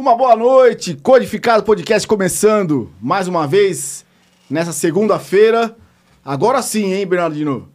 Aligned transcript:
Uma 0.00 0.14
boa 0.14 0.36
noite, 0.36 0.94
Codificado 0.94 1.64
Podcast 1.64 2.06
começando 2.06 2.88
mais 3.00 3.26
uma 3.26 3.48
vez 3.48 4.06
nessa 4.48 4.72
segunda-feira. 4.72 5.76
Agora 6.24 6.62
sim, 6.62 6.92
hein, 6.92 7.04
Bernardino? 7.04 7.68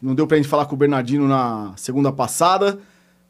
Não 0.00 0.14
deu 0.14 0.24
pra 0.24 0.36
gente 0.36 0.48
falar 0.48 0.66
com 0.66 0.76
o 0.76 0.78
Bernardino 0.78 1.26
na 1.26 1.72
segunda 1.74 2.12
passada, 2.12 2.78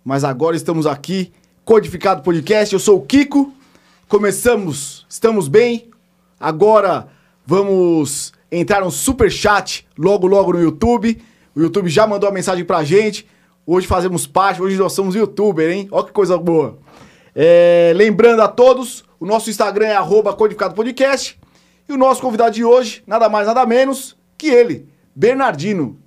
mas 0.04 0.24
agora 0.24 0.54
estamos 0.54 0.86
aqui, 0.86 1.32
Codificado 1.64 2.20
Podcast. 2.20 2.74
Eu 2.74 2.78
sou 2.78 2.98
o 2.98 3.02
Kiko. 3.06 3.50
Começamos, 4.06 5.06
estamos 5.08 5.48
bem. 5.48 5.88
Agora 6.38 7.08
vamos 7.46 8.34
entrar 8.52 8.82
no 8.82 8.90
super 8.90 9.32
chat 9.32 9.88
logo 9.96 10.26
logo 10.26 10.52
no 10.52 10.60
YouTube. 10.60 11.18
O 11.56 11.60
YouTube 11.60 11.88
já 11.88 12.06
mandou 12.06 12.28
a 12.28 12.32
mensagem 12.32 12.62
pra 12.62 12.84
gente. 12.84 13.26
Hoje 13.66 13.86
fazemos 13.86 14.26
parte, 14.26 14.60
hoje 14.60 14.76
nós 14.76 14.92
somos 14.92 15.14
youtuber, 15.14 15.70
hein? 15.70 15.88
Olha 15.90 16.04
que 16.04 16.12
coisa 16.12 16.36
boa. 16.36 16.78
É, 17.34 17.92
lembrando 17.94 18.42
a 18.42 18.48
todos, 18.48 19.04
o 19.18 19.26
nosso 19.26 19.50
Instagram 19.50 19.86
é 19.86 19.96
arroba 19.96 20.34
Codificado 20.34 20.74
Podcast. 20.74 21.38
E 21.88 21.92
o 21.92 21.96
nosso 21.96 22.20
convidado 22.20 22.54
de 22.54 22.64
hoje, 22.64 23.02
nada 23.06 23.28
mais, 23.28 23.46
nada 23.46 23.66
menos 23.66 24.16
que 24.38 24.46
ele, 24.46 24.88
Bernardino. 25.14 25.98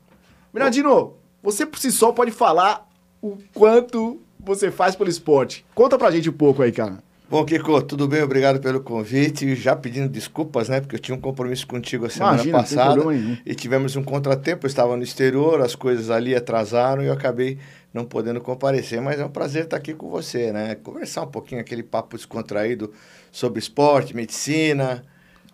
Bernardino, 0.54 1.16
você 1.42 1.66
por 1.66 1.78
si 1.78 1.92
só 1.92 2.12
pode 2.12 2.32
falar 2.32 2.88
o 3.22 3.38
quanto 3.54 4.22
você 4.40 4.72
faz 4.72 4.96
pelo 4.96 5.10
esporte. 5.10 5.66
Conta 5.76 5.98
pra 5.98 6.12
gente 6.12 6.30
um 6.30 6.34
pouco 6.34 6.62
aí, 6.62 6.72
cara. 6.72 7.04
Bom, 7.30 7.44
Kiko, 7.44 7.82
tudo 7.82 8.08
bem? 8.08 8.22
Obrigado 8.22 8.60
pelo 8.60 8.80
convite. 8.80 9.56
Já 9.56 9.76
pedindo 9.76 10.08
desculpas, 10.08 10.70
né? 10.70 10.80
Porque 10.80 10.96
eu 10.96 11.00
tinha 11.00 11.18
um 11.18 11.20
compromisso 11.20 11.66
contigo 11.66 12.06
a 12.06 12.10
semana 12.10 12.36
Imagina, 12.36 12.60
passada. 12.60 13.02
E 13.46 13.56
tivemos 13.56 13.96
um 13.96 14.04
contratempo, 14.04 14.66
eu 14.66 14.68
estava 14.68 14.96
no 14.96 15.04
exterior, 15.04 15.60
as 15.62 15.74
coisas 15.74 16.10
ali 16.10 16.36
atrasaram 16.36 17.02
e 17.02 17.08
eu 17.08 17.14
acabei 17.14 17.58
não 17.94 18.04
podendo 18.06 18.42
comparecer. 18.42 19.00
Mas 19.00 19.20
é 19.20 19.26
um 19.26 19.30
prazer 19.30 19.66
estar 19.66 19.78
aqui 19.78 19.94
com 19.94 20.10
você, 20.10 20.52
né? 20.52 20.76
Conversar 20.76 21.24
um 21.24 21.28
pouquinho 21.28 21.62
aquele 21.62 21.84
papo 21.84 22.18
descontraído 22.18 22.92
sobre 23.32 23.60
esporte, 23.60 24.16
medicina, 24.16 25.04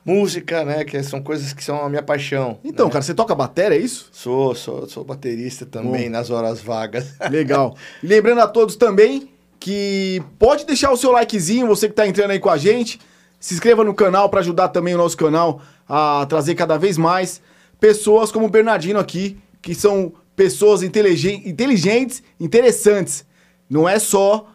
música, 0.06 0.64
né? 0.64 0.86
Que 0.86 1.04
são 1.04 1.22
coisas 1.22 1.52
que 1.52 1.64
são 1.64 1.84
a 1.84 1.90
minha 1.90 2.02
paixão. 2.02 2.60
Então, 2.64 2.86
né? 2.86 2.92
cara, 2.92 3.04
você 3.04 3.14
toca 3.14 3.36
bateria, 3.36 3.78
é 3.78 3.82
isso? 3.82 4.10
Sou, 4.12 4.56
sou, 4.56 4.88
sou 4.88 5.04
baterista 5.04 5.66
também 5.66 6.06
Bom. 6.06 6.12
nas 6.12 6.30
horas 6.30 6.62
vagas. 6.62 7.14
Legal. 7.30 7.76
Lembrando 8.02 8.40
a 8.42 8.48
todos 8.48 8.76
também 8.76 9.30
que 9.60 10.24
pode 10.40 10.66
deixar 10.66 10.90
o 10.92 10.98
seu 10.98 11.12
likezinho, 11.12 11.68
você 11.68 11.90
que 11.90 11.94
tá 11.94 12.08
entrando 12.08 12.32
aí 12.32 12.40
com 12.40 12.50
a 12.50 12.58
gente. 12.58 13.00
Se 13.40 13.54
inscreva 13.54 13.84
no 13.84 13.94
canal 13.94 14.30
para 14.30 14.40
ajudar 14.40 14.70
também 14.70 14.96
o 14.96 14.98
nosso 14.98 15.16
canal 15.16 15.62
a 15.88 16.26
trazer 16.28 16.56
cada 16.56 16.78
vez 16.78 16.98
mais 16.98 17.42
pessoas 17.80 18.32
como 18.32 18.46
o 18.46 18.50
Bernardino 18.50 19.00
aqui, 19.00 19.38
que 19.62 19.74
são 19.74 20.14
pessoas 20.40 20.82
inteligen- 20.84 21.42
inteligentes, 21.46 22.24
interessantes. 22.40 23.26
Não 23.70 23.90
é 23.90 24.00
só 24.00 24.48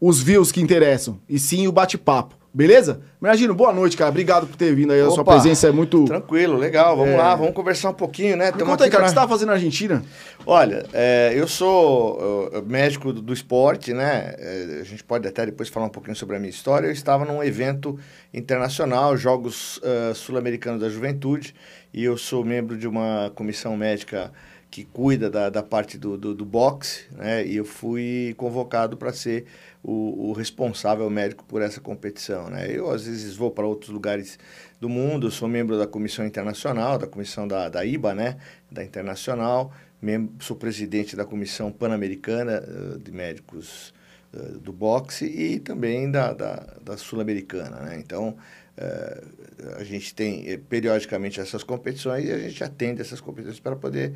os 0.00 0.20
views 0.20 0.50
que 0.50 0.60
interessam, 0.60 1.20
e 1.28 1.38
sim 1.38 1.68
o 1.68 1.72
bate-papo. 1.72 2.34
Beleza? 2.52 3.00
Bernardino, 3.22 3.54
boa 3.54 3.72
noite, 3.72 3.96
cara. 3.96 4.10
Obrigado 4.10 4.44
por 4.48 4.56
ter 4.56 4.74
vindo 4.74 4.92
aí. 4.92 5.00
A 5.00 5.08
sua 5.08 5.20
Opa, 5.22 5.34
presença 5.34 5.68
é 5.68 5.70
muito. 5.70 6.04
Tranquilo, 6.04 6.56
legal. 6.56 6.96
Vamos 6.96 7.14
É. 7.14 7.16
lá, 7.16 7.36
vamos 7.36 7.54
conversar 7.54 7.90
um 7.90 7.94
pouquinho, 7.94 8.36
né? 8.36 8.50
Me 8.50 8.64
conta 8.64 8.82
aí, 8.82 8.90
cara, 8.90 9.04
o 9.04 9.06
que 9.06 9.10
você 9.10 9.14
tava 9.14 9.28
fazendo 9.28 9.50
na 9.50 9.54
Argentina? 9.54 10.02
Olha, 10.44 10.84
é, 10.92 11.32
eu 11.36 11.46
sou 11.46 12.18
uh, 12.18 12.62
médico 12.66 13.12
do, 13.12 13.22
do 13.22 13.32
esporte, 13.32 13.94
né? 13.94 14.34
É, 14.36 14.78
a 14.80 14.84
gente 14.84 15.04
pode 15.04 15.28
até 15.28 15.46
depois 15.46 15.68
falar 15.68 15.86
um 15.86 15.90
pouquinho 15.90 16.16
sobre 16.16 16.34
a 16.34 16.40
minha 16.40 16.50
história. 16.50 16.88
Eu 16.88 16.92
estava 16.92 17.24
num 17.24 17.40
evento 17.40 17.96
internacional, 18.34 19.16
Jogos 19.16 19.76
uh, 19.78 20.12
Sul-Americanos 20.12 20.80
da 20.80 20.88
Juventude, 20.88 21.54
e 21.94 22.02
eu 22.02 22.18
sou 22.18 22.44
membro 22.44 22.76
de 22.76 22.88
uma 22.88 23.30
comissão 23.36 23.76
médica 23.76 24.32
que 24.70 24.84
cuida 24.84 25.28
da, 25.28 25.50
da 25.50 25.62
parte 25.62 25.98
do, 25.98 26.16
do, 26.16 26.34
do 26.34 26.44
boxe, 26.44 27.04
né? 27.12 27.44
E 27.46 27.56
eu 27.56 27.64
fui 27.64 28.34
convocado 28.36 28.96
para 28.96 29.12
ser 29.12 29.46
o, 29.82 30.28
o 30.30 30.32
responsável 30.32 31.08
médico 31.10 31.44
por 31.44 31.60
essa 31.62 31.80
competição, 31.80 32.48
né? 32.48 32.66
Eu, 32.70 32.90
às 32.90 33.04
vezes, 33.04 33.34
vou 33.36 33.50
para 33.50 33.66
outros 33.66 33.90
lugares 33.90 34.38
do 34.80 34.88
mundo, 34.88 35.30
sou 35.30 35.48
membro 35.48 35.78
da 35.78 35.86
comissão 35.86 36.24
internacional, 36.26 36.98
da 36.98 37.06
comissão 37.06 37.48
da, 37.48 37.68
da 37.68 37.84
IBA, 37.84 38.14
né? 38.14 38.36
Da 38.70 38.84
internacional, 38.84 39.72
mem- 40.00 40.30
sou 40.40 40.56
presidente 40.56 41.16
da 41.16 41.24
comissão 41.24 41.72
pan-americana 41.72 42.52
eh, 42.66 42.98
de 43.02 43.10
médicos 43.12 43.92
eh, 44.32 44.38
do 44.62 44.72
boxe 44.72 45.24
e 45.26 45.58
também 45.60 46.10
da, 46.10 46.32
da, 46.32 46.54
da 46.82 46.96
sul-americana, 46.96 47.80
né? 47.80 47.98
Então, 47.98 48.36
eh, 48.76 49.22
a 49.78 49.84
gente 49.84 50.14
tem 50.14 50.58
periodicamente 50.58 51.40
essas 51.40 51.62
competições 51.62 52.24
e 52.26 52.32
a 52.32 52.38
gente 52.38 52.62
atende 52.64 53.00
essas 53.00 53.20
competições 53.20 53.60
para 53.60 53.76
poder, 53.76 54.14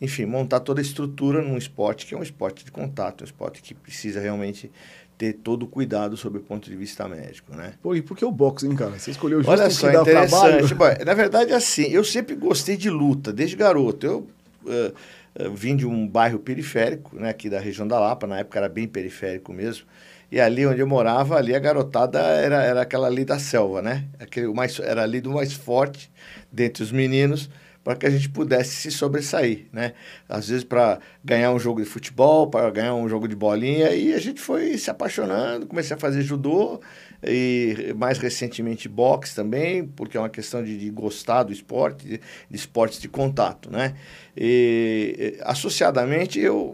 enfim, 0.00 0.26
montar 0.26 0.60
toda 0.60 0.80
a 0.80 0.82
estrutura 0.82 1.42
num 1.42 1.56
esporte 1.56 2.06
que 2.06 2.14
é 2.14 2.18
um 2.18 2.22
esporte 2.22 2.64
de 2.64 2.70
contato, 2.70 3.22
um 3.22 3.24
esporte 3.24 3.62
que 3.62 3.74
precisa 3.74 4.20
realmente 4.20 4.70
ter 5.16 5.32
todo 5.32 5.62
o 5.62 5.66
cuidado 5.66 6.16
sob 6.16 6.38
o 6.38 6.40
ponto 6.42 6.68
de 6.68 6.76
vista 6.76 7.08
médico, 7.08 7.54
né? 7.56 7.72
Pô, 7.82 7.94
e 7.94 8.02
por 8.02 8.16
que 8.16 8.24
o 8.24 8.30
boxe, 8.30 8.66
hein, 8.66 8.76
cara? 8.76 8.98
Você 8.98 9.10
escolheu 9.10 9.38
justo 9.38 9.50
Olha 9.50 9.70
só, 9.70 9.86
que 9.86 9.92
dá 9.94 10.02
interessante. 10.02 10.68
trabalho. 10.68 11.04
Na 11.04 11.14
verdade, 11.14 11.52
assim, 11.52 11.84
eu 11.84 12.04
sempre 12.04 12.34
gostei 12.34 12.76
de 12.76 12.90
luta, 12.90 13.32
desde 13.32 13.56
garoto. 13.56 14.06
Eu 14.06 14.26
eh, 14.66 14.92
eh, 15.36 15.48
vim 15.48 15.74
de 15.74 15.86
um 15.86 16.06
bairro 16.06 16.38
periférico, 16.38 17.16
né, 17.16 17.30
aqui 17.30 17.48
da 17.48 17.58
região 17.58 17.88
da 17.88 17.98
Lapa, 17.98 18.26
na 18.26 18.40
época 18.40 18.58
era 18.58 18.68
bem 18.68 18.86
periférico 18.86 19.52
mesmo. 19.52 19.86
E 20.30 20.40
ali 20.40 20.66
onde 20.66 20.80
eu 20.80 20.86
morava, 20.86 21.36
ali 21.36 21.54
a 21.54 21.58
garotada 21.58 22.18
era, 22.18 22.62
era 22.62 22.82
aquela 22.82 23.06
ali 23.06 23.24
da 23.24 23.38
selva, 23.38 23.80
né? 23.80 24.04
Aquele, 24.18 24.48
mais, 24.48 24.78
era 24.80 25.02
ali 25.02 25.20
do 25.20 25.30
mais 25.30 25.52
forte 25.52 26.10
dentre 26.52 26.82
os 26.82 26.92
meninos, 26.92 27.48
para 27.86 27.94
que 27.94 28.04
a 28.04 28.10
gente 28.10 28.28
pudesse 28.28 28.74
se 28.74 28.90
sobressair, 28.90 29.66
né? 29.72 29.92
Às 30.28 30.48
vezes 30.48 30.64
para 30.64 30.98
ganhar 31.24 31.52
um 31.52 31.58
jogo 31.60 31.80
de 31.80 31.88
futebol, 31.88 32.48
para 32.48 32.68
ganhar 32.68 32.96
um 32.96 33.08
jogo 33.08 33.28
de 33.28 33.36
bolinha, 33.36 33.92
e 33.92 34.12
a 34.12 34.18
gente 34.18 34.40
foi 34.40 34.76
se 34.76 34.90
apaixonando, 34.90 35.68
comecei 35.68 35.94
a 35.94 35.98
fazer 35.98 36.22
judô 36.22 36.80
e 37.22 37.94
mais 37.96 38.18
recentemente 38.18 38.88
boxe 38.88 39.36
também, 39.36 39.86
porque 39.86 40.16
é 40.16 40.20
uma 40.20 40.28
questão 40.28 40.64
de, 40.64 40.76
de 40.76 40.90
gostar 40.90 41.44
do 41.44 41.52
esporte, 41.52 42.08
de, 42.08 42.20
esportes 42.50 42.98
de 42.98 43.06
contato, 43.06 43.70
né? 43.70 43.94
E, 44.36 45.38
associadamente, 45.42 46.40
eu, 46.40 46.72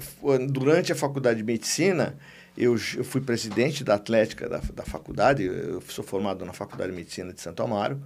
durante 0.48 0.92
a 0.92 0.96
faculdade 0.96 1.36
de 1.36 1.44
medicina, 1.44 2.16
eu, 2.56 2.72
eu 2.96 3.04
fui 3.04 3.20
presidente 3.20 3.84
da 3.84 3.96
atlética 3.96 4.48
da, 4.48 4.62
da 4.72 4.82
faculdade, 4.82 5.42
eu 5.42 5.82
sou 5.82 6.02
formado 6.02 6.42
na 6.46 6.54
Faculdade 6.54 6.90
de 6.90 6.96
Medicina 6.96 7.34
de 7.34 7.40
Santo 7.42 7.62
Amaro, 7.62 8.00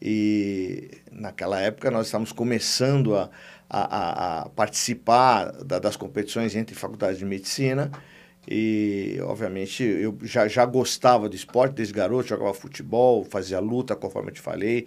e 0.00 0.90
naquela 1.12 1.60
época 1.60 1.90
nós 1.90 2.06
estávamos 2.06 2.32
começando 2.32 3.14
a, 3.16 3.30
a, 3.68 4.42
a- 4.42 4.48
participar 4.50 5.52
da- 5.64 5.78
das 5.78 5.96
competições 5.96 6.56
entre 6.56 6.74
faculdades 6.74 7.18
de 7.18 7.24
medicina, 7.24 7.90
e 8.48 9.18
obviamente 9.22 9.82
eu 9.84 10.16
já, 10.22 10.48
já 10.48 10.64
gostava 10.64 11.28
do 11.28 11.36
esporte 11.36 11.74
desde 11.74 11.94
garoto, 11.94 12.28
jogava 12.28 12.54
futebol, 12.54 13.24
fazia 13.24 13.60
luta, 13.60 13.94
conforme 13.94 14.30
eu 14.30 14.34
te 14.34 14.40
falei. 14.40 14.86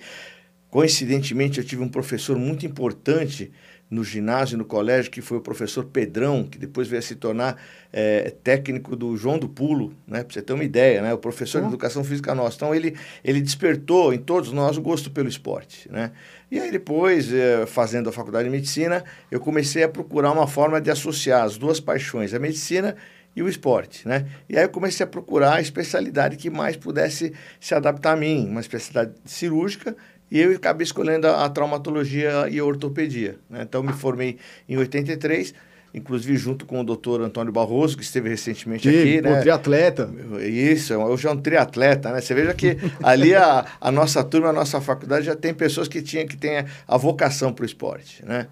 Coincidentemente, 0.70 1.60
eu 1.60 1.64
tive 1.66 1.84
um 1.84 1.90
professor 1.90 2.38
muito 2.38 2.66
importante 2.66 3.52
no 3.94 4.04
ginásio, 4.04 4.58
no 4.58 4.66
colégio, 4.66 5.12
que 5.12 5.22
foi 5.22 5.38
o 5.38 5.42
professor 5.42 5.86
Pedrão, 5.86 6.44
que 6.44 6.58
depois 6.58 6.88
veio 6.88 7.00
a 7.00 7.02
se 7.04 7.16
tornar 7.16 7.62
eh, 7.94 8.34
técnico 8.44 8.96
do 8.96 9.16
João 9.16 9.38
do 9.38 9.48
Pulo, 9.48 9.94
né? 10.08 10.24
Para 10.24 10.34
você 10.34 10.42
ter 10.42 10.54
uma 10.54 10.64
ideia, 10.64 11.02
né? 11.02 11.14
O 11.14 11.18
professor 11.18 11.60
de 11.60 11.66
Uhum. 11.66 11.70
educação 11.74 12.04
física 12.04 12.34
nosso. 12.34 12.58
Então, 12.58 12.74
ele, 12.74 12.96
ele 13.24 13.40
despertou 13.40 14.14
em 14.14 14.18
todos 14.18 14.52
nós 14.52 14.78
o 14.78 14.82
gosto 14.82 15.12
pelo 15.12 15.30
esporte, 15.30 15.88
né? 15.92 16.12
E 16.52 16.60
aí, 16.60 16.72
depois, 16.72 17.32
eh, 17.32 17.66
fazendo 17.68 18.10
a 18.10 18.12
faculdade 18.12 18.46
de 18.46 18.50
medicina, 18.52 19.04
eu 19.30 19.40
comecei 19.40 19.84
a 19.84 19.90
procurar 19.90 20.32
uma 20.32 20.48
forma 20.48 20.82
de 20.82 20.90
associar 20.90 21.44
as 21.44 21.58
duas 21.58 21.80
paixões, 21.80 22.34
a 22.34 22.40
medicina 22.40 22.96
e 23.36 23.42
o 23.42 23.50
esporte, 23.50 24.08
né? 24.08 24.28
E 24.48 24.56
aí 24.58 24.64
eu 24.64 24.70
comecei 24.70 25.04
a 25.04 25.08
procurar 25.08 25.56
a 25.56 25.62
especialidade 25.62 26.38
que 26.38 26.50
mais 26.52 26.76
pudesse 26.78 27.34
se 27.60 27.74
adaptar 27.74 28.14
a 28.14 28.16
mim, 28.16 28.48
uma 28.48 28.62
especialidade 28.62 29.18
cirúrgica, 29.26 29.96
e 30.34 30.42
eu 30.42 30.52
acabei 30.56 30.84
escolhendo 30.84 31.28
a, 31.28 31.46
a 31.46 31.50
traumatologia 31.50 32.50
e 32.50 32.58
a 32.58 32.66
ortopedia, 32.66 33.36
né? 33.48 33.62
Então 33.62 33.84
me 33.84 33.94
formei 33.94 34.40
em 34.68 34.76
83, 34.76 35.54
inclusive 35.94 36.36
junto 36.38 36.66
com 36.66 36.82
o 36.82 36.84
doutor 36.84 37.22
Antônio 37.22 37.54
Barroso, 37.54 37.96
que 37.96 38.02
esteve 38.02 38.30
recentemente 38.30 38.82
Tive, 38.82 39.18
aqui, 39.18 39.22
pô, 39.22 39.30
né? 39.30 39.42
triatleta. 39.42 40.10
Isso, 40.42 40.96
hoje 40.96 41.28
é 41.28 41.32
um 41.32 41.38
triatleta, 41.38 42.12
né? 42.12 42.20
Você 42.20 42.34
veja 42.34 42.52
que 42.56 42.76
ali 43.04 43.36
a, 43.36 43.64
a 43.80 43.92
nossa 43.92 44.24
turma, 44.24 44.50
a 44.50 44.54
nossa 44.54 44.82
faculdade 44.82 45.28
já 45.28 45.36
tem 45.36 45.54
pessoas 45.54 45.88
que 45.88 46.02
tinham 46.02 46.26
que 46.26 46.36
têm 46.36 46.66
a, 46.88 46.98
vocação 46.98 47.54
para 47.54 47.62
o 47.62 47.66
esporte, 47.68 48.26
né? 48.26 48.48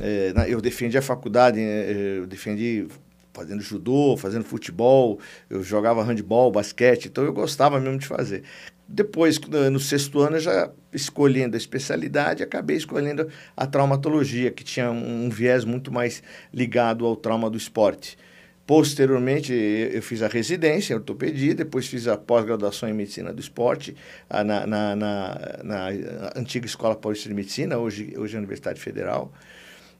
É, 0.00 0.32
eu 0.46 0.60
defendi 0.60 0.96
a 0.96 1.02
faculdade, 1.02 1.58
eh, 1.58 2.18
eu 2.18 2.26
defendi 2.26 2.86
fazendo 3.32 3.62
judô, 3.62 4.16
fazendo 4.16 4.44
futebol, 4.44 5.18
eu 5.50 5.62
jogava 5.62 6.04
handball, 6.04 6.52
basquete, 6.52 7.06
então 7.06 7.24
eu 7.24 7.32
gostava 7.32 7.80
mesmo 7.80 7.98
de 7.98 8.06
fazer. 8.06 8.44
Depois, 8.88 9.40
no 9.72 9.80
sexto 9.80 10.20
ano, 10.20 10.36
eu 10.36 10.40
já 10.40 10.70
escolhendo 10.92 11.56
a 11.56 11.58
especialidade, 11.58 12.42
acabei 12.42 12.76
escolhendo 12.76 13.28
a 13.56 13.66
traumatologia, 13.66 14.50
que 14.50 14.62
tinha 14.62 14.90
um, 14.90 15.28
viés 15.28 15.64
muito 15.64 15.92
mais 15.92 16.22
ligado 16.54 17.04
ao 17.04 17.16
trauma 17.16 17.50
do 17.50 17.56
esporte. 17.56 18.16
Posteriormente, 18.64 19.52
eu 19.52 20.02
fiz 20.02 20.22
a 20.22 20.28
residência 20.28 20.92
em 20.92 20.96
ortopedia, 20.96 21.54
depois 21.54 21.86
fiz 21.86 22.08
a 22.08 22.16
pós-graduação 22.16 22.88
em 22.88 22.92
medicina 22.92 23.32
do 23.32 23.40
esporte 23.40 23.96
na, 24.28 24.66
na, 24.66 24.96
na, 24.96 25.36
na 25.62 25.88
antiga 26.34 26.66
Escola 26.66 26.96
Paulista 26.96 27.28
de 27.28 27.34
Medicina, 27.34 27.78
hoje, 27.78 28.14
hoje 28.16 28.34
é 28.34 28.36
a 28.36 28.40
Universidade 28.40 28.80
Federal. 28.80 29.32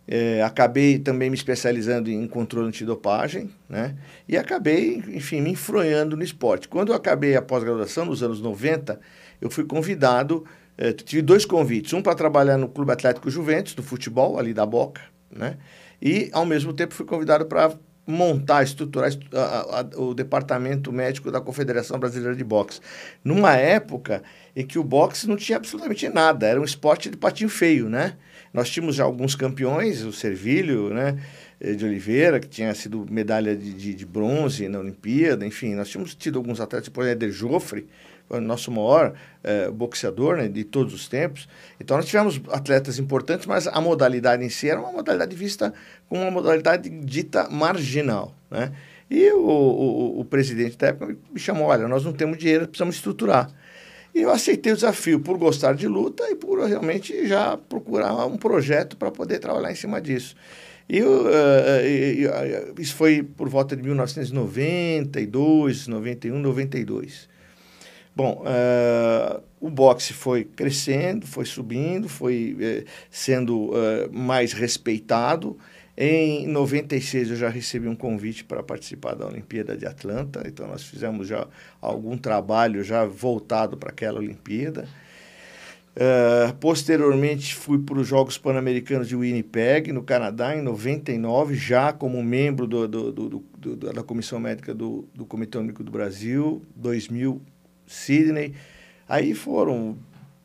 É, 0.08 0.40
acabei 0.42 0.98
também 0.98 1.28
me 1.28 1.36
especializando 1.36 2.08
em 2.08 2.26
controle 2.28 2.68
antidopagem, 2.68 3.50
né? 3.68 3.96
E 4.28 4.36
acabei, 4.36 5.02
enfim, 5.08 5.40
me 5.40 5.50
enfronhando 5.50 6.16
no 6.16 6.22
esporte. 6.22 6.68
Quando 6.68 6.90
eu 6.92 6.94
acabei 6.94 7.34
a 7.34 7.42
pós-graduação, 7.42 8.04
nos 8.04 8.22
anos 8.22 8.40
90, 8.40 9.00
eu 9.40 9.50
fui 9.50 9.64
convidado, 9.64 10.44
é, 10.78 10.92
tive 10.92 11.22
dois 11.22 11.44
convites. 11.44 11.92
Um 11.92 12.02
para 12.02 12.14
trabalhar 12.14 12.56
no 12.56 12.68
Clube 12.68 12.92
Atlético 12.92 13.28
Juventus, 13.28 13.74
do 13.74 13.82
futebol, 13.82 14.38
ali 14.38 14.54
da 14.54 14.64
Boca, 14.64 15.00
né? 15.30 15.56
E, 16.00 16.30
ao 16.32 16.46
mesmo 16.46 16.72
tempo, 16.72 16.94
fui 16.94 17.06
convidado 17.06 17.46
para 17.46 17.72
montar, 18.06 18.62
estruturar 18.62 19.10
a, 19.32 19.80
a, 19.80 20.00
o 20.00 20.14
departamento 20.14 20.92
médico 20.92 21.30
da 21.30 21.40
Confederação 21.40 21.98
Brasileira 21.98 22.36
de 22.36 22.44
Boxe. 22.44 22.80
Numa 23.24 23.56
época 23.56 24.22
em 24.54 24.64
que 24.64 24.78
o 24.78 24.84
boxe 24.84 25.26
não 25.26 25.36
tinha 25.36 25.58
absolutamente 25.58 26.08
nada, 26.08 26.46
era 26.46 26.60
um 26.60 26.64
esporte 26.64 27.10
de 27.10 27.16
patinho 27.16 27.50
feio, 27.50 27.88
né? 27.88 28.16
Nós 28.52 28.70
tínhamos 28.70 28.96
já 28.96 29.04
alguns 29.04 29.34
campeões, 29.34 30.02
o 30.02 30.12
Servílio, 30.12 30.92
né? 30.92 31.16
Eh, 31.58 31.72
de 31.72 31.84
Oliveira, 31.86 32.38
que 32.38 32.48
tinha 32.48 32.74
sido 32.74 33.06
medalha 33.10 33.56
de, 33.56 33.72
de, 33.72 33.94
de 33.94 34.06
bronze 34.06 34.68
na 34.68 34.78
Olimpíada, 34.78 35.46
enfim, 35.46 35.74
nós 35.74 35.88
tínhamos 35.88 36.14
tido 36.14 36.38
alguns 36.38 36.60
atletas, 36.60 36.90
por 36.90 37.02
exemplo, 37.02 37.24
Eder 37.24 37.34
Joffre, 37.34 37.88
o 38.28 38.40
nosso 38.40 38.70
maior 38.70 39.14
eh, 39.42 39.70
boxeador 39.70 40.36
né, 40.36 40.48
de 40.48 40.64
todos 40.64 40.92
os 40.92 41.08
tempos. 41.08 41.48
Então, 41.80 41.96
nós 41.96 42.06
tivemos 42.06 42.40
atletas 42.50 42.98
importantes, 42.98 43.46
mas 43.46 43.66
a 43.66 43.80
modalidade 43.80 44.44
em 44.44 44.50
si 44.50 44.68
era 44.68 44.78
uma 44.80 44.92
modalidade 44.92 45.34
vista 45.34 45.72
como 46.08 46.20
uma 46.20 46.30
modalidade 46.30 46.90
dita 46.90 47.48
marginal, 47.48 48.34
né? 48.50 48.72
E 49.08 49.30
o, 49.30 49.38
o, 49.38 50.20
o 50.20 50.24
presidente 50.24 50.76
da 50.76 50.88
época 50.88 51.16
me 51.32 51.38
chamou, 51.38 51.68
olha, 51.68 51.86
nós 51.86 52.04
não 52.04 52.12
temos 52.12 52.36
dinheiro, 52.38 52.66
precisamos 52.66 52.96
estruturar. 52.96 53.48
E 54.16 54.22
eu 54.22 54.30
aceitei 54.30 54.72
o 54.72 54.74
desafio 54.74 55.20
por 55.20 55.36
gostar 55.36 55.74
de 55.74 55.86
luta 55.86 56.26
e 56.30 56.34
por 56.34 56.66
realmente 56.66 57.28
já 57.28 57.54
procurar 57.54 58.24
um 58.24 58.38
projeto 58.38 58.96
para 58.96 59.10
poder 59.10 59.40
trabalhar 59.40 59.70
em 59.70 59.74
cima 59.74 60.00
disso. 60.00 60.34
E 60.88 60.96
eu, 60.96 61.06
uh, 61.06 61.26
uh, 61.26 62.72
uh, 62.72 62.80
isso 62.80 62.94
foi 62.94 63.22
por 63.22 63.50
volta 63.50 63.76
de 63.76 63.82
1992, 63.82 65.86
91, 65.86 66.38
92. 66.38 67.28
Bom, 68.16 68.42
uh, 68.46 69.42
o 69.60 69.68
boxe 69.68 70.14
foi 70.14 70.44
crescendo, 70.44 71.26
foi 71.26 71.44
subindo, 71.44 72.08
foi 72.08 72.56
uh, 72.58 72.82
sendo 73.10 73.72
uh, 73.72 74.10
mais 74.10 74.54
respeitado. 74.54 75.58
Em 75.98 76.46
96 76.46 77.30
eu 77.30 77.36
já 77.36 77.48
recebi 77.48 77.88
um 77.88 77.96
convite 77.96 78.44
para 78.44 78.62
participar 78.62 79.14
da 79.14 79.26
Olimpíada 79.26 79.74
de 79.74 79.86
Atlanta, 79.86 80.42
então 80.46 80.66
nós 80.68 80.82
fizemos 80.82 81.26
já 81.26 81.46
algum 81.80 82.18
trabalho 82.18 82.84
já 82.84 83.06
voltado 83.06 83.78
para 83.78 83.88
aquela 83.88 84.18
Olimpíada. 84.18 84.86
Uh, 85.96 86.54
posteriormente 86.56 87.54
fui 87.54 87.78
para 87.78 87.98
os 87.98 88.06
Jogos 88.06 88.36
Pan-Americanos 88.36 89.08
de 89.08 89.16
Winnipeg, 89.16 89.90
no 89.92 90.02
Canadá, 90.02 90.54
em 90.54 90.60
99, 90.60 91.54
já 91.54 91.90
como 91.90 92.22
membro 92.22 92.66
do, 92.66 92.86
do, 92.86 93.10
do, 93.10 93.44
do 93.56 93.76
da 93.76 94.02
Comissão 94.02 94.38
Médica 94.38 94.74
do, 94.74 95.08
Comitê 95.26 95.56
Olímpico 95.56 95.82
do 95.82 95.90
Brasil, 95.90 96.60
2000, 96.74 97.40
Sydney. 97.86 98.52
Aí 99.08 99.32
foram 99.32 99.96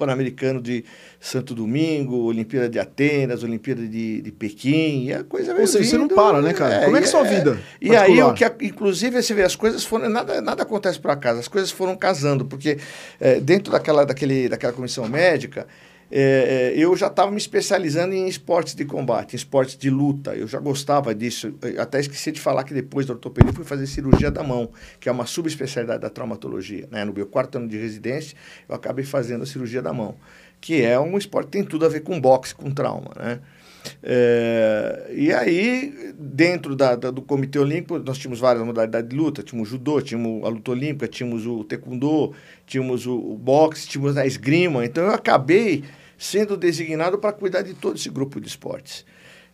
Pan-Americano 0.01 0.59
de 0.59 0.83
Santo 1.19 1.53
Domingo, 1.53 2.25
Olimpíada 2.25 2.68
de 2.68 2.80
Atenas, 2.80 3.44
Olimpíada 3.44 3.86
de, 3.88 4.19
de 4.19 4.31
Pequim, 4.31 5.06
e 5.06 5.13
a 5.13 5.24
coisa 5.24 5.53
Ou 5.53 5.68
seja, 5.68 5.88
você 5.92 5.98
não 6.00 6.07
para, 6.07 6.42
né, 6.42 6.53
cara? 6.53 6.74
É, 6.74 6.86
Como 6.86 6.98
é 6.98 7.00
que 7.00 7.06
é 7.06 7.09
sua 7.09 7.24
vida? 7.24 7.59
E 7.80 7.95
aí, 7.95 8.19
o 8.24 8.33
que, 8.33 8.44
inclusive, 8.62 9.21
você 9.21 9.31
vê, 9.36 9.44
as 9.44 9.56
coisas 9.56 9.86
foram. 9.86 10.09
Nada, 10.09 10.42
nada 10.42 10.63
acontece 10.63 11.00
por 11.00 11.12
acaso, 11.12 11.39
as 11.39 11.48
coisas 11.48 11.69
foram 11.69 11.95
casando, 11.95 12.45
porque 12.45 12.80
é, 13.19 13.39
dentro 13.39 13.71
daquela, 13.71 14.03
daquele, 14.03 14.50
daquela 14.50 14.74
comissão 14.74 15.07
médica 15.07 15.68
é, 16.11 16.73
é, 16.75 16.77
eu 16.77 16.93
já 16.97 17.07
estava 17.07 17.31
me 17.31 17.37
especializando 17.37 18.13
em 18.13 18.27
esportes 18.27 18.75
de 18.75 18.83
combate, 18.83 19.33
em 19.33 19.37
esportes 19.37 19.77
de 19.77 19.89
luta. 19.89 20.35
Eu 20.35 20.45
já 20.45 20.59
gostava 20.59 21.15
disso. 21.15 21.53
Eu 21.61 21.81
até 21.81 22.01
esqueci 22.01 22.33
de 22.33 22.41
falar 22.41 22.65
que 22.65 22.73
depois 22.73 23.05
da 23.05 23.13
ortopedia 23.13 23.53
fui 23.53 23.63
fazer 23.63 23.87
cirurgia 23.87 24.29
da 24.29 24.43
mão, 24.43 24.69
que 24.99 25.07
é 25.07 25.11
uma 25.11 25.25
subespecialidade 25.25 26.01
da 26.01 26.09
traumatologia. 26.09 26.85
Né? 26.91 27.05
No 27.05 27.13
meu 27.13 27.25
quarto 27.25 27.57
ano 27.57 27.67
de 27.69 27.77
residência, 27.77 28.35
eu 28.67 28.75
acabei 28.75 29.05
fazendo 29.05 29.43
a 29.43 29.45
cirurgia 29.45 29.81
da 29.81 29.93
mão, 29.93 30.15
que 30.59 30.81
é 30.81 30.99
um 30.99 31.17
esporte 31.17 31.45
que 31.45 31.51
tem 31.53 31.63
tudo 31.63 31.85
a 31.85 31.89
ver 31.89 32.01
com 32.01 32.19
boxe, 32.19 32.53
com 32.53 32.69
trauma. 32.71 33.11
Né? 33.17 33.39
É, 34.03 35.13
e 35.15 35.31
aí, 35.31 36.13
dentro 36.19 36.75
da, 36.75 36.97
da, 36.97 37.09
do 37.09 37.21
Comitê 37.21 37.57
Olímpico, 37.57 37.97
nós 37.99 38.17
tínhamos 38.17 38.39
várias 38.41 38.65
modalidades 38.65 39.09
de 39.09 39.15
luta. 39.15 39.41
Tínhamos 39.41 39.69
o 39.69 39.71
judô, 39.71 40.01
tínhamos 40.01 40.43
a 40.45 40.49
luta 40.49 40.71
olímpica, 40.71 41.07
tínhamos 41.07 41.47
o 41.47 41.63
taekwondo, 41.63 42.33
tínhamos 42.65 43.05
o, 43.05 43.15
o 43.15 43.37
boxe, 43.37 43.87
tínhamos 43.87 44.17
a 44.17 44.25
esgrima. 44.25 44.83
Então, 44.83 45.05
eu 45.05 45.11
acabei 45.11 45.85
sendo 46.21 46.56
designado 46.56 47.18
para 47.18 47.33
cuidar 47.33 47.63
de 47.63 47.73
todo 47.73 47.95
esse 47.95 48.07
grupo 48.07 48.39
de 48.39 48.47
esportes. 48.47 49.03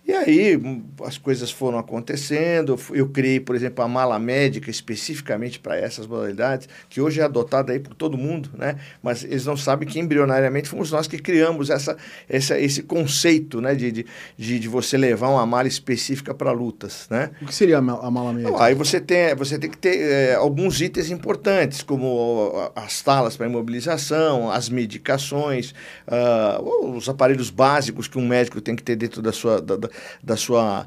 E 0.07 0.13
aí 0.13 0.55
hum, 0.55 0.83
as 1.03 1.17
coisas 1.17 1.51
foram 1.51 1.77
acontecendo. 1.77 2.79
Eu 2.93 3.09
criei, 3.09 3.41
por 3.41 3.55
exemplo, 3.55 3.83
a 3.83 3.87
mala 3.89 4.17
médica 4.17 4.71
especificamente 4.71 5.59
para 5.59 5.75
essas 5.75 6.07
modalidades, 6.07 6.69
que 6.87 7.01
hoje 7.01 7.19
é 7.19 7.23
adotada 7.23 7.73
aí 7.73 7.79
por 7.79 7.93
todo 7.93 8.17
mundo, 8.17 8.49
né? 8.57 8.77
Mas 9.03 9.25
eles 9.25 9.45
não 9.45 9.57
sabem 9.57 9.85
que 9.85 9.99
embrionariamente 9.99 10.69
fomos 10.69 10.91
nós 10.91 11.07
que 11.07 11.19
criamos 11.19 11.69
essa, 11.69 11.97
essa, 12.29 12.57
esse 12.57 12.83
conceito, 12.83 13.59
né? 13.59 13.75
De, 13.75 13.91
de, 13.91 14.05
de, 14.37 14.59
de 14.59 14.67
você 14.69 14.95
levar 14.97 15.27
uma 15.27 15.45
mala 15.45 15.67
específica 15.67 16.33
para 16.33 16.53
lutas, 16.53 17.05
né? 17.09 17.31
O 17.41 17.45
que 17.45 17.53
seria 17.53 17.79
a 17.79 17.81
mala 17.81 18.31
médica? 18.31 18.49
Então, 18.49 18.61
aí 18.63 18.73
você 18.73 19.01
tem, 19.01 19.35
você 19.35 19.59
tem 19.59 19.69
que 19.69 19.77
ter 19.77 19.99
é, 19.99 20.35
alguns 20.35 20.79
itens 20.79 21.11
importantes, 21.11 21.83
como 21.83 22.71
as 22.73 23.01
talas 23.01 23.35
para 23.35 23.45
imobilização, 23.45 24.49
as 24.49 24.69
medicações, 24.69 25.73
uh, 26.07 26.95
os 26.95 27.09
aparelhos 27.09 27.49
básicos 27.49 28.07
que 28.07 28.17
um 28.17 28.25
médico 28.25 28.61
tem 28.61 28.73
que 28.73 28.83
ter 28.83 28.95
dentro 28.95 29.21
da 29.21 29.33
sua... 29.33 29.61
Da, 29.61 29.75
da, 29.75 29.89
da 30.23 30.35
sua, 30.35 30.85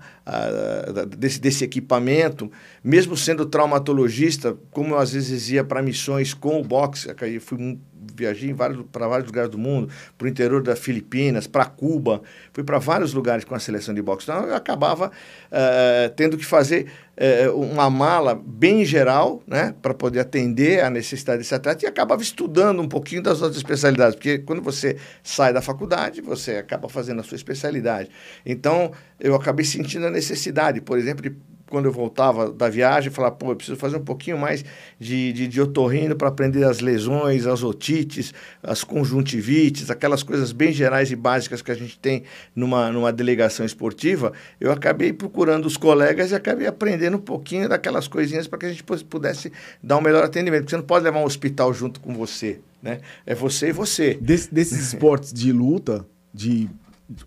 desse, 1.16 1.40
desse 1.40 1.64
equipamento, 1.64 2.50
mesmo 2.82 3.16
sendo 3.16 3.46
traumatologista, 3.46 4.56
como 4.70 4.94
eu 4.94 4.98
às 4.98 5.12
vezes 5.12 5.50
ia 5.50 5.64
para 5.64 5.82
missões 5.82 6.34
com 6.34 6.60
o 6.60 6.64
boxe, 6.64 7.08
eu 7.08 7.40
fui 7.40 7.78
viajei 8.20 8.54
para 8.92 9.08
vários 9.08 9.26
lugares 9.26 9.50
do 9.50 9.58
mundo, 9.58 9.88
para 10.16 10.26
o 10.26 10.28
interior 10.28 10.62
das 10.62 10.78
Filipinas, 10.78 11.46
para 11.46 11.64
Cuba, 11.64 12.22
fui 12.52 12.62
para 12.62 12.78
vários 12.78 13.12
lugares 13.14 13.44
com 13.44 13.54
a 13.54 13.58
seleção 13.58 13.94
de 13.94 14.02
boxe. 14.02 14.30
Então 14.30 14.46
eu 14.46 14.54
acabava 14.54 15.08
uh, 15.08 16.10
tendo 16.14 16.36
que 16.36 16.44
fazer 16.44 16.86
uh, 17.16 17.58
uma 17.58 17.88
mala 17.88 18.40
bem 18.44 18.84
geral, 18.84 19.42
né, 19.46 19.74
para 19.80 19.94
poder 19.94 20.20
atender 20.20 20.84
a 20.84 20.90
necessidade 20.90 21.38
desse 21.38 21.54
atleta 21.54 21.84
e 21.84 21.88
acabava 21.88 22.22
estudando 22.22 22.80
um 22.80 22.88
pouquinho 22.88 23.22
das 23.22 23.40
outras 23.40 23.56
especialidades, 23.56 24.14
porque 24.14 24.38
quando 24.38 24.62
você 24.62 24.96
sai 25.22 25.52
da 25.52 25.62
faculdade, 25.62 26.20
você 26.20 26.56
acaba 26.56 26.88
fazendo 26.88 27.20
a 27.20 27.22
sua 27.22 27.36
especialidade. 27.36 28.10
Então 28.44 28.92
eu 29.18 29.34
acabei 29.34 29.64
sentindo 29.64 30.06
a 30.06 30.10
necessidade, 30.10 30.80
por 30.80 30.98
exemplo, 30.98 31.22
de 31.22 31.34
quando 31.70 31.86
eu 31.86 31.92
voltava 31.92 32.50
da 32.50 32.68
viagem, 32.68 33.10
falar, 33.10 33.30
pô, 33.30 33.52
eu 33.52 33.56
preciso 33.56 33.78
fazer 33.78 33.96
um 33.96 34.04
pouquinho 34.04 34.36
mais 34.36 34.64
de, 34.98 35.32
de, 35.32 35.48
de 35.48 35.60
otorrino 35.60 36.16
para 36.16 36.28
aprender 36.28 36.64
as 36.64 36.80
lesões, 36.80 37.46
as 37.46 37.62
otites, 37.62 38.34
as 38.62 38.84
conjuntivites, 38.84 39.90
aquelas 39.90 40.22
coisas 40.22 40.52
bem 40.52 40.72
gerais 40.72 41.10
e 41.10 41.16
básicas 41.16 41.62
que 41.62 41.70
a 41.70 41.74
gente 41.74 41.98
tem 41.98 42.24
numa, 42.54 42.90
numa 42.90 43.12
delegação 43.12 43.64
esportiva, 43.64 44.32
eu 44.60 44.72
acabei 44.72 45.12
procurando 45.12 45.64
os 45.66 45.76
colegas 45.76 46.32
e 46.32 46.34
acabei 46.34 46.66
aprendendo 46.66 47.16
um 47.16 47.20
pouquinho 47.20 47.68
daquelas 47.68 48.08
coisinhas 48.08 48.46
para 48.46 48.58
que 48.58 48.66
a 48.66 48.70
gente 48.70 48.82
pudesse 48.82 49.52
dar 49.82 49.96
um 49.96 50.02
melhor 50.02 50.24
atendimento. 50.24 50.62
Porque 50.62 50.70
você 50.70 50.76
não 50.76 50.84
pode 50.84 51.04
levar 51.04 51.20
um 51.20 51.24
hospital 51.24 51.72
junto 51.72 52.00
com 52.00 52.12
você, 52.12 52.60
né? 52.82 52.98
É 53.24 53.34
você 53.34 53.68
e 53.68 53.72
você. 53.72 54.18
Des, 54.20 54.48
desses 54.48 54.92
esportes 54.92 55.32
de 55.32 55.52
luta, 55.52 56.04
de 56.34 56.68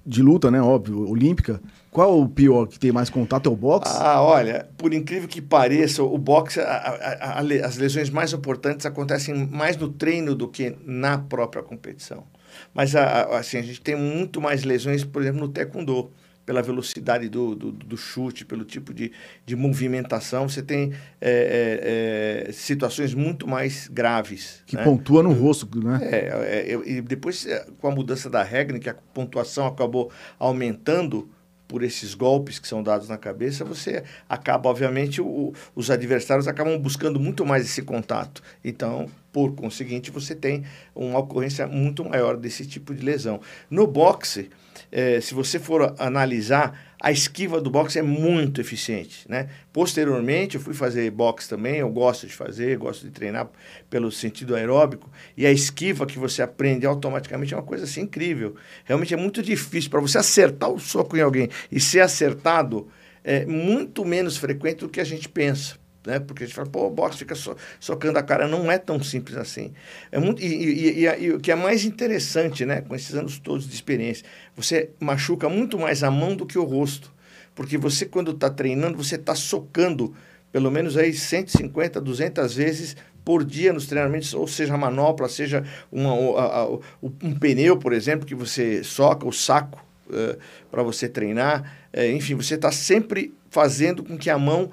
de 0.05 0.21
luta, 0.21 0.49
né? 0.49 0.61
Óbvio, 0.61 1.09
olímpica. 1.09 1.61
Qual 1.93 2.19
o 2.19 2.27
pior 2.27 2.65
que 2.67 2.79
tem 2.79 2.91
mais 2.91 3.07
contato? 3.07 3.47
É 3.47 3.51
o 3.51 3.55
boxe? 3.55 3.93
Ah, 3.95 4.19
olha, 4.19 4.67
por 4.77 4.91
incrível 4.95 5.29
que 5.29 5.39
pareça, 5.39 6.01
o 6.01 6.17
boxe, 6.17 6.59
a, 6.59 6.65
a, 6.65 7.39
a, 7.39 7.39
as 7.39 7.77
lesões 7.77 8.09
mais 8.09 8.33
importantes 8.33 8.83
acontecem 8.87 9.35
mais 9.35 9.77
no 9.77 9.87
treino 9.89 10.33
do 10.33 10.47
que 10.47 10.75
na 10.83 11.19
própria 11.19 11.61
competição. 11.61 12.23
Mas 12.73 12.95
assim, 12.95 13.57
a 13.57 13.61
gente 13.61 13.79
tem 13.79 13.95
muito 13.95 14.41
mais 14.41 14.63
lesões, 14.63 15.03
por 15.03 15.21
exemplo, 15.21 15.41
no 15.41 15.49
taekwondo 15.49 16.11
pela 16.45 16.61
velocidade 16.61 17.29
do, 17.29 17.55
do, 17.55 17.71
do, 17.71 17.95
chute, 17.95 18.43
pelo 18.43 18.65
tipo 18.65 18.93
de, 18.93 19.11
de 19.45 19.55
movimentação, 19.55 20.49
você 20.49 20.61
tem 20.61 20.91
é, 21.21 22.45
é, 22.45 22.49
é, 22.49 22.51
situações 22.51 23.13
muito 23.13 23.47
mais 23.47 23.87
graves. 23.87 24.61
Que 24.65 24.75
né? 24.75 24.83
pontua 24.83 25.23
no 25.23 25.31
rosto, 25.31 25.69
né? 25.81 25.99
É, 26.01 26.17
é, 26.17 26.73
é 26.73 26.89
e 26.89 27.01
depois, 27.01 27.47
com 27.79 27.87
a 27.87 27.91
mudança 27.91 28.29
da 28.29 28.43
regra, 28.43 28.77
que 28.77 28.89
a 28.89 28.93
pontuação 29.13 29.67
acabou 29.67 30.11
aumentando 30.37 31.29
por 31.73 31.81
esses 31.81 32.13
golpes 32.13 32.59
que 32.59 32.67
são 32.67 32.83
dados 32.83 33.09
na 33.09 33.17
cabeça, 33.17 33.65
você 33.65 34.03
acaba, 34.29 34.69
obviamente, 34.69 35.19
o, 35.19 35.51
os 35.73 35.89
adversários 35.89 36.47
acabam 36.47 36.77
buscando 36.77 37.19
muito 37.19 37.43
mais 37.47 37.65
esse 37.65 37.81
contato. 37.81 38.43
Então, 38.63 39.09
por 39.31 39.55
conseguinte, 39.55 40.11
você 40.11 40.35
tem 40.35 40.63
uma 40.93 41.17
ocorrência 41.17 41.65
muito 41.65 42.05
maior 42.05 42.37
desse 42.37 42.63
tipo 42.67 42.93
de 42.93 43.03
lesão. 43.03 43.41
No 43.71 43.87
boxe, 43.87 44.51
é, 44.95 45.19
se 45.19 45.33
você 45.33 45.57
for 45.57 45.95
analisar, 45.97 46.93
a 47.01 47.11
esquiva 47.11 47.59
do 47.59 47.71
boxe 47.71 47.97
é 47.97 48.03
muito 48.03 48.61
eficiente, 48.61 49.25
né? 49.27 49.49
Posteriormente, 49.73 50.55
eu 50.55 50.61
fui 50.61 50.75
fazer 50.75 51.09
boxe 51.09 51.49
também, 51.49 51.77
eu 51.77 51.89
gosto 51.89 52.27
de 52.27 52.33
fazer, 52.33 52.77
gosto 52.77 53.03
de 53.03 53.09
treinar 53.09 53.49
pelo 53.89 54.11
sentido 54.11 54.55
aeróbico, 54.55 55.11
e 55.35 55.47
a 55.47 55.51
esquiva 55.51 56.05
que 56.05 56.19
você 56.19 56.43
aprende 56.43 56.85
automaticamente 56.85 57.55
é 57.55 57.57
uma 57.57 57.63
coisa 57.63 57.85
assim 57.85 58.01
incrível. 58.01 58.55
Realmente 58.85 59.15
é 59.15 59.17
muito 59.17 59.41
difícil 59.41 59.89
para 59.89 59.99
você 59.99 60.19
acertar 60.19 60.69
o 60.69 60.79
soco 60.79 61.17
em 61.17 61.21
alguém 61.21 61.49
e 61.71 61.79
ser 61.79 62.01
acertado 62.01 62.87
é 63.23 63.47
muito 63.47 64.05
menos 64.05 64.37
frequente 64.37 64.81
do 64.81 64.89
que 64.89 65.01
a 65.01 65.03
gente 65.03 65.27
pensa 65.27 65.82
né? 66.05 66.19
Porque 66.19 66.43
a 66.43 66.45
gente 66.45 66.55
fala, 66.55 66.69
pô, 66.69 66.87
o 66.87 66.89
boxe 66.89 67.17
fica 67.17 67.35
so, 67.35 67.55
socando 67.79 68.19
a 68.19 68.23
cara. 68.23 68.47
Não 68.47 68.71
é 68.71 68.77
tão 68.77 69.01
simples 69.01 69.37
assim. 69.37 69.73
É 70.11 70.19
muito, 70.19 70.41
e, 70.41 70.45
e, 70.45 71.05
e, 71.05 71.23
e, 71.23 71.31
o 71.31 71.39
que 71.39 71.51
é 71.51 71.55
mais 71.55 71.85
interessante, 71.85 72.65
né? 72.65 72.81
Com 72.81 72.95
esses 72.95 73.15
anos 73.15 73.39
todos 73.39 73.67
de 73.67 73.73
experiência, 73.73 74.25
você 74.55 74.89
machuca 74.99 75.49
muito 75.49 75.77
mais 75.77 76.03
a 76.03 76.11
mão 76.11 76.35
do 76.35 76.45
que 76.45 76.57
o 76.57 76.63
rosto. 76.63 77.11
Porque 77.55 77.77
você, 77.77 78.05
quando 78.05 78.31
está 78.31 78.49
treinando, 78.49 78.97
você 78.97 79.15
está 79.15 79.35
socando 79.35 80.13
pelo 80.51 80.69
menos 80.69 80.95
aí 80.97 81.11
150, 81.11 81.99
200 81.99 82.53
vezes 82.53 82.95
por 83.25 83.43
dia 83.43 83.73
nos 83.73 83.87
treinamentos, 83.87 84.33
ou 84.35 84.47
seja, 84.47 84.75
a 84.75 84.77
manopla, 84.77 85.27
seja 85.27 85.63
uma, 85.91 86.11
a, 86.39 86.61
a, 86.61 86.67
um 87.01 87.33
pneu, 87.39 87.75
por 87.77 87.91
exemplo, 87.91 88.25
que 88.25 88.35
você 88.35 88.83
soca, 88.83 89.27
o 89.27 89.31
saco 89.31 89.83
uh, 90.09 90.13
eh, 90.13 90.37
para 90.69 90.83
você 90.83 91.09
treinar. 91.09 91.87
Uh, 91.91 92.11
enfim, 92.15 92.35
você 92.35 92.53
está 92.53 92.71
sempre 92.71 93.33
fazendo 93.49 94.03
com 94.03 94.15
que 94.17 94.29
a 94.29 94.37
mão 94.37 94.69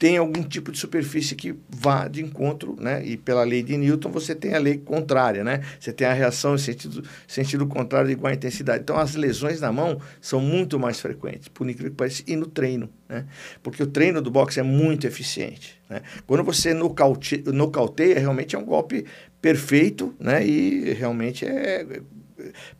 tem 0.00 0.16
algum 0.16 0.42
tipo 0.42 0.72
de 0.72 0.78
superfície 0.78 1.36
que 1.36 1.54
vá 1.68 2.08
de 2.08 2.22
encontro, 2.24 2.74
né? 2.80 3.04
E 3.04 3.18
pela 3.18 3.44
lei 3.44 3.62
de 3.62 3.76
Newton 3.76 4.10
você 4.10 4.34
tem 4.34 4.54
a 4.54 4.58
lei 4.58 4.78
contrária, 4.78 5.44
né? 5.44 5.60
Você 5.78 5.92
tem 5.92 6.06
a 6.06 6.14
reação 6.14 6.54
em 6.54 6.58
sentido, 6.58 7.04
sentido 7.28 7.66
contrário 7.66 8.06
de 8.06 8.14
igual 8.14 8.32
intensidade. 8.32 8.82
Então 8.82 8.96
as 8.96 9.14
lesões 9.14 9.60
na 9.60 9.70
mão 9.70 10.00
são 10.18 10.40
muito 10.40 10.78
mais 10.78 10.98
frequentes, 10.98 11.48
por 11.48 11.68
incrível 11.68 11.90
que 11.90 11.98
pareça, 11.98 12.22
e 12.26 12.34
no 12.34 12.46
treino, 12.46 12.88
né? 13.06 13.26
Porque 13.62 13.82
o 13.82 13.86
treino 13.86 14.22
do 14.22 14.30
boxe 14.30 14.58
é 14.58 14.62
muito 14.62 15.06
eficiente, 15.06 15.78
né? 15.86 16.00
Quando 16.26 16.42
você 16.44 16.72
nocaute, 16.72 17.44
nocauteia, 17.48 18.18
realmente 18.18 18.56
é 18.56 18.58
um 18.58 18.64
golpe 18.64 19.04
perfeito, 19.42 20.14
né? 20.18 20.42
E 20.46 20.94
realmente 20.94 21.44
é 21.44 22.00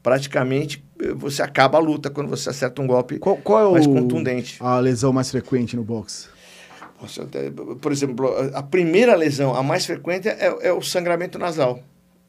praticamente 0.03 0.83
você 1.17 1.43
acaba 1.43 1.77
a 1.77 1.81
luta 1.83 2.09
quando 2.09 2.29
você 2.29 2.49
acerta 2.49 2.81
um 2.81 2.87
golpe 2.87 3.19
qual, 3.19 3.37
qual 3.37 3.69
é 3.69 3.73
mais 3.73 3.87
o, 3.87 3.93
contundente. 3.93 4.57
A 4.59 4.79
lesão 4.79 5.13
mais 5.13 5.31
frequente 5.31 5.77
no 5.77 5.85
boxe? 5.85 6.40
Por 7.81 7.93
exemplo, 7.93 8.31
a 8.55 8.63
primeira 8.63 9.15
lesão, 9.15 9.55
a 9.55 9.63
mais 9.63 9.87
frequente, 9.87 10.29
é, 10.29 10.59
é, 10.63 10.73
o 10.73 10.83
sangramento 10.83 11.39
nasal. 11.39 11.83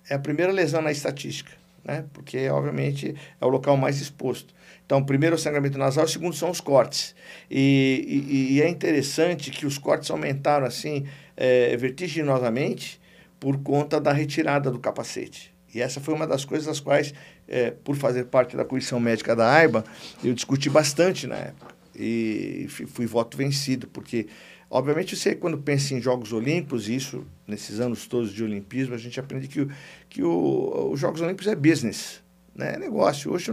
É 0.09 0.15
a 0.15 0.19
primeira 0.19 0.51
lesão 0.51 0.81
na 0.81 0.91
estatística, 0.91 1.51
né? 1.83 2.05
Porque, 2.13 2.49
obviamente, 2.49 3.15
é 3.39 3.45
o 3.45 3.49
local 3.49 3.77
mais 3.77 3.99
exposto. 4.01 4.53
Então, 4.85 5.03
primeiro 5.03 5.35
é 5.35 5.37
o 5.37 5.39
sangramento 5.39 5.77
nasal, 5.77 6.07
segundo 6.07 6.35
são 6.35 6.49
os 6.49 6.59
cortes. 6.59 7.15
E, 7.49 8.25
e, 8.27 8.53
e 8.55 8.61
é 8.61 8.67
interessante 8.67 9.51
que 9.51 9.65
os 9.65 9.77
cortes 9.77 10.09
aumentaram, 10.11 10.65
assim, 10.65 11.05
é, 11.37 11.75
vertiginosamente 11.77 12.99
por 13.39 13.57
conta 13.63 13.99
da 13.99 14.11
retirada 14.11 14.69
do 14.69 14.79
capacete. 14.79 15.53
E 15.73 15.81
essa 15.81 16.01
foi 16.01 16.13
uma 16.13 16.27
das 16.27 16.43
coisas 16.43 16.67
das 16.67 16.79
quais, 16.79 17.13
é, 17.47 17.71
por 17.71 17.95
fazer 17.95 18.25
parte 18.25 18.57
da 18.57 18.65
comissão 18.65 18.99
médica 18.99 19.35
da 19.35 19.49
AIBA, 19.51 19.83
eu 20.23 20.33
discuti 20.33 20.69
bastante 20.69 21.25
na 21.25 21.35
época. 21.35 21.73
E 21.95 22.67
fui 22.69 23.05
voto 23.05 23.37
vencido, 23.37 23.87
porque 23.87 24.27
Obviamente, 24.73 25.17
você, 25.17 25.35
quando 25.35 25.57
pensa 25.57 25.93
em 25.93 25.99
Jogos 25.99 26.31
Olímpicos, 26.31 26.87
isso, 26.87 27.25
nesses 27.45 27.81
anos 27.81 28.07
todos 28.07 28.31
de 28.31 28.41
Olimpismo, 28.41 28.95
a 28.95 28.97
gente 28.97 29.19
aprende 29.19 29.49
que, 29.49 29.67
que 30.07 30.23
os 30.23 30.97
Jogos 30.97 31.19
Olímpicos 31.19 31.47
é 31.47 31.55
business, 31.55 32.23
né? 32.55 32.75
é 32.75 32.79
negócio. 32.79 33.33
Hoje, 33.33 33.51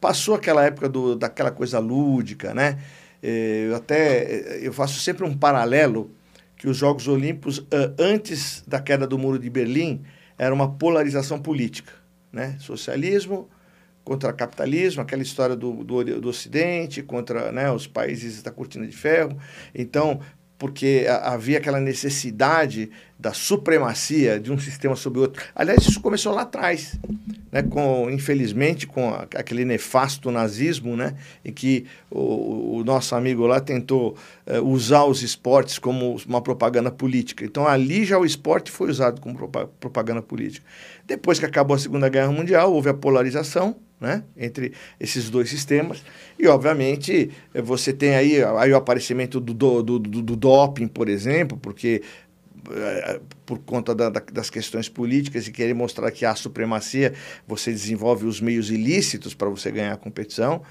passou 0.00 0.34
aquela 0.34 0.64
época 0.64 0.88
do, 0.88 1.14
daquela 1.14 1.50
coisa 1.50 1.78
lúdica, 1.78 2.54
né? 2.54 2.78
É, 3.22 3.66
eu 3.68 3.76
até 3.76 4.58
eu 4.66 4.72
faço 4.72 4.98
sempre 4.98 5.26
um 5.26 5.36
paralelo 5.36 6.10
que 6.56 6.66
os 6.66 6.78
Jogos 6.78 7.06
Olímpicos, 7.06 7.62
antes 7.98 8.64
da 8.66 8.80
queda 8.80 9.06
do 9.06 9.18
Muro 9.18 9.38
de 9.38 9.50
Berlim, 9.50 10.04
era 10.38 10.54
uma 10.54 10.72
polarização 10.72 11.38
política, 11.38 11.92
né? 12.32 12.56
Socialismo 12.60 13.46
contra 14.06 14.32
capitalismo, 14.32 15.02
aquela 15.02 15.20
história 15.20 15.56
do, 15.56 15.82
do, 15.82 16.20
do 16.20 16.28
Ocidente, 16.28 17.02
contra 17.02 17.50
né, 17.50 17.72
os 17.72 17.88
países 17.88 18.40
da 18.40 18.52
cortina 18.52 18.86
de 18.86 18.96
ferro. 18.96 19.36
Então, 19.74 20.20
porque 20.58 21.06
havia 21.22 21.58
aquela 21.58 21.80
necessidade 21.80 22.90
da 23.18 23.32
supremacia 23.32 24.38
de 24.38 24.52
um 24.52 24.58
sistema 24.58 24.94
sobre 24.94 25.20
outro. 25.20 25.42
Aliás, 25.54 25.86
isso 25.86 26.00
começou 26.00 26.34
lá 26.34 26.42
atrás, 26.42 26.98
né, 27.50 27.62
com, 27.62 28.10
infelizmente, 28.10 28.86
com 28.86 29.08
aquele 29.14 29.64
nefasto 29.64 30.30
nazismo, 30.30 30.96
né, 30.96 31.14
em 31.44 31.52
que 31.52 31.86
o, 32.10 32.78
o 32.78 32.84
nosso 32.84 33.14
amigo 33.14 33.46
lá 33.46 33.58
tentou 33.58 34.16
uh, 34.46 34.62
usar 34.62 35.04
os 35.04 35.22
esportes 35.22 35.78
como 35.78 36.16
uma 36.26 36.42
propaganda 36.42 36.90
política. 36.90 37.44
Então, 37.44 37.66
ali 37.66 38.04
já 38.04 38.18
o 38.18 38.24
esporte 38.24 38.70
foi 38.70 38.90
usado 38.90 39.20
como 39.20 39.48
propaganda 39.80 40.20
política. 40.20 40.66
Depois 41.06 41.38
que 41.38 41.46
acabou 41.46 41.74
a 41.74 41.78
Segunda 41.78 42.08
Guerra 42.08 42.32
Mundial, 42.32 42.72
houve 42.72 42.90
a 42.90 42.94
polarização, 42.94 43.76
né, 44.00 44.22
entre 44.36 44.72
esses 45.00 45.30
dois 45.30 45.48
sistemas. 45.48 46.02
E, 46.38 46.46
obviamente, 46.46 47.30
você 47.54 47.92
tem 47.92 48.14
aí, 48.14 48.42
aí 48.42 48.72
o 48.72 48.76
aparecimento 48.76 49.40
do, 49.40 49.54
do, 49.54 49.82
do, 49.82 49.98
do 49.98 50.36
doping, 50.36 50.86
por 50.86 51.08
exemplo, 51.08 51.58
porque 51.58 52.02
eh, 52.70 53.20
por 53.44 53.58
conta 53.60 53.94
da, 53.94 54.08
das 54.10 54.50
questões 54.50 54.88
políticas 54.88 55.46
e 55.46 55.52
querer 55.52 55.74
mostrar 55.74 56.10
que 56.10 56.24
há 56.24 56.34
supremacia, 56.34 57.14
você 57.46 57.70
desenvolve 57.70 58.26
os 58.26 58.40
meios 58.40 58.70
ilícitos 58.70 59.34
para 59.34 59.48
você 59.48 59.70
ganhar 59.70 59.92
a 59.92 59.96
competição. 59.96 60.62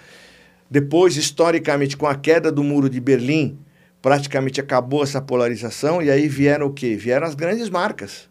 Depois, 0.70 1.16
historicamente, 1.16 1.96
com 1.96 2.06
a 2.06 2.16
queda 2.16 2.52
do 2.52 2.64
muro 2.64 2.90
de 2.90 3.00
Berlim, 3.00 3.58
praticamente 4.02 4.60
acabou 4.60 5.04
essa 5.04 5.22
polarização 5.22 6.02
e 6.02 6.12
aí 6.12 6.28
vieram 6.28 6.68
o 6.68 6.74
quê? 6.74 6.96
Vieram 6.96 7.26
as 7.26 7.34
grandes 7.34 7.70
marcas. 7.70 8.30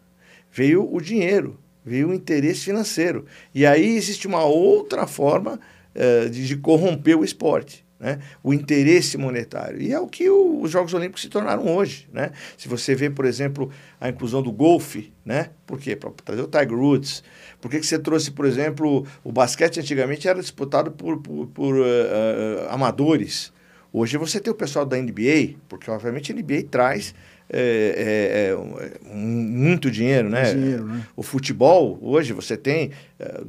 Veio 0.51 0.87
o 0.93 1.01
dinheiro 1.01 1.59
o 1.85 2.13
interesse 2.13 2.61
financeiro. 2.61 3.25
E 3.53 3.65
aí 3.65 3.95
existe 3.95 4.27
uma 4.27 4.43
outra 4.43 5.05
forma 5.05 5.59
uh, 5.95 6.29
de, 6.29 6.47
de, 6.47 6.57
corromper 6.57 7.17
o 7.17 7.23
esporte. 7.23 7.85
Né? 7.97 8.19
o 8.43 8.53
interesse 8.53 9.17
monetário. 9.17 9.81
E 9.81 9.93
é 9.93 9.99
o 9.99 10.05
que 10.05 10.29
o, 10.29 10.61
os 10.61 10.69
Jogos 10.69 10.93
Olímpicos 10.93 11.21
se 11.21 11.29
tornaram 11.29 11.65
hoje. 11.65 12.09
Né? 12.11 12.31
Se 12.57 12.67
você 12.67 12.93
vê, 12.93 13.09
por 13.09 13.23
exemplo, 13.23 13.71
a 14.01 14.09
inclusão 14.09 14.43
do 14.43 14.51
golfe, 14.51 15.13
né? 15.23 15.51
por 15.65 15.79
quê? 15.79 15.95
Para 15.95 16.11
trazer 16.11 16.41
o 16.41 16.47
Tiger 16.47 16.73
Woods. 16.73 17.23
Por 17.61 17.71
que, 17.71 17.79
que 17.79 17.87
você 17.87 17.97
trouxe, 17.97 18.31
por 18.31 18.45
exemplo, 18.45 19.07
o 19.23 19.31
basquete 19.31 19.79
antigamente 19.79 20.27
era 20.27 20.41
disputado 20.41 20.91
por, 20.91 21.19
por, 21.21 21.47
por 21.47 21.73
uh, 21.73 21.83
uh, 21.83 22.69
amadores. 22.69 23.53
Hoje 23.93 24.17
você 24.17 24.41
tem 24.41 24.51
o 24.51 24.55
pessoal 24.55 24.85
da 24.85 24.97
NBA, 24.97 25.55
porque 25.69 25.89
obviamente 25.89 26.33
a 26.33 26.35
NBA 26.35 26.63
traz 26.69 27.15
é, 27.49 28.49
é, 28.49 29.11
é 29.11 29.15
muito 29.15 29.91
dinheiro, 29.91 30.29
né? 30.29 30.53
dinheiro, 30.53 30.85
né? 30.85 31.05
O 31.15 31.23
futebol, 31.23 31.97
hoje, 32.01 32.33
você 32.33 32.57
tem 32.57 32.91
é, 33.19 33.41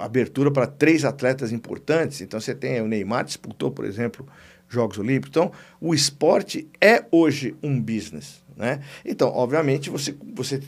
abertura 0.00 0.50
para 0.50 0.66
três 0.66 1.04
atletas 1.04 1.52
importantes. 1.52 2.20
Então, 2.20 2.40
você 2.40 2.54
tem 2.54 2.80
o 2.80 2.88
Neymar, 2.88 3.24
disputou, 3.24 3.70
por 3.70 3.84
exemplo, 3.84 4.26
Jogos 4.68 4.98
Olímpicos. 4.98 5.30
Então, 5.30 5.52
o 5.80 5.94
esporte 5.94 6.68
é 6.80 7.04
hoje 7.10 7.54
um 7.62 7.80
business, 7.80 8.42
né? 8.56 8.80
Então, 9.04 9.28
obviamente, 9.28 9.90
você, 9.90 10.14
você 10.34 10.60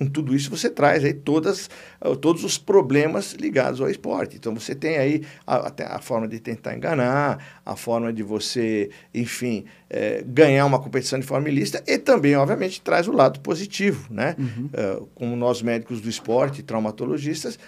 com 0.00 0.06
tudo 0.06 0.34
isso 0.34 0.48
você 0.48 0.70
traz 0.70 1.04
aí 1.04 1.12
todas, 1.12 1.68
uh, 2.02 2.16
todos 2.16 2.42
os 2.42 2.56
problemas 2.56 3.34
ligados 3.34 3.82
ao 3.82 3.90
esporte. 3.90 4.36
Então 4.36 4.54
você 4.54 4.74
tem 4.74 4.96
aí 4.96 5.22
a, 5.46 5.70
a 5.96 5.98
forma 5.98 6.26
de 6.26 6.40
tentar 6.40 6.74
enganar, 6.74 7.60
a 7.66 7.76
forma 7.76 8.10
de 8.10 8.22
você, 8.22 8.88
enfim, 9.14 9.66
é, 9.90 10.24
ganhar 10.26 10.64
uma 10.64 10.78
competição 10.78 11.18
de 11.20 11.26
forma 11.26 11.50
ilícita 11.50 11.84
e 11.86 11.98
também, 11.98 12.34
obviamente, 12.34 12.80
traz 12.80 13.08
o 13.08 13.12
lado 13.12 13.40
positivo, 13.40 14.06
né? 14.10 14.36
Uhum. 14.38 14.70
Uh, 14.72 15.06
como 15.14 15.36
nós 15.36 15.60
médicos 15.60 16.00
do 16.00 16.08
esporte, 16.08 16.62
traumatologistas, 16.62 17.58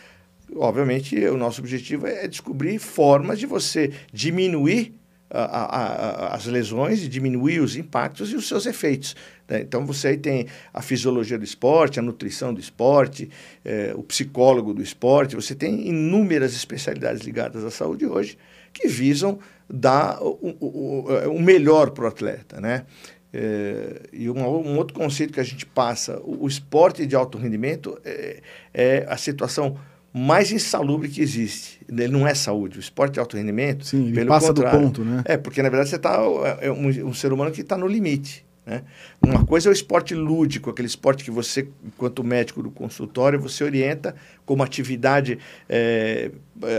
obviamente 0.57 1.15
o 1.27 1.37
nosso 1.37 1.61
objetivo 1.61 2.07
é 2.07 2.27
descobrir 2.27 2.79
formas 2.79 3.39
de 3.39 3.45
você 3.45 3.93
diminuir 4.11 4.95
a, 5.31 6.31
a, 6.31 6.35
as 6.35 6.47
lesões 6.47 7.03
e 7.03 7.09
diminuir 7.09 7.61
os 7.61 7.77
impactos 7.77 8.31
e 8.33 8.37
os 8.37 8.47
seus 8.47 8.67
efeitos. 8.67 9.17
Né? 9.53 9.61
Então 9.61 9.85
você 9.85 10.09
aí 10.09 10.17
tem 10.17 10.47
a 10.73 10.81
fisiologia 10.81 11.37
do 11.37 11.45
esporte, 11.45 12.01
a 12.01 12.03
nutrição 12.03 12.55
do 12.55 12.61
esporte, 12.61 13.29
é, 13.63 13.93
o 13.95 14.03
psicólogo 14.03 14.73
do 14.73 14.83
esporte, 14.83 15.37
você 15.37 15.55
tem 15.55 15.89
inúmeras 15.89 16.55
especialidades 16.55 17.23
ligadas 17.23 17.63
à 17.63 17.71
saúde 17.71 18.07
hoje 18.07 18.39
que 18.73 18.89
visam 18.89 19.39
dar 19.69 20.19
o, 20.23 20.57
o, 20.59 21.07
o 21.37 21.43
melhor 21.43 21.91
para 21.91 22.05
o 22.05 22.07
atleta. 22.07 22.61
Né? 22.61 22.87
É, 23.31 24.01
e 24.11 24.31
um, 24.31 24.39
um, 24.39 24.79
outro 24.79 24.95
conceito 24.95 25.35
que 25.35 25.41
a 25.41 25.45
gente 25.45 25.67
passa, 25.67 26.19
o, 26.21 26.45
o 26.45 26.49
esporte 26.49 27.05
de 27.05 27.15
alto 27.15 27.37
rendimento 27.37 28.01
é, 28.05 28.41
é 28.73 29.07
a 29.07 29.19
situação 29.19 29.77
mais 30.15 30.51
insalubre 30.51 31.09
que 31.09 31.21
existe. 31.21 31.81
Ele 31.89 32.09
não 32.09 32.27
é 32.27 32.35
saúde. 32.35 32.79
O 32.79 32.81
esporte 32.81 33.15
de 33.15 33.21
alto 33.21 33.37
rendimento. 33.37 33.87
Sim, 33.87 34.09
ele 34.09 34.27
passa 34.27 34.53
do 34.53 34.63
ponto, 34.63 35.05
né? 35.05 35.23
É, 35.27 35.37
porque 35.37 35.63
na 35.63 35.69
verdade 35.69 35.91
você 35.91 35.97
está. 35.97 36.19
É 36.61 36.71
um, 36.71 37.09
um 37.09 37.15
ser 37.15 37.33
humano 37.33 37.51
que 37.51 37.63
está 37.63 37.77
no 37.77 37.87
limite. 37.87 38.45
Né? 38.65 38.85
Uma 39.21 39.45
coisa 39.45 39.69
é 39.69 39.71
o 39.71 39.73
esporte 39.73 40.15
lúdico, 40.15 40.71
aquele 40.71 40.87
esporte 40.87 41.25
que 41.25 41.31
você, 41.31 41.69
enquanto 41.85 42.23
médico 42.23 42.63
do 42.63 42.71
consultório, 42.71 43.41
você 43.41 43.65
orienta 43.65 44.15
como 44.47 44.63
atividade 44.63 45.39
é, 45.69 46.31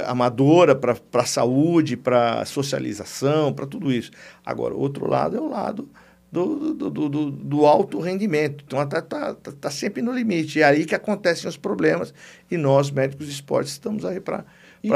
amadora 0.06 0.76
para 0.76 0.96
a 1.14 1.26
saúde, 1.26 1.98
para 1.98 2.46
socialização, 2.46 3.52
para 3.52 3.66
tudo 3.66 3.92
isso. 3.92 4.12
Agora, 4.46 4.74
o 4.74 4.80
outro 4.80 5.10
lado 5.10 5.36
é 5.36 5.42
o 5.42 5.50
lado 5.50 5.90
do, 6.32 6.74
do, 6.74 6.90
do, 6.90 7.32
do, 7.32 7.66
alto 7.66 8.00
rendimento. 8.00 8.64
Então, 8.66 8.82
está 8.82 9.02
tá, 9.02 9.36
tá, 9.36 9.52
tá 9.52 9.70
sempre 9.70 10.02
no 10.02 10.12
limite. 10.12 10.62
É 10.62 10.64
aí 10.64 10.86
que 10.86 10.96
acontecem 10.96 11.48
os 11.48 11.58
problemas 11.58 12.14
e 12.50 12.58
nós, 12.58 12.90
médicos 12.90 13.28
de 13.28 13.34
esporte, 13.34 13.68
estamos 13.68 14.04
aí 14.06 14.20
para 14.20 14.46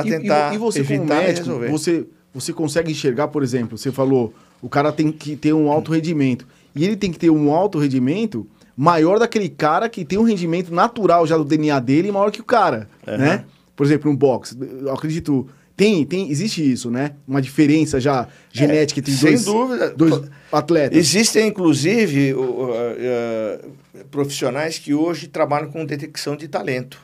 tentar 0.03 0.53
e, 0.53 0.55
e 0.55 0.57
você, 0.57 0.79
evitar 0.79 1.05
médico, 1.05 1.47
resolver. 1.47 1.69
Você, 1.69 2.07
você 2.33 2.53
consegue 2.53 2.91
enxergar, 2.91 3.27
por 3.27 3.43
exemplo, 3.43 3.77
você 3.77 3.91
falou, 3.91 4.33
o 4.61 4.69
cara 4.69 4.91
tem 4.91 5.11
que 5.11 5.35
ter 5.35 5.53
um 5.53 5.69
alto 5.71 5.91
rendimento. 5.91 6.47
E 6.77 6.85
ele 6.85 6.95
tem 6.95 7.11
que 7.11 7.19
ter 7.19 7.29
um 7.29 7.51
alto 7.53 7.79
rendimento 7.79 8.47
maior 8.75 9.17
daquele 9.17 9.49
cara 9.49 9.89
que 9.89 10.05
tem 10.05 10.19
um 10.19 10.23
rendimento 10.23 10.73
natural 10.73 11.25
já 11.25 11.35
do 11.35 11.43
DNA 11.43 11.79
dele 11.79 12.11
maior 12.11 12.31
que 12.31 12.41
o 12.41 12.43
cara, 12.43 12.87
uhum. 13.07 13.17
né? 13.17 13.45
Por 13.75 13.85
exemplo, 13.85 14.11
um 14.11 14.15
boxe. 14.15 14.57
Eu 14.59 14.93
acredito... 14.93 15.47
Tem, 15.75 16.03
tem, 16.05 16.31
existe 16.31 16.71
isso, 16.71 16.89
né? 16.89 17.11
Uma 17.27 17.39
diferença 17.39 17.99
já 17.99 18.27
genética 18.51 18.99
é, 18.99 19.01
entre 19.01 19.11
sem 19.13 19.29
dois, 19.29 19.45
dúvida. 19.45 19.89
dois 19.95 20.23
atletas. 20.51 20.97
Existem, 20.97 21.49
inclusive, 21.49 22.33
uh, 22.33 22.41
uh, 22.41 24.03
profissionais 24.09 24.79
que 24.79 24.95
hoje 24.95 25.27
trabalham 25.27 25.69
com 25.69 25.85
detecção 25.85 26.35
de 26.35 26.47
talento. 26.47 26.99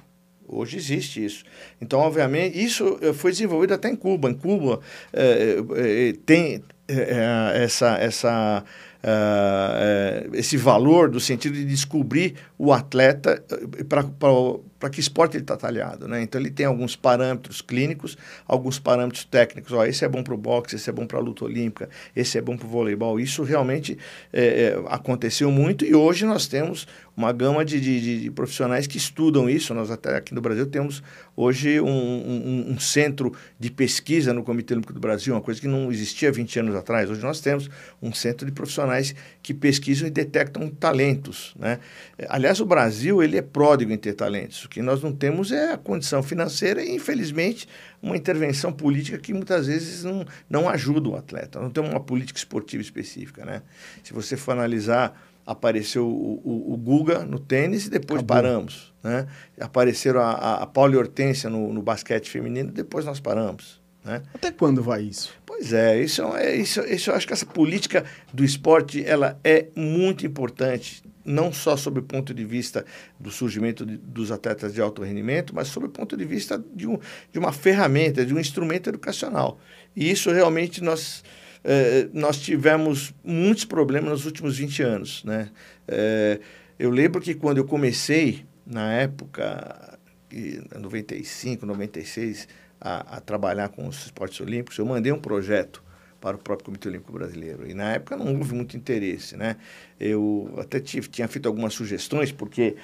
Hoje 0.47 0.77
existe 0.77 1.23
isso. 1.23 1.43
Então, 1.79 1.99
obviamente, 1.99 2.63
isso 2.63 2.97
eh, 3.01 3.13
foi 3.13 3.31
desenvolvido 3.31 3.73
até 3.73 3.89
em 3.89 3.95
Cuba. 3.95 4.29
Em 4.29 4.33
Cuba 4.33 4.79
eh, 5.11 6.13
tem 6.25 6.61
essa, 6.87 7.97
essa 7.97 8.63
uh, 9.03 10.33
esse 10.33 10.55
valor 10.57 11.09
do 11.09 11.19
sentido 11.19 11.53
de 11.53 11.65
descobrir 11.65 12.35
o 12.57 12.71
atleta 12.71 13.43
eh, 13.51 13.83
para 13.83 14.89
que 14.89 14.99
esporte 14.99 15.35
ele 15.35 15.43
está 15.43 15.57
talhado. 15.57 16.07
Né? 16.07 16.21
Então, 16.21 16.39
ele 16.39 16.49
tem 16.49 16.65
alguns 16.65 16.95
parâmetros 16.95 17.61
clínicos, 17.61 18.17
alguns 18.47 18.79
parâmetros 18.79 19.25
técnicos. 19.25 19.71
Ó, 19.73 19.85
esse 19.85 20.05
é 20.05 20.09
bom 20.09 20.23
para 20.23 20.33
o 20.33 20.37
boxe, 20.37 20.75
esse 20.75 20.89
é 20.89 20.93
bom 20.93 21.05
para 21.05 21.19
a 21.19 21.21
luta 21.21 21.45
olímpica, 21.45 21.89
esse 22.15 22.37
é 22.37 22.41
bom 22.41 22.57
para 22.57 22.65
o 22.65 22.69
voleibol. 22.69 23.19
Isso 23.19 23.43
realmente 23.43 23.97
é, 24.31 24.81
aconteceu 24.87 25.51
muito 25.51 25.85
e 25.85 25.93
hoje 25.93 26.25
nós 26.25 26.47
temos 26.47 26.87
uma 27.15 27.31
gama 27.31 27.63
de, 27.63 27.79
de, 27.79 28.21
de, 28.21 28.31
profissionais 28.31 28.87
que 28.87 28.97
estudam 28.97 29.49
isso. 29.49 29.73
Nós 29.73 29.91
até 29.91 30.15
aqui 30.15 30.33
no 30.33 30.41
Brasil 30.41 30.65
temos 30.65 31.03
hoje 31.35 31.79
um, 31.79 31.87
um, 31.87 32.71
um, 32.71 32.79
centro 32.79 33.33
de 33.59 33.69
pesquisa 33.69 34.33
no 34.33 34.43
Comitê 34.43 34.73
Olímpico 34.73 34.93
do 34.93 34.99
Brasil, 34.99 35.33
uma 35.33 35.41
coisa 35.41 35.61
que 35.61 35.67
não 35.67 35.91
existia 35.91 36.31
20 36.31 36.59
anos 36.59 36.75
atrás. 36.75 37.09
Hoje 37.09 37.21
nós 37.21 37.39
temos 37.39 37.69
um 38.01 38.11
centro 38.11 38.45
de 38.45 38.51
profissionais 38.51 39.13
que 39.43 39.53
pesquisam 39.53 40.07
e 40.07 40.11
detectam 40.11 40.67
talentos. 40.69 41.53
Né? 41.57 41.79
Aliás, 42.27 42.59
o 42.59 42.65
Brasil 42.65 43.21
ele 43.21 43.37
é 43.37 43.41
pródigo 43.41 43.91
em 43.91 43.97
ter 43.97 44.13
talentos. 44.13 44.65
O 44.65 44.69
que 44.69 44.81
nós 44.81 45.03
não 45.03 45.11
temos 45.11 45.51
é 45.51 45.73
a 45.73 45.77
condição 45.77 46.23
financeira 46.23 46.83
e, 46.83 46.95
infelizmente, 46.95 47.67
uma 48.01 48.17
intervenção 48.17 48.71
política 48.71 49.17
que 49.19 49.33
muitas 49.33 49.67
vezes 49.67 50.03
não, 50.03 50.25
não 50.49 50.67
ajuda 50.67 51.09
o 51.09 51.15
atleta. 51.15 51.59
Não 51.59 51.69
tem 51.69 51.83
uma 51.83 51.99
política 51.99 52.39
esportiva 52.39 52.81
específica. 52.81 53.45
Né? 53.45 53.61
Se 54.03 54.13
você 54.13 54.35
for 54.35 54.53
analisar 54.53 55.15
apareceu 55.45 56.07
o, 56.07 56.41
o, 56.43 56.73
o, 56.73 56.77
Guga 56.77 57.19
no 57.25 57.39
tênis 57.39 57.85
e 57.85 57.89
depois 57.89 58.19
Acabou. 58.19 58.35
paramos. 58.35 58.93
Né? 59.03 59.27
Apareceram 59.59 60.21
a, 60.21 60.31
a, 60.31 60.63
a 60.63 60.67
Paula 60.67 60.97
Hortência 60.97 61.49
no, 61.49 61.73
no 61.73 61.81
basquete 61.81 62.29
feminino 62.29 62.69
e 62.69 62.73
depois 62.73 63.05
nós 63.05 63.19
paramos. 63.19 63.81
Né? 64.03 64.21
Até 64.33 64.51
quando 64.51 64.83
vai 64.83 65.01
isso? 65.03 65.33
Pois 65.45 65.71
é, 65.71 66.01
isso 66.01 66.23
é 66.35 66.55
isso, 66.55 66.81
isso 66.81 67.09
eu 67.09 67.15
acho 67.15 67.25
que 67.25 67.31
essa 67.31 67.45
política 67.45 68.03
do 68.33 68.43
esporte 68.43 69.03
ela 69.05 69.39
é 69.43 69.67
muito 69.75 70.25
importante, 70.25 71.01
não 71.23 71.53
só 71.53 71.77
sob 71.77 71.99
o 71.99 72.03
ponto 72.03 72.33
de 72.33 72.43
vista 72.43 72.85
do 73.17 73.31
surgimento 73.31 73.85
de, 73.85 73.95
dos 73.95 74.29
atletas 74.29 74.73
de 74.73 74.81
alto 74.81 75.03
rendimento, 75.03 75.55
mas 75.55 75.69
sob 75.69 75.85
o 75.85 75.89
ponto 75.89 76.17
de 76.17 76.25
vista 76.25 76.61
de, 76.75 76.85
um, 76.85 76.99
de 77.31 77.39
uma 77.39 77.53
ferramenta, 77.53 78.25
de 78.25 78.33
um 78.33 78.39
instrumento 78.39 78.89
educacional. 78.89 79.57
E 79.95 80.09
isso 80.09 80.31
realmente 80.31 80.83
nós 80.83 81.23
é, 81.63 82.09
nós 82.13 82.39
tivemos 82.39 83.13
muitos 83.23 83.65
problemas 83.65 84.11
nos 84.11 84.25
últimos 84.25 84.57
20 84.57 84.83
anos. 84.83 85.23
Né? 85.23 85.49
É, 85.87 86.39
eu 86.77 86.89
lembro 86.89 87.21
que 87.21 87.33
quando 87.33 87.57
eu 87.57 87.65
comecei, 87.65 88.45
na 88.65 88.91
época, 88.93 89.97
em 90.31 90.61
95, 90.79 91.65
96, 91.65 92.47
a, 92.81 93.17
a 93.17 93.19
trabalhar 93.21 93.69
com 93.69 93.87
os 93.87 94.05
esportes 94.05 94.41
olímpicos, 94.41 94.77
eu 94.77 94.85
mandei 94.85 95.11
um 95.11 95.19
projeto 95.19 95.81
para 96.19 96.37
o 96.37 96.39
próprio 96.39 96.65
Comitê 96.65 96.87
Olímpico 96.87 97.11
Brasileiro. 97.11 97.67
E 97.67 97.73
na 97.73 97.93
época 97.93 98.15
não 98.15 98.35
houve 98.37 98.53
muito 98.53 98.77
interesse, 98.77 99.35
né? 99.35 99.57
Eu 99.99 100.53
até 100.57 100.79
tive, 100.79 101.07
tinha 101.09 101.27
feito 101.27 101.47
algumas 101.47 101.73
sugestões, 101.73 102.31
porque 102.31 102.77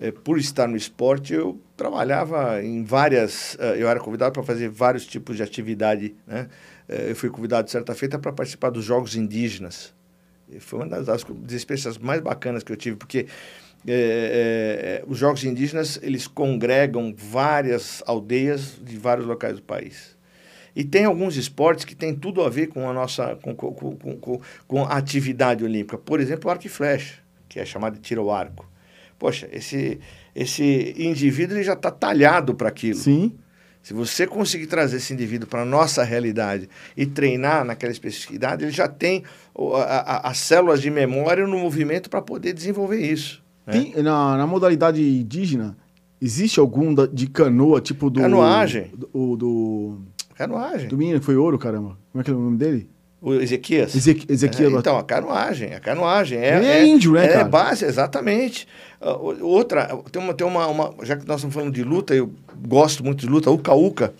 é, 0.00 0.12
por 0.12 0.38
estar 0.38 0.68
no 0.68 0.76
esporte, 0.76 1.34
eu 1.34 1.60
trabalhava 1.76 2.62
em 2.62 2.84
várias... 2.84 3.56
Eu 3.76 3.88
era 3.88 3.98
convidado 3.98 4.32
para 4.32 4.44
fazer 4.44 4.68
vários 4.68 5.04
tipos 5.06 5.36
de 5.36 5.42
atividade, 5.42 6.14
né? 6.24 6.48
Eh, 6.88 7.10
eu 7.10 7.16
fui 7.16 7.28
convidado 7.28 7.70
certa 7.70 7.94
feita 7.94 8.18
para 8.18 8.32
participar 8.32 8.70
dos 8.70 8.84
Jogos 8.84 9.14
Indígenas. 9.14 9.94
Foi 10.60 10.78
uma 10.78 10.88
das, 10.88 11.06
das 11.06 11.52
experiências 11.52 11.98
mais 11.98 12.22
bacanas 12.22 12.62
que 12.62 12.72
eu 12.72 12.76
tive, 12.76 12.96
porque 12.96 13.26
é, 13.86 15.02
é, 15.02 15.04
os 15.06 15.18
Jogos 15.18 15.44
Indígenas 15.44 15.98
eles 16.02 16.26
congregam 16.26 17.14
várias 17.16 18.02
aldeias 18.06 18.78
de 18.82 18.96
vários 18.96 19.26
locais 19.26 19.56
do 19.56 19.62
país. 19.62 20.16
E 20.74 20.84
tem 20.84 21.04
alguns 21.04 21.36
esportes 21.36 21.84
que 21.84 21.94
têm 21.94 22.14
tudo 22.14 22.42
a 22.42 22.48
ver 22.48 22.68
com 22.68 22.88
a 22.88 22.92
nossa 22.92 23.36
com, 23.36 23.54
com, 23.54 23.96
com, 23.96 24.40
com 24.66 24.84
a 24.84 24.96
atividade 24.96 25.64
olímpica. 25.64 25.98
Por 25.98 26.20
exemplo, 26.20 26.48
o 26.48 26.50
arco 26.50 26.66
e 26.66 26.70
flecha, 26.70 27.16
que 27.48 27.60
é 27.60 27.64
chamado 27.64 27.94
de 27.94 28.00
tiro 28.00 28.22
ao 28.22 28.30
arco. 28.30 28.66
Poxa, 29.18 29.48
esse, 29.52 29.98
esse 30.34 30.94
indivíduo 30.96 31.56
ele 31.56 31.64
já 31.64 31.72
está 31.72 31.90
talhado 31.90 32.54
para 32.54 32.68
aquilo. 32.68 32.98
Sim. 32.98 33.36
Se 33.88 33.94
você 33.94 34.26
conseguir 34.26 34.66
trazer 34.66 34.98
esse 34.98 35.14
indivíduo 35.14 35.48
para 35.48 35.62
a 35.62 35.64
nossa 35.64 36.04
realidade 36.04 36.68
e 36.94 37.06
treinar 37.06 37.64
naquela 37.64 37.90
especificidade, 37.90 38.62
ele 38.62 38.70
já 38.70 38.86
tem 38.86 39.24
as 40.22 40.36
células 40.36 40.82
de 40.82 40.90
memória 40.90 41.46
no 41.46 41.58
movimento 41.58 42.10
para 42.10 42.20
poder 42.20 42.52
desenvolver 42.52 43.00
isso. 43.00 43.42
Né? 43.66 43.72
Tem, 43.72 44.02
na, 44.02 44.36
na, 44.36 44.46
modalidade 44.46 45.00
indígena, 45.00 45.74
existe 46.20 46.60
algum 46.60 46.92
da, 46.92 47.06
de 47.06 47.28
canoa, 47.28 47.80
tipo 47.80 48.10
do. 48.10 48.20
Canoagem. 48.20 48.92
Do, 48.94 49.36
do. 49.38 49.98
Canoagem. 50.34 50.86
Do 50.86 50.98
menino 50.98 51.18
que 51.18 51.24
foi 51.24 51.36
ouro, 51.36 51.58
caramba. 51.58 51.96
Como 52.12 52.20
é 52.20 52.22
que 52.22 52.30
é 52.30 52.34
o 52.34 52.38
nome 52.38 52.58
dele? 52.58 52.90
O 53.20 53.34
Ezequias. 53.34 53.94
Ezequias. 53.94 54.72
É, 54.72 54.76
então, 54.76 54.96
a 54.96 55.02
canoagem. 55.02 55.74
A 55.74 55.80
canoagem. 55.80 56.38
É, 56.38 56.50
é, 56.50 56.78
é 56.78 56.86
índio, 56.86 57.12
né, 57.12 57.24
é, 57.24 57.28
cara? 57.28 57.40
É 57.40 57.44
base, 57.44 57.84
exatamente. 57.84 58.68
Uh, 59.00 59.44
outra, 59.44 59.88
tem, 60.10 60.22
uma, 60.22 60.34
tem 60.34 60.46
uma, 60.46 60.66
uma. 60.68 60.94
Já 61.02 61.16
que 61.16 61.26
nós 61.26 61.38
estamos 61.38 61.54
falando 61.54 61.72
de 61.72 61.82
luta, 61.82 62.14
eu 62.14 62.30
gosto 62.66 63.04
muito 63.04 63.20
de 63.20 63.26
luta, 63.26 63.50
uca-uca. 63.50 64.14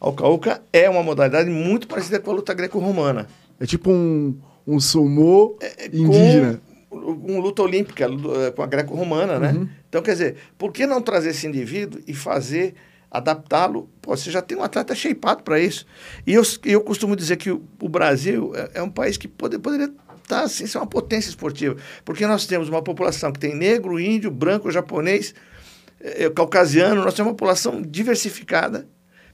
A 0.00 0.08
uca-uca 0.08 0.62
é 0.72 0.90
uma 0.90 1.02
modalidade 1.02 1.48
muito 1.48 1.86
parecida 1.86 2.18
com 2.18 2.30
a 2.30 2.34
luta 2.34 2.52
greco-romana. 2.52 3.28
É 3.60 3.66
tipo 3.66 3.90
um, 3.90 4.36
um 4.66 4.80
sumô 4.80 5.56
é, 5.60 5.84
é 5.84 5.86
indígena. 5.86 6.54
Com, 6.54 6.70
um 6.90 7.38
luta 7.38 7.62
olímpica, 7.62 8.06
é, 8.46 8.50
com 8.50 8.62
a 8.62 8.66
greco-romana, 8.66 9.38
né? 9.38 9.52
Uhum. 9.52 9.68
Então, 9.88 10.02
quer 10.02 10.12
dizer, 10.12 10.36
por 10.58 10.72
que 10.72 10.86
não 10.86 11.00
trazer 11.00 11.30
esse 11.30 11.46
indivíduo 11.46 12.00
e 12.04 12.12
fazer 12.12 12.74
adaptá-lo. 13.10 13.88
Você 14.06 14.30
já 14.30 14.40
tem 14.40 14.56
um 14.56 14.62
atleta 14.62 14.94
shapeado 14.94 15.42
para 15.42 15.58
isso. 15.58 15.86
E 16.26 16.32
eu, 16.34 16.42
eu 16.64 16.80
costumo 16.80 17.16
dizer 17.16 17.36
que 17.36 17.50
o, 17.50 17.62
o 17.80 17.88
Brasil 17.88 18.52
é, 18.54 18.70
é, 18.74 18.82
um 18.82 18.90
país 18.90 19.16
que 19.16 19.26
pode, 19.26 19.58
poderia 19.58 19.86
estar 19.86 20.02
tá, 20.26 20.42
assim, 20.42 20.66
ser 20.66 20.78
uma 20.78 20.86
potência 20.86 21.28
esportiva, 21.28 21.76
porque 22.04 22.26
nós 22.26 22.46
temos 22.46 22.68
uma 22.68 22.82
população 22.82 23.32
que 23.32 23.40
tem 23.40 23.54
negro, 23.54 23.98
índio, 23.98 24.30
branco, 24.30 24.70
japonês, 24.70 25.34
é, 26.00 26.30
caucasiano, 26.30 27.02
nós 27.02 27.14
temos 27.14 27.30
uma 27.30 27.36
população 27.36 27.82
diversificada 27.82 28.86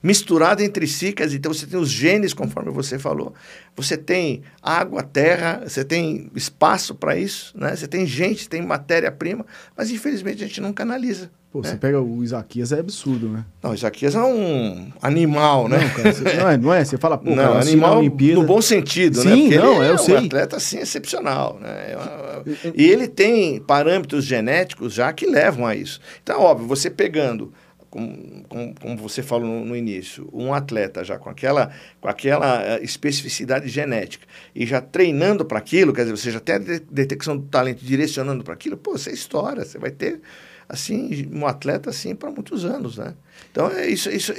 misturada 0.02 0.62
entre 0.62 0.86
si, 0.86 1.12
quer 1.12 1.24
dizer, 1.24 1.38
então 1.38 1.52
você 1.52 1.66
tem 1.66 1.78
os 1.78 1.90
genes, 1.90 2.32
conforme 2.32 2.70
você 2.70 2.96
falou, 2.96 3.34
você 3.74 3.96
tem 3.96 4.42
água, 4.62 5.02
terra, 5.02 5.62
você 5.66 5.84
tem 5.84 6.30
espaço 6.34 6.94
para 6.94 7.16
isso, 7.16 7.52
né? 7.58 7.74
você 7.74 7.88
tem 7.88 8.06
gente, 8.06 8.48
tem 8.48 8.62
matéria-prima, 8.62 9.44
mas 9.76 9.90
infelizmente 9.90 10.44
a 10.44 10.46
gente 10.46 10.60
não 10.60 10.72
canaliza. 10.72 11.30
Pô, 11.56 11.62
né? 11.62 11.70
você 11.70 11.76
pega 11.76 12.00
o 12.00 12.22
Isaquias, 12.22 12.70
é 12.70 12.80
absurdo, 12.80 13.30
né? 13.30 13.44
Não, 13.62 13.70
o 13.70 13.74
Isaquias 13.74 14.14
é 14.14 14.20
um 14.20 14.88
animal, 15.00 15.68
né? 15.68 15.78
Não, 15.78 15.88
cara, 15.88 16.12
você, 16.12 16.22
não, 16.22 16.50
é, 16.50 16.56
não 16.58 16.74
é? 16.74 16.84
Você 16.84 16.98
fala, 16.98 17.16
pô, 17.16 17.30
não, 17.30 17.36
cara, 17.36 17.60
animal 17.60 18.02
no 18.02 18.42
bom 18.42 18.60
sentido, 18.60 19.22
Sim, 19.22 19.28
né? 19.28 19.34
Sim, 19.34 19.56
não, 19.56 19.82
é 19.82 19.90
eu 19.90 19.98
sei. 19.98 20.14
um 20.16 20.18
atleta, 20.18 20.56
assim, 20.56 20.78
excepcional, 20.78 21.58
né? 21.58 21.70
É 21.70 22.72
e 22.74 22.84
ele 22.84 23.08
tem 23.08 23.58
parâmetros 23.58 24.26
genéticos 24.26 24.92
já 24.92 25.10
que 25.14 25.24
levam 25.24 25.66
a 25.66 25.74
isso. 25.74 25.98
Então, 26.22 26.42
óbvio, 26.42 26.68
você 26.68 26.90
pegando 26.90 27.50
como, 27.88 28.44
como, 28.48 28.74
como, 28.74 28.96
você 28.98 29.22
falou 29.22 29.48
no, 29.48 29.64
no, 29.64 29.76
início, 29.76 30.28
um 30.34 30.52
atleta 30.52 31.02
já 31.02 31.18
com 31.18 31.30
aquela, 31.30 31.70
com 32.00 32.08
aquela 32.08 32.62
eh, 32.62 32.80
especificidade 32.82 33.68
genética 33.68 34.26
e 34.54 34.66
já 34.66 34.82
treinando 34.82 35.42
para 35.42 35.58
aquilo, 35.58 35.94
quer 35.94 36.02
dizer, 36.02 36.16
você 36.16 36.30
já 36.30 36.40
tem 36.40 36.56
a 36.56 36.58
detecção 36.90 37.38
do 37.38 37.46
talento 37.46 37.82
direcionando 37.82 38.44
para 38.44 38.52
aquilo, 38.52 38.76
pô, 38.76 38.98
você 38.98 39.10
estoura, 39.10 39.64
você 39.64 39.78
vai 39.78 39.90
ter 39.90 40.20
assim, 40.68 41.28
um 41.32 41.46
atleta 41.46 41.90
assim 41.90 42.14
para 42.14 42.30
muitos 42.30 42.64
anos, 42.64 42.98
né? 42.98 43.14
Então, 43.50 43.68
é 43.70 43.88
isso, 43.88 44.10
isso, 44.10 44.32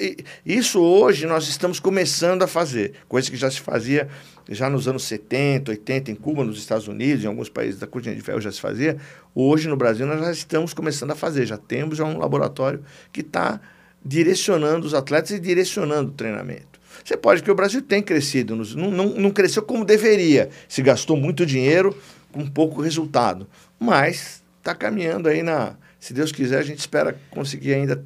isso 0.45 0.79
hoje 0.79 1.25
nós 1.25 1.47
estamos 1.47 1.79
começando 1.79 2.43
a 2.43 2.47
fazer, 2.47 2.93
coisa 3.07 3.29
que 3.29 3.37
já 3.37 3.49
se 3.49 3.61
fazia 3.61 4.07
já 4.49 4.69
nos 4.69 4.87
anos 4.87 5.03
70, 5.03 5.71
80, 5.71 6.11
em 6.11 6.15
Cuba, 6.15 6.43
nos 6.43 6.57
Estados 6.57 6.87
Unidos, 6.87 7.23
em 7.23 7.27
alguns 7.27 7.49
países 7.49 7.79
da 7.79 7.87
cortina 7.87 8.15
de 8.15 8.21
ferro 8.21 8.39
já 8.39 8.51
se 8.51 8.61
fazia. 8.61 8.97
Hoje, 9.35 9.67
no 9.67 9.75
Brasil, 9.75 10.05
nós 10.05 10.19
já 10.19 10.31
estamos 10.31 10.73
começando 10.73 11.11
a 11.11 11.15
fazer, 11.15 11.45
já 11.45 11.57
temos 11.57 11.97
já 11.97 12.05
um 12.05 12.17
laboratório 12.17 12.83
que 13.11 13.21
está 13.21 13.59
direcionando 14.03 14.85
os 14.85 14.93
atletas 14.93 15.31
e 15.31 15.39
direcionando 15.39 16.11
o 16.11 16.13
treinamento. 16.13 16.79
Você 17.03 17.17
pode 17.17 17.43
que 17.43 17.51
o 17.51 17.55
Brasil 17.55 17.81
tem 17.81 18.01
crescido, 18.01 18.55
não, 18.55 18.91
não, 18.91 19.05
não 19.09 19.31
cresceu 19.31 19.61
como 19.61 19.85
deveria, 19.85 20.49
se 20.67 20.81
gastou 20.81 21.15
muito 21.17 21.45
dinheiro 21.45 21.95
com 22.31 22.45
pouco 22.47 22.81
resultado, 22.81 23.47
mas 23.79 24.43
está 24.57 24.75
caminhando 24.75 25.29
aí 25.29 25.41
na. 25.41 25.75
Se 26.07 26.13
Deus 26.13 26.31
quiser, 26.31 26.59
a 26.59 26.63
gente 26.63 26.79
espera 26.79 27.19
conseguir 27.29 27.73
ainda 27.73 28.01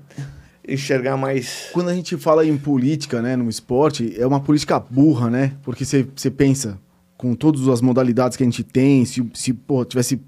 enxergar 0.67 1.15
mais. 1.17 1.69
Quando 1.71 1.89
a 1.89 1.93
gente 1.93 2.17
fala 2.17 2.43
em 2.43 2.57
política, 2.57 3.21
né, 3.21 3.35
no 3.35 3.47
esporte, 3.47 4.19
é 4.19 4.25
uma 4.25 4.39
política 4.39 4.79
burra, 4.79 5.29
né? 5.29 5.53
Porque 5.61 5.85
você 5.85 6.31
pensa, 6.31 6.79
com 7.15 7.35
todas 7.35 7.67
as 7.67 7.79
modalidades 7.79 8.35
que 8.35 8.41
a 8.41 8.45
gente 8.47 8.63
tem, 8.63 9.05
se, 9.05 9.23
se 9.35 9.53
pô, 9.53 9.85
tivesse 9.85 10.19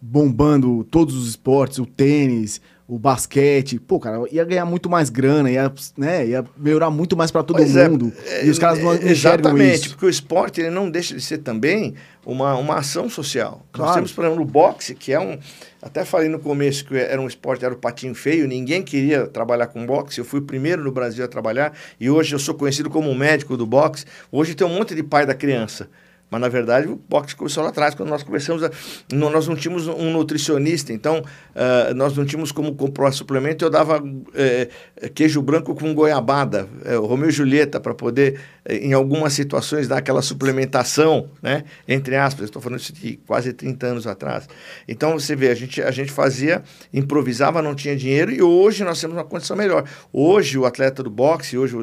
bombando 0.00 0.82
todos 0.84 1.14
os 1.14 1.28
esportes, 1.28 1.78
o 1.78 1.84
tênis, 1.84 2.58
o 2.90 2.98
basquete, 2.98 3.78
pô, 3.78 4.00
cara, 4.00 4.18
ia 4.32 4.44
ganhar 4.44 4.66
muito 4.66 4.90
mais 4.90 5.08
grana, 5.10 5.48
ia, 5.48 5.72
né, 5.96 6.26
ia 6.26 6.44
melhorar 6.58 6.90
muito 6.90 7.16
mais 7.16 7.30
para 7.30 7.44
todo 7.44 7.58
pois 7.58 7.76
é, 7.76 7.88
mundo. 7.88 8.12
É, 8.26 8.44
e 8.44 8.50
os 8.50 8.58
caras 8.58 8.80
não 8.82 8.92
é, 8.92 9.08
Exatamente, 9.08 9.74
isso. 9.74 9.90
porque 9.90 10.06
o 10.06 10.10
esporte 10.10 10.60
ele 10.60 10.70
não 10.70 10.90
deixa 10.90 11.14
de 11.14 11.20
ser 11.20 11.38
também 11.38 11.94
uma, 12.26 12.56
uma 12.56 12.78
ação 12.78 13.08
social. 13.08 13.64
Claro. 13.70 13.86
Nós 13.86 13.94
temos, 13.94 14.12
por 14.12 14.24
exemplo, 14.24 14.42
o 14.42 14.44
boxe, 14.44 14.96
que 14.96 15.12
é 15.12 15.20
um... 15.20 15.38
Até 15.80 16.04
falei 16.04 16.28
no 16.28 16.40
começo 16.40 16.84
que 16.84 16.96
era 16.96 17.20
um 17.20 17.28
esporte, 17.28 17.64
era 17.64 17.72
o 17.72 17.76
patinho 17.78 18.14
feio, 18.14 18.48
ninguém 18.48 18.82
queria 18.82 19.24
trabalhar 19.24 19.68
com 19.68 19.86
boxe. 19.86 20.18
Eu 20.18 20.24
fui 20.24 20.40
o 20.40 20.42
primeiro 20.42 20.82
no 20.82 20.90
Brasil 20.90 21.24
a 21.24 21.28
trabalhar 21.28 21.72
e 22.00 22.10
hoje 22.10 22.34
eu 22.34 22.40
sou 22.40 22.56
conhecido 22.56 22.90
como 22.90 23.08
um 23.08 23.14
médico 23.14 23.56
do 23.56 23.64
boxe. 23.64 24.04
Hoje 24.32 24.56
tem 24.56 24.66
um 24.66 24.74
monte 24.74 24.96
de 24.96 25.04
pai 25.04 25.24
da 25.24 25.34
criança. 25.34 25.88
Mas, 26.30 26.40
na 26.40 26.48
verdade, 26.48 26.86
o 26.86 26.96
boxe 26.96 27.34
começou 27.34 27.64
lá 27.64 27.70
atrás, 27.70 27.94
quando 27.94 28.08
nós 28.08 28.22
começamos 28.22 28.62
a, 28.62 28.70
Nós 29.12 29.48
não 29.48 29.56
tínhamos 29.56 29.88
um 29.88 30.12
nutricionista, 30.12 30.92
então 30.92 31.18
uh, 31.18 31.94
nós 31.94 32.16
não 32.16 32.24
tínhamos 32.24 32.52
como 32.52 32.74
comprar 32.76 33.10
suplemento. 33.10 33.64
Eu 33.64 33.70
dava 33.70 34.00
uh, 34.00 35.10
queijo 35.12 35.42
branco 35.42 35.74
com 35.74 35.92
goiabada, 35.92 36.68
uh, 36.86 37.04
Romeu 37.04 37.30
e 37.30 37.32
Julieta, 37.32 37.80
para 37.80 37.94
poder, 37.94 38.40
em 38.68 38.92
algumas 38.92 39.32
situações, 39.32 39.88
dar 39.88 39.98
aquela 39.98 40.22
suplementação, 40.22 41.28
né? 41.42 41.64
entre 41.88 42.14
aspas. 42.14 42.44
Estou 42.44 42.62
falando 42.62 42.78
isso 42.78 42.92
de 42.92 43.16
quase 43.26 43.52
30 43.52 43.86
anos 43.88 44.06
atrás. 44.06 44.48
Então, 44.86 45.18
você 45.18 45.34
vê, 45.34 45.50
a 45.50 45.54
gente, 45.54 45.82
a 45.82 45.90
gente 45.90 46.12
fazia, 46.12 46.62
improvisava, 46.94 47.60
não 47.60 47.74
tinha 47.74 47.96
dinheiro, 47.96 48.30
e 48.30 48.40
hoje 48.40 48.84
nós 48.84 49.00
temos 49.00 49.16
uma 49.16 49.24
condição 49.24 49.56
melhor. 49.56 49.84
Hoje, 50.12 50.56
o 50.56 50.64
atleta 50.64 51.02
do 51.02 51.10
boxe, 51.10 51.58
hoje 51.58 51.76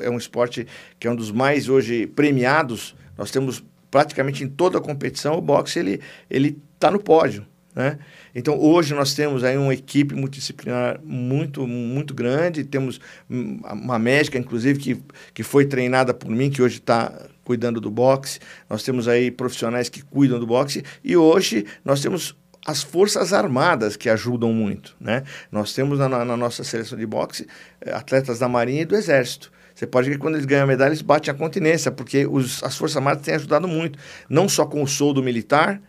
é 0.00 0.08
um 0.08 0.16
esporte 0.16 0.66
que 0.98 1.06
é 1.06 1.10
um 1.10 1.16
dos 1.16 1.30
mais 1.30 1.68
hoje 1.68 2.06
premiados. 2.06 2.94
Nós 3.18 3.30
temos 3.30 3.62
praticamente 3.90 4.44
em 4.44 4.48
toda 4.48 4.78
a 4.78 4.80
competição, 4.80 5.36
o 5.36 5.40
boxe 5.40 5.78
ele 5.78 6.00
ele 6.28 6.62
está 6.74 6.90
no 6.90 6.98
pódio, 6.98 7.46
né? 7.74 7.98
Então 8.34 8.58
hoje 8.58 8.94
nós 8.94 9.14
temos 9.14 9.42
aí 9.42 9.56
uma 9.56 9.74
equipe 9.74 10.14
multidisciplinar 10.14 11.00
muito 11.02 11.66
muito 11.66 12.14
grande, 12.14 12.64
temos 12.64 13.00
uma 13.28 13.98
médica 13.98 14.38
inclusive 14.38 14.78
que, 14.78 15.02
que 15.34 15.42
foi 15.42 15.66
treinada 15.66 16.14
por 16.14 16.30
mim 16.30 16.50
que 16.50 16.62
hoje 16.62 16.78
está 16.78 17.12
cuidando 17.44 17.80
do 17.80 17.90
boxe. 17.90 18.38
Nós 18.68 18.82
temos 18.82 19.08
aí 19.08 19.30
profissionais 19.30 19.88
que 19.88 20.02
cuidam 20.02 20.38
do 20.38 20.46
boxe 20.46 20.84
e 21.02 21.16
hoje 21.16 21.66
nós 21.84 22.00
temos 22.00 22.36
as 22.66 22.82
forças 22.82 23.32
armadas 23.32 23.96
que 23.96 24.08
ajudam 24.08 24.52
muito, 24.52 24.94
né? 25.00 25.24
Nós 25.50 25.72
temos 25.72 25.98
na, 25.98 26.08
na 26.08 26.36
nossa 26.36 26.62
seleção 26.62 26.98
de 26.98 27.06
boxe 27.06 27.46
eh, 27.80 27.92
atletas 27.92 28.38
da 28.38 28.48
marinha 28.48 28.82
e 28.82 28.84
do 28.84 28.94
exército. 28.94 29.50
Você 29.74 29.86
pode 29.86 30.08
ver 30.08 30.16
que 30.16 30.20
quando 30.20 30.34
eles 30.34 30.46
ganham 30.46 30.64
a 30.64 30.66
medalha, 30.66 30.90
eles 30.90 31.02
batem 31.02 31.32
a 31.32 31.34
continência, 31.34 31.90
porque 31.90 32.26
os, 32.26 32.62
as 32.62 32.76
Forças 32.76 32.96
Armadas 32.96 33.22
têm 33.22 33.34
ajudado 33.34 33.66
muito. 33.66 33.98
Não 34.28 34.48
só 34.48 34.66
com 34.66 34.82
o 34.82 34.86
soldo 34.86 35.22
militar, 35.22 35.80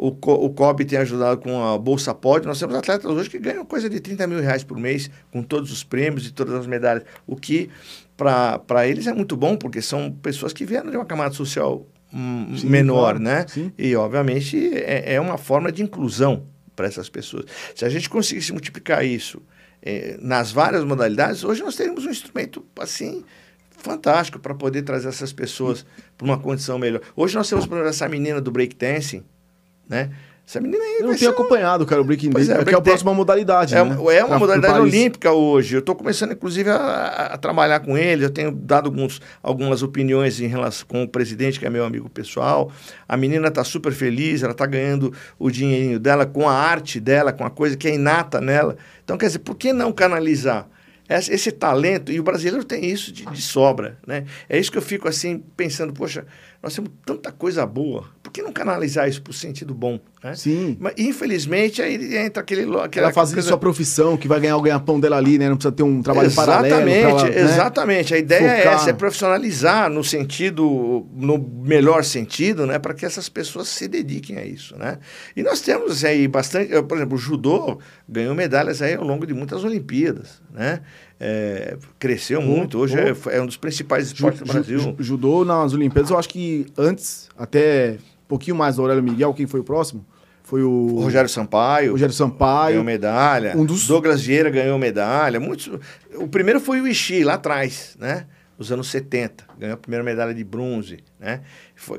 o, 0.00 0.08
o 0.08 0.50
COB 0.50 0.84
tem 0.86 0.98
ajudado 0.98 1.42
com 1.42 1.62
a 1.62 1.76
Bolsa 1.76 2.14
Pod. 2.14 2.46
Nós 2.46 2.58
temos 2.58 2.74
atletas 2.74 3.04
hoje 3.04 3.28
que 3.28 3.38
ganham 3.38 3.66
coisa 3.66 3.88
de 3.90 4.00
30 4.00 4.26
mil 4.26 4.40
reais 4.40 4.64
por 4.64 4.78
mês, 4.78 5.10
com 5.30 5.42
todos 5.42 5.70
os 5.70 5.84
prêmios 5.84 6.26
e 6.26 6.32
todas 6.32 6.54
as 6.54 6.66
medalhas. 6.66 7.04
O 7.26 7.36
que, 7.36 7.68
para 8.16 8.86
eles, 8.88 9.06
é 9.06 9.12
muito 9.12 9.36
bom, 9.36 9.56
porque 9.56 9.82
são 9.82 10.10
pessoas 10.10 10.54
que 10.54 10.64
vieram 10.64 10.90
de 10.90 10.96
uma 10.96 11.04
camada 11.04 11.34
social 11.34 11.86
hum, 12.12 12.56
Sim, 12.56 12.66
menor, 12.68 13.00
claro. 13.00 13.18
né? 13.18 13.44
Sim. 13.46 13.70
E, 13.76 13.94
obviamente, 13.94 14.74
é, 14.74 15.14
é 15.14 15.20
uma 15.20 15.36
forma 15.36 15.70
de 15.70 15.82
inclusão 15.82 16.46
para 16.74 16.86
essas 16.86 17.10
pessoas. 17.10 17.44
Se 17.74 17.84
a 17.84 17.90
gente 17.90 18.08
conseguisse 18.08 18.52
multiplicar 18.52 19.04
isso 19.04 19.42
eh, 19.82 20.16
nas 20.20 20.52
várias 20.52 20.84
modalidades, 20.84 21.44
hoje 21.44 21.62
nós 21.62 21.76
teríamos 21.76 22.04
um 22.04 22.10
instrumento 22.10 22.64
assim 22.78 23.24
fantástico 23.70 24.38
para 24.38 24.54
poder 24.54 24.82
trazer 24.82 25.08
essas 25.08 25.32
pessoas 25.32 25.86
para 26.16 26.24
uma 26.24 26.38
condição 26.38 26.78
melhor. 26.78 27.00
Hoje 27.16 27.34
nós 27.34 27.48
temos, 27.48 27.66
por 27.66 27.74
exemplo, 27.74 27.90
essa 27.90 28.08
menina 28.08 28.40
do 28.40 28.50
breakdancing, 28.50 29.24
né? 29.88 30.10
Essa 30.50 30.60
menina 30.60 30.82
aí. 30.82 30.98
Eu 30.98 31.06
não 31.06 31.14
tenho 31.14 31.30
acompanhado, 31.30 31.86
cara, 31.86 32.00
o 32.00 32.04
breaking 32.04 32.30
dance, 32.30 32.50
é, 32.50 32.56
é, 32.56 32.64
que 32.64 32.74
é 32.74 32.76
a 32.76 32.80
próxima 32.80 33.14
modalidade. 33.14 33.72
É, 33.72 33.84
né? 33.84 33.92
é 33.92 34.24
uma 34.24 34.30
pra, 34.30 34.38
modalidade 34.40 34.80
olímpica 34.80 35.30
hoje. 35.30 35.76
Eu 35.76 35.78
estou 35.78 35.94
começando, 35.94 36.32
inclusive, 36.32 36.68
a, 36.68 37.30
a, 37.34 37.38
trabalhar 37.38 37.78
com 37.78 37.96
ele. 37.96 38.24
Eu 38.24 38.30
tenho 38.30 38.50
dado 38.50 38.86
alguns, 38.86 39.20
algumas 39.44 39.80
opiniões 39.84 40.40
em 40.40 40.48
relação 40.48 40.88
com 40.88 41.04
o 41.04 41.08
presidente, 41.08 41.60
que 41.60 41.66
é 41.66 41.70
meu 41.70 41.84
amigo 41.84 42.10
pessoal. 42.10 42.72
A 43.08 43.16
menina 43.16 43.46
está 43.46 43.62
super 43.62 43.92
feliz, 43.92 44.42
ela 44.42 44.50
está 44.50 44.66
ganhando 44.66 45.14
o 45.38 45.52
dinheirinho 45.52 46.00
dela 46.00 46.26
com 46.26 46.48
a 46.48 46.52
arte 46.52 46.98
dela, 46.98 47.32
com 47.32 47.44
a 47.44 47.50
coisa 47.50 47.76
que 47.76 47.86
é 47.86 47.94
inata 47.94 48.40
nela. 48.40 48.76
Então, 49.04 49.16
quer 49.16 49.26
dizer, 49.26 49.38
por 49.38 49.54
que 49.54 49.72
não 49.72 49.92
canalizar? 49.92 50.66
esse 51.08 51.50
talento, 51.50 52.12
e 52.12 52.20
o 52.20 52.22
brasileiro 52.22 52.64
tem 52.64 52.84
isso 52.84 53.12
de, 53.12 53.26
de, 53.26 53.42
sobra, 53.42 53.98
né? 54.06 54.24
É 54.48 54.56
isso 54.56 54.70
que 54.70 54.78
eu 54.78 54.82
fico 54.82 55.08
assim 55.08 55.42
pensando, 55.56 55.92
poxa, 55.92 56.24
nós 56.62 56.74
temos 56.74 56.90
tanta 57.06 57.32
coisa 57.32 57.64
boa, 57.64 58.04
por 58.22 58.30
que 58.30 58.42
não 58.42 58.52
canalizar 58.52 59.08
isso 59.08 59.22
para 59.22 59.30
o 59.30 59.34
sentido 59.34 59.74
bom? 59.74 59.98
Né? 60.22 60.34
Sim. 60.34 60.76
Mas 60.78 60.92
infelizmente 60.98 61.80
aí 61.80 62.18
entra 62.18 62.42
aquele. 62.42 62.62
Aquela 62.78 63.06
Ela 63.06 63.12
faz 63.14 63.32
coisa... 63.32 63.48
sua 63.48 63.56
profissão, 63.56 64.14
que 64.14 64.28
vai 64.28 64.38
ganhar 64.38 64.58
o 64.58 64.60
ganha-pão 64.60 65.00
dela 65.00 65.16
ali, 65.16 65.38
né? 65.38 65.48
Não 65.48 65.56
precisa 65.56 65.72
ter 65.72 65.82
um 65.82 66.02
trabalho 66.02 66.26
exatamente, 66.26 66.70
paralelo. 66.70 66.90
Exatamente, 66.90 67.34
né? 67.34 67.42
exatamente. 67.42 68.14
A 68.14 68.18
ideia 68.18 68.46
é 68.46 68.58
Focar. 68.58 68.72
é 68.72 68.76
essa, 68.76 68.90
é 68.90 68.92
profissionalizar 68.92 69.88
no 69.88 70.04
sentido, 70.04 71.06
no 71.14 71.38
melhor 71.38 72.04
sentido, 72.04 72.66
né? 72.66 72.78
Para 72.78 72.92
que 72.92 73.06
essas 73.06 73.30
pessoas 73.30 73.68
se 73.68 73.88
dediquem 73.88 74.36
a 74.36 74.44
isso, 74.44 74.76
né? 74.76 74.98
E 75.34 75.42
nós 75.42 75.62
temos 75.62 76.04
aí 76.04 76.28
bastante, 76.28 76.70
por 76.82 76.98
exemplo, 76.98 77.14
o 77.14 77.18
judô 77.18 77.78
ganhou 78.06 78.34
medalhas 78.34 78.82
aí 78.82 78.94
ao 78.94 79.04
longo 79.04 79.26
de 79.26 79.32
muitas 79.32 79.64
Olimpíadas, 79.64 80.42
né? 80.52 80.80
É, 81.22 81.76
cresceu 81.98 82.40
muito, 82.40 82.78
hoje 82.78 82.96
é, 82.98 83.14
é, 83.36 83.42
um 83.42 83.46
dos 83.46 83.58
principais 83.58 84.06
esportes 84.06 84.40
do 84.40 84.46
Brasil. 84.46 84.96
Judô 84.98 85.44
nas 85.44 85.74
Olimpíadas, 85.74 86.10
eu 86.10 86.18
acho 86.18 86.30
que 86.30 86.64
antes, 86.78 87.28
até 87.36 87.98
um 88.24 88.26
pouquinho 88.26 88.56
mais 88.56 88.76
do 88.76 88.82
Aurélio 88.82 89.02
Miguel, 89.02 89.34
quem 89.34 89.46
foi 89.46 89.60
o 89.60 89.64
próximo? 89.64 90.02
Foi 90.42 90.62
o... 90.62 90.68
o 90.68 91.00
Rogério 91.02 91.28
Sampaio. 91.28 91.92
Rogério 91.92 92.14
Sampaio. 92.14 92.70
Ganhou 92.70 92.84
medalha. 92.84 93.56
Um 93.56 93.64
dos... 93.64 93.86
Douglas 93.86 94.22
Vieira 94.22 94.50
ganhou 94.50 94.78
medalha. 94.78 95.38
Muitos... 95.38 95.70
O 96.14 96.26
primeiro 96.26 96.58
foi 96.58 96.80
o 96.80 96.88
Ishii, 96.88 97.22
lá 97.22 97.34
atrás, 97.34 97.96
né? 98.00 98.26
Nos 98.58 98.72
anos 98.72 98.90
70. 98.90 99.44
Ganhou 99.58 99.74
a 99.74 99.76
primeira 99.76 100.02
medalha 100.02 100.34
de 100.34 100.42
bronze, 100.42 100.98
né? 101.20 101.42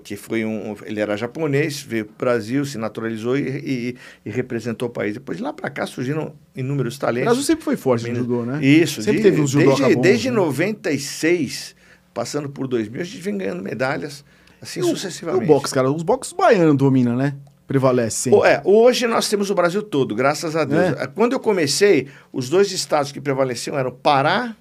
Que 0.03 0.15
foi 0.15 0.45
um... 0.45 0.75
Ele 0.83 0.99
era 0.99 1.17
japonês, 1.17 1.81
veio 1.81 2.05
para 2.05 2.13
o 2.13 2.17
Brasil, 2.17 2.65
se 2.65 2.77
naturalizou 2.77 3.37
e, 3.37 3.41
e, 3.41 3.95
e, 4.25 4.29
representou 4.29 4.87
o 4.87 4.91
país. 4.91 5.15
Depois 5.15 5.37
de 5.37 5.43
lá 5.43 5.51
para 5.51 5.69
cá 5.69 5.85
surgiram 5.85 6.33
inúmeros 6.55 6.97
talentos. 6.97 7.23
O 7.23 7.25
Brasil 7.31 7.43
sempre 7.43 7.63
foi 7.65 7.75
forte 7.75 8.09
no 8.09 8.15
judô, 8.15 8.45
né? 8.45 8.63
Isso. 8.63 9.01
Sempre 9.01 9.17
de, 9.17 9.23
teve 9.23 9.41
uns 9.41 9.51
judô 9.51 9.75
Desde, 9.75 9.95
desde 9.95 10.31
96, 10.31 11.75
passando 12.13 12.49
por 12.49 12.67
2000, 12.67 13.01
a 13.01 13.03
gente 13.03 13.21
vem 13.21 13.37
ganhando 13.37 13.63
medalhas 13.63 14.23
assim 14.61 14.79
e 14.79 14.83
sucessivamente. 14.83 15.43
O, 15.43 15.45
o 15.45 15.47
boxe, 15.47 15.73
cara, 15.73 15.91
os 15.91 16.03
boxes 16.03 16.33
baianos 16.33 16.77
dominam, 16.77 17.15
né? 17.15 17.35
Prevalece. 17.71 18.29
É, 18.45 18.61
hoje 18.65 19.07
nós 19.07 19.29
temos 19.29 19.49
o 19.49 19.55
Brasil 19.55 19.81
todo, 19.81 20.13
graças 20.13 20.57
a 20.57 20.65
Deus. 20.65 20.93
É. 20.99 21.07
Quando 21.07 21.33
eu 21.33 21.39
comecei, 21.39 22.09
os 22.31 22.49
dois 22.49 22.71
estados 22.71 23.13
que 23.13 23.21
prevaleciam 23.21 23.77
eram 23.77 23.91
Pará 23.91 24.55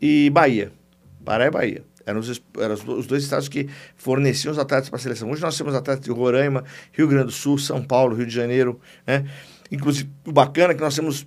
e 0.00 0.28
Bahia. 0.30 0.70
Pará 1.24 1.46
e 1.46 1.50
Bahia. 1.50 1.87
Eram 2.08 2.20
os, 2.20 2.42
eram 2.58 2.74
os 2.74 3.06
dois 3.06 3.22
estados 3.22 3.48
que 3.48 3.68
forneciam 3.94 4.50
os 4.50 4.58
atletas 4.58 4.88
para 4.88 4.96
a 4.96 5.00
seleção. 5.00 5.30
Hoje 5.30 5.42
nós 5.42 5.58
temos 5.58 5.74
atletas 5.74 6.02
de 6.02 6.10
Roraima, 6.10 6.64
Rio 6.90 7.06
Grande 7.06 7.26
do 7.26 7.32
Sul, 7.32 7.58
São 7.58 7.82
Paulo, 7.82 8.16
Rio 8.16 8.24
de 8.24 8.34
Janeiro. 8.34 8.80
Né? 9.06 9.26
Inclusive, 9.70 10.08
o 10.26 10.32
bacana 10.32 10.72
é 10.72 10.74
que 10.74 10.80
nós 10.80 10.94
temos 10.94 11.26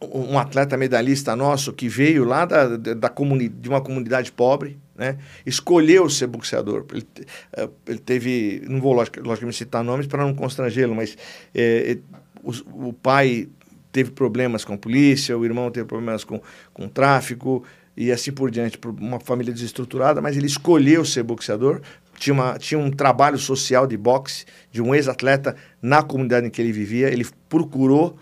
um 0.00 0.38
atleta 0.38 0.76
medalhista 0.76 1.34
nosso 1.34 1.72
que 1.72 1.88
veio 1.88 2.24
lá 2.24 2.44
da, 2.44 2.76
da, 2.76 3.08
comuni 3.08 3.48
de 3.48 3.68
uma 3.68 3.80
comunidade 3.80 4.30
pobre, 4.30 4.78
né? 4.94 5.18
escolheu 5.44 6.08
ser 6.08 6.28
boxeador. 6.28 6.84
Ele, 6.92 7.06
eh, 7.52 7.68
ele 7.88 7.98
teve, 7.98 8.62
não 8.68 8.80
vou 8.80 8.92
logicamente 8.92 9.56
citar 9.56 9.82
nomes 9.82 10.06
para 10.06 10.22
não 10.22 10.34
constrangê-lo, 10.34 10.94
mas 10.94 11.18
é, 11.52 11.98
o, 12.44 12.88
o, 12.88 12.92
pai 12.92 13.48
teve 13.90 14.12
problemas 14.12 14.64
com 14.64 14.74
a 14.74 14.78
polícia, 14.78 15.36
o 15.36 15.44
irmão 15.44 15.68
teve 15.68 15.86
problemas 15.86 16.22
com, 16.22 16.40
com 16.72 16.84
o 16.84 16.88
tráfico 16.88 17.64
e 17.96 18.12
assim 18.12 18.30
por 18.30 18.50
diante, 18.50 18.76
por 18.76 18.90
uma 18.90 19.18
família 19.18 19.52
desestruturada, 19.52 20.20
mas 20.20 20.36
ele 20.36 20.46
escolheu 20.46 21.04
ser 21.04 21.22
boxeador. 21.22 21.80
Tinha, 22.18 22.34
uma, 22.34 22.58
tinha 22.58 22.78
um 22.78 22.90
trabalho 22.90 23.38
social 23.38 23.86
de 23.86 23.96
boxe 23.96 24.44
de 24.70 24.82
um 24.82 24.94
ex-atleta 24.94 25.56
na 25.80 26.02
comunidade 26.02 26.46
em 26.46 26.50
que 26.50 26.60
ele 26.60 26.72
vivia. 26.72 27.08
Ele 27.08 27.26
procurou 27.48 28.16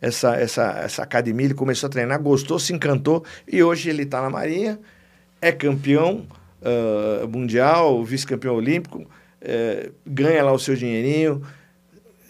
essa, 0.00 0.34
essa, 0.34 0.80
essa 0.80 1.02
academia, 1.02 1.46
ele 1.46 1.54
começou 1.54 1.86
a 1.86 1.90
treinar, 1.90 2.20
gostou, 2.20 2.58
se 2.58 2.72
encantou 2.72 3.24
e 3.46 3.62
hoje 3.62 3.88
ele 3.88 4.02
está 4.02 4.20
na 4.20 4.28
Marinha, 4.28 4.78
é 5.40 5.52
campeão 5.52 6.26
uh, 6.60 7.28
mundial, 7.28 8.04
vice-campeão 8.04 8.56
olímpico, 8.56 9.02
uh, 9.02 9.92
ganha 10.04 10.42
lá 10.42 10.52
o 10.52 10.58
seu 10.58 10.74
dinheirinho. 10.74 11.42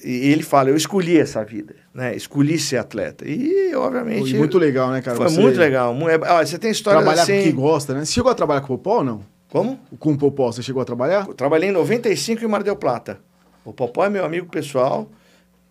E 0.04 0.30
ele 0.32 0.42
fala: 0.42 0.70
Eu 0.70 0.76
escolhi 0.76 1.18
essa 1.18 1.44
vida, 1.44 1.74
né? 1.94 2.14
Escolhi 2.16 2.58
ser 2.58 2.78
atleta. 2.78 3.24
E, 3.26 3.74
obviamente. 3.74 4.30
Foi 4.30 4.38
muito 4.38 4.58
legal, 4.58 4.90
né, 4.90 5.00
cara? 5.00 5.16
Foi 5.16 5.28
você... 5.28 5.40
muito 5.40 5.58
legal. 5.58 5.96
Olha, 5.96 6.46
você 6.46 6.58
tem 6.58 6.70
história 6.70 7.00
Trabalhar 7.00 7.22
assim... 7.22 7.34
com 7.34 7.40
o 7.40 7.44
que 7.44 7.52
gosta, 7.52 7.94
né? 7.94 8.04
Você 8.04 8.12
chegou 8.12 8.30
a 8.30 8.34
trabalhar 8.34 8.60
com 8.62 8.74
o 8.74 8.78
Popó 8.78 8.98
ou 8.98 9.04
não? 9.04 9.22
Como? 9.48 9.78
Com 9.98 10.12
o 10.12 10.18
Popó, 10.18 10.50
você 10.50 10.62
chegou 10.62 10.80
a 10.80 10.84
trabalhar? 10.84 11.26
Eu 11.28 11.34
trabalhei 11.34 11.68
em 11.68 11.72
95 11.72 12.42
em 12.42 12.48
Mar 12.48 12.62
del 12.62 12.74
Plata. 12.74 13.20
O 13.64 13.72
Popó 13.72 14.04
é 14.04 14.08
meu 14.08 14.24
amigo 14.24 14.46
pessoal, 14.46 15.10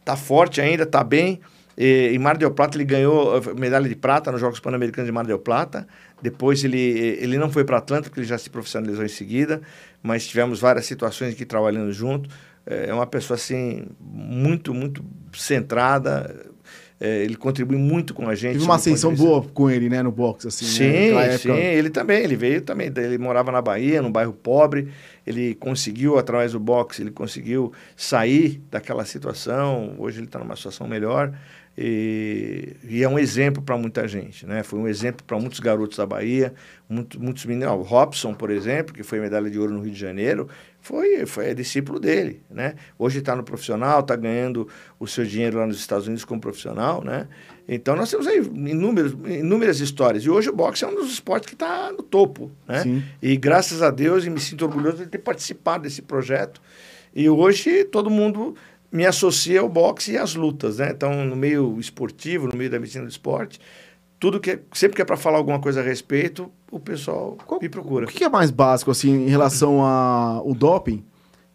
tá 0.06 0.16
forte 0.16 0.62
ainda, 0.62 0.86
tá 0.86 1.04
bem. 1.04 1.42
E, 1.78 2.12
em 2.14 2.20
Mar 2.20 2.38
del 2.38 2.52
Plata 2.52 2.78
ele 2.78 2.86
ganhou 2.86 3.38
eh, 3.38 3.54
medalha 3.56 3.90
de 3.90 3.96
prata 3.96 4.32
nos 4.32 4.40
Jogos 4.40 4.60
Pan-Americanos 4.60 5.08
de 5.08 5.12
Mar 5.12 5.26
del 5.26 5.40
Plata. 5.40 5.88
Depois 6.22 6.64
ele, 6.64 6.80
ele 6.80 7.38
não 7.38 7.50
foi 7.50 7.64
para 7.64 7.78
Atlanta, 7.78 8.04
porque 8.04 8.20
ele 8.20 8.28
já 8.28 8.38
se 8.38 8.50
profissionalizou 8.50 9.04
em 9.04 9.10
seguida, 9.10 9.62
mas 10.04 10.28
tivemos 10.28 10.60
várias 10.60 10.86
situações 10.86 11.34
aqui 11.34 11.44
trabalhando 11.44 11.92
junto. 11.92 12.30
É, 12.66 12.90
é 12.90 12.94
uma 12.94 13.08
pessoa 13.08 13.36
assim 13.36 13.86
muito, 14.00 14.74
muito 14.74 15.04
centrada. 15.34 16.52
É, 17.00 17.24
ele 17.24 17.36
contribui 17.36 17.78
muito 17.78 18.14
com 18.14 18.30
a 18.30 18.36
gente. 18.36 18.54
Teve 18.54 18.66
uma 18.66 18.76
ascensão 18.76 19.16
boa 19.16 19.42
com 19.42 19.72
ele, 19.72 19.90
né, 19.90 20.04
no 20.04 20.12
boxe, 20.12 20.48
assim. 20.48 20.66
Sim, 20.66 21.14
né? 21.14 21.36
sim, 21.36 21.52
ele 21.52 21.90
também, 21.90 22.24
ele 22.24 22.36
veio 22.36 22.62
também, 22.62 22.92
ele 22.96 23.18
morava 23.18 23.52
na 23.52 23.60
Bahia, 23.60 24.04
num 24.04 24.12
bairro 24.12 24.34
pobre, 24.34 24.88
ele 25.26 25.56
conseguiu, 25.56 26.20
através 26.20 26.52
do 26.52 26.60
boxe, 26.60 27.02
ele 27.02 27.10
conseguiu 27.10 27.74
sair 27.98 28.62
daquela 28.70 29.04
situação, 29.04 29.96
hoje 29.98 30.20
ele 30.20 30.28
está 30.28 30.38
numa 30.38 30.56
situação 30.56 30.88
melhor, 30.88 31.34
e, 31.78 32.76
e, 32.84 33.02
é 33.02 33.08
um 33.08 33.18
exemplo 33.18 33.64
para 33.64 33.78
muita 33.78 34.06
gente, 34.08 34.46
né? 34.46 34.62
Foi 34.62 34.78
um 34.78 34.88
exemplo 34.88 35.24
para 35.26 35.40
muitos 35.40 35.60
garotos 35.60 35.98
da 35.98 36.06
Bahia, 36.06 36.54
muito, 36.88 37.20
muitos 37.20 37.46
meninos. 37.46 37.74
O 37.74 37.82
Robson, 37.82 38.34
por 38.34 38.50
exemplo, 38.50 38.94
que 38.94 39.04
foi 39.04 39.22
medalha 39.22 39.50
de 39.50 39.58
ouro 39.58 39.74
no 39.74 39.82
Rio 39.82 39.94
de 39.94 40.00
Janeiro, 40.00 40.50
foi, 40.82 41.26
foi 41.28 41.50
é 41.52 41.54
discípulo 41.54 42.00
dele, 42.00 42.42
né? 42.50 42.74
Hoje 42.98 43.20
está 43.20 43.36
no 43.36 43.44
profissional, 43.44 44.00
está 44.00 44.16
ganhando 44.16 44.68
o 45.00 45.06
seu 45.06 45.24
dinheiro 45.24 45.60
lá 45.60 45.68
nos 45.68 45.78
Estados 45.78 46.08
Unidos 46.08 46.26
como 46.26 46.42
profissional, 46.42 47.04
né? 47.04 47.28
Então 47.68 47.96
nós 47.96 48.10
temos 48.10 48.26
aí 48.26 48.40
inúmeras, 48.40 49.12
inúmeras 49.28 49.80
histórias. 49.80 50.24
E 50.24 50.30
hoje 50.30 50.50
o 50.50 50.54
boxe 50.54 50.84
é 50.84 50.88
um 50.88 50.96
dos 50.96 51.12
esportes 51.14 51.48
que 51.48 51.54
está 51.54 51.92
no 51.92 52.02
topo, 52.02 52.52
né? 52.68 52.82
Sim. 52.82 53.04
E 53.22 53.38
graças 53.38 53.84
a 53.84 53.92
Deus, 53.92 54.26
e 54.26 54.30
me 54.30 54.40
sinto 54.40 54.66
orgulhoso 54.66 54.98
de 54.98 55.06
ter 55.06 55.20
participado 55.20 55.84
desse 55.84 56.02
projeto. 56.02 56.60
E 57.14 57.30
hoje 57.30 57.84
todo 57.84 58.10
mundo 58.10 58.56
me 58.92 59.06
associa 59.06 59.62
ao 59.62 59.70
boxe 59.70 60.14
e 60.14 60.18
às 60.18 60.34
lutas, 60.34 60.80
né? 60.80 60.92
Então, 60.92 61.24
no 61.24 61.36
meio 61.36 61.80
esportivo, 61.80 62.48
no 62.48 62.58
meio 62.58 62.70
da 62.70 62.80
medicina 62.80 63.06
do 63.06 63.12
esporte, 63.12 63.60
tudo 64.22 64.40
que 64.40 64.52
é, 64.52 64.60
sempre 64.72 64.96
que 64.96 65.02
é 65.02 65.06
para 65.06 65.18
falar 65.18 65.40
alguma 65.40 65.60
coisa 65.60 65.82
a 65.82 65.84
respeito, 65.84 66.52
o 66.72 66.80
pessoal 66.80 67.40
Qual, 67.44 67.60
me 67.60 67.68
procura. 67.68 68.06
O 68.06 68.08
que 68.08 68.24
é 68.24 68.30
mais 68.30 68.52
básico 68.52 68.92
assim 68.92 69.26
em 69.26 69.28
relação 69.28 69.82
ao 69.84 70.54
doping? 70.54 71.04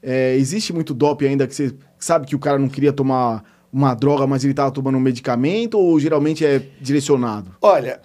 É, 0.02 0.34
existe 0.34 0.72
muito 0.72 0.92
doping 0.92 1.26
ainda 1.26 1.46
que 1.46 1.54
você 1.54 1.72
sabe 1.96 2.26
que 2.26 2.34
o 2.34 2.40
cara 2.40 2.58
não 2.58 2.68
queria 2.68 2.92
tomar 2.92 3.44
uma 3.72 3.94
droga, 3.94 4.26
mas 4.26 4.42
ele 4.42 4.52
estava 4.52 4.72
tomando 4.72 4.98
um 4.98 5.00
medicamento 5.00 5.78
ou 5.78 5.98
geralmente 6.00 6.44
é 6.44 6.60
direcionado? 6.80 7.54
Olha, 7.62 8.00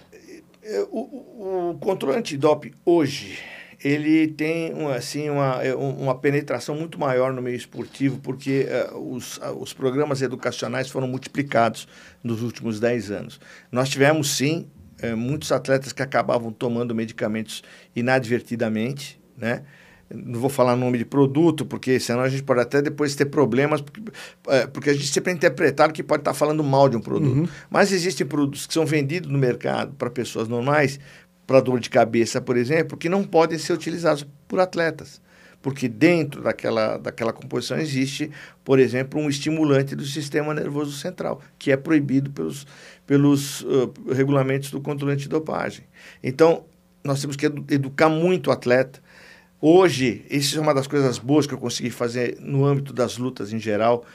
é, 0.61 0.85
o, 0.91 1.71
o 1.71 1.77
controle 1.79 2.19
antidoping 2.19 2.71
hoje 2.85 3.39
ele 3.83 4.27
tem 4.27 4.73
assim 4.95 5.29
uma, 5.29 5.63
é, 5.63 5.73
uma 5.73 6.15
penetração 6.15 6.75
muito 6.75 6.99
maior 6.99 7.33
no 7.33 7.41
meio 7.41 7.55
esportivo, 7.55 8.19
porque 8.19 8.67
uh, 8.93 9.15
os, 9.15 9.37
uh, 9.37 9.57
os 9.59 9.73
programas 9.73 10.21
educacionais 10.21 10.89
foram 10.89 11.07
multiplicados 11.07 11.87
nos 12.23 12.43
últimos 12.43 12.79
10 12.79 13.11
anos. 13.11 13.39
Nós 13.71 13.89
tivemos, 13.89 14.35
sim, 14.35 14.67
uh, 15.03 15.17
muitos 15.17 15.51
atletas 15.51 15.91
que 15.91 16.01
acabavam 16.01 16.51
tomando 16.51 16.93
medicamentos 16.93 17.63
inadvertidamente, 17.95 19.19
né? 19.35 19.63
Não 20.13 20.41
vou 20.41 20.49
falar 20.49 20.75
nome 20.75 20.97
de 20.97 21.05
produto, 21.05 21.65
porque 21.65 21.97
senão 21.97 22.19
a 22.19 22.27
gente 22.27 22.43
pode 22.43 22.59
até 22.59 22.81
depois 22.81 23.15
ter 23.15 23.27
problemas, 23.27 23.79
porque, 23.79 24.01
porque 24.73 24.89
a 24.89 24.93
gente 24.93 25.07
sempre 25.07 25.31
é 25.31 25.35
interpretado 25.35 25.93
que 25.93 26.03
pode 26.03 26.19
estar 26.19 26.33
falando 26.33 26.61
mal 26.65 26.89
de 26.89 26.97
um 26.97 26.99
produto. 26.99 27.33
Uhum. 27.33 27.47
Mas 27.69 27.93
existem 27.93 28.27
produtos 28.27 28.67
que 28.67 28.73
são 28.73 28.85
vendidos 28.85 29.31
no 29.31 29.37
mercado 29.37 29.93
para 29.93 30.09
pessoas 30.09 30.49
normais 30.49 30.99
para 31.51 31.59
dor 31.59 31.81
de 31.81 31.89
cabeça, 31.89 32.39
por 32.39 32.55
exemplo, 32.55 32.97
que 32.97 33.09
não 33.09 33.25
podem 33.25 33.59
ser 33.59 33.73
utilizados 33.73 34.25
por 34.47 34.61
atletas. 34.61 35.21
Porque 35.61 35.89
dentro 35.89 36.41
daquela, 36.41 36.95
daquela 36.95 37.33
composição 37.33 37.77
existe, 37.77 38.31
por 38.63 38.79
exemplo, 38.79 39.19
um 39.19 39.29
estimulante 39.29 39.93
do 39.93 40.05
sistema 40.05 40.53
nervoso 40.53 40.93
central, 40.93 41.41
que 41.59 41.69
é 41.69 41.75
proibido 41.75 42.31
pelos, 42.31 42.65
pelos 43.05 43.61
uh, 43.63 43.93
regulamentos 44.13 44.71
do 44.71 44.79
controle 44.79 45.13
antidopagem. 45.13 45.83
Então, 46.23 46.63
nós 47.03 47.19
temos 47.19 47.35
que 47.35 47.47
edu 47.47 47.65
educar 47.69 48.07
muito 48.07 48.47
o 48.47 48.53
atleta. 48.53 49.01
Hoje, 49.59 50.25
isso 50.29 50.57
é 50.57 50.61
uma 50.61 50.73
das 50.73 50.87
coisas 50.87 51.19
boas 51.19 51.45
que 51.45 51.53
eu 51.53 51.57
consegui 51.57 51.89
fazer 51.89 52.37
no 52.39 52.65
âmbito 52.65 52.93
das 52.93 53.17
lutas 53.17 53.51
em 53.51 53.59
geral. 53.59 54.05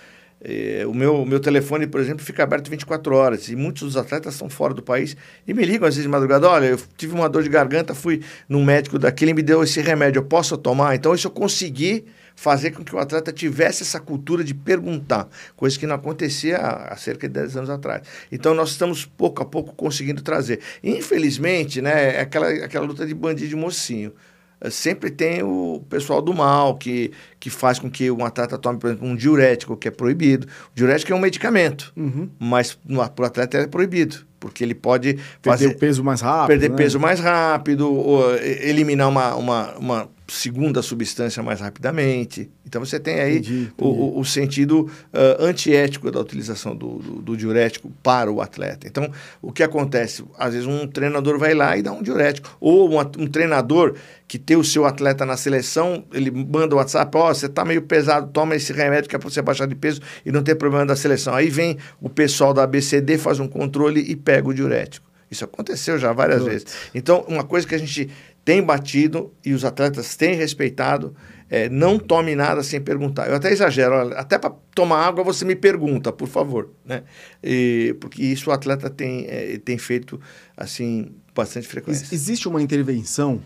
É, 0.40 0.84
o 0.86 0.92
meu, 0.92 1.24
meu 1.24 1.40
telefone, 1.40 1.86
por 1.86 1.98
exemplo, 1.98 2.24
fica 2.24 2.42
aberto 2.42 2.70
24 2.70 3.14
horas 3.14 3.48
e 3.48 3.56
muitos 3.56 3.82
dos 3.82 3.96
atletas 3.96 4.34
estão 4.34 4.50
fora 4.50 4.74
do 4.74 4.82
país 4.82 5.16
e 5.46 5.54
me 5.54 5.64
ligam 5.64 5.88
às 5.88 5.94
vezes 5.94 6.02
de 6.02 6.08
madrugada: 6.08 6.48
olha, 6.48 6.66
eu 6.66 6.80
tive 6.96 7.14
uma 7.14 7.28
dor 7.28 7.42
de 7.42 7.48
garganta, 7.48 7.94
fui 7.94 8.22
num 8.48 8.62
médico 8.62 8.98
daquele 8.98 9.30
e 9.30 9.34
me 9.34 9.42
deu 9.42 9.62
esse 9.62 9.80
remédio, 9.80 10.20
eu 10.20 10.24
posso 10.24 10.56
tomar? 10.58 10.94
Então, 10.94 11.14
isso 11.14 11.26
eu 11.26 11.30
consegui 11.30 12.04
fazer 12.34 12.70
com 12.72 12.84
que 12.84 12.94
o 12.94 12.98
atleta 12.98 13.32
tivesse 13.32 13.82
essa 13.82 13.98
cultura 13.98 14.44
de 14.44 14.52
perguntar, 14.52 15.26
coisa 15.56 15.78
que 15.78 15.86
não 15.86 15.94
acontecia 15.94 16.58
há, 16.58 16.92
há 16.92 16.96
cerca 16.96 17.26
de 17.26 17.32
10 17.32 17.56
anos 17.56 17.70
atrás. 17.70 18.02
Então, 18.30 18.54
nós 18.54 18.70
estamos 18.70 19.06
pouco 19.06 19.42
a 19.42 19.46
pouco 19.46 19.74
conseguindo 19.74 20.20
trazer. 20.20 20.60
Infelizmente, 20.84 21.80
né, 21.80 22.16
é 22.16 22.20
aquela, 22.20 22.48
aquela 22.50 22.84
luta 22.84 23.06
de 23.06 23.14
bandido 23.14 23.48
de 23.48 23.56
mocinho. 23.56 24.12
Eh, 24.60 24.70
sempre 24.70 25.10
tem 25.10 25.42
o 25.42 25.82
pessoal 25.88 26.22
do 26.22 26.32
mal 26.32 26.76
que, 26.76 27.10
que 27.38 27.50
faz 27.50 27.78
com 27.78 27.90
que 27.90 28.10
um 28.10 28.24
atleta 28.24 28.56
tome, 28.58 28.78
por 28.78 28.88
exemplo, 28.88 29.06
um 29.06 29.14
diurético, 29.14 29.76
que 29.76 29.88
é 29.88 29.90
proibido. 29.90 30.46
O 30.46 30.74
diurético 30.74 31.12
é 31.12 31.14
um 31.14 31.20
medicamento, 31.20 31.92
uhum. 31.96 32.28
mas 32.38 32.78
para 33.14 33.22
o 33.22 33.26
atleta 33.26 33.58
é 33.58 33.66
proibido, 33.66 34.26
porque 34.40 34.64
ele 34.64 34.74
pode 34.74 35.14
perder 35.14 35.24
fazer, 35.42 35.78
peso 35.78 36.02
mais 36.02 36.20
rápido. 36.20 36.46
Perder 36.48 36.70
né? 36.70 36.76
peso 36.76 36.98
mais 36.98 37.20
rápido, 37.20 37.92
ou 37.92 38.34
eliminar 38.36 39.08
uma, 39.08 39.34
uma, 39.34 39.74
uma 39.76 40.15
segunda 40.28 40.82
substância 40.82 41.42
mais 41.42 41.60
rapidamente. 41.60 42.50
Então 42.66 42.84
você 42.84 42.98
tem 42.98 43.20
aí 43.20 43.38
entendi, 43.38 43.54
entendi. 43.54 43.72
O, 43.78 44.18
o, 44.18 44.24
sentido 44.24 44.90
uh, 45.12 45.44
antiético 45.44 46.10
da 46.10 46.20
utilização 46.20 46.74
do, 46.74 46.98
do, 46.98 47.22
do, 47.22 47.36
diurético 47.36 47.90
para 48.02 48.30
o 48.30 48.40
atleta. 48.40 48.88
Então, 48.88 49.10
o 49.40 49.52
que 49.52 49.62
acontece? 49.62 50.24
Às 50.36 50.54
vezes 50.54 50.66
um 50.66 50.86
treinador 50.86 51.38
vai 51.38 51.54
lá 51.54 51.76
e 51.76 51.82
dá 51.82 51.92
um 51.92 52.02
diurético. 52.02 52.56
Ou 52.60 52.90
um, 52.90 52.98
um 52.98 53.26
treinador 53.26 53.94
que 54.26 54.38
tem 54.38 54.56
o 54.56 54.64
seu 54.64 54.84
atleta 54.84 55.24
na 55.24 55.36
seleção, 55.36 56.04
ele 56.12 56.30
manda 56.30 56.74
o 56.74 56.78
WhatsApp, 56.78 57.16
ó, 57.16 57.30
oh, 57.30 57.34
você 57.34 57.46
está 57.46 57.64
meio 57.64 57.82
pesado, 57.82 58.30
toma 58.32 58.56
esse 58.56 58.72
remédio 58.72 59.08
que 59.08 59.14
é 59.14 59.18
para 59.18 59.30
você 59.30 59.40
baixar 59.40 59.66
de 59.66 59.76
peso 59.76 60.00
e 60.24 60.32
não 60.32 60.42
ter 60.42 60.56
problema 60.56 60.84
da 60.84 60.96
seleção. 60.96 61.34
Aí 61.34 61.48
vem 61.48 61.78
o 62.00 62.08
pessoal 62.08 62.52
da 62.52 62.64
ABCD, 62.64 63.16
faz 63.18 63.38
um 63.38 63.46
controle 63.46 64.00
e 64.00 64.16
pega 64.16 64.48
o 64.48 64.54
diurético. 64.54 65.06
Isso 65.30 65.44
aconteceu 65.44 65.98
já 65.98 66.12
várias 66.12 66.44
vezes. 66.44 66.66
Então, 66.94 67.24
uma 67.28 67.42
coisa 67.42 67.66
que 67.66 67.74
a 67.74 67.78
gente 67.78 68.10
tem 68.46 68.62
batido 68.62 69.34
e 69.44 69.52
os 69.52 69.64
atletas 69.64 70.14
têm 70.14 70.36
respeitado. 70.36 71.16
É, 71.50 71.68
não 71.68 71.98
tome 71.98 72.36
nada 72.36 72.62
sem 72.62 72.80
perguntar. 72.80 73.28
Eu 73.28 73.34
até 73.34 73.50
exagero, 73.50 74.16
até 74.16 74.38
para 74.38 74.54
tomar 74.72 75.04
água 75.04 75.24
você 75.24 75.44
me 75.44 75.56
pergunta, 75.56 76.12
por 76.12 76.28
favor, 76.28 76.70
né? 76.84 77.02
E, 77.42 77.96
porque 78.00 78.22
isso 78.22 78.48
o 78.48 78.52
atleta 78.52 78.88
tem, 78.88 79.26
é, 79.28 79.58
tem 79.58 79.76
feito 79.78 80.20
assim 80.56 81.10
bastante 81.34 81.66
frequência. 81.66 82.06
Existe 82.14 82.46
uma 82.46 82.62
intervenção 82.62 83.42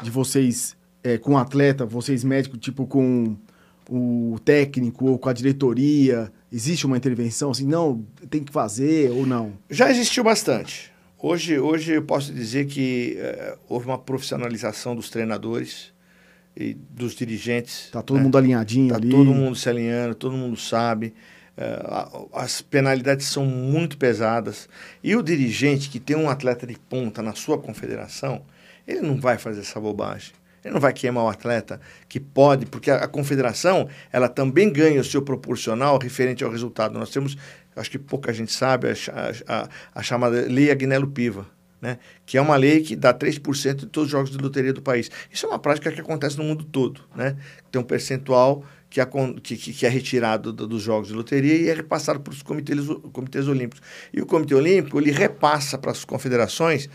de 0.00 0.08
vocês 0.08 0.76
é, 1.02 1.18
com 1.18 1.32
o 1.32 1.36
atleta, 1.36 1.84
vocês 1.84 2.22
médicos, 2.22 2.60
tipo 2.60 2.86
com 2.86 3.36
o 3.90 4.38
técnico 4.44 5.06
ou 5.06 5.18
com 5.18 5.28
a 5.28 5.32
diretoria? 5.32 6.32
Existe 6.52 6.86
uma 6.86 6.96
intervenção 6.96 7.50
assim, 7.50 7.66
não, 7.66 8.06
tem 8.30 8.44
que 8.44 8.52
fazer 8.52 9.10
ou 9.10 9.26
não? 9.26 9.54
Já 9.68 9.90
existiu 9.90 10.22
bastante. 10.22 10.93
Hoje, 11.26 11.58
hoje 11.58 11.92
eu 11.94 12.02
posso 12.02 12.34
dizer 12.34 12.66
que 12.66 13.16
uh, 13.18 13.58
houve 13.66 13.86
uma 13.86 13.96
profissionalização 13.96 14.94
dos 14.94 15.08
treinadores 15.08 15.90
e 16.54 16.74
dos 16.74 17.14
dirigentes. 17.14 17.86
Está 17.86 18.02
todo 18.02 18.18
né? 18.18 18.24
mundo 18.24 18.36
alinhadinho 18.36 18.90
tá 18.90 18.96
ali. 18.96 19.08
todo 19.08 19.32
mundo 19.32 19.56
se 19.56 19.66
alinhando, 19.66 20.14
todo 20.14 20.36
mundo 20.36 20.54
sabe. 20.54 21.14
Uh, 21.56 22.28
as 22.30 22.60
penalidades 22.60 23.24
são 23.24 23.46
muito 23.46 23.96
pesadas. 23.96 24.68
E 25.02 25.16
o 25.16 25.22
dirigente 25.22 25.88
que 25.88 25.98
tem 25.98 26.14
um 26.14 26.28
atleta 26.28 26.66
de 26.66 26.78
ponta 26.78 27.22
na 27.22 27.32
sua 27.32 27.56
confederação, 27.56 28.42
ele 28.86 29.00
não 29.00 29.18
vai 29.18 29.38
fazer 29.38 29.60
essa 29.60 29.80
bobagem. 29.80 30.34
Ele 30.64 30.74
não 30.74 30.80
vai 30.80 30.92
queimar 30.92 31.24
o 31.24 31.28
atleta 31.28 31.80
que 32.08 32.18
pode, 32.18 32.64
porque 32.66 32.90
a, 32.90 32.96
a, 32.96 33.08
confederação 33.08 33.88
ela 34.10 34.28
também 34.28 34.72
ganha 34.72 35.00
o 35.00 35.04
seu 35.04 35.20
proporcional 35.20 35.98
referente 35.98 36.42
ao 36.42 36.50
resultado. 36.50 36.98
Nós 36.98 37.10
temos 37.10 37.36
acho 37.76 37.90
que 37.90 37.98
pouca 37.98 38.32
gente 38.32 38.52
sabe, 38.52 38.88
a, 38.88 38.94
a, 39.46 39.68
a 39.94 40.02
chamada 40.02 40.46
Lei 40.48 40.70
Agnello 40.70 41.08
Piva. 41.08 41.46
né? 41.80 41.98
que 42.24 42.38
é 42.38 42.40
uma 42.40 42.56
lei 42.56 42.82
que 42.82 42.96
dá 42.96 43.12
3% 43.12 43.74
de 43.74 43.86
todos 43.86 44.06
os 44.06 44.10
jogos 44.10 44.30
de 44.30 44.38
loteria 44.38 44.72
do 44.72 44.80
país. 44.80 45.10
Isso 45.30 45.44
é 45.46 45.48
uma 45.48 45.58
prática 45.58 45.92
que 45.92 46.00
acontece 46.00 46.38
no 46.38 46.44
mundo 46.44 46.64
todo. 46.64 47.02
Né? 47.14 47.36
Tem 47.70 47.80
um 47.80 47.84
percentual 47.84 48.64
que, 48.94 49.00
é, 49.00 49.06
que, 49.42 49.56
que 49.56 49.84
é 49.84 49.88
retirado 49.88 50.52
do, 50.52 50.68
dos 50.68 50.80
jogos 50.80 51.08
de 51.08 51.14
loteria 51.14 51.56
e 51.56 51.68
é 51.68 51.74
repassado 51.74 52.20
para 52.20 52.32
os 52.32 52.42
comitês, 52.42 52.78
comitês 53.12 53.48
olímpicos. 53.48 53.82
E 54.12 54.22
o 54.22 54.26
Comitê 54.26 54.54
Olímpico 54.54 55.00
ele 55.00 55.10
repassa 55.10 55.76
para 55.76 55.90
as 55.90 56.04
confederações 56.04 56.88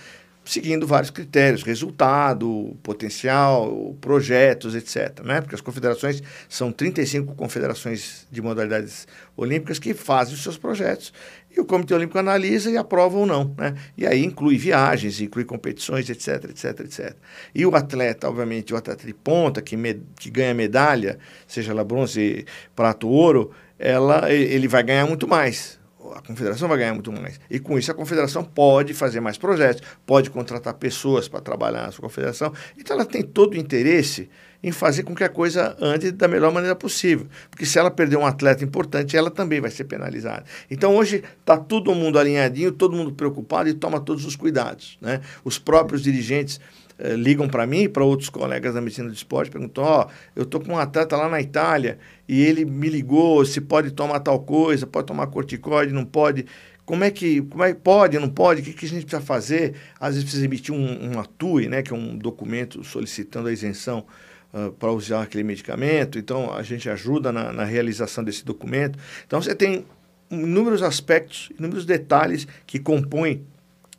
seguindo 0.49 0.87
vários 0.87 1.11
critérios, 1.11 1.61
resultado, 1.61 2.75
potencial, 2.81 3.95
projetos, 4.01 4.73
etc. 4.73 5.23
Né? 5.23 5.41
Porque 5.41 5.53
as 5.53 5.61
confederações 5.61 6.23
são 6.49 6.71
35 6.71 7.35
confederações 7.35 8.25
de 8.31 8.41
modalidades 8.41 9.07
olímpicas 9.37 9.77
que 9.77 9.93
fazem 9.93 10.33
os 10.33 10.41
seus 10.41 10.57
projetos 10.57 11.13
e 11.55 11.59
o 11.61 11.65
Comitê 11.65 11.93
Olímpico 11.93 12.17
analisa 12.17 12.71
e 12.71 12.77
aprova 12.77 13.15
ou 13.15 13.27
não. 13.27 13.53
Né? 13.55 13.75
E 13.95 14.07
aí 14.07 14.25
inclui 14.25 14.57
viagens, 14.57 15.21
inclui 15.21 15.45
competições, 15.45 16.09
etc, 16.09 16.45
etc, 16.45 16.79
etc. 16.79 17.15
E 17.53 17.63
o 17.63 17.75
atleta, 17.75 18.27
obviamente, 18.27 18.73
o 18.73 18.77
atleta 18.77 19.05
de 19.05 19.13
ponta 19.13 19.61
que, 19.61 19.77
me, 19.77 20.01
que 20.19 20.31
ganha 20.31 20.55
medalha, 20.55 21.19
seja 21.47 21.73
ela 21.73 21.83
bronze, 21.83 22.43
prata 22.75 23.05
ou 23.05 23.13
ouro, 23.13 23.51
ela, 23.77 24.31
ele 24.33 24.67
vai 24.67 24.81
ganhar 24.81 25.05
muito 25.05 25.27
mais 25.27 25.78
a 26.13 26.21
confederação 26.21 26.67
vai 26.67 26.77
ganhar 26.77 26.93
muito 26.93 27.11
mais. 27.11 27.39
E 27.49 27.59
com 27.59 27.77
isso 27.77 27.91
a 27.91 27.93
confederação 27.93 28.43
pode 28.43 28.93
fazer 28.93 29.19
mais 29.19 29.37
projetos, 29.37 29.81
pode 30.05 30.29
contratar 30.29 30.73
pessoas 30.75 31.27
para 31.27 31.41
trabalhar 31.41 31.83
na 31.83 31.91
sua 31.91 32.03
confederação. 32.03 32.53
Então 32.77 32.95
ela 32.95 33.05
tem 33.05 33.21
todo 33.21 33.53
o 33.53 33.57
interesse 33.57 34.29
em 34.61 34.71
fazer 34.71 35.03
com 35.03 35.15
que 35.15 35.23
a 35.23 35.29
coisa 35.29 35.75
ande 35.79 36.11
da 36.11 36.27
melhor 36.27 36.51
maneira 36.51 36.75
possível. 36.75 37.27
Porque 37.49 37.65
se 37.65 37.79
ela 37.79 37.89
perder 37.89 38.17
um 38.17 38.25
atleta 38.25 38.63
importante, 38.63 39.15
ela 39.15 39.31
também 39.31 39.61
vai 39.61 39.71
ser 39.71 39.85
penalizada. 39.85 40.43
Então 40.69 40.95
hoje 40.95 41.23
está 41.39 41.57
todo 41.57 41.95
mundo 41.95 42.19
alinhadinho, 42.19 42.71
todo 42.71 42.95
mundo 42.95 43.13
preocupado 43.13 43.69
e 43.69 43.73
toma 43.73 43.99
todos 43.99 44.25
os 44.25 44.35
cuidados. 44.35 44.97
Né? 45.01 45.21
Os 45.43 45.57
próprios 45.57 46.01
dirigentes 46.01 46.59
eh, 47.01 47.15
ligam 47.15 47.47
para 47.47 47.65
mim 47.65 47.83
e 47.83 47.89
para 47.89 48.03
outros 48.03 48.29
colegas 48.29 48.73
da 48.73 48.81
medicina 48.81 49.07
do 49.07 49.13
esporte, 49.13 49.49
perguntam: 49.49 49.85
Ó, 49.85 50.05
oh, 50.05 50.11
eu 50.35 50.45
tô 50.45 50.59
com 50.59 50.73
um 50.73 50.77
atleta 50.77 51.15
lá 51.15 51.29
na 51.29 51.39
Itália 51.39 51.97
e 52.27 52.41
ele 52.41 52.65
me 52.65 52.89
ligou 52.89 53.45
se 53.45 53.61
pode 53.61 53.91
tomar 53.91 54.19
tal 54.19 54.41
coisa, 54.41 54.85
pode 54.85 55.07
tomar 55.07 55.27
corticoide, 55.27 55.93
não 55.93 56.03
pode. 56.03 56.45
Como 56.85 57.03
é 57.05 57.09
que, 57.11 57.41
como 57.43 57.63
é 57.63 57.73
pode, 57.73 58.19
não 58.19 58.27
pode? 58.27 58.61
O 58.61 58.63
que, 58.65 58.73
que 58.73 58.85
a 58.85 58.89
gente 58.89 59.05
precisa 59.05 59.25
fazer? 59.25 59.75
Às 59.97 60.15
vezes 60.15 60.23
precisa 60.23 60.43
emitir 60.43 60.75
um, 60.75 61.13
um 61.13 61.19
ATUI, 61.19 61.69
né, 61.69 61.81
que 61.81 61.93
é 61.93 61.95
um 61.95 62.17
documento 62.17 62.83
solicitando 62.83 63.47
a 63.47 63.53
isenção 63.53 64.05
uh, 64.53 64.71
para 64.71 64.91
usar 64.91 65.21
aquele 65.21 65.43
medicamento. 65.43 66.19
Então, 66.19 66.51
a 66.51 66.63
gente 66.63 66.89
ajuda 66.89 67.31
na, 67.31 67.53
na 67.53 67.63
realização 67.63 68.23
desse 68.23 68.43
documento. 68.43 68.97
Então, 69.25 69.41
você 69.41 69.53
tem 69.53 69.85
inúmeros 70.31 70.81
aspectos, 70.81 71.51
inúmeros 71.57 71.85
detalhes 71.85 72.47
que 72.65 72.79
compõem 72.79 73.45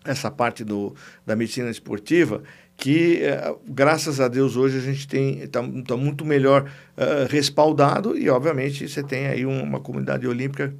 essa 0.04 0.30
parte 0.30 0.64
do, 0.64 0.94
da 1.24 1.36
medicina 1.36 1.70
esportiva 1.70 2.42
que 2.80 3.22
eh, 3.22 3.54
graças 3.66 4.20
a 4.20 4.26
Deus 4.26 4.56
hoje 4.56 4.78
a 4.78 4.80
gente 4.80 5.06
tem 5.06 5.40
está 5.40 5.60
tá 5.86 5.96
muito 5.96 6.24
melhor 6.24 6.64
uh, 6.96 7.30
respaldado 7.30 8.16
e 8.16 8.30
obviamente 8.30 8.88
você 8.88 9.02
tem 9.02 9.26
aí 9.26 9.44
uma 9.44 9.78
comunidade 9.78 10.26
olímpica 10.26 10.74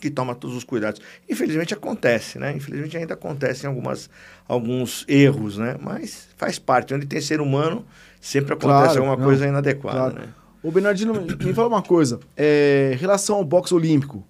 que 0.00 0.10
toma 0.10 0.34
todos 0.34 0.56
os 0.56 0.64
cuidados. 0.64 1.00
Infelizmente 1.28 1.74
acontece, 1.74 2.38
né? 2.38 2.54
Infelizmente 2.56 2.96
ainda 2.96 3.12
acontecem 3.12 3.68
algumas 3.68 4.08
alguns 4.48 5.04
erros, 5.06 5.58
né? 5.58 5.76
Mas 5.78 6.28
faz 6.36 6.58
parte. 6.58 6.94
Onde 6.94 7.06
tem 7.06 7.20
ser 7.20 7.42
humano 7.42 7.84
sempre 8.20 8.54
acontece 8.54 8.94
claro, 8.94 8.98
alguma 9.00 9.16
não, 9.16 9.24
coisa 9.24 9.46
inadequada, 9.46 9.98
claro. 9.98 10.14
né? 10.14 10.28
O 10.62 10.72
Bernardino, 10.72 11.12
me 11.14 11.52
fala 11.52 11.68
uma 11.68 11.82
coisa. 11.82 12.20
É, 12.34 12.96
relação 12.98 13.36
ao 13.36 13.44
boxe 13.44 13.74
olímpico, 13.74 14.26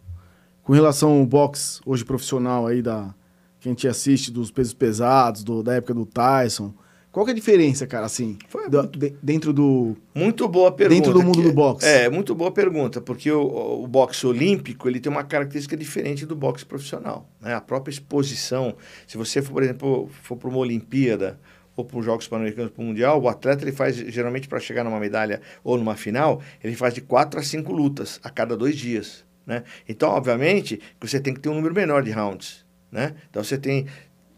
com 0.65 0.73
relação 0.73 1.21
ao 1.21 1.25
boxe 1.25 1.81
hoje 1.87 2.05
profissional 2.05 2.67
aí 2.67 2.83
da 2.83 3.15
que 3.61 3.69
a 3.69 3.73
gente 3.73 3.89
assiste 3.89 4.31
dos 4.31 4.51
pesos 4.51 4.75
pesados, 4.75 5.43
do, 5.43 5.63
da 5.63 5.75
época 5.75 5.95
do 5.95 6.05
Tyson, 6.05 6.75
qual 7.15 7.25
que 7.25 7.31
é 7.31 7.33
a 7.33 7.37
diferença, 7.37 7.87
cara, 7.87 8.07
assim, 8.07 8.37
do, 8.69 8.79
muito, 8.79 8.99
de, 8.99 9.15
dentro 9.23 9.53
do... 9.53 9.97
Muito 10.13 10.49
boa 10.49 10.73
pergunta. 10.73 11.01
Dentro 11.01 11.13
do 11.13 11.23
mundo 11.23 11.41
que, 11.41 11.47
do 11.47 11.53
boxe. 11.53 11.87
É, 11.87 12.11
muito 12.11 12.35
boa 12.35 12.51
pergunta, 12.51 13.01
porque 13.01 13.31
o, 13.31 13.85
o 13.85 13.87
boxe 13.87 14.27
olímpico, 14.27 14.89
ele 14.89 14.99
tem 14.99 15.13
uma 15.13 15.23
característica 15.23 15.77
diferente 15.77 16.27
do 16.27 16.35
boxe 16.35 16.67
profissional, 16.67 17.31
né? 17.41 17.55
A 17.55 17.61
própria 17.61 17.93
exposição, 17.93 18.75
se 19.07 19.17
você 19.17 19.41
for, 19.41 19.53
por 19.53 19.63
exemplo, 19.63 20.11
for 20.25 20.37
para 20.37 20.49
uma 20.49 20.59
Olimpíada 20.59 21.39
ou 21.77 21.85
para 21.85 22.01
os 22.01 22.05
Jogos 22.05 22.27
Pan-Americanos, 22.27 22.73
para 22.73 22.83
o 22.83 22.85
Mundial, 22.85 23.23
o 23.23 23.29
atleta, 23.29 23.63
ele 23.63 23.71
faz, 23.71 23.95
geralmente, 23.95 24.49
para 24.49 24.59
chegar 24.59 24.83
numa 24.83 24.99
medalha 24.99 25.41
ou 25.63 25.79
numa 25.79 25.95
final, 25.95 26.43
ele 26.65 26.75
faz 26.75 26.95
de 26.95 27.01
quatro 27.01 27.39
a 27.39 27.45
cinco 27.45 27.73
lutas 27.73 28.19
a 28.25 28.29
cada 28.29 28.57
dois 28.57 28.77
dias, 28.77 29.25
né? 29.47 29.63
Então, 29.89 30.11
obviamente, 30.11 30.81
você 31.01 31.21
tem 31.21 31.33
que 31.33 31.39
ter 31.39 31.49
um 31.49 31.55
número 31.55 31.77
menor 31.77 32.03
de 32.03 32.11
rounds, 32.11 32.67
né? 32.91 33.15
Então, 33.31 33.45
você 33.45 33.57
tem 33.57 33.87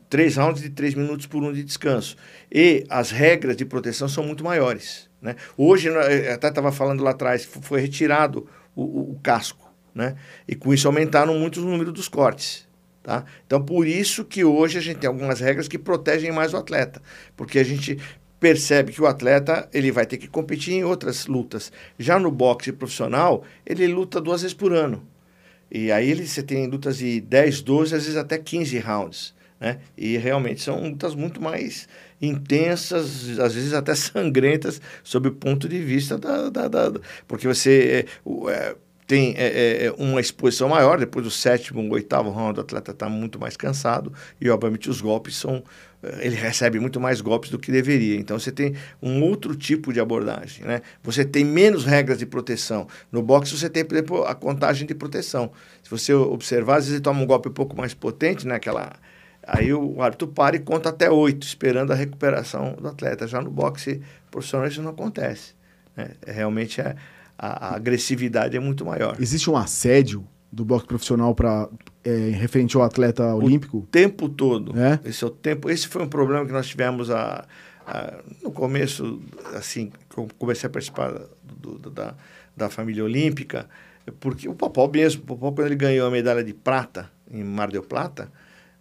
três 0.08 0.36
rounds 0.36 0.62
de 0.62 0.70
três 0.70 0.94
minutos 0.94 1.26
por 1.26 1.42
um 1.42 1.52
de 1.52 1.62
descanso. 1.62 2.16
E 2.52 2.84
as 2.88 3.10
regras 3.10 3.56
de 3.56 3.64
proteção 3.64 4.08
são 4.08 4.24
muito 4.24 4.44
maiores. 4.44 5.08
Né? 5.20 5.36
Hoje, 5.56 5.88
até 6.32 6.48
estava 6.48 6.70
falando 6.70 7.02
lá 7.02 7.10
atrás, 7.10 7.44
foi 7.44 7.80
retirado 7.80 8.48
o, 8.74 8.82
o, 8.82 9.12
o, 9.12 9.20
casco. 9.22 9.72
Né? 9.94 10.16
E 10.46 10.54
com 10.54 10.72
isso 10.72 10.86
aumentaram 10.86 11.38
muito 11.38 11.60
o 11.60 11.64
número 11.64 11.92
dos 11.92 12.08
cortes. 12.08 12.66
Tá? 13.02 13.24
Então, 13.46 13.62
por 13.62 13.86
isso 13.86 14.24
que 14.24 14.44
hoje 14.44 14.78
a 14.78 14.80
gente 14.80 14.98
tem 14.98 15.08
algumas 15.08 15.40
regras 15.40 15.68
que 15.68 15.78
protegem 15.78 16.32
mais 16.32 16.52
o 16.52 16.56
atleta. 16.56 17.00
Porque 17.36 17.58
a 17.58 17.64
gente 17.64 17.98
percebe 18.38 18.92
que 18.92 19.00
o 19.00 19.06
atleta 19.06 19.68
ele 19.72 19.90
vai 19.90 20.06
ter 20.06 20.18
que 20.18 20.28
competir 20.28 20.74
em 20.74 20.84
outras 20.84 21.26
lutas. 21.26 21.72
Já 21.98 22.18
no 22.18 22.30
boxe 22.30 22.72
profissional, 22.72 23.44
ele 23.64 23.86
luta 23.86 24.20
duas 24.20 24.42
vezes 24.42 24.54
por 24.54 24.72
ano. 24.72 25.06
E 25.70 25.90
aí 25.90 26.14
você 26.14 26.42
tem 26.42 26.66
lutas 26.66 26.98
de 26.98 27.20
10, 27.20 27.62
12, 27.62 27.94
às 27.94 28.02
vezes 28.04 28.16
até 28.16 28.38
15 28.38 28.78
rounds. 28.78 29.34
Né? 29.58 29.78
E 29.96 30.16
realmente 30.18 30.60
são 30.60 30.82
lutas 30.82 31.14
muito 31.14 31.40
mais 31.40 31.88
intensas, 32.20 33.38
às 33.38 33.54
vezes 33.54 33.72
até 33.72 33.94
sangrentas, 33.96 34.80
sob 35.02 35.28
o 35.28 35.32
ponto 35.32 35.68
de 35.68 35.80
vista 35.80 36.18
da. 36.18 36.50
da, 36.50 36.68
da 36.68 37.00
porque 37.26 37.48
você 37.48 38.06
é, 38.06 38.50
é, 38.50 38.76
tem 39.06 39.34
é, 39.36 39.46
é, 39.46 39.86
é, 39.86 39.92
uma 39.92 40.20
exposição 40.20 40.68
maior, 40.68 40.98
depois 40.98 41.24
do 41.24 41.30
sétimo, 41.30 41.92
oitavo 41.92 42.30
round, 42.30 42.58
o 42.58 42.62
atleta 42.62 42.90
está 42.90 43.08
muito 43.08 43.38
mais 43.38 43.56
cansado 43.56 44.12
e, 44.40 44.50
obviamente, 44.50 44.90
os 44.90 45.00
golpes 45.00 45.36
são. 45.36 45.62
É, 46.02 46.26
ele 46.26 46.34
recebe 46.34 46.80
muito 46.80 47.00
mais 47.00 47.20
golpes 47.20 47.50
do 47.50 47.58
que 47.58 47.70
deveria. 47.70 48.16
Então, 48.16 48.38
você 48.38 48.50
tem 48.50 48.74
um 49.00 49.22
outro 49.22 49.54
tipo 49.54 49.92
de 49.92 50.00
abordagem. 50.00 50.64
Né? 50.64 50.82
Você 51.02 51.24
tem 51.24 51.44
menos 51.44 51.84
regras 51.84 52.18
de 52.18 52.26
proteção. 52.26 52.88
No 53.10 53.22
boxe, 53.22 53.56
você 53.56 53.70
tem, 53.70 53.84
por 53.84 53.94
exemplo, 53.94 54.24
a 54.24 54.34
contagem 54.34 54.86
de 54.86 54.94
proteção. 54.94 55.52
Se 55.82 55.90
você 55.90 56.12
observar, 56.12 56.78
às 56.78 56.84
vezes 56.84 56.94
ele 56.94 57.00
toma 57.00 57.20
um 57.20 57.26
golpe 57.26 57.48
um 57.48 57.52
pouco 57.52 57.76
mais 57.76 57.94
potente, 57.94 58.46
né? 58.46 58.56
aquela 58.56 58.92
Aí 59.46 59.72
o 59.72 60.02
árbitro 60.02 60.26
para 60.26 60.56
e 60.56 60.58
conta 60.58 60.88
até 60.88 61.08
oito, 61.08 61.46
esperando 61.46 61.92
a 61.92 61.94
recuperação 61.94 62.74
do 62.74 62.88
atleta. 62.88 63.28
Já 63.28 63.40
no 63.40 63.50
boxe 63.50 64.02
profissional 64.28 64.66
isso 64.66 64.82
não 64.82 64.90
acontece. 64.90 65.54
Né? 65.96 66.10
É, 66.26 66.32
realmente 66.32 66.80
é, 66.80 66.96
a, 67.38 67.68
a, 67.68 67.76
agressividade 67.76 68.56
é 68.56 68.60
muito 68.60 68.84
maior. 68.84 69.16
Existe 69.20 69.48
um 69.48 69.56
assédio 69.56 70.26
do 70.50 70.64
boxe 70.64 70.86
profissional 70.86 71.32
para 71.32 71.68
é, 72.02 72.30
referente 72.30 72.76
ao 72.76 72.82
atleta 72.82 73.34
olímpico? 73.34 73.78
O 73.78 73.82
tempo 73.82 74.28
todo. 74.28 74.76
É? 74.76 74.98
Esse 75.04 75.22
é 75.22 75.26
o 75.28 75.30
tempo. 75.30 75.70
Esse 75.70 75.86
foi 75.86 76.02
um 76.02 76.08
problema 76.08 76.44
que 76.44 76.52
nós 76.52 76.66
tivemos 76.66 77.08
a, 77.08 77.46
a 77.86 78.14
no 78.42 78.50
começo, 78.50 79.20
assim, 79.54 79.92
que 80.10 80.18
eu 80.18 80.26
comecei 80.38 80.66
a 80.66 80.70
participar 80.70 81.12
do, 81.42 81.78
do, 81.78 81.90
da, 81.90 82.14
da 82.56 82.68
família 82.68 83.04
olímpica, 83.04 83.68
porque 84.18 84.48
o 84.48 84.54
Popó 84.54 84.88
mesmo, 84.88 85.22
o 85.22 85.26
Popó 85.26 85.52
quando 85.52 85.66
ele 85.66 85.76
ganhou 85.76 86.08
a 86.08 86.10
medalha 86.10 86.42
de 86.42 86.52
prata 86.52 87.10
em 87.30 87.44
Mar 87.44 87.70
del 87.70 87.82
Plata, 87.82 88.30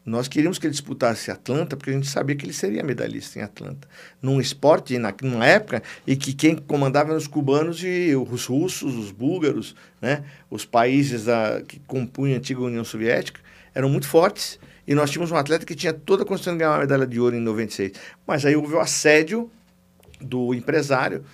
nós 0.06 0.28
queríamos 0.28 0.60
que 0.60 0.68
ele 0.68 0.72
disputasse 0.72 1.32
Atlanta 1.32 1.76
porque 1.76 1.89
a 1.89 1.94
gente 1.94 2.08
sabia 2.08 2.36
que 2.36 2.46
ele 2.46 2.54
seria 2.54 2.84
medalhista 2.84 3.39
em 3.39 3.41
Atlanta. 3.41 3.88
Num 4.22 4.39
esporte, 4.39 5.00
na, 5.00 5.12
numa 5.24 5.48
época, 5.48 5.82
em 6.06 6.15
que 6.15 6.32
quem 6.32 6.56
comandava 6.56 7.10
eram 7.10 7.18
os 7.18 7.26
cubanos 7.26 7.84
e 7.84 8.15
os 8.15 8.46
russos, 8.46 8.96
os 8.96 9.12
búlgaros, 9.12 9.76
né? 10.00 10.24
os 10.50 10.63
países 10.63 11.26
da, 11.26 11.63
que 11.68 11.80
compunham 11.80 12.36
a 12.36 12.38
antiga 12.38 12.62
União 12.62 12.84
Soviética, 12.84 13.41
eram 13.74 13.89
muito 13.89 14.08
fortes. 14.08 14.60
E 14.88 14.94
nós 14.94 15.10
tínhamos 15.10 15.32
um 15.32 15.36
atleta 15.36 15.65
que 15.65 15.74
tinha 15.74 15.91
toda 15.91 16.22
a 16.22 16.26
condição 16.26 16.54
de 16.54 16.60
ganhar 16.60 16.74
uma 16.74 16.80
medalha 16.82 17.08
de 17.08 17.20
ouro 17.20 17.36
em 17.36 17.39
96. 17.39 17.94
Mas 18.28 18.46
aí 18.46 18.56
houve 18.56 18.76
o 18.76 18.80
assédio 18.80 19.50
do 20.22 20.54
empresário, 20.54 21.26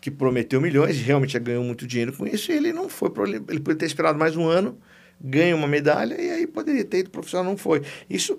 que 0.00 0.12
prometeu 0.12 0.60
milhões 0.60 0.96
e 0.96 1.00
realmente 1.00 1.36
ganhou 1.40 1.64
muito 1.64 1.86
dinheiro 1.88 2.12
com 2.12 2.24
isso, 2.24 2.52
e 2.52 2.56
ele 2.56 2.72
não 2.72 2.88
foi. 2.88 3.10
Ele 3.26 3.40
poderia 3.58 3.76
ter 3.76 3.86
esperado 3.86 4.16
mais 4.16 4.36
um 4.36 4.46
ano 4.46 4.78
ganha 5.22 5.54
uma 5.54 5.68
medalha 5.68 6.20
e 6.20 6.30
aí 6.30 6.46
poderia 6.46 6.84
ter 6.84 6.98
ido 6.98 7.10
profissional, 7.10 7.44
não 7.44 7.56
foi. 7.56 7.82
Isso 8.08 8.38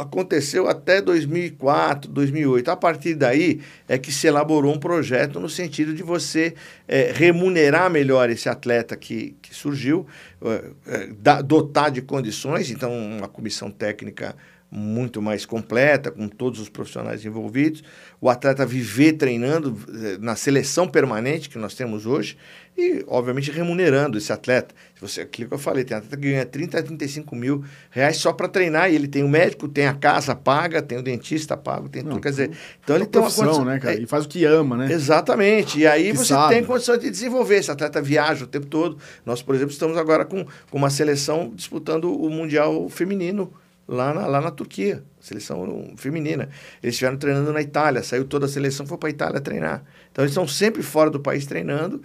aconteceu 0.00 0.68
até 0.68 1.02
2004, 1.02 2.10
2008. 2.10 2.70
A 2.70 2.76
partir 2.76 3.14
daí 3.14 3.60
é 3.88 3.98
que 3.98 4.12
se 4.12 4.26
elaborou 4.26 4.74
um 4.74 4.78
projeto 4.78 5.40
no 5.40 5.48
sentido 5.48 5.92
de 5.92 6.02
você 6.02 6.54
é, 6.86 7.12
remunerar 7.12 7.90
melhor 7.90 8.30
esse 8.30 8.48
atleta 8.48 8.96
que, 8.96 9.36
que 9.42 9.54
surgiu, 9.54 10.06
é, 10.42 10.70
é, 10.86 11.42
dotar 11.42 11.90
de 11.90 12.00
condições. 12.00 12.70
Então, 12.70 12.92
uma 12.96 13.28
comissão 13.28 13.70
técnica 13.70 14.36
muito 14.70 15.22
mais 15.22 15.46
completa, 15.46 16.10
com 16.10 16.28
todos 16.28 16.60
os 16.60 16.68
profissionais 16.68 17.24
envolvidos, 17.24 17.82
o 18.20 18.28
atleta 18.28 18.66
viver 18.66 19.14
treinando 19.14 19.76
eh, 19.88 20.18
na 20.20 20.36
seleção 20.36 20.86
permanente 20.86 21.48
que 21.48 21.56
nós 21.56 21.74
temos 21.74 22.04
hoje 22.04 22.36
e, 22.76 23.02
obviamente, 23.08 23.50
remunerando 23.50 24.18
esse 24.18 24.32
atleta. 24.32 24.74
Se 24.94 25.00
você, 25.00 25.20
aquilo 25.22 25.48
que 25.48 25.54
eu 25.54 25.58
falei, 25.58 25.84
tem 25.84 25.96
atleta 25.96 26.16
que 26.16 26.30
ganha 26.30 26.44
30 26.44 26.78
a 26.78 26.82
35 26.82 27.34
mil 27.34 27.64
reais 27.90 28.18
só 28.18 28.32
para 28.32 28.46
treinar 28.46 28.92
e 28.92 28.94
ele 28.94 29.08
tem 29.08 29.24
o 29.24 29.28
médico, 29.28 29.66
tem 29.66 29.86
a 29.86 29.94
casa 29.94 30.36
paga, 30.36 30.82
tem 30.82 30.98
o 30.98 31.02
dentista 31.02 31.56
pago, 31.56 31.88
tem 31.88 32.02
Não, 32.02 32.12
tudo. 32.12 32.22
Quer 32.22 32.30
dizer, 32.30 32.50
então 32.84 32.94
ele 32.94 33.06
tem 33.06 33.20
uma 33.20 33.30
condição, 33.30 33.64
né, 33.64 33.80
cara? 33.80 33.94
É, 33.94 34.02
e 34.02 34.06
faz 34.06 34.26
o 34.26 34.28
que 34.28 34.44
ama, 34.44 34.76
né? 34.76 34.92
Exatamente. 34.92 35.80
E 35.80 35.86
aí 35.86 36.12
que 36.12 36.18
você 36.18 36.34
sabe. 36.34 36.54
tem 36.54 36.64
condição 36.64 36.96
de 36.96 37.10
desenvolver. 37.10 37.56
Esse 37.56 37.70
atleta 37.70 38.02
viaja 38.02 38.44
o 38.44 38.46
tempo 38.46 38.66
todo. 38.66 38.98
Nós, 39.24 39.42
por 39.42 39.54
exemplo, 39.54 39.72
estamos 39.72 39.96
agora 39.96 40.24
com, 40.24 40.46
com 40.70 40.78
uma 40.78 40.90
seleção 40.90 41.50
disputando 41.54 42.14
o 42.14 42.30
Mundial 42.30 42.88
Feminino 42.88 43.50
lá 43.88 44.12
na, 44.12 44.26
lá 44.26 44.40
na 44.40 44.50
Turquia, 44.50 45.02
seleção 45.18 45.94
feminina. 45.96 46.50
Eles 46.82 46.94
estiveram 46.94 47.16
treinando 47.16 47.52
na 47.52 47.62
Itália, 47.62 48.02
saiu 48.02 48.26
toda 48.26 48.44
a 48.44 48.48
seleção, 48.48 48.86
foi 48.86 48.98
para 48.98 49.08
a 49.08 49.10
Itália 49.10 49.40
treinar. 49.40 49.82
Então 50.12 50.22
eles 50.22 50.32
estão 50.32 50.46
sempre 50.46 50.82
fora 50.82 51.10
do 51.10 51.18
país 51.18 51.46
treinando, 51.46 52.02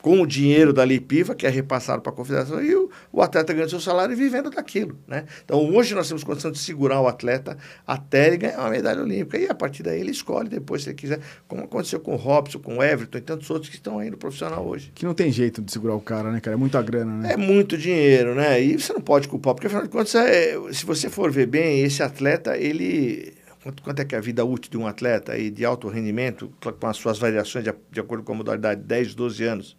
com 0.00 0.20
o 0.20 0.26
dinheiro 0.26 0.72
da 0.72 0.84
Lipiva, 0.84 1.34
que 1.34 1.46
é 1.46 1.50
repassado 1.50 2.02
para 2.02 2.12
a 2.12 2.14
confederação, 2.14 2.62
e 2.62 2.74
o, 2.74 2.90
o, 3.12 3.22
atleta 3.22 3.52
ganhando 3.52 3.70
seu 3.70 3.80
salário 3.80 4.12
e 4.12 4.16
vivendo 4.16 4.50
daquilo. 4.50 4.98
Né? 5.06 5.24
Então, 5.44 5.58
hoje 5.74 5.94
nós 5.94 6.08
temos 6.08 6.24
condição 6.24 6.50
de 6.50 6.58
segurar 6.58 7.00
o 7.00 7.06
atleta 7.06 7.56
até 7.86 8.28
ele 8.28 8.38
ganhar 8.38 8.58
uma 8.58 8.70
medalha 8.70 9.02
olímpica. 9.02 9.38
E 9.38 9.46
a 9.46 9.54
partir 9.54 9.82
daí 9.82 10.00
ele 10.00 10.10
escolhe 10.10 10.48
depois, 10.48 10.82
se 10.82 10.90
ele 10.90 10.96
quiser, 10.96 11.20
como 11.46 11.64
aconteceu 11.64 12.00
com 12.00 12.14
o 12.14 12.16
Robson, 12.16 12.58
com 12.58 12.78
o 12.78 12.82
Everton 12.82 13.18
e 13.18 13.20
tantos 13.20 13.50
outros 13.50 13.68
que 13.68 13.76
estão 13.76 13.98
aí 13.98 14.10
no 14.10 14.16
profissional 14.16 14.66
hoje. 14.66 14.90
Que 14.94 15.04
não 15.04 15.14
tem 15.14 15.30
jeito 15.30 15.60
de 15.60 15.70
segurar 15.72 15.94
o 15.94 16.00
cara, 16.00 16.30
né, 16.30 16.40
cara? 16.40 16.56
É 16.56 16.58
muita 16.58 16.80
grana, 16.82 17.12
né? 17.18 17.32
É 17.32 17.36
muito 17.36 17.76
dinheiro, 17.76 18.34
né? 18.34 18.60
E 18.62 18.78
você 18.78 18.92
não 18.92 19.00
pode 19.00 19.28
culpar, 19.28 19.54
porque 19.54 19.66
afinal 19.66 19.84
de 19.84 19.90
contas, 19.90 20.14
é, 20.14 20.54
se 20.72 20.84
você 20.86 21.08
for 21.08 21.30
ver 21.30 21.46
bem, 21.46 21.80
esse 21.80 22.02
atleta, 22.02 22.56
ele 22.56 23.34
Quanto, 23.62 23.82
quanto, 23.82 24.00
é 24.00 24.04
que 24.06 24.14
é 24.14 24.18
a 24.18 24.22
vida 24.22 24.42
útil 24.42 24.70
de 24.70 24.78
um 24.78 24.86
atleta 24.86 25.32
aí 25.32 25.50
de 25.50 25.66
alto 25.66 25.86
rendimento, 25.88 26.50
com 26.58 26.86
as 26.86 26.96
suas 26.96 27.18
variações 27.18 27.62
de, 27.62 27.70
de 27.90 28.00
acordo 28.00 28.24
com 28.24 28.32
a 28.32 28.36
modalidade, 28.36 28.80
10, 28.80 29.14
12 29.14 29.44
anos? 29.44 29.76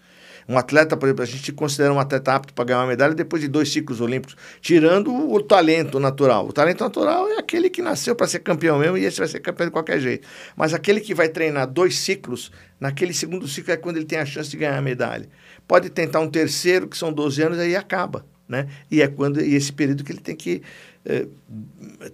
Um 0.52 0.58
atleta, 0.58 0.97
por 0.97 1.06
exemplo, 1.06 1.24
a 1.24 1.26
gente 1.26 1.49
considera 1.54 1.93
um 1.93 1.99
atleta 1.99 2.34
apto 2.34 2.54
para 2.54 2.66
ganhar 2.66 2.80
uma 2.80 2.88
medalha 2.88 3.16
depois 3.16 3.41
de 3.41 3.47
dois 3.47 3.72
ciclos 3.72 4.02
olímpicos, 4.02 4.36
tirando 4.60 5.10
o 5.32 5.41
talento 5.41 5.97
natural. 5.97 6.45
O 6.45 6.52
talento 6.52 6.84
natural 6.84 7.26
é 7.30 7.38
aquele 7.38 7.70
que 7.70 7.82
nasceu 7.82 8.14
para 8.18 8.28
ser 8.28 8.39
campeão 8.39 8.78
mesmo 8.78 8.97
e 8.97 9.06
esse 9.06 9.18
vai 9.18 9.30
ser 9.30 9.39
campeão 9.39 9.68
de 9.68 9.72
qualquer 9.72 9.97
jeito. 10.02 10.28
Mas 10.54 10.74
aquele 10.74 10.99
que 10.99 11.16
vai 11.16 11.30
treinar 11.30 11.68
dois 11.68 11.97
ciclos, 11.99 12.52
naquele 12.82 13.14
segundo 13.14 13.47
ciclo 13.47 13.72
é 13.72 13.78
quando 13.78 13.95
ele 13.95 14.06
tem 14.06 14.20
a 14.20 14.26
chance 14.26 14.49
de 14.49 14.58
ganhar 14.58 14.78
a 14.78 14.82
medalha. 14.82 15.30
Pode 15.66 15.89
tentar 15.89 16.20
um 16.20 16.30
terceiro, 16.30 16.86
que 16.86 16.97
são 16.97 17.14
12 17.14 17.41
anos, 17.43 17.58
aí 17.58 17.74
acaba. 17.74 18.26
Né? 18.45 18.68
E 18.91 19.02
é 19.02 19.08
quando 19.08 19.39
e 19.39 19.56
esse 19.56 19.72
período 19.72 20.04
que 20.04 20.12
ele 20.12 20.20
tem 20.20 20.36
que 20.36 20.62
é, 21.06 21.28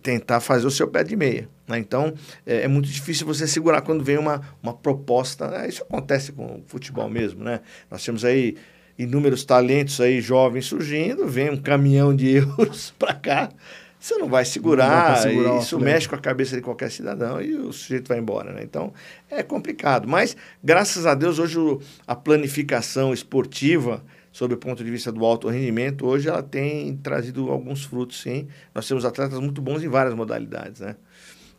tentar 0.02 0.40
fazer 0.40 0.66
o 0.66 0.72
seu 0.72 0.88
pé 0.88 1.04
de 1.04 1.16
meia. 1.16 1.50
Né? 1.68 1.80
Então, 1.80 2.14
é, 2.46 2.62
é, 2.62 2.68
muito 2.68 2.88
difícil 2.88 3.26
você 3.26 3.48
segurar 3.48 3.82
quando 3.82 4.04
vem 4.04 4.18
uma, 4.18 4.42
uma 4.62 4.74
proposta. 4.74 5.48
Né? 5.48 5.68
Isso 5.68 5.84
acontece 5.84 6.32
com 6.32 6.46
o 6.46 6.64
futebol 6.68 7.10
mesmo, 7.10 7.44
né? 7.44 7.62
Nós 7.92 8.04
temos 8.04 8.24
aí 8.24 8.56
inúmeros 8.98 9.46
talentos 9.46 10.02
aí 10.02 10.20
jovens 10.22 10.66
surgindo, 10.66 11.28
vem 11.28 11.52
um 11.52 11.58
caminhão 11.58 12.16
de 12.16 12.30
euros 12.30 12.94
para 12.98 13.14
cá, 13.14 13.50
você 14.00 14.16
não 14.18 14.28
vai 14.28 14.46
segurar, 14.46 15.16
não 15.16 15.22
segurar 15.22 15.58
isso 15.60 15.80
mexe 15.80 16.08
com 16.08 16.16
a 16.16 16.20
cabeça 16.20 16.56
de 16.56 16.62
qualquer 16.62 16.92
cidadão 16.92 17.42
e 17.42 17.56
o 17.56 17.74
sujeito 17.74 18.08
vai 18.08 18.20
embora, 18.20 18.54
né? 18.54 18.62
Então, 18.64 18.94
é 19.30 19.42
complicado. 19.42 20.08
Mas, 20.08 20.38
graças 20.64 21.06
a 21.06 21.16
Deus, 21.16 21.40
hoje 21.40 21.58
a 22.06 22.16
planificação 22.16 23.14
esportiva 23.14 24.04
sob 24.38 24.54
o 24.54 24.58
ponto 24.58 24.84
de 24.84 24.92
vista 24.92 25.12
do 25.12 25.26
alto 25.26 25.50
rendimento, 25.50 26.06
hoje 26.06 26.30
ela 26.30 26.44
tem 26.44 26.96
trazido 26.98 27.50
alguns 27.50 27.84
frutos, 27.84 28.22
sim. 28.22 28.48
Nós 28.74 28.88
temos 28.88 29.04
atletas 29.04 29.40
muito 29.40 29.64
bons 29.64 29.82
em 29.82 29.88
várias 29.88 30.14
modalidades, 30.14 30.80
né? 30.80 30.96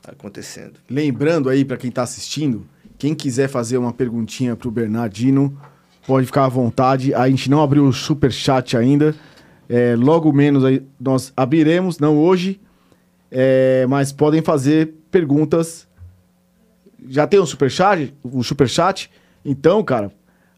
Acontecendo. 0.06 0.74
Lembrando 0.88 1.50
aí 1.50 1.64
para 1.64 1.76
quem 1.76 1.90
está 1.90 2.04
assistindo, 2.04 2.64
quem 2.96 3.16
quiser 3.16 3.48
fazer 3.48 3.78
uma 3.78 3.92
perguntinha 3.92 4.54
para 4.54 4.68
o 4.68 4.70
Bernardino, 4.70 5.60
pode 6.06 6.26
ficar 6.26 6.44
à 6.44 6.48
vontade. 6.48 7.12
A 7.12 7.28
gente 7.28 7.50
não 7.50 7.60
abriu 7.64 7.84
o 7.84 7.92
super 7.92 8.30
chat 8.30 8.76
ainda. 8.76 9.12
É, 9.68 9.96
logo 9.96 10.32
menos 10.32 10.62
nós 11.00 11.32
abriremos, 11.36 11.98
não 11.98 12.16
hoje, 12.16 12.60
é, 13.28 13.86
mas 13.88 14.12
podem 14.12 14.40
fazer 14.40 14.94
perguntas. 15.10 15.88
Já 17.08 17.26
tem 17.26 17.40
um 17.40 17.46
super 17.46 17.72
chat, 17.72 18.14
o 18.22 18.40
super 18.44 18.68
chat. 18.68 19.10
Então, 19.44 19.82
cara, 19.82 20.12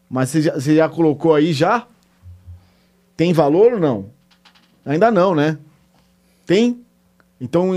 mas 0.07 0.29
você 0.29 0.41
já, 0.43 0.53
você 0.53 0.75
já 0.75 0.87
colocou 0.87 1.33
aí 1.33 1.51
já? 1.51 1.87
Tem 3.15 3.33
valor 3.33 3.73
ou 3.73 3.79
não? 3.79 4.09
Ainda 4.85 5.11
não, 5.11 5.35
né? 5.35 5.57
Tem? 6.45 6.83
Então, 7.39 7.71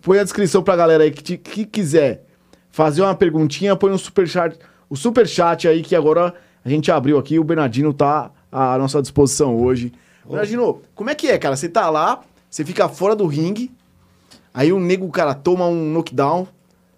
põe 0.00 0.18
a 0.18 0.24
descrição 0.24 0.62
pra 0.62 0.76
galera 0.76 1.04
aí 1.04 1.10
que, 1.10 1.22
te, 1.22 1.36
que 1.36 1.64
quiser 1.64 2.24
fazer 2.70 3.02
uma 3.02 3.14
perguntinha, 3.14 3.76
põe 3.76 3.92
um 3.92 3.98
superchat, 3.98 4.58
o 4.88 4.96
superchat 4.96 5.66
aí 5.66 5.82
que 5.82 5.94
agora 5.94 6.34
a 6.64 6.68
gente 6.68 6.90
abriu 6.90 7.18
aqui, 7.18 7.38
o 7.38 7.44
Bernardino 7.44 7.92
tá 7.92 8.30
à 8.50 8.78
nossa 8.78 9.02
disposição 9.02 9.56
hoje. 9.56 9.92
Bernardino, 10.24 10.80
como 10.94 11.10
é 11.10 11.14
que 11.14 11.28
é, 11.28 11.36
cara? 11.36 11.56
Você 11.56 11.68
tá 11.68 11.90
lá, 11.90 12.22
você 12.48 12.64
fica 12.64 12.88
fora 12.88 13.16
do 13.16 13.26
ringue, 13.26 13.70
aí 14.54 14.72
o 14.72 14.78
nego, 14.78 15.08
cara, 15.10 15.34
toma 15.34 15.66
um 15.66 15.92
knockdown, 15.92 16.46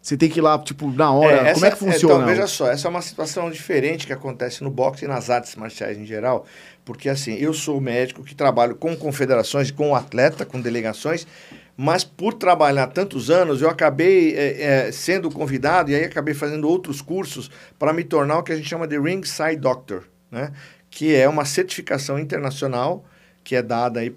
você 0.04 0.18
tem 0.18 0.28
que 0.28 0.38
ir 0.38 0.42
lá, 0.42 0.58
tipo, 0.58 0.90
na 0.90 1.10
hora. 1.10 1.32
É, 1.32 1.40
essa, 1.48 1.54
Como 1.54 1.66
é 1.66 1.70
que 1.70 1.78
funciona? 1.78 2.14
então, 2.16 2.26
veja 2.26 2.46
só, 2.46 2.70
essa 2.70 2.86
é 2.86 2.90
uma 2.90 3.00
situação 3.00 3.50
diferente 3.50 4.06
que 4.06 4.12
acontece 4.12 4.62
no 4.62 4.70
boxe 4.70 5.06
e 5.06 5.08
nas 5.08 5.30
artes 5.30 5.56
marciais 5.56 5.96
em 5.96 6.04
geral. 6.04 6.44
Porque, 6.84 7.08
assim, 7.08 7.34
eu 7.34 7.54
sou 7.54 7.80
médico 7.80 8.22
que 8.22 8.34
trabalho 8.34 8.74
com 8.76 8.94
confederações, 8.96 9.70
com 9.70 9.94
atleta, 9.94 10.44
com 10.44 10.60
delegações, 10.60 11.26
mas 11.76 12.04
por 12.04 12.34
trabalhar 12.34 12.86
tantos 12.88 13.30
anos, 13.30 13.60
eu 13.60 13.68
acabei 13.68 14.34
é, 14.34 14.62
é, 14.62 14.92
sendo 14.92 15.30
convidado 15.30 15.90
e 15.90 15.94
aí 15.94 16.04
acabei 16.04 16.34
fazendo 16.34 16.68
outros 16.68 17.00
cursos 17.00 17.50
para 17.78 17.92
me 17.92 18.04
tornar 18.04 18.38
o 18.38 18.42
que 18.42 18.52
a 18.52 18.56
gente 18.56 18.68
chama 18.68 18.86
de 18.86 18.98
Ringside 18.98 19.56
Doctor, 19.56 20.04
né? 20.30 20.52
Que 20.88 21.14
é 21.14 21.28
uma 21.28 21.44
certificação 21.44 22.18
internacional 22.18 23.04
que 23.42 23.54
é 23.54 23.62
dada 23.62 24.00
aí 24.00 24.10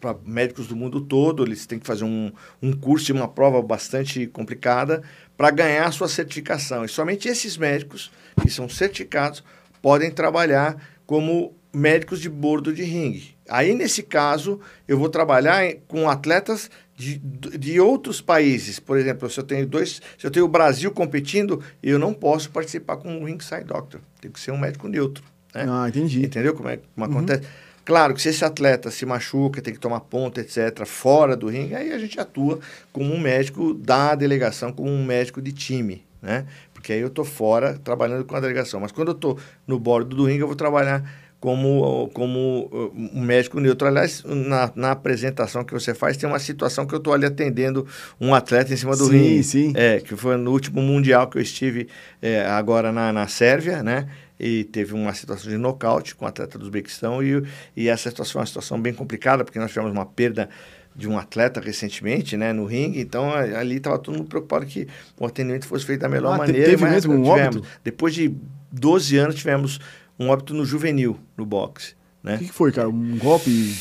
para 0.00 0.14
médicos 0.24 0.68
do 0.68 0.76
mundo 0.76 1.00
todo, 1.00 1.44
eles 1.44 1.66
têm 1.66 1.78
que 1.78 1.86
fazer 1.86 2.04
um, 2.04 2.32
um 2.62 2.72
curso 2.72 3.10
e 3.10 3.14
uma 3.14 3.28
prova 3.28 3.60
bastante 3.60 4.26
complicada 4.28 5.02
para 5.36 5.50
ganhar 5.50 5.86
a 5.86 5.92
sua 5.92 6.08
certificação. 6.08 6.84
E 6.84 6.88
somente 6.88 7.28
esses 7.28 7.56
médicos 7.56 8.12
que 8.40 8.50
são 8.50 8.68
certificados 8.68 9.42
podem 9.82 10.10
trabalhar 10.10 10.76
como 11.04 11.54
médicos 11.72 12.20
de 12.20 12.28
bordo 12.28 12.72
de 12.72 12.82
ringue. 12.82 13.36
Aí, 13.48 13.74
nesse 13.74 14.02
caso, 14.02 14.60
eu 14.86 14.98
vou 14.98 15.08
trabalhar 15.08 15.74
com 15.88 16.08
atletas 16.08 16.70
de, 16.96 17.18
de 17.18 17.80
outros 17.80 18.20
países. 18.20 18.78
Por 18.78 18.98
exemplo, 18.98 19.28
se 19.30 19.38
eu 19.38 19.44
tenho 19.44 19.66
dois, 19.66 20.00
se 20.18 20.26
eu 20.26 20.30
tenho 20.30 20.44
o 20.44 20.48
Brasil 20.48 20.90
competindo, 20.90 21.62
eu 21.82 21.98
não 21.98 22.12
posso 22.12 22.50
participar 22.50 22.96
com 22.96 23.08
um 23.08 23.24
ringside 23.24 23.64
doctor. 23.64 24.00
Tem 24.20 24.30
que 24.30 24.38
ser 24.38 24.50
um 24.50 24.58
médico 24.58 24.86
neutro. 24.86 25.24
Né? 25.54 25.66
Ah, 25.68 25.88
entendi. 25.88 26.24
Entendeu 26.24 26.54
como, 26.54 26.68
é, 26.68 26.78
como 26.94 27.06
uhum. 27.06 27.12
acontece? 27.12 27.48
Claro 27.84 28.14
que 28.14 28.22
se 28.22 28.28
esse 28.28 28.44
atleta 28.44 28.90
se 28.90 29.06
machuca, 29.06 29.62
tem 29.62 29.72
que 29.72 29.80
tomar 29.80 30.00
ponta, 30.00 30.40
etc., 30.40 30.84
fora 30.84 31.36
do 31.36 31.48
ringue, 31.48 31.74
aí 31.74 31.92
a 31.92 31.98
gente 31.98 32.20
atua 32.20 32.60
como 32.92 33.12
um 33.12 33.18
médico 33.18 33.74
da 33.74 34.14
delegação, 34.14 34.72
como 34.72 34.90
um 34.90 35.04
médico 35.04 35.40
de 35.40 35.50
time, 35.50 36.04
né? 36.20 36.46
Porque 36.72 36.92
aí 36.92 37.00
eu 37.00 37.08
estou 37.08 37.24
fora 37.24 37.78
trabalhando 37.82 38.24
com 38.24 38.36
a 38.36 38.40
delegação. 38.40 38.78
Mas 38.78 38.92
quando 38.92 39.08
eu 39.08 39.14
estou 39.14 39.38
no 39.66 39.78
bordo 39.78 40.14
do 40.14 40.24
ringue, 40.26 40.40
eu 40.40 40.46
vou 40.46 40.54
trabalhar 40.54 41.02
como, 41.40 42.10
como 42.12 42.68
uh, 42.70 42.92
um 42.94 43.22
médico 43.22 43.58
neutro. 43.58 43.88
Aliás, 43.88 44.22
na, 44.24 44.70
na 44.76 44.90
apresentação 44.92 45.64
que 45.64 45.72
você 45.72 45.94
faz, 45.94 46.16
tem 46.16 46.28
uma 46.28 46.38
situação 46.38 46.86
que 46.86 46.94
eu 46.94 46.98
estou 46.98 47.14
ali 47.14 47.24
atendendo 47.24 47.86
um 48.20 48.34
atleta 48.34 48.72
em 48.72 48.76
cima 48.76 48.94
do 48.94 49.06
sim, 49.06 49.12
ringue. 49.12 49.42
Sim, 49.42 49.70
sim. 49.70 49.72
É, 49.74 50.00
que 50.00 50.14
foi 50.14 50.36
no 50.36 50.52
último 50.52 50.82
Mundial 50.82 51.28
que 51.28 51.38
eu 51.38 51.42
estive 51.42 51.88
é, 52.20 52.44
agora 52.44 52.92
na, 52.92 53.12
na 53.12 53.26
Sérvia, 53.26 53.82
né? 53.82 54.06
e 54.42 54.64
teve 54.64 54.94
uma 54.94 55.12
situação 55.12 55.50
de 55.50 55.58
nocaute 55.58 56.14
com 56.14 56.24
o 56.24 56.28
atleta 56.28 56.58
do 56.58 56.62
Uzbequistão 56.62 57.22
e, 57.22 57.42
e 57.76 57.90
essa 57.90 58.08
situação 58.08 58.38
é 58.38 58.40
uma 58.40 58.46
situação 58.46 58.80
bem 58.80 58.94
complicada, 58.94 59.44
porque 59.44 59.58
nós 59.58 59.70
tivemos 59.70 59.92
uma 59.92 60.06
perda 60.06 60.48
de 60.96 61.06
um 61.06 61.18
atleta 61.18 61.60
recentemente, 61.60 62.38
né, 62.38 62.50
no 62.50 62.64
ringue, 62.64 63.00
então 63.00 63.32
ali 63.34 63.76
estava 63.76 63.98
todo 63.98 64.16
mundo 64.16 64.28
preocupado 64.28 64.64
que 64.64 64.88
o 65.18 65.26
atendimento 65.26 65.66
fosse 65.66 65.84
feito 65.84 66.00
da 66.00 66.08
melhor 66.08 66.34
ah, 66.34 66.38
maneira. 66.38 66.70
Teve 66.70 66.84
mesmo 66.86 67.12
um 67.12 67.22
tivemos, 67.22 67.56
óbito? 67.56 67.68
Depois 67.84 68.14
de 68.14 68.34
12 68.72 69.16
anos 69.18 69.34
tivemos 69.34 69.78
um 70.20 70.28
óbito 70.28 70.52
no 70.52 70.66
juvenil, 70.66 71.18
no 71.34 71.46
boxe, 71.46 71.94
né? 72.22 72.36
O 72.36 72.38
que, 72.38 72.44
que 72.44 72.52
foi, 72.52 72.70
cara? 72.70 72.90
Um 72.90 73.16
golpe... 73.16 73.74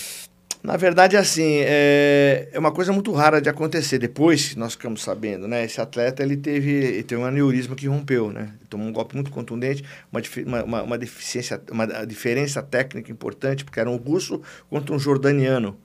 Na 0.61 0.75
verdade, 0.75 1.15
assim, 1.15 1.59
é, 1.61 2.49
é 2.51 2.59
uma 2.59 2.71
coisa 2.71 2.91
muito 2.91 3.13
rara 3.13 3.41
de 3.41 3.47
acontecer. 3.47 3.97
Depois 3.97 4.57
nós 4.57 4.73
ficamos 4.73 5.01
sabendo, 5.01 5.47
né? 5.47 5.63
Esse 5.63 5.79
atleta, 5.79 6.21
ele 6.21 6.35
teve, 6.35 6.71
ele 6.71 7.03
teve 7.03 7.21
um 7.21 7.25
aneurisma 7.25 7.75
que 7.75 7.87
rompeu, 7.87 8.31
né? 8.31 8.53
Ele 8.59 8.67
tomou 8.69 8.87
um 8.87 8.91
golpe 8.91 9.15
muito 9.15 9.31
contundente, 9.31 9.85
uma, 10.11 10.63
uma, 10.63 10.83
uma 10.83 10.97
deficiência, 10.97 11.61
uma 11.71 11.85
diferença 12.05 12.61
técnica 12.61 13.09
importante, 13.09 13.63
porque 13.63 13.79
era 13.79 13.89
um 13.89 13.95
russo 13.95 14.41
contra 14.69 14.93
um 14.93 14.99
jordaniano. 14.99 15.77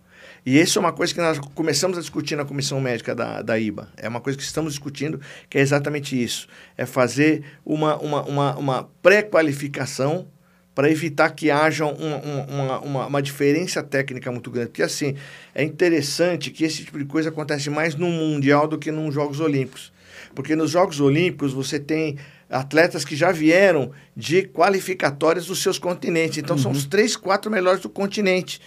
E 0.46 0.60
isso 0.60 0.78
é 0.78 0.80
uma 0.80 0.92
coisa 0.92 1.14
que 1.14 1.20
nós 1.20 1.38
começamos 1.38 1.96
a 1.96 2.00
discutir 2.00 2.36
na 2.36 2.44
comissão 2.44 2.80
médica 2.80 3.14
da, 3.14 3.42
da 3.42 3.58
IBA. 3.58 3.88
É 3.96 4.08
uma 4.08 4.20
coisa 4.20 4.36
que 4.36 4.44
estamos 4.44 4.72
discutindo, 4.72 5.20
que 5.48 5.56
é 5.56 5.60
exatamente 5.60 6.20
isso. 6.20 6.48
É 6.76 6.84
fazer 6.84 7.44
uma, 7.64 7.96
uma, 7.96 8.22
uma, 8.24 8.56
uma 8.56 8.90
pré-qualificação 9.00 10.26
para 10.74 10.90
evitar 10.90 11.30
que 11.30 11.50
haja 11.50 11.86
um, 11.86 11.90
um, 11.90 12.40
uma, 12.48 12.80
uma, 12.80 13.06
uma, 13.06 13.22
diferença 13.22 13.82
técnica 13.82 14.30
muito 14.32 14.50
grande. 14.50 14.70
Porque, 14.70 14.82
assim, 14.82 15.14
é 15.54 15.62
interessante 15.62 16.50
que 16.50 16.64
esse 16.64 16.84
tipo 16.84 16.98
de 16.98 17.04
coisa 17.04 17.28
acontece 17.28 17.70
mais 17.70 17.94
no 17.94 18.08
Mundial 18.08 18.66
do 18.66 18.76
que 18.76 18.90
nos 18.90 19.14
Jogos 19.14 19.38
Olímpicos. 19.40 19.92
Porque 20.34 20.56
nos 20.56 20.72
Jogos 20.72 21.00
Olímpicos 21.00 21.52
você 21.52 21.78
tem 21.78 22.16
atletas 22.50 23.04
que 23.04 23.14
já 23.14 23.30
vieram 23.30 23.92
de 24.16 24.42
qualificatórias 24.42 25.46
dos 25.46 25.62
seus 25.62 25.78
continentes. 25.78 26.38
Então, 26.38 26.56
uhum. 26.56 26.62
são 26.62 26.72
os 26.72 26.84
três, 26.84 27.16
quatro 27.16 27.50
melhores 27.50 27.80
do 27.80 27.88
continente. 27.88 28.60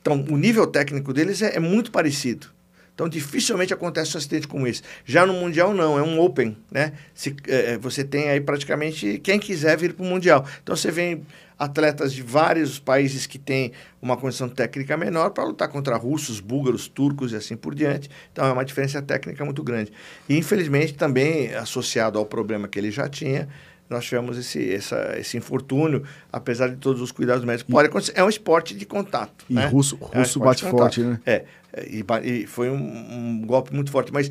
Então, 0.00 0.24
o 0.30 0.36
nível 0.36 0.66
técnico 0.66 1.12
deles 1.12 1.42
é, 1.42 1.56
é 1.56 1.60
muito 1.60 1.92
parecido. 1.92 2.48
Então, 2.94 3.08
dificilmente 3.08 3.72
acontece 3.72 4.14
um 4.14 4.18
acidente 4.18 4.46
como 4.46 4.66
esse. 4.66 4.82
Já 5.04 5.24
no 5.24 5.32
Mundial, 5.32 5.72
não, 5.72 5.98
é 5.98 6.02
um 6.02 6.20
Open, 6.20 6.56
né? 6.70 6.92
Se, 7.14 7.34
é, 7.48 7.78
você 7.78 8.04
tem 8.04 8.28
aí 8.28 8.40
praticamente 8.40 9.18
quem 9.22 9.38
quiser 9.38 9.78
vir 9.78 9.94
para 9.94 10.04
o 10.04 10.08
Mundial. 10.08 10.46
Então, 10.62 10.76
você 10.76 10.90
vem 10.90 11.24
atletas 11.62 12.12
de 12.12 12.22
vários 12.22 12.80
países 12.80 13.24
que 13.24 13.38
têm 13.38 13.72
uma 14.00 14.16
condição 14.16 14.48
técnica 14.48 14.96
menor 14.96 15.30
para 15.30 15.44
lutar 15.44 15.68
contra 15.68 15.96
russos, 15.96 16.40
búlgaros, 16.40 16.88
turcos 16.88 17.30
e 17.30 17.36
assim 17.36 17.56
por 17.56 17.72
diante. 17.72 18.10
Então, 18.32 18.44
é 18.44 18.52
uma 18.52 18.64
diferença 18.64 19.00
técnica 19.00 19.44
muito 19.44 19.62
grande. 19.62 19.92
E, 20.28 20.36
infelizmente, 20.36 20.94
também 20.94 21.54
associado 21.54 22.18
ao 22.18 22.26
problema 22.26 22.66
que 22.66 22.78
ele 22.80 22.90
já 22.90 23.08
tinha, 23.08 23.48
nós 23.88 24.04
tivemos 24.04 24.36
esse, 24.36 24.72
essa, 24.72 25.14
esse 25.16 25.36
infortúnio, 25.36 26.02
apesar 26.32 26.68
de 26.68 26.76
todos 26.76 27.00
os 27.00 27.12
cuidados 27.12 27.44
médicos. 27.44 27.72
Pode 27.72 27.88
acontecer, 27.88 28.12
é 28.16 28.24
um 28.24 28.28
esporte 28.28 28.74
de 28.74 28.84
contato. 28.84 29.44
E 29.48 29.54
né? 29.54 29.66
russo, 29.66 29.96
russo 29.96 30.38
é 30.38 30.42
um 30.42 30.44
bate 30.44 30.64
forte, 30.64 31.00
né? 31.00 31.20
É, 31.24 31.44
e, 31.86 32.04
e 32.24 32.46
foi 32.46 32.70
um, 32.70 32.74
um, 32.76 33.46
golpe 33.46 33.72
muito 33.72 33.90
forte. 33.90 34.12
Mas 34.12 34.30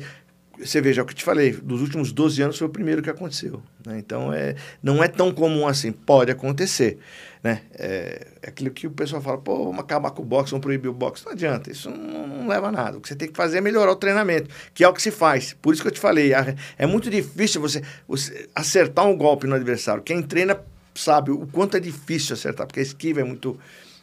você 0.64 0.80
veja, 0.80 1.00
é 1.00 1.02
o 1.02 1.06
que 1.06 1.12
eu 1.12 1.16
te 1.16 1.24
falei, 1.24 1.52
dos 1.52 1.80
últimos 1.80 2.12
12 2.12 2.42
anos 2.42 2.58
foi 2.58 2.66
o 2.66 2.70
primeiro 2.70 3.02
que 3.02 3.10
aconteceu. 3.10 3.62
Né? 3.86 3.98
Então, 3.98 4.32
é, 4.32 4.54
não 4.82 5.02
é 5.02 5.08
tão 5.08 5.32
comum 5.32 5.66
assim. 5.66 5.92
Pode 5.92 6.30
acontecer. 6.30 6.98
Né? 7.42 7.62
É, 7.74 8.28
é 8.42 8.48
aquilo 8.48 8.70
que 8.70 8.86
o 8.86 8.90
pessoal 8.90 9.20
fala, 9.20 9.38
pô, 9.38 9.64
vamos 9.64 9.80
acabar 9.80 10.10
com 10.12 10.22
o 10.22 10.24
boxe, 10.24 10.52
vamos 10.52 10.62
proibir 10.62 10.88
o 10.88 10.92
boxe. 10.92 11.24
Não 11.24 11.32
adianta, 11.32 11.70
isso 11.70 11.90
não, 11.90 12.26
não, 12.26 12.48
leva 12.48 12.68
a 12.68 12.72
nada. 12.72 12.98
O 12.98 13.00
que 13.00 13.08
você 13.08 13.16
tem 13.16 13.28
que 13.28 13.36
fazer 13.36 13.58
é 13.58 13.60
melhorar 13.60 13.92
o 13.92 13.96
treinamento, 13.96 14.48
que 14.72 14.84
é 14.84 14.88
o 14.88 14.92
que 14.92 15.02
se 15.02 15.10
faz. 15.10 15.54
Por 15.60 15.74
isso 15.74 15.82
que 15.82 15.88
eu 15.88 15.92
te 15.92 16.00
falei, 16.00 16.32
é 16.78 16.86
muito 16.86 17.10
difícil 17.10 17.60
você, 17.60 17.82
você 18.06 18.48
acertar 18.54 19.06
um 19.06 19.16
golpe 19.16 19.46
no 19.46 19.54
adversário. 19.54 20.02
Quem 20.02 20.22
treina 20.22 20.58
sabe 20.94 21.30
o 21.30 21.46
quanto 21.46 21.76
é 21.76 21.80
difícil 21.80 22.34
acertar, 22.34 22.66
porque 22.66 22.80
a 22.80 22.82
esquiva 22.82 23.20
é 23.20 23.24
muito 23.24 23.58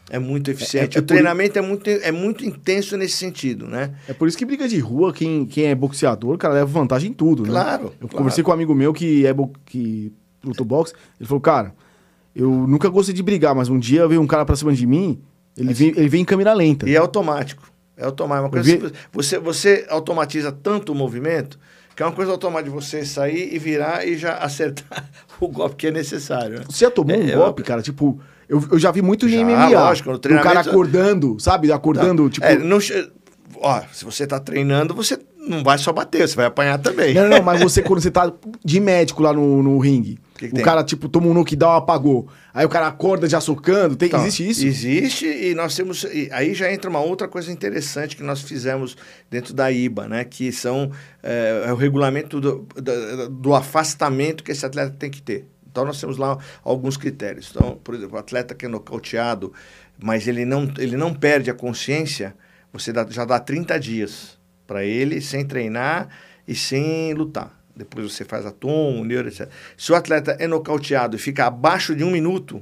é 0.10 0.20
muito 0.20 0.50
eficiente. 0.52 0.98
É, 0.98 1.00
é, 1.00 1.02
é 1.02 1.04
o 1.04 1.06
treinamento 1.06 1.54
por... 1.54 1.60
é, 1.60 1.62
muito, 1.62 1.90
é 1.90 2.12
muito 2.12 2.46
intenso 2.46 2.98
nesse 2.98 3.18
sentido, 3.18 3.68
né? 3.68 3.94
É 4.08 4.14
por 4.14 4.28
isso 4.28 4.38
que 4.38 4.46
briga 4.46 4.68
de 4.68 4.80
rua, 4.80 5.14
quem, 5.14 5.46
quem 5.46 5.66
é 5.66 5.76
boxeador, 5.76 6.38
cara, 6.38 6.56
leva 6.56 6.66
vantagem 6.66 7.12
em 7.12 7.14
tudo, 7.14 7.44
né? 7.44 7.50
Claro. 7.50 7.94
Eu 8.00 8.08
claro. 8.08 8.18
conversei 8.18 8.44
com 8.44 8.52
um 8.52 8.54
amigo 8.54 8.74
meu 8.74 8.94
que 8.94 9.26
é 9.26 9.34
bo... 9.34 9.52
que 9.66 10.12
luta 10.44 10.64
boxe, 10.64 10.94
ele 11.20 11.28
falou, 11.28 11.42
cara, 11.42 11.74
eu 12.36 12.50
nunca 12.50 12.90
gostei 12.90 13.14
de 13.14 13.22
brigar, 13.22 13.54
mas 13.54 13.70
um 13.70 13.78
dia 13.78 14.08
veio 14.08 14.22
um 14.22 14.28
cara 14.28 14.46
pra 14.46 14.56
cima 14.56 14.74
de 14.74 14.86
mim, 14.86 15.22
ele, 15.58 15.74
vem, 15.74 15.90
ele 15.90 16.10
vem 16.10 16.22
em 16.22 16.26
câmera 16.26 16.54
lenta. 16.54 16.90
E 16.90 16.96
é 16.96 16.98
automático. 16.98 17.72
É 17.98 18.06
automático. 18.06 18.46
Uma 18.46 18.50
coisa 18.50 18.78
vi... 18.78 18.94
você, 19.12 19.38
você 19.38 19.86
automatiza 19.90 20.52
tanto 20.52 20.92
o 20.92 20.96
movimento 20.96 21.60
que 22.00 22.04
é 22.04 22.06
uma 22.06 22.16
coisa 22.16 22.32
automática 22.32 22.70
de 22.70 22.74
você 22.74 23.04
sair 23.04 23.54
e 23.54 23.60
virar 23.60 24.08
e 24.08 24.18
já 24.18 24.36
acertar 24.40 25.10
o 25.38 25.50
golpe 25.50 25.76
que 25.76 25.88
é 25.88 25.92
necessário. 25.92 26.60
Né? 26.60 26.66
Você 26.70 26.86
já 26.86 26.92
tomou 26.92 27.14
é, 27.14 27.20
um 27.20 27.38
golpe, 27.38 27.62
cara? 27.62 27.82
Tipo, 27.82 28.18
eu, 28.50 28.64
eu 28.72 28.80
já 28.80 28.92
vi 28.92 29.02
muito 29.02 29.30
já, 29.30 29.38
em 29.38 29.46
MMA. 29.46 29.70
Lógico, 29.70 30.12
no 30.12 30.18
treinamento... 30.18 30.50
O 30.50 30.56
cara 30.56 30.68
acordando, 30.68 31.38
sabe? 31.40 31.72
Acordando, 31.72 32.24
tá. 32.24 32.34
tipo... 32.34 32.46
É, 32.46 32.58
não... 32.58 32.80
Ó, 33.62 33.82
se 33.94 34.04
você 34.04 34.26
tá 34.26 34.40
treinando, 34.40 34.94
você 34.94 35.20
não 35.48 35.64
vai 35.64 35.78
só 35.78 35.92
bater, 35.92 36.28
você 36.28 36.36
vai 36.36 36.46
apanhar 36.46 36.78
também. 36.80 37.14
Não, 37.14 37.28
não, 37.28 37.42
mas 37.42 37.62
você, 37.62 37.82
quando 37.84 38.02
você 38.02 38.10
tá 38.10 38.32
de 38.64 38.80
médico 38.80 39.22
lá 39.22 39.34
no, 39.34 39.62
no 39.62 39.78
ringue, 39.80 40.18
que 40.36 40.48
que 40.48 40.54
o 40.54 40.56
tem? 40.56 40.64
cara, 40.64 40.84
tipo, 40.84 41.10
toma 41.10 41.28
um 41.28 41.34
knockdown, 41.34 41.76
apagou. 41.76 42.28
Aí 42.54 42.66
o 42.66 42.70
cara 42.70 42.88
acorda 42.88 43.28
já 43.28 43.42
socando. 43.42 43.96
Tem, 43.96 44.08
então, 44.08 44.22
existe 44.22 44.50
isso? 44.50 44.66
Existe, 44.66 45.26
e 45.26 45.54
nós 45.54 45.76
temos. 45.76 46.04
E 46.06 46.30
aí 46.32 46.54
já 46.54 46.72
entra 46.72 46.90
uma 46.90 47.02
outra 47.02 47.28
coisa 47.28 47.52
interessante 47.52 48.16
que 48.16 48.24
nós 48.24 48.42
fizemos 48.42 48.96
dentro 49.30 49.54
da 49.54 49.72
IBA, 49.72 50.08
né? 50.08 50.24
Que 50.24 50.52
são 50.52 50.92
é, 51.22 51.66
é 51.68 51.74
o 51.74 51.76
regulamento 51.76 52.40
do, 52.40 52.66
do, 52.76 53.30
do 53.30 53.54
afastamento 53.54 54.44
que 54.44 54.52
esse 54.52 54.66
atleta 54.66 54.96
tem 54.98 55.10
que 55.10 55.22
ter. 55.22 55.46
Então 55.80 55.88
nós 55.88 56.02
temos 56.02 56.18
lá 56.18 56.38
alguns 56.62 56.98
critérios. 56.98 57.50
Então, 57.50 57.80
por 57.82 57.96
exemplo, 57.96 58.18
o 58.18 58.20
atleta 58.20 58.54
que 58.54 58.66
é 58.66 58.68
nocauteado, 58.68 59.54
mas 59.98 60.28
ele 60.28 60.44
não, 60.44 60.70
ele 60.78 60.98
não 60.98 61.14
perde 61.14 61.50
a 61.50 61.54
consciência, 61.54 62.36
você 62.74 62.92
dá, 62.92 63.08
já 63.10 63.24
dá 63.24 63.40
30 63.40 63.80
dias 63.80 64.38
para 64.68 64.84
ele 64.84 65.22
sem 65.22 65.46
treinar 65.46 66.10
e 66.46 66.54
sem 66.54 67.14
lutar 67.14 67.58
depois 67.74 68.12
você 68.12 68.26
faz 68.26 68.46
a 68.46 68.52
tom, 68.52 69.06
neuro, 69.06 69.30
etc. 69.30 69.50
Se 69.78 69.94
o 69.94 69.96
atleta 69.96 70.36
é 70.38 70.46
nocauteado 70.48 71.16
e 71.16 71.20
fica 71.20 71.46
abaixo 71.46 71.96
de 71.96 72.04
um 72.04 72.12
minuto 72.12 72.62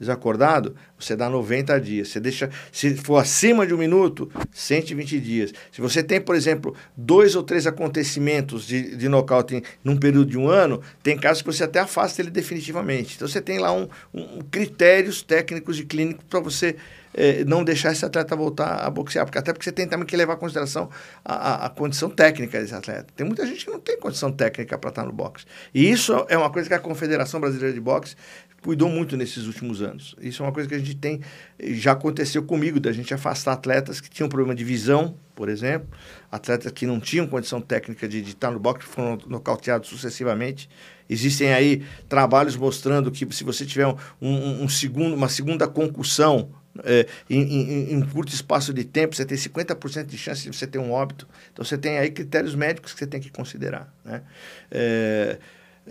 desacordado, 0.00 0.74
você 0.98 1.14
dá 1.14 1.28
90 1.28 1.80
dias. 1.80 2.08
Você 2.08 2.18
deixa, 2.18 2.50
se 2.72 2.96
for 2.96 3.18
acima 3.18 3.66
de 3.66 3.74
um 3.74 3.78
minuto, 3.78 4.30
120 4.50 5.20
dias. 5.20 5.52
Se 5.70 5.80
você 5.80 6.02
tem, 6.02 6.20
por 6.20 6.34
exemplo, 6.34 6.74
dois 6.96 7.36
ou 7.36 7.42
três 7.42 7.66
acontecimentos 7.66 8.66
de, 8.66 8.96
de 8.96 9.08
nocaute 9.08 9.62
num 9.84 9.96
período 9.96 10.30
de 10.30 10.38
um 10.38 10.48
ano, 10.48 10.80
tem 11.02 11.16
casos 11.18 11.42
que 11.42 11.52
você 11.52 11.64
até 11.64 11.80
afasta 11.80 12.22
ele 12.22 12.30
definitivamente. 12.30 13.14
Então 13.16 13.28
você 13.28 13.40
tem 13.40 13.58
lá 13.58 13.72
um, 13.72 13.88
um 14.12 14.40
critérios 14.50 15.22
técnicos 15.22 15.78
e 15.78 15.84
clínicos 15.84 16.24
para 16.28 16.40
você 16.40 16.76
é, 17.12 17.44
não 17.44 17.64
deixar 17.64 17.92
esse 17.92 18.04
atleta 18.04 18.36
voltar 18.36 18.84
a 18.84 18.90
boxear, 18.90 19.24
porque 19.24 19.38
até 19.38 19.52
porque 19.52 19.64
você 19.64 19.72
tem 19.72 19.86
também 19.86 20.06
que 20.06 20.16
levar 20.16 20.34
em 20.34 20.38
consideração 20.38 20.88
a, 21.24 21.34
a, 21.34 21.66
a, 21.66 21.68
condição 21.70 22.08
técnica 22.08 22.60
desse 22.60 22.74
atleta. 22.74 23.06
Tem 23.16 23.26
muita 23.26 23.44
gente 23.46 23.64
que 23.64 23.70
não 23.70 23.80
tem 23.80 23.98
condição 23.98 24.30
técnica 24.30 24.78
para 24.78 24.90
estar 24.90 25.04
no 25.04 25.12
boxe. 25.12 25.44
E 25.74 25.90
isso 25.90 26.24
é 26.28 26.36
uma 26.36 26.50
coisa 26.50 26.68
que 26.68 26.74
a 26.74 26.78
Confederação 26.78 27.40
Brasileira 27.40 27.74
de 27.74 27.80
Boxe 27.80 28.16
cuidou 28.62 28.88
muito 28.88 29.16
nesses 29.16 29.46
últimos 29.46 29.80
anos. 29.82 30.14
Isso 30.20 30.42
é 30.42 30.46
uma 30.46 30.52
coisa 30.52 30.68
que 30.68 30.74
a 30.74 30.78
gente 30.78 30.94
tem, 30.94 31.20
já 31.58 31.92
aconteceu 31.92 32.42
comigo, 32.42 32.78
da 32.78 32.92
gente 32.92 33.12
afastar 33.14 33.52
atletas 33.52 34.00
que 34.00 34.10
tinham 34.10 34.28
problema 34.28 34.54
de 34.54 34.64
visão, 34.64 35.16
por 35.34 35.48
exemplo, 35.48 35.88
atletas 36.30 36.70
que 36.72 36.86
não 36.86 37.00
tinham 37.00 37.26
condição 37.26 37.60
técnica 37.60 38.06
de, 38.06 38.20
de 38.20 38.30
estar 38.30 38.50
no 38.50 38.60
boxe, 38.60 38.86
foram 38.86 39.18
nocauteados 39.26 39.88
sucessivamente. 39.88 40.68
Existem 41.08 41.52
aí 41.52 41.82
trabalhos 42.08 42.56
mostrando 42.56 43.10
que 43.10 43.26
se 43.34 43.42
você 43.42 43.64
tiver 43.64 43.86
um, 43.86 43.96
um, 44.20 44.64
um 44.64 44.68
segundo, 44.68 45.14
uma 45.14 45.28
segunda 45.28 45.66
concussão 45.66 46.50
é, 46.84 47.06
em, 47.28 47.40
em, 47.40 47.92
em, 47.94 48.00
curto 48.02 48.32
espaço 48.32 48.72
de 48.72 48.84
tempo, 48.84 49.16
você 49.16 49.24
tem 49.24 49.36
50% 49.36 50.06
de 50.06 50.16
chance 50.16 50.42
de 50.42 50.56
você 50.56 50.66
ter 50.66 50.78
um 50.78 50.92
óbito. 50.92 51.26
Então, 51.52 51.64
você 51.64 51.76
tem 51.76 51.98
aí 51.98 52.10
critérios 52.10 52.54
médicos 52.54 52.92
que 52.92 52.98
você 52.98 53.06
tem 53.06 53.20
que 53.20 53.30
considerar. 53.30 53.92
Né? 54.04 54.22
É, 54.70 55.38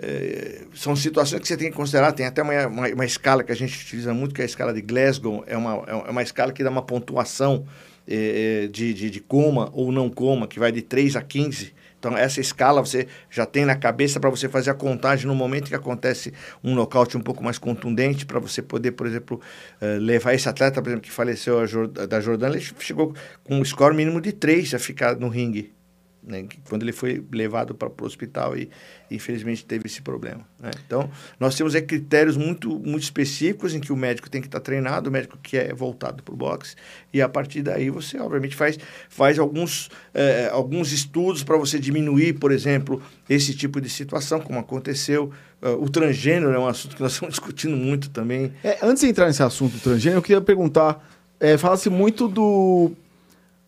é, 0.02 0.62
são 0.74 0.96
situações 0.96 1.42
que 1.42 1.48
você 1.48 1.58
tem 1.58 1.70
que 1.70 1.76
considerar. 1.76 2.12
Tem 2.14 2.26
até 2.26 2.42
uma, 2.42 2.68
uma, 2.68 2.88
uma, 2.88 3.06
escala 3.06 3.44
que 3.44 3.52
a 3.52 3.56
gente 3.56 3.78
utiliza 3.82 4.14
muito, 4.14 4.34
que 4.34 4.42
é 4.42 4.44
a 4.44 4.46
escala 4.46 4.74
de 4.74 4.82
Glasgow. 4.82 5.44
É 5.46 5.58
uma, 5.58 5.84
é 6.08 6.12
uma 6.12 6.24
escala 6.24 6.54
que 6.54 6.64
dá 6.64 6.70
uma 6.70 6.82
pontuação 6.82 7.66
é, 8.08 8.64
é 8.64 8.68
de, 8.68 8.94
de, 8.94 9.10
de, 9.10 9.20
coma 9.20 9.70
ou 9.74 9.92
não 9.92 10.10
coma, 10.10 10.48
que 10.48 10.58
vai 10.58 10.72
de 10.72 10.82
3 10.82 11.18
a 11.18 11.22
15. 11.22 11.74
Então, 12.00 12.18
essa 12.18 12.40
escala 12.40 12.80
você 12.80 13.08
já 13.30 13.46
tem 13.46 13.66
na 13.66 13.76
cabeça 13.76 14.22
para 14.22 14.30
você 14.30 14.48
fazer 14.48 14.70
a 14.70 14.74
contagem 14.74 15.28
no 15.28 15.36
momento 15.36 15.68
que 15.68 15.76
acontece 15.76 16.34
um 16.64 16.74
nocaute 16.74 17.18
um 17.18 17.22
pouco 17.22 17.44
mais 17.44 17.58
contundente, 17.58 18.26
para 18.26 18.40
você 18.40 18.62
poder, 18.62 18.94
por 18.94 19.06
exemplo, 19.06 19.42
uh, 19.82 20.00
levar 20.00 20.34
esse 20.34 20.48
atleta, 20.48 20.82
por 20.82 20.88
exemplo, 20.88 21.04
que 21.04 21.12
faleceu 21.12 21.60
da 22.08 22.22
Jordânia, 22.22 22.56
ele 22.56 22.66
chegou 22.80 23.14
com 23.44 23.60
um 23.60 23.66
score 23.66 23.94
mínimo 23.94 24.22
de 24.22 24.32
3 24.32 24.76
a 24.76 24.80
ficar 24.80 25.18
no 25.18 25.28
ringue 25.28 25.74
né, 26.22 26.46
quando 26.68 26.84
ele 26.84 26.92
foi 26.92 27.24
levado 27.32 27.74
para 27.74 27.90
o 27.90 28.06
hospital 28.06 28.56
e 28.58 28.70
infelizmente 29.10 29.66
teve 29.66 29.88
esse 29.88 30.02
problema. 30.02 30.46
Né? 30.60 30.72
Então, 30.86 31.10
nós 31.40 31.56
temos 31.56 31.74
é, 31.76 31.82
critérios 31.82 32.38
muito, 32.38 32.70
muito 32.80 33.04
específicos 33.04 33.74
em 33.74 33.80
que 33.80 33.92
o 33.92 33.96
médico 33.96 34.30
tem 34.30 34.42
que 34.42 34.48
estar 34.48 34.60
tá 34.60 34.64
treinado, 34.64 35.10
o 35.10 35.14
médico 35.14 35.38
que 35.42 35.58
é 35.58 35.74
voltado 35.74 36.22
para 36.22 36.34
o 36.34 36.38
boxe, 36.38 36.76
e 37.14 37.22
a 37.22 37.30
partir 37.30 37.62
daí 37.62 37.90
você, 37.90 38.20
obviamente, 38.20 38.56
faz, 38.56 38.78
faz 39.10 39.40
alguns, 39.40 39.90
é, 40.14 40.50
alguns 40.52 40.92
estudos 40.92 41.44
para 41.44 41.58
você 41.58 41.80
diminuir, 41.80 42.34
por 42.34 42.52
exemplo, 42.52 43.02
esse 43.30 43.54
tipo 43.54 43.80
de 43.80 43.90
situação, 43.90 44.40
como 44.40 44.60
aconteceu. 44.60 45.32
Uh, 45.62 45.84
o 45.84 45.90
transgênero 45.90 46.54
é 46.54 46.60
um 46.60 46.68
assunto 46.68 46.96
que 46.96 47.02
nós 47.02 47.14
estamos 47.14 47.34
discutindo 47.34 47.76
muito 47.76 48.10
também. 48.10 48.54
É, 48.64 48.78
antes 48.82 49.02
de 49.02 49.10
entrar 49.10 49.28
nesse 49.28 49.44
assunto 49.44 49.74
do 49.74 49.80
transgênero, 49.80 50.20
eu 50.20 50.24
queria 50.24 50.42
perguntar, 50.42 51.04
é, 51.40 51.58
fala-se 51.58 51.90
muito 51.90 52.28
do... 52.28 52.92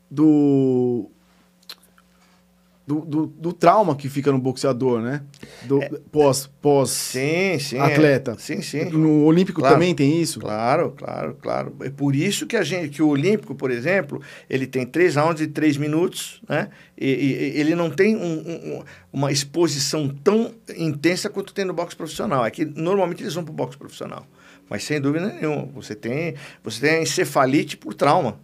do 0.09 1.09
do, 2.85 3.01
do, 3.01 3.27
do, 3.27 3.53
trauma 3.53 3.95
que 3.95 4.09
fica 4.09 4.31
no 4.31 4.39
boxeador, 4.39 5.01
né? 5.01 5.21
Do, 5.63 5.81
é, 5.81 5.89
pós, 6.11 6.49
pós 6.61 6.89
sim, 6.89 7.57
sim, 7.59 7.77
atleta. 7.77 8.31
É, 8.31 8.37
sim, 8.37 8.61
sim. 8.61 8.85
No 8.85 9.23
Olímpico 9.23 9.59
claro, 9.59 9.75
também 9.75 9.93
tem 9.93 10.19
isso? 10.19 10.39
Claro, 10.39 10.91
claro, 10.97 11.37
claro. 11.39 11.75
É 11.81 11.89
por 11.89 12.15
isso 12.15 12.47
que 12.47 12.57
a 12.57 12.63
gente, 12.63 12.89
que 12.89 13.01
o 13.01 13.07
Olímpico, 13.07 13.53
por 13.53 13.69
exemplo, 13.69 14.21
ele 14.49 14.65
tem 14.65 14.85
três 14.85 15.15
rounds 15.15 15.37
de 15.37 15.47
três 15.47 15.77
minutos, 15.77 16.41
né? 16.49 16.69
E, 16.97 17.07
e 17.07 17.59
ele 17.59 17.75
não 17.75 17.89
tem 17.89 18.15
um, 18.15 18.39
um, 18.39 18.83
uma 19.13 19.31
exposição 19.31 20.09
tão 20.09 20.51
intensa 20.75 21.29
quanto 21.29 21.53
tem 21.53 21.65
no 21.65 21.73
boxe 21.73 21.95
profissional. 21.95 22.45
É 22.45 22.51
que 22.51 22.65
normalmente 22.65 23.21
eles 23.21 23.35
vão 23.35 23.43
para 23.43 23.51
o 23.51 23.55
boxe 23.55 23.77
profissional. 23.77 24.25
Mas 24.69 24.83
sem 24.83 24.99
dúvida 24.99 25.27
nenhuma, 25.27 25.65
você 25.73 25.93
tem, 25.93 26.35
você 26.63 26.81
tem 26.81 27.03
encefalite 27.03 27.77
por 27.77 27.93
trauma 27.93 28.39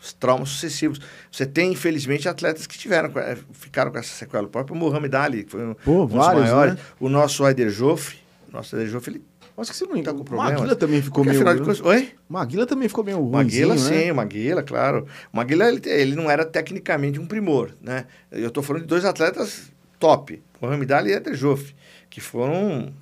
os 0.00 0.12
traumas 0.12 0.48
sucessivos. 0.50 1.00
Você 1.30 1.44
tem, 1.46 1.72
infelizmente, 1.72 2.28
atletas 2.28 2.66
que 2.66 2.78
tiveram, 2.78 3.10
eh, 3.18 3.36
ficaram 3.52 3.90
com 3.90 3.98
essa 3.98 4.14
sequela. 4.14 4.46
O 4.46 4.50
próprio 4.50 4.76
Muhammad 4.76 5.14
Ali, 5.14 5.44
que 5.44 5.50
foi 5.50 5.66
um, 5.66 5.74
Pô, 5.74 6.04
um 6.04 6.06
vários, 6.06 6.44
dos 6.44 6.52
maiores. 6.52 6.74
Né? 6.74 6.80
O 7.00 7.08
nosso 7.08 7.44
Aider 7.44 7.70
Joffre, 7.70 8.18
nosso 8.52 8.76
Aider 8.76 8.90
Joffre, 8.90 9.14
ele 9.14 9.24
Acho 9.60 9.72
que 9.72 9.76
você 9.76 9.86
não 9.86 10.00
Tá 10.02 10.12
com 10.12 10.20
O 10.20 10.24
problemas? 10.24 10.52
Maguila 10.54 10.76
também 10.76 11.02
ficou 11.02 11.24
Porque, 11.24 11.36
meio. 11.36 11.54
de 11.54 11.60
contas, 11.60 11.80
oi? 11.80 12.12
Maguila 12.28 12.64
também 12.64 12.88
ficou 12.88 13.02
meio 13.02 13.20
Maguila, 13.24 13.74
né? 13.74 13.80
sim, 13.80 14.12
Maguila, 14.12 14.62
claro. 14.62 15.04
O 15.32 15.36
Maguila, 15.36 15.68
ele, 15.68 15.82
ele 15.84 16.14
não 16.14 16.30
era 16.30 16.44
tecnicamente 16.44 17.18
um 17.18 17.26
primor, 17.26 17.72
né? 17.82 18.06
Eu 18.30 18.48
estou 18.48 18.62
falando 18.62 18.82
de 18.82 18.88
dois 18.88 19.04
atletas 19.04 19.72
top, 19.98 20.40
o 20.60 20.66
Ramidali 20.68 21.10
e 21.10 21.14
Eder 21.14 21.34
Joff, 21.34 21.74
que 22.08 22.20
foram 22.20 22.92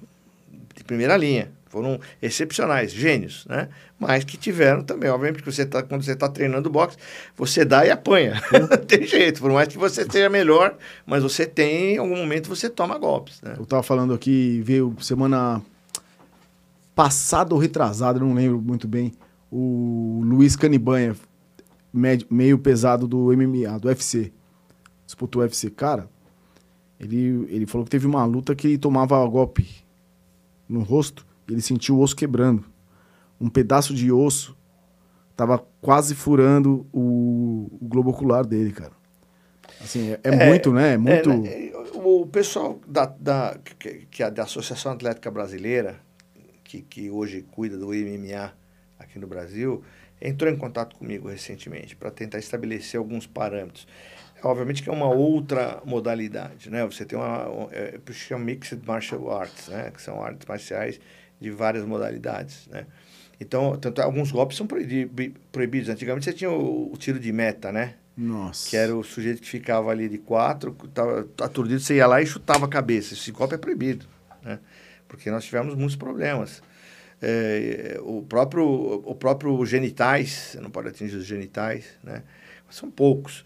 de 0.74 0.82
primeira 0.82 1.14
linha, 1.14 1.52
foram 1.76 2.00
excepcionais, 2.22 2.90
gênios, 2.90 3.44
né? 3.46 3.68
Mas 3.98 4.24
que 4.24 4.38
tiveram 4.38 4.82
também, 4.82 5.10
obviamente, 5.10 5.42
que 5.42 5.52
você 5.52 5.66
tá, 5.66 5.82
quando 5.82 6.02
você 6.02 6.12
está 6.12 6.26
treinando 6.26 6.70
boxe, 6.70 6.96
você 7.36 7.64
dá 7.66 7.84
e 7.86 7.90
apanha. 7.90 8.40
Não 8.50 8.66
tem 8.86 9.06
jeito, 9.06 9.40
por 9.42 9.50
mais 9.52 9.68
que 9.68 9.76
você 9.76 10.06
seja 10.10 10.30
melhor, 10.30 10.74
mas 11.04 11.22
você 11.22 11.44
tem, 11.46 11.94
em 11.94 11.98
algum 11.98 12.16
momento, 12.16 12.48
você 12.48 12.70
toma 12.70 12.96
golpes, 12.98 13.42
né? 13.42 13.56
Eu 13.58 13.66
tava 13.66 13.82
falando 13.82 14.14
aqui, 14.14 14.62
veio 14.64 14.96
semana 15.00 15.60
passada 16.94 17.54
ou 17.54 17.60
retrasada, 17.60 18.18
não 18.18 18.32
lembro 18.32 18.60
muito 18.60 18.88
bem, 18.88 19.12
o 19.52 20.22
Luiz 20.24 20.56
Canibanha, 20.56 21.14
médio- 21.92 22.26
meio 22.30 22.58
pesado 22.58 23.06
do 23.06 23.32
MMA, 23.36 23.78
do 23.78 23.88
UFC. 23.88 24.32
Disputou 25.04 25.40
o 25.42 25.44
UFC. 25.44 25.70
Cara, 25.70 26.08
ele, 26.98 27.46
ele 27.50 27.66
falou 27.66 27.84
que 27.84 27.90
teve 27.90 28.06
uma 28.06 28.24
luta 28.24 28.54
que 28.54 28.66
ele 28.66 28.78
tomava 28.78 29.24
golpe 29.26 29.68
no 30.68 30.80
rosto 30.82 31.24
ele 31.48 31.60
sentiu 31.60 31.96
o 31.96 32.00
osso 32.00 32.16
quebrando. 32.16 32.64
Um 33.40 33.48
pedaço 33.48 33.94
de 33.94 34.10
osso 34.10 34.56
tava 35.36 35.64
quase 35.80 36.14
furando 36.14 36.86
o, 36.92 37.68
o 37.80 37.86
globo 37.86 38.10
ocular 38.10 38.44
dele, 38.46 38.72
cara. 38.72 38.92
Assim, 39.80 40.12
é, 40.12 40.20
é 40.22 40.46
muito, 40.46 40.72
né? 40.72 40.94
É 40.94 40.96
muito... 40.96 41.30
É, 41.30 41.72
o 41.94 42.26
pessoal 42.26 42.80
da, 42.86 43.06
da, 43.06 43.58
que, 43.78 44.06
que 44.10 44.22
é 44.22 44.30
da 44.30 44.44
Associação 44.44 44.92
Atlética 44.92 45.30
Brasileira, 45.30 46.00
que, 46.64 46.82
que 46.82 47.10
hoje 47.10 47.42
cuida 47.50 47.76
do 47.76 47.88
MMA 47.88 48.52
aqui 48.98 49.18
no 49.18 49.26
Brasil, 49.26 49.82
entrou 50.20 50.50
em 50.50 50.56
contato 50.56 50.96
comigo 50.96 51.28
recentemente 51.28 51.94
para 51.94 52.10
tentar 52.10 52.38
estabelecer 52.38 52.98
alguns 52.98 53.26
parâmetros. 53.26 53.86
Obviamente 54.42 54.82
que 54.82 54.88
é 54.88 54.92
uma 54.92 55.08
outra 55.08 55.80
modalidade, 55.84 56.70
né? 56.70 56.84
Você 56.84 57.04
tem 57.04 57.18
uma, 57.18 57.48
um, 57.48 57.68
é, 57.70 57.98
chama 58.12 58.44
Mixed 58.44 58.80
Martial 58.86 59.30
Arts, 59.30 59.68
né? 59.68 59.90
Que 59.90 60.00
são 60.00 60.22
artes 60.22 60.46
marciais 60.46 61.00
de 61.40 61.50
várias 61.50 61.84
modalidades, 61.84 62.66
né? 62.68 62.86
Então, 63.38 63.76
tanto 63.76 64.00
alguns 64.00 64.32
golpes 64.32 64.56
são 64.56 64.66
proibi- 64.66 65.34
proibidos. 65.52 65.90
Antigamente 65.90 66.24
você 66.24 66.32
tinha 66.32 66.50
o, 66.50 66.92
o 66.92 66.96
tiro 66.96 67.20
de 67.20 67.30
meta, 67.32 67.70
né? 67.70 67.94
Nossa. 68.16 68.70
Que 68.70 68.76
era 68.76 68.96
o 68.96 69.04
sujeito 69.04 69.42
que 69.42 69.48
ficava 69.48 69.90
ali 69.90 70.08
de 70.08 70.16
quatro, 70.16 70.72
tava 70.94 71.28
aturdido, 71.42 71.80
você 71.80 71.96
ia 71.96 72.06
lá 72.06 72.22
e 72.22 72.26
chutava 72.26 72.64
a 72.64 72.68
cabeça. 72.68 73.12
Esse 73.12 73.30
golpe 73.30 73.54
é 73.54 73.58
proibido, 73.58 74.06
né? 74.42 74.58
Porque 75.06 75.30
nós 75.30 75.44
tivemos 75.44 75.74
muitos 75.74 75.96
problemas. 75.96 76.62
É, 77.20 77.98
o 78.02 78.22
próprio 78.22 78.64
o 79.04 79.14
próprio 79.14 79.64
genitais, 79.66 80.30
você 80.52 80.60
não 80.60 80.70
pode 80.70 80.88
atingir 80.88 81.16
os 81.16 81.26
genitais, 81.26 81.84
né? 82.02 82.22
São 82.70 82.90
poucos. 82.90 83.44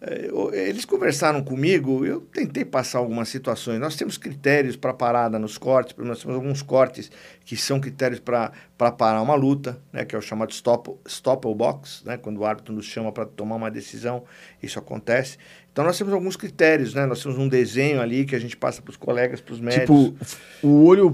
É, 0.00 0.68
eles 0.68 0.84
conversaram 0.84 1.42
comigo, 1.42 2.06
eu 2.06 2.20
tentei 2.20 2.64
passar 2.64 2.98
algumas 3.00 3.28
situações. 3.28 3.80
Nós 3.80 3.96
temos 3.96 4.16
critérios 4.16 4.76
para 4.76 4.94
parada 4.94 5.40
nos 5.40 5.58
cortes, 5.58 5.92
nós 5.98 6.20
temos 6.22 6.36
alguns 6.36 6.62
cortes 6.62 7.10
que 7.44 7.56
são 7.56 7.80
critérios 7.80 8.20
para 8.20 8.52
parar 8.96 9.20
uma 9.20 9.34
luta, 9.34 9.76
né, 9.92 10.04
que 10.04 10.14
é 10.14 10.18
o 10.18 10.22
chamado 10.22 10.52
stop, 10.52 10.92
stop 11.08 11.52
box, 11.52 12.02
né, 12.04 12.16
quando 12.16 12.38
o 12.38 12.44
árbitro 12.46 12.72
nos 12.72 12.86
chama 12.86 13.10
para 13.10 13.26
tomar 13.26 13.56
uma 13.56 13.70
decisão, 13.72 14.22
isso 14.62 14.78
acontece. 14.78 15.36
Então 15.72 15.84
nós 15.84 15.98
temos 15.98 16.12
alguns 16.14 16.36
critérios, 16.36 16.94
né, 16.94 17.04
nós 17.04 17.20
temos 17.20 17.36
um 17.36 17.48
desenho 17.48 18.00
ali 18.00 18.24
que 18.24 18.36
a 18.36 18.40
gente 18.40 18.56
passa 18.56 18.80
para 18.80 18.90
os 18.92 18.96
colegas, 18.96 19.40
para 19.40 19.54
os 19.54 19.60
médicos. 19.60 20.12
Tipo, 20.12 20.66
o 20.66 20.84
olho. 20.84 21.12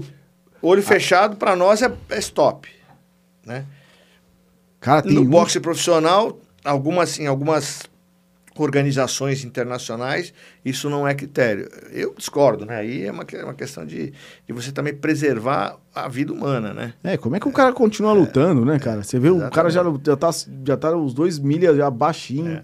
Olho 0.61 0.81
fechado 0.83 1.37
para 1.37 1.55
nós 1.55 1.81
é, 1.81 1.91
é 2.09 2.19
stop, 2.19 2.67
né? 3.45 3.65
Cara, 4.79 5.05
No 5.09 5.21
um- 5.21 5.25
boxe 5.25 5.59
profissional, 5.59 6.39
algumas, 6.63 7.19
em 7.19 7.27
algumas 7.27 7.83
organizações 8.57 9.43
internacionais, 9.43 10.33
isso 10.63 10.89
não 10.89 11.07
é 11.07 11.13
critério. 11.13 11.69
Eu 11.91 12.13
discordo, 12.17 12.65
né? 12.65 12.77
Aí 12.77 13.03
é 13.03 13.11
uma, 13.11 13.25
é 13.33 13.43
uma 13.43 13.53
questão 13.53 13.85
de, 13.85 14.13
de 14.47 14.53
você 14.53 14.71
também 14.71 14.93
preservar 14.93 15.77
a 15.93 16.07
vida 16.07 16.31
humana, 16.31 16.73
né? 16.73 16.93
É, 17.03 17.17
como 17.17 17.35
é 17.35 17.39
que 17.39 17.47
o 17.47 17.51
cara 17.51 17.73
continua 17.73 18.13
lutando, 18.13 18.63
né, 18.63 18.79
cara? 18.79 19.03
Você 19.03 19.19
vê, 19.19 19.29
o 19.29 19.49
cara 19.49 19.69
já, 19.69 19.83
já, 20.03 20.15
tá, 20.15 20.29
já 20.65 20.77
tá 20.77 20.95
os 20.95 21.13
dois 21.13 21.37
milhas 21.39 21.75
já 21.75 21.89
baixinho, 21.89 22.61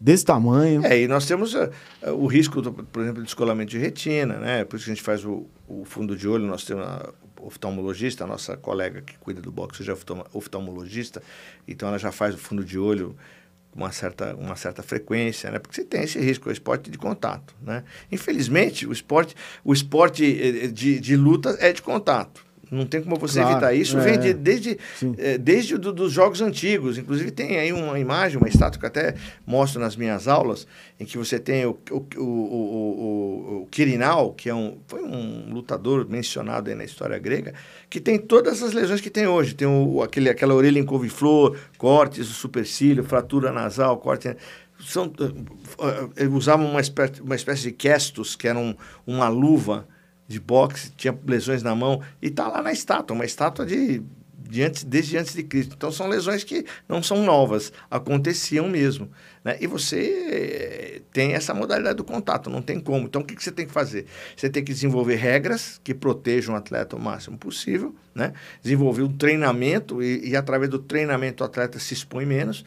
desse 0.00 0.24
tamanho. 0.24 0.84
É, 0.84 1.00
e 1.00 1.08
nós 1.08 1.26
temos 1.26 1.54
eh, 1.54 1.70
o 2.12 2.26
risco, 2.26 2.60
do, 2.60 2.72
por 2.72 3.02
exemplo, 3.02 3.20
de 3.22 3.26
descolamento 3.26 3.70
de 3.70 3.78
retina, 3.78 4.38
né? 4.38 4.64
Por 4.64 4.76
isso 4.76 4.84
que 4.84 4.90
a 4.90 4.94
gente 4.94 5.02
faz 5.02 5.24
o, 5.24 5.46
o 5.66 5.84
fundo 5.84 6.14
de 6.16 6.28
olho, 6.28 6.46
nós 6.46 6.64
temos 6.64 6.84
a 6.84 7.10
oftalmologista, 7.40 8.24
a 8.24 8.26
nossa 8.26 8.56
colega 8.56 9.00
que 9.02 9.16
cuida 9.18 9.40
do 9.40 9.52
boxe 9.52 9.84
já 9.84 9.92
é 9.92 9.94
oftalmo- 9.94 10.26
oftalmologista, 10.32 11.22
então 11.68 11.88
ela 11.88 11.98
já 11.98 12.10
faz 12.10 12.34
o 12.34 12.38
fundo 12.38 12.64
de 12.64 12.78
olho 12.78 13.14
com 13.45 13.45
uma 13.76 13.92
certa, 13.92 14.34
uma 14.34 14.56
certa 14.56 14.82
frequência, 14.82 15.50
né? 15.50 15.58
Porque 15.58 15.74
você 15.74 15.84
tem 15.84 16.02
esse 16.02 16.18
risco, 16.18 16.48
é 16.48 16.50
o 16.50 16.52
esporte 16.52 16.90
de 16.90 16.96
contato, 16.96 17.54
né? 17.60 17.84
Infelizmente, 18.10 18.86
o 18.86 18.92
esporte, 18.92 19.34
o 19.62 19.72
esporte 19.72 20.24
eh, 20.24 20.66
de, 20.68 20.98
de 20.98 21.16
luta 21.16 21.56
é 21.60 21.72
de 21.72 21.82
contato. 21.82 22.45
Não 22.70 22.84
tem 22.84 23.00
como 23.00 23.16
você 23.16 23.38
Claro, 23.38 23.52
evitar 23.52 23.74
isso. 23.74 23.96
é. 23.96 24.00
Vem 24.00 24.18
de- 24.18 24.34
desde, 24.34 24.78
é, 25.18 25.38
desde 25.38 25.78
do, 25.78 25.92
dos 25.92 26.12
jogos 26.12 26.40
antigos. 26.40 26.98
Inclusive, 26.98 27.30
tem 27.30 27.58
aí 27.58 27.72
uma 27.72 27.98
imagem, 27.98 28.38
uma 28.38 28.48
estátua 28.48 28.78
que 28.80 28.84
eu 28.84 28.88
até 28.88 29.14
mostro 29.46 29.80
nas 29.80 29.94
minhas 29.94 30.26
aulas, 30.26 30.66
em 30.98 31.04
que 31.04 31.16
você 31.16 31.38
tem 31.38 31.64
o, 31.64 31.78
o, 31.90 32.06
o, 32.16 32.22
o, 32.22 33.62
o, 33.62 33.68
Quirinal, 33.70 34.32
que 34.32 34.50
é 34.50 34.54
um, 34.54 34.78
foi 34.88 35.02
um 35.02 35.52
lutador 35.52 36.08
mencionado 36.08 36.68
aí 36.68 36.74
na 36.74 36.84
história 36.84 37.16
grega, 37.18 37.54
que 37.88 38.00
tem 38.00 38.18
todas 38.18 38.62
as 38.62 38.72
lesões 38.72 39.00
que 39.00 39.10
tem 39.10 39.26
hoje. 39.28 39.54
Tem 39.54 39.68
o, 39.68 40.02
aquele, 40.02 40.28
aquela 40.28 40.54
orelha 40.54 40.80
em 40.80 40.84
couve-flor, 40.84 41.56
cortes, 41.78 42.28
o 42.28 42.34
supercílio, 42.34 43.04
fratura 43.04 43.52
nasal, 43.52 43.96
corte... 43.98 44.36
São, 44.78 45.06
uh, 45.06 46.24
uh, 46.26 46.36
usavam 46.36 46.68
uma 46.70 46.82
espécie, 46.82 47.22
uma 47.22 47.34
espécie 47.34 47.62
de 47.62 47.72
questos, 47.72 48.36
que 48.36 48.46
era 48.46 48.58
um, 48.58 48.74
uma 49.06 49.26
luva 49.26 49.88
de 50.28 50.40
boxe, 50.40 50.90
tinha 50.96 51.16
lesões 51.26 51.62
na 51.62 51.74
mão, 51.74 52.02
e 52.20 52.28
está 52.28 52.48
lá 52.48 52.62
na 52.62 52.72
estátua, 52.72 53.14
uma 53.14 53.24
estátua 53.24 53.64
de, 53.64 54.02
de 54.48 54.62
antes, 54.62 54.84
desde 54.84 55.16
antes 55.16 55.34
de 55.34 55.42
Cristo. 55.42 55.74
Então 55.76 55.90
são 55.92 56.08
lesões 56.08 56.44
que 56.44 56.64
não 56.88 57.02
são 57.02 57.24
novas, 57.24 57.72
aconteciam 57.90 58.68
mesmo. 58.68 59.10
Né? 59.44 59.56
E 59.60 59.66
você 59.66 60.00
eh, 60.30 61.02
tem 61.12 61.32
essa 61.32 61.54
modalidade 61.54 61.96
do 61.96 62.04
contato, 62.04 62.50
não 62.50 62.60
tem 62.60 62.80
como. 62.80 63.06
Então 63.06 63.22
o 63.22 63.24
que, 63.24 63.36
que 63.36 63.42
você 63.42 63.52
tem 63.52 63.66
que 63.66 63.72
fazer? 63.72 64.06
Você 64.36 64.50
tem 64.50 64.64
que 64.64 64.72
desenvolver 64.72 65.16
regras 65.16 65.80
que 65.84 65.94
protejam 65.94 66.54
o 66.54 66.58
atleta 66.58 66.96
o 66.96 67.00
máximo 67.00 67.38
possível, 67.38 67.94
né? 68.14 68.32
desenvolver 68.62 69.02
um 69.02 69.16
treinamento, 69.16 70.02
e, 70.02 70.30
e 70.30 70.36
através 70.36 70.70
do 70.70 70.78
treinamento 70.78 71.44
o 71.44 71.46
atleta 71.46 71.78
se 71.78 71.94
expõe 71.94 72.26
menos, 72.26 72.64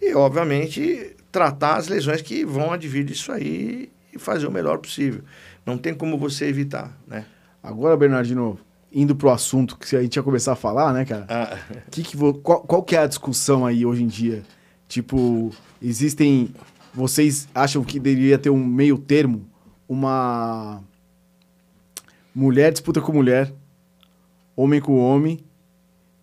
e 0.00 0.14
obviamente 0.14 1.14
tratar 1.30 1.76
as 1.76 1.88
lesões 1.88 2.20
que 2.20 2.44
vão 2.44 2.72
advir 2.72 3.04
disso 3.04 3.30
aí 3.30 3.90
e 4.12 4.18
fazer 4.18 4.46
o 4.46 4.50
melhor 4.50 4.78
possível. 4.78 5.22
Não 5.64 5.78
tem 5.78 5.94
como 5.94 6.18
você 6.18 6.46
evitar, 6.46 6.96
né? 7.06 7.24
Agora, 7.62 7.96
Bernardino, 7.96 8.58
indo 8.92 9.14
pro 9.14 9.30
assunto 9.30 9.78
que 9.78 9.94
a 9.96 10.02
gente 10.02 10.16
ia 10.16 10.22
começar 10.22 10.52
a 10.52 10.56
falar, 10.56 10.92
né, 10.92 11.04
cara? 11.04 11.26
Ah, 11.28 11.58
Que 11.90 12.02
que 12.02 12.16
vo- 12.16 12.34
qual, 12.34 12.60
qual 12.62 12.82
que 12.82 12.96
é 12.96 13.00
a 13.00 13.06
discussão 13.06 13.64
aí 13.64 13.86
hoje 13.86 14.02
em 14.02 14.08
dia? 14.08 14.42
Tipo, 14.88 15.50
existem. 15.80 16.52
Vocês 16.94 17.48
acham 17.54 17.82
que 17.84 17.98
deveria 18.00 18.36
ter 18.38 18.50
um 18.50 18.62
meio 18.64 18.98
termo? 18.98 19.46
Uma. 19.88 20.82
Mulher 22.34 22.72
disputa 22.72 23.00
com 23.00 23.12
mulher, 23.12 23.52
homem 24.56 24.80
com 24.80 24.98
homem 24.98 25.40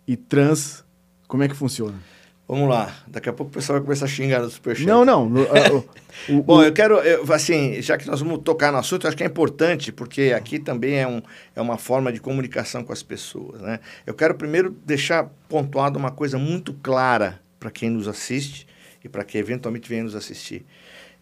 e 0.06 0.16
trans. 0.16 0.84
Como 1.26 1.42
é 1.42 1.48
que 1.48 1.54
funciona? 1.54 1.94
Vamos 2.50 2.68
lá, 2.68 2.94
daqui 3.06 3.28
a 3.28 3.32
pouco 3.32 3.50
o 3.50 3.54
pessoal 3.54 3.78
vai 3.78 3.84
começar 3.84 4.04
a 4.06 4.08
xingar 4.08 4.40
no 4.40 4.50
Superchat. 4.50 4.86
Não, 4.86 5.04
não. 5.04 5.26
o- 5.26 5.78
o- 6.28 6.42
Bom, 6.42 6.58
o- 6.58 6.62
eu 6.64 6.72
quero, 6.72 6.98
eu, 6.98 7.32
assim, 7.32 7.80
já 7.80 7.96
que 7.96 8.06
nós 8.06 8.20
vamos 8.20 8.40
tocar 8.42 8.72
no 8.72 8.78
assunto, 8.78 9.04
eu 9.04 9.08
acho 9.08 9.16
que 9.16 9.22
é 9.22 9.26
importante, 9.26 9.92
porque 9.92 10.32
aqui 10.36 10.58
também 10.58 10.94
é, 10.98 11.06
um, 11.06 11.22
é 11.54 11.60
uma 11.60 11.78
forma 11.78 12.12
de 12.12 12.20
comunicação 12.20 12.82
com 12.84 12.92
as 12.92 13.02
pessoas, 13.02 13.60
né? 13.62 13.78
Eu 14.06 14.14
quero 14.14 14.34
primeiro 14.34 14.76
deixar 14.84 15.30
pontuado 15.48 15.98
uma 15.98 16.10
coisa 16.10 16.38
muito 16.38 16.72
clara 16.74 17.40
para 17.58 17.70
quem 17.70 17.88
nos 17.90 18.08
assiste 18.08 18.66
e 19.04 19.08
para 19.08 19.24
quem 19.24 19.40
eventualmente 19.40 19.88
venha 19.88 20.02
nos 20.04 20.14
assistir. 20.16 20.66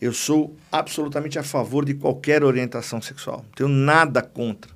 Eu 0.00 0.12
sou 0.12 0.56
absolutamente 0.70 1.38
a 1.38 1.42
favor 1.42 1.84
de 1.84 1.92
qualquer 1.94 2.44
orientação 2.44 3.02
sexual. 3.02 3.38
Não 3.44 3.50
tenho 3.54 3.68
nada 3.68 4.22
contra. 4.22 4.70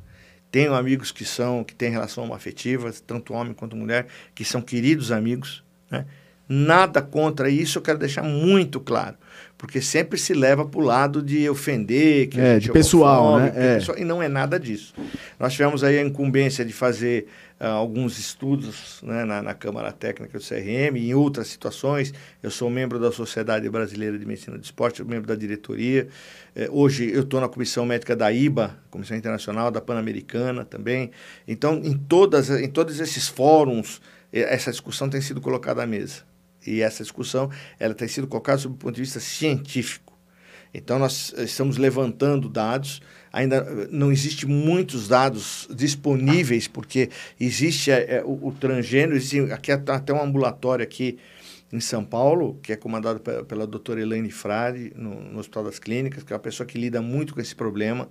Tenho 0.50 0.74
amigos 0.74 1.10
que 1.12 1.24
são, 1.24 1.64
que 1.64 1.74
têm 1.74 1.90
relação 1.90 2.34
afetiva, 2.34 2.92
tanto 3.06 3.32
homem 3.32 3.54
quanto 3.54 3.74
mulher, 3.76 4.06
que 4.34 4.44
são 4.44 4.60
queridos 4.60 5.10
amigos, 5.10 5.64
né? 5.90 6.04
Nada 6.52 7.00
contra 7.00 7.48
isso, 7.48 7.78
eu 7.78 7.82
quero 7.82 7.98
deixar 7.98 8.22
muito 8.22 8.78
claro. 8.78 9.16
Porque 9.56 9.80
sempre 9.80 10.18
se 10.18 10.34
leva 10.34 10.66
para 10.66 10.80
o 10.80 10.84
lado 10.84 11.22
de 11.22 11.48
ofender, 11.48 12.28
que 12.28 12.38
é, 12.38 12.58
de 12.58 12.68
é 12.68 12.72
pessoal, 12.72 13.38
né? 13.38 13.52
É. 13.54 13.74
Pessoal, 13.76 13.96
e 13.96 14.04
não 14.04 14.22
é 14.22 14.28
nada 14.28 14.58
disso. 14.58 14.92
Nós 15.38 15.52
tivemos 15.52 15.82
aí 15.82 15.98
a 15.98 16.02
incumbência 16.02 16.64
de 16.64 16.72
fazer 16.72 17.28
uh, 17.60 17.66
alguns 17.66 18.18
estudos 18.18 19.00
né, 19.02 19.24
na, 19.24 19.40
na, 19.40 19.54
Câmara 19.54 19.92
Técnica 19.92 20.36
do 20.36 20.44
CRM, 20.44 20.96
em 20.96 21.14
outras 21.14 21.46
situações. 21.46 22.12
Eu 22.42 22.50
sou 22.50 22.68
membro 22.68 22.98
da 22.98 23.12
Sociedade 23.12 23.70
Brasileira 23.70 24.18
de 24.18 24.26
Medicina 24.26 24.58
do 24.58 24.64
Esporte, 24.64 25.02
membro 25.04 25.28
da 25.28 25.36
diretoria. 25.36 26.08
Eh, 26.56 26.68
hoje 26.70 27.10
eu 27.10 27.22
estou 27.22 27.40
na 27.40 27.48
Comissão 27.48 27.86
Médica 27.86 28.16
da 28.16 28.32
IBA, 28.32 28.76
Comissão 28.90 29.16
Internacional 29.16 29.70
da 29.70 29.80
Pan-Americana 29.80 30.64
também. 30.64 31.12
Então, 31.46 31.80
em, 31.84 31.96
todas, 31.96 32.50
em 32.50 32.68
todos 32.68 32.98
esses 32.98 33.28
fóruns, 33.28 34.02
essa 34.32 34.70
discussão 34.70 35.08
tem 35.08 35.20
sido 35.20 35.40
colocada 35.40 35.82
à 35.82 35.86
mesa. 35.86 36.31
E 36.66 36.80
essa 36.80 37.02
discussão 37.02 37.50
ela 37.78 37.94
tem 37.94 38.08
sido 38.08 38.26
colocada 38.26 38.58
sob 38.58 38.74
o 38.74 38.78
ponto 38.78 38.94
de 38.94 39.00
vista 39.00 39.20
científico. 39.20 40.12
Então, 40.74 40.98
nós 40.98 41.34
estamos 41.36 41.76
levantando 41.76 42.48
dados. 42.48 43.02
Ainda 43.32 43.88
não 43.90 44.10
existe 44.10 44.46
muitos 44.46 45.08
dados 45.08 45.68
disponíveis, 45.74 46.66
porque 46.66 47.10
existe 47.38 47.90
é, 47.90 48.16
é 48.16 48.24
o, 48.24 48.48
o, 48.48 48.52
transgênero, 48.52 49.16
existe, 49.16 49.52
aqui 49.52 49.72
até 49.72 50.12
um 50.12 50.22
ambulatório 50.22 50.82
aqui 50.82 51.18
em 51.72 51.80
São 51.80 52.04
Paulo, 52.04 52.58
que 52.62 52.72
é 52.72 52.76
comandado 52.76 53.20
pela, 53.20 53.44
pela 53.44 53.66
doutora 53.66 54.00
Elaine 54.00 54.30
Frade, 54.30 54.92
no, 54.94 55.20
no 55.20 55.38
Hospital 55.38 55.64
das 55.64 55.78
Clínicas, 55.78 56.22
que 56.22 56.32
é 56.32 56.36
uma 56.36 56.42
pessoa 56.42 56.66
que 56.66 56.78
lida 56.78 57.00
muito 57.00 57.34
com 57.34 57.40
esse 57.40 57.54
problema. 57.54 58.08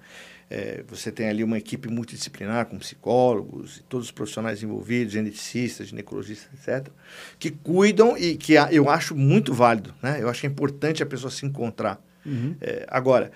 É, 0.53 0.83
você 0.85 1.09
tem 1.13 1.29
ali 1.29 1.45
uma 1.45 1.57
equipe 1.57 1.87
multidisciplinar 1.87 2.65
com 2.65 2.77
psicólogos 2.77 3.77
e 3.77 3.83
todos 3.83 4.07
os 4.07 4.11
profissionais 4.11 4.61
envolvidos, 4.61 5.13
geneticistas, 5.13 5.87
ginecologistas, 5.87 6.49
etc., 6.53 6.91
que 7.39 7.49
cuidam 7.49 8.17
e 8.17 8.35
que 8.35 8.55
eu 8.69 8.89
acho 8.89 9.15
muito 9.15 9.53
válido. 9.53 9.95
Né? 10.03 10.17
Eu 10.19 10.27
acho 10.27 10.41
que 10.41 10.47
é 10.47 10.49
importante 10.49 11.01
a 11.01 11.05
pessoa 11.05 11.31
se 11.31 11.45
encontrar. 11.45 12.03
Uhum. 12.25 12.53
É, 12.59 12.85
agora, 12.89 13.31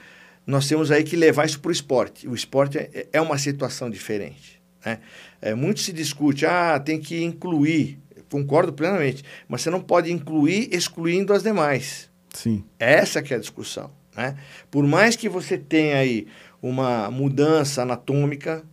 nós 0.46 0.68
temos 0.68 0.92
aí 0.92 1.06
que 1.06 1.16
levar 1.16 1.46
isso 1.46 1.62
para 1.62 1.70
o 1.70 1.72
esporte. 1.72 2.28
O 2.28 2.36
esporte 2.36 2.78
é, 2.78 3.08
é 3.14 3.22
uma 3.22 3.38
situação 3.38 3.90
diferente. 3.90 4.62
Né? 4.86 5.00
É, 5.42 5.56
muito 5.56 5.80
se 5.80 5.94
discute, 5.94 6.46
ah, 6.46 6.78
tem 6.78 7.00
que 7.00 7.24
incluir. 7.24 7.98
Concordo 8.30 8.74
plenamente. 8.74 9.24
Mas 9.48 9.62
você 9.62 9.70
não 9.70 9.80
pode 9.80 10.12
incluir 10.12 10.68
excluindo 10.70 11.32
as 11.32 11.44
demais. 11.44 12.10
Sim. 12.34 12.62
Essa 12.78 13.22
que 13.22 13.34
é 13.34 13.38
a 13.38 13.40
discussão. 13.40 13.90
Né? 14.18 14.36
Por 14.70 14.86
mais 14.86 15.16
que 15.16 15.30
você 15.30 15.58
tenha 15.58 15.98
aí 15.98 16.28
uma 16.70 17.12
mudança 17.12 17.84
anatômica, 17.84 18.64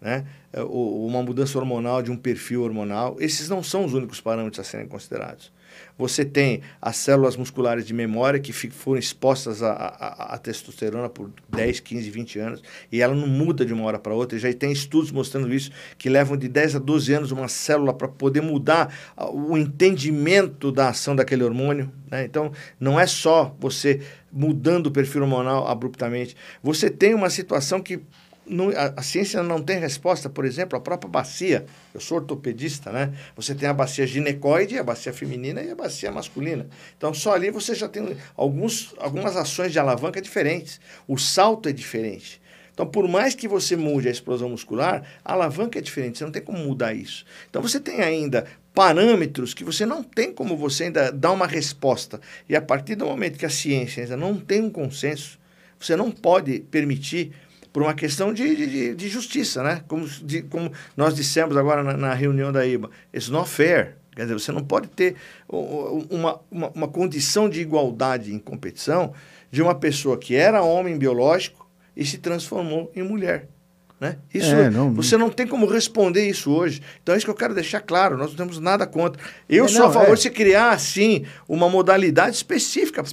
né? 0.00 0.26
É, 0.52 0.62
uma 0.62 1.22
mudança 1.22 1.58
hormonal 1.58 2.02
de 2.02 2.10
um 2.10 2.16
perfil 2.16 2.62
hormonal. 2.62 3.16
Esses 3.18 3.48
não 3.48 3.62
são 3.62 3.84
os 3.84 3.94
únicos 3.94 4.20
parâmetros 4.20 4.60
a 4.60 4.70
serem 4.70 4.86
considerados. 4.86 5.50
Você 5.96 6.24
tem 6.24 6.60
as 6.80 6.96
células 6.96 7.36
musculares 7.36 7.86
de 7.86 7.94
memória 7.94 8.38
que 8.38 8.52
foram 8.52 8.98
expostas 8.98 9.62
à, 9.62 10.38
testosterona 10.42 11.08
por 11.08 11.30
10, 11.48 11.80
15, 11.80 12.10
20 12.10 12.38
anos 12.38 12.62
e 12.92 13.00
ela 13.00 13.14
não 13.14 13.26
muda 13.26 13.64
de 13.64 13.72
uma 13.72 13.84
hora 13.84 13.98
para 13.98 14.14
outra. 14.14 14.38
Já 14.38 14.52
tem 14.52 14.70
estudos 14.70 15.10
mostrando 15.10 15.52
isso, 15.52 15.70
que 15.96 16.08
levam 16.08 16.36
de 16.36 16.48
10 16.48 16.76
a 16.76 16.78
12 16.78 17.12
anos 17.12 17.30
uma 17.32 17.48
célula 17.48 17.94
para 17.94 18.06
poder 18.08 18.40
mudar 18.40 18.94
o 19.32 19.56
entendimento 19.56 20.70
da 20.70 20.90
ação 20.90 21.16
daquele 21.16 21.42
hormônio. 21.42 21.90
Né? 22.10 22.24
Então, 22.24 22.52
não 22.78 22.98
é 22.98 23.06
só 23.06 23.56
você 23.58 24.00
mudando 24.34 24.88
o 24.88 24.90
perfil 24.90 25.22
hormonal 25.22 25.68
abruptamente. 25.68 26.36
Você 26.62 26.90
tem 26.90 27.14
uma 27.14 27.30
situação 27.30 27.80
que 27.80 28.02
não, 28.46 28.68
a, 28.70 28.94
a, 28.96 29.02
ciência 29.02 29.42
não 29.42 29.62
tem 29.62 29.78
resposta, 29.78 30.28
por 30.28 30.44
exemplo, 30.44 30.76
a 30.76 30.80
própria 30.80 31.08
bacia. 31.08 31.64
Eu 31.94 32.00
sou 32.00 32.18
ortopedista, 32.18 32.92
né? 32.92 33.14
Você 33.36 33.54
tem 33.54 33.68
a 33.68 33.72
bacia 33.72 34.06
ginecoide, 34.06 34.78
a 34.78 34.84
bacia 34.84 35.12
feminina 35.12 35.62
e 35.62 35.70
a 35.70 35.74
bacia 35.74 36.10
masculina. 36.12 36.66
Então, 36.96 37.14
só 37.14 37.32
ali 37.34 37.50
você 37.50 37.74
já 37.74 37.88
tem 37.88 38.16
alguns, 38.36 38.94
algumas 38.98 39.36
ações 39.36 39.72
de 39.72 39.78
alavanca 39.78 40.20
diferentes. 40.20 40.80
O 41.08 41.16
salto 41.16 41.68
é 41.68 41.72
diferente. 41.72 42.42
Então, 42.74 42.84
por 42.84 43.06
mais 43.08 43.34
que 43.34 43.46
você 43.46 43.76
mude 43.76 44.08
a 44.08 44.10
explosão 44.10 44.48
muscular, 44.48 45.04
a 45.24 45.32
alavanca 45.32 45.78
é 45.78 45.82
diferente, 45.82 46.18
você 46.18 46.24
não 46.24 46.32
tem 46.32 46.42
como 46.42 46.58
mudar 46.58 46.92
isso. 46.92 47.24
Então, 47.48 47.62
você 47.62 47.78
tem 47.78 48.00
ainda 48.00 48.46
parâmetros 48.74 49.54
que 49.54 49.62
você 49.62 49.86
não 49.86 50.02
tem 50.02 50.32
como 50.32 50.56
você 50.56 50.84
ainda 50.84 51.12
dar 51.12 51.30
uma 51.30 51.46
resposta. 51.46 52.20
E 52.48 52.56
a 52.56 52.60
partir 52.60 52.96
do 52.96 53.06
momento 53.06 53.38
que 53.38 53.46
a 53.46 53.50
ciência 53.50 54.02
ainda 54.02 54.16
não 54.16 54.36
tem 54.36 54.60
um 54.60 54.68
consenso, 54.68 55.38
você 55.78 55.94
não 55.94 56.10
pode 56.10 56.58
permitir 56.58 57.32
por 57.72 57.82
uma 57.82 57.94
questão 57.94 58.32
de, 58.32 58.54
de, 58.54 58.94
de 58.94 59.08
justiça, 59.08 59.62
né? 59.62 59.84
Como, 59.86 60.06
de, 60.06 60.42
como 60.42 60.72
nós 60.96 61.14
dissemos 61.14 61.56
agora 61.56 61.82
na, 61.82 61.96
na, 61.96 62.14
reunião 62.14 62.52
da 62.52 62.66
IBA, 62.66 62.90
it's 63.12 63.28
not 63.28 63.48
fair. 63.48 63.96
Quer 64.14 64.22
dizer, 64.22 64.34
você 64.34 64.52
não 64.52 64.62
pode 64.62 64.88
ter 64.88 65.16
uma, 65.48 66.40
uma, 66.50 66.68
uma 66.70 66.88
condição 66.88 67.48
de 67.48 67.60
igualdade 67.60 68.32
em 68.32 68.38
competição 68.38 69.12
de 69.50 69.60
uma 69.60 69.74
pessoa 69.74 70.16
que 70.16 70.36
era 70.36 70.62
homem 70.62 70.96
biológico 70.96 71.68
e 71.96 72.04
se 72.04 72.18
transformou 72.18 72.92
em 72.94 73.02
mulher. 73.02 73.48
Né? 74.04 74.16
Isso, 74.34 74.54
é, 74.54 74.68
não, 74.68 74.92
você 74.92 75.16
não 75.16 75.30
tem 75.30 75.46
como 75.46 75.64
responder 75.64 76.28
isso 76.28 76.50
hoje. 76.50 76.82
Então 77.02 77.14
é 77.14 77.16
isso 77.16 77.24
que 77.24 77.30
eu 77.30 77.34
quero 77.34 77.54
deixar 77.54 77.80
claro, 77.80 78.18
nós 78.18 78.28
não 78.28 78.36
temos 78.36 78.58
nada 78.58 78.86
contra. 78.86 79.18
Eu 79.48 79.64
é, 79.64 79.68
sou 79.68 79.80
não, 79.80 79.88
a 79.88 79.92
favor 79.92 80.12
é. 80.12 80.14
de 80.14 80.20
se 80.20 80.30
criar, 80.30 80.72
assim, 80.72 81.24
uma 81.48 81.70
modalidade 81.70 82.36
específica 82.36 83.02
para 83.02 83.12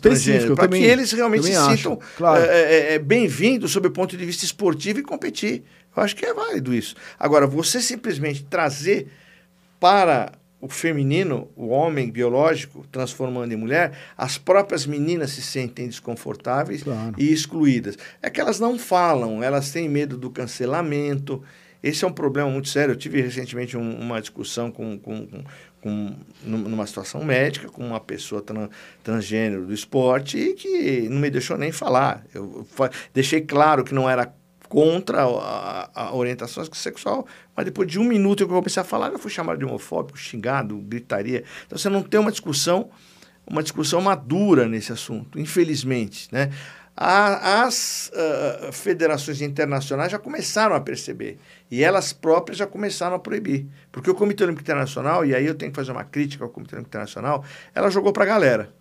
para 0.54 0.68
que 0.68 0.84
eles 0.84 1.14
realmente 1.14 1.46
se 1.46 1.54
sintam 1.54 1.98
claro. 2.18 2.44
É, 2.44 2.46
é, 2.46 2.94
é, 2.96 3.00
bem-vindos 3.00 3.72
sob 3.72 3.88
o 3.88 3.92
ponto 3.92 4.18
de 4.18 4.26
vista 4.26 4.44
esportivo 4.44 5.00
e 5.00 5.02
competir. 5.02 5.64
Eu 5.96 6.04
acho 6.04 6.14
que 6.14 6.26
é 6.26 6.34
válido 6.34 6.74
isso. 6.74 6.94
Agora, 7.18 7.48
você 7.48 7.82
simplesmente 7.82 8.44
trazer 8.44 9.08
para 9.80 10.34
o 10.62 10.70
feminino, 10.70 11.49
o 11.55 11.70
homem 11.70 12.09
biológico, 12.09 12.86
transformando 12.91 13.51
em 13.51 13.57
mulher, 13.57 13.93
as 14.16 14.38
próprias 14.38 14.86
meninas 14.86 15.32
se 15.32 15.41
sentem 15.41 15.88
desconfortáveis 15.88 16.84
claro. 16.84 17.16
e 17.18 17.34
excluídas. 17.34 17.97
É 18.22 18.30
que 18.30 18.39
elas 18.39 18.59
não 18.59 18.78
falam, 18.78 19.43
elas 19.43 19.72
têm 19.72 19.89
medo 19.89 20.16
do 20.16 20.30
cancelamento. 20.30 21.41
Esse 21.82 22.05
é 22.05 22.07
um 22.07 22.14
problema 22.14 22.47
muito 22.47 22.70
sério. 22.70 22.91
Eu 22.91 22.95
tive 22.95 23.20
recentemente 23.22 23.76
um, 23.76 23.99
uma 23.99 24.22
discussão 24.22 24.70
com, 24.70 24.99
com, 24.99 25.26
com, 25.26 25.43
com, 25.82 26.16
numa 26.43 26.86
situação 26.86 27.24
médica 27.26 27.68
com 27.68 27.84
uma 27.84 27.99
pessoa 27.99 28.39
tran, 28.39 28.70
transgênero 29.03 29.66
do 29.66 29.74
esporte 29.74 30.38
e 30.38 30.53
que 30.53 31.09
não 31.09 31.20
me 31.20 31.32
deixou 31.32 31.57
nem 31.57 31.72
falar. 31.72 32.24
Eu, 32.36 32.68
eu 32.80 32.89
deixei 33.12 33.41
claro 33.41 33.84
que 33.84 33.95
não 33.95 34.07
era 34.07 34.32
contra 34.72 35.24
a, 35.26 35.90
a, 35.94 36.16
orientação 36.16 36.64
sexual, 36.72 37.28
mas 37.54 37.66
depois 37.66 37.92
de 37.92 38.00
um 38.00 38.06
minuto 38.06 38.42
eu 38.42 38.48
comecei 38.48 38.80
a 38.80 38.86
falar, 38.86 39.12
eu 39.12 39.20
fui 39.20 39.30
chamado 39.30 39.60
de 39.60 39.66
homofóbico, 39.66 40.18
xingado, 40.18 40.78
gritaria. 40.78 41.44
Então 41.68 41.78
você 41.78 41.90
não 41.90 42.02
tem 42.02 42.18
uma 42.18 42.32
discussão, 42.32 42.90
uma 43.46 43.62
discussão 43.62 44.00
madura 44.00 44.70
nesse 44.70 44.94
assunto, 44.94 45.38
infelizmente, 45.38 46.30
né? 46.32 46.52
as 46.96 48.14
uh, 48.14 48.72
federações 48.72 49.42
internacionais 49.42 50.10
já 50.10 50.20
começaram 50.20 50.74
a 50.74 50.80
perceber 50.80 51.38
e 51.70 51.84
elas 51.84 52.14
próprias 52.14 52.58
já 52.58 52.66
começaram 52.68 53.18
a 53.18 53.20
proibir. 53.20 53.68
Porque 53.92 54.10
o 54.10 54.16
Comitê 54.16 54.46
Olímpico 54.46 54.64
Internacional, 54.64 55.26
e 55.26 55.36
aí 55.36 55.46
eu 55.46 55.56
tenho 55.56 55.72
que 55.72 55.76
fazer 55.76 55.92
uma 55.92 56.06
crítica 56.06 56.46
ao 56.46 56.50
Comitê 56.50 56.76
Olímpico 56.76 56.92
Internacional, 56.92 57.44
ela 57.76 57.90
jogou 57.90 58.14
para 58.14 58.24
a 58.24 58.28
galera. 58.28 58.74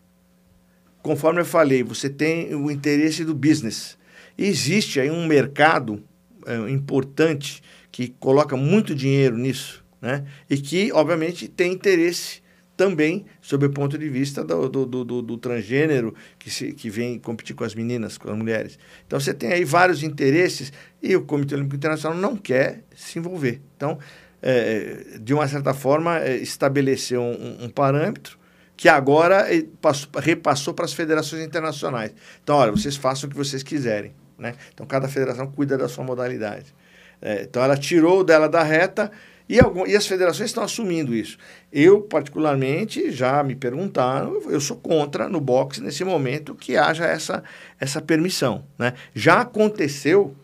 Conforme 1.03 1.41
eu 1.41 1.45
falei, 1.45 1.82
você 1.82 2.09
tem 2.09 2.55
o 2.55 2.70
interesse 2.70 3.24
do 3.24 3.34
business. 3.34 3.99
Existe 4.36 5.00
aí 5.00 5.10
um 5.10 5.26
mercado 5.26 6.02
é, 6.46 6.70
importante 6.70 7.62
que 7.90 8.08
coloca 8.08 8.56
muito 8.56 8.94
dinheiro 8.94 9.36
nisso, 9.36 9.84
né? 10.00 10.24
E 10.48 10.56
que, 10.56 10.92
obviamente, 10.92 11.48
tem 11.48 11.72
interesse 11.72 12.40
também 12.76 13.26
sob 13.42 13.66
o 13.66 13.70
ponto 13.70 13.98
de 13.98 14.08
vista 14.08 14.42
do, 14.42 14.66
do, 14.66 14.86
do, 14.86 15.22
do, 15.22 15.36
transgênero 15.36 16.14
que, 16.38 16.50
se, 16.50 16.72
que 16.72 16.88
vem 16.88 17.18
competir 17.18 17.54
com 17.54 17.62
as 17.62 17.74
meninas, 17.74 18.16
com 18.16 18.30
as 18.30 18.38
mulheres. 18.38 18.78
Então, 19.06 19.20
você 19.20 19.34
tem 19.34 19.52
aí 19.52 19.64
vários 19.66 20.02
interesses 20.02 20.72
e 21.02 21.14
o 21.14 21.22
Comitê 21.22 21.54
Olímpico 21.54 21.76
Internacional 21.76 22.18
não 22.18 22.38
quer 22.38 22.82
se 22.96 23.18
envolver. 23.18 23.60
Então, 23.76 23.98
é, 24.40 25.18
de 25.20 25.34
uma 25.34 25.46
certa 25.46 25.74
forma, 25.74 26.20
é, 26.20 26.38
estabeleceu 26.38 27.20
um, 27.20 27.64
um 27.64 27.68
parâmetro 27.68 28.39
que 28.80 28.88
agora 28.88 29.46
passou, 29.78 30.08
repassou 30.16 30.72
para 30.72 30.86
as 30.86 30.94
federações 30.94 31.44
internacionais. 31.44 32.14
Então, 32.42 32.56
olha, 32.56 32.70
vocês 32.72 32.96
façam 32.96 33.28
o 33.28 33.30
que 33.30 33.36
vocês 33.36 33.62
quiserem. 33.62 34.14
Né? 34.38 34.54
Então, 34.72 34.86
cada 34.86 35.06
federação 35.06 35.46
cuida 35.48 35.76
da 35.76 35.86
sua 35.86 36.02
modalidade. 36.02 36.74
É, 37.20 37.42
então, 37.42 37.62
ela 37.62 37.76
tirou 37.76 38.24
dela 38.24 38.48
da 38.48 38.62
reta 38.62 39.12
e, 39.46 39.60
algum, 39.60 39.86
e 39.86 39.94
as 39.94 40.06
federações 40.06 40.48
estão 40.48 40.64
assumindo 40.64 41.14
isso. 41.14 41.36
Eu, 41.70 42.00
particularmente, 42.00 43.10
já 43.10 43.42
me 43.42 43.54
perguntaram, 43.54 44.40
eu 44.48 44.62
sou 44.62 44.78
contra 44.78 45.28
no 45.28 45.42
boxe 45.42 45.82
nesse 45.82 46.02
momento 46.02 46.54
que 46.54 46.78
haja 46.78 47.04
essa, 47.04 47.44
essa 47.78 48.00
permissão. 48.00 48.64
Né? 48.78 48.94
Já 49.14 49.42
aconteceu, 49.42 50.34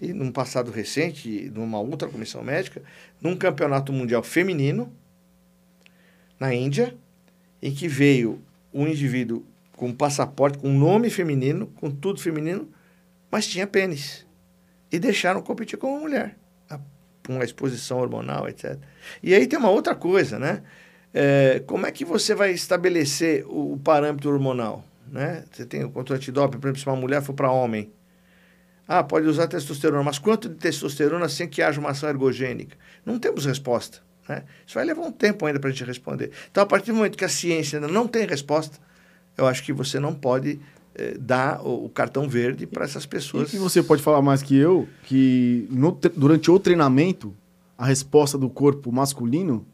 e 0.00 0.12
num 0.12 0.32
passado 0.32 0.72
recente, 0.72 1.52
numa 1.54 1.78
outra 1.78 2.08
comissão 2.08 2.42
médica, 2.42 2.82
num 3.20 3.36
campeonato 3.36 3.92
mundial 3.92 4.24
feminino, 4.24 4.92
na 6.40 6.52
Índia, 6.52 6.96
em 7.64 7.72
que 7.72 7.88
veio 7.88 8.42
um 8.74 8.86
indivíduo 8.86 9.42
com 9.74 9.90
passaporte, 9.90 10.58
com 10.58 10.70
nome 10.70 11.08
feminino, 11.08 11.66
com 11.80 11.90
tudo 11.90 12.20
feminino, 12.20 12.68
mas 13.30 13.46
tinha 13.46 13.66
pênis. 13.66 14.26
E 14.92 14.98
deixaram 14.98 15.40
competir 15.40 15.78
como 15.78 15.98
mulher, 15.98 16.36
com 17.26 17.40
a 17.40 17.44
exposição 17.44 17.98
hormonal, 18.00 18.46
etc. 18.46 18.78
E 19.22 19.34
aí 19.34 19.46
tem 19.46 19.58
uma 19.58 19.70
outra 19.70 19.94
coisa, 19.94 20.38
né? 20.38 20.62
É, 21.14 21.62
como 21.66 21.86
é 21.86 21.90
que 21.90 22.04
você 22.04 22.34
vai 22.34 22.52
estabelecer 22.52 23.46
o, 23.46 23.72
o 23.72 23.78
parâmetro 23.78 24.30
hormonal? 24.30 24.84
Né? 25.10 25.44
Você 25.50 25.64
tem 25.64 25.82
o 25.84 25.90
controle 25.90 26.20
antidoping, 26.20 26.58
por 26.58 26.66
exemplo, 26.66 26.80
se 26.80 26.86
uma 26.86 26.96
mulher 26.96 27.22
for 27.22 27.32
para 27.32 27.50
homem. 27.50 27.90
Ah, 28.86 29.02
pode 29.02 29.26
usar 29.26 29.46
testosterona, 29.46 30.02
mas 30.02 30.18
quanto 30.18 30.50
de 30.50 30.56
testosterona 30.56 31.30
sem 31.30 31.48
que 31.48 31.62
haja 31.62 31.80
uma 31.80 31.90
ação 31.90 32.10
ergogênica? 32.10 32.76
Não 33.06 33.18
temos 33.18 33.46
resposta. 33.46 34.02
Né? 34.28 34.42
Isso 34.66 34.74
vai 34.74 34.84
levar 34.84 35.02
um 35.02 35.12
tempo 35.12 35.46
ainda 35.46 35.60
para 35.60 35.70
a 35.70 35.72
gente 35.72 35.84
responder. 35.84 36.30
Então, 36.50 36.62
a 36.62 36.66
partir 36.66 36.92
do 36.92 36.96
momento 36.96 37.16
que 37.16 37.24
a 37.24 37.28
ciência 37.28 37.78
ainda 37.78 37.88
não 37.88 38.06
tem 38.06 38.26
resposta, 38.26 38.78
eu 39.36 39.46
acho 39.46 39.62
que 39.62 39.72
você 39.72 39.98
não 39.98 40.14
pode 40.14 40.60
eh, 40.94 41.16
dar 41.18 41.60
o, 41.60 41.86
o, 41.86 41.88
cartão 41.88 42.28
verde 42.28 42.66
para 42.66 42.84
essas 42.84 43.04
pessoas. 43.04 43.52
E 43.52 43.58
você 43.58 43.82
pode 43.82 44.02
falar 44.02 44.22
mais 44.22 44.42
que 44.42 44.56
eu, 44.56 44.88
que 45.04 45.66
no, 45.70 45.92
durante 46.16 46.50
o 46.50 46.58
treinamento, 46.58 47.34
a 47.76 47.84
resposta 47.84 48.38
do 48.38 48.48
corpo 48.48 48.92
masculino 48.92 49.66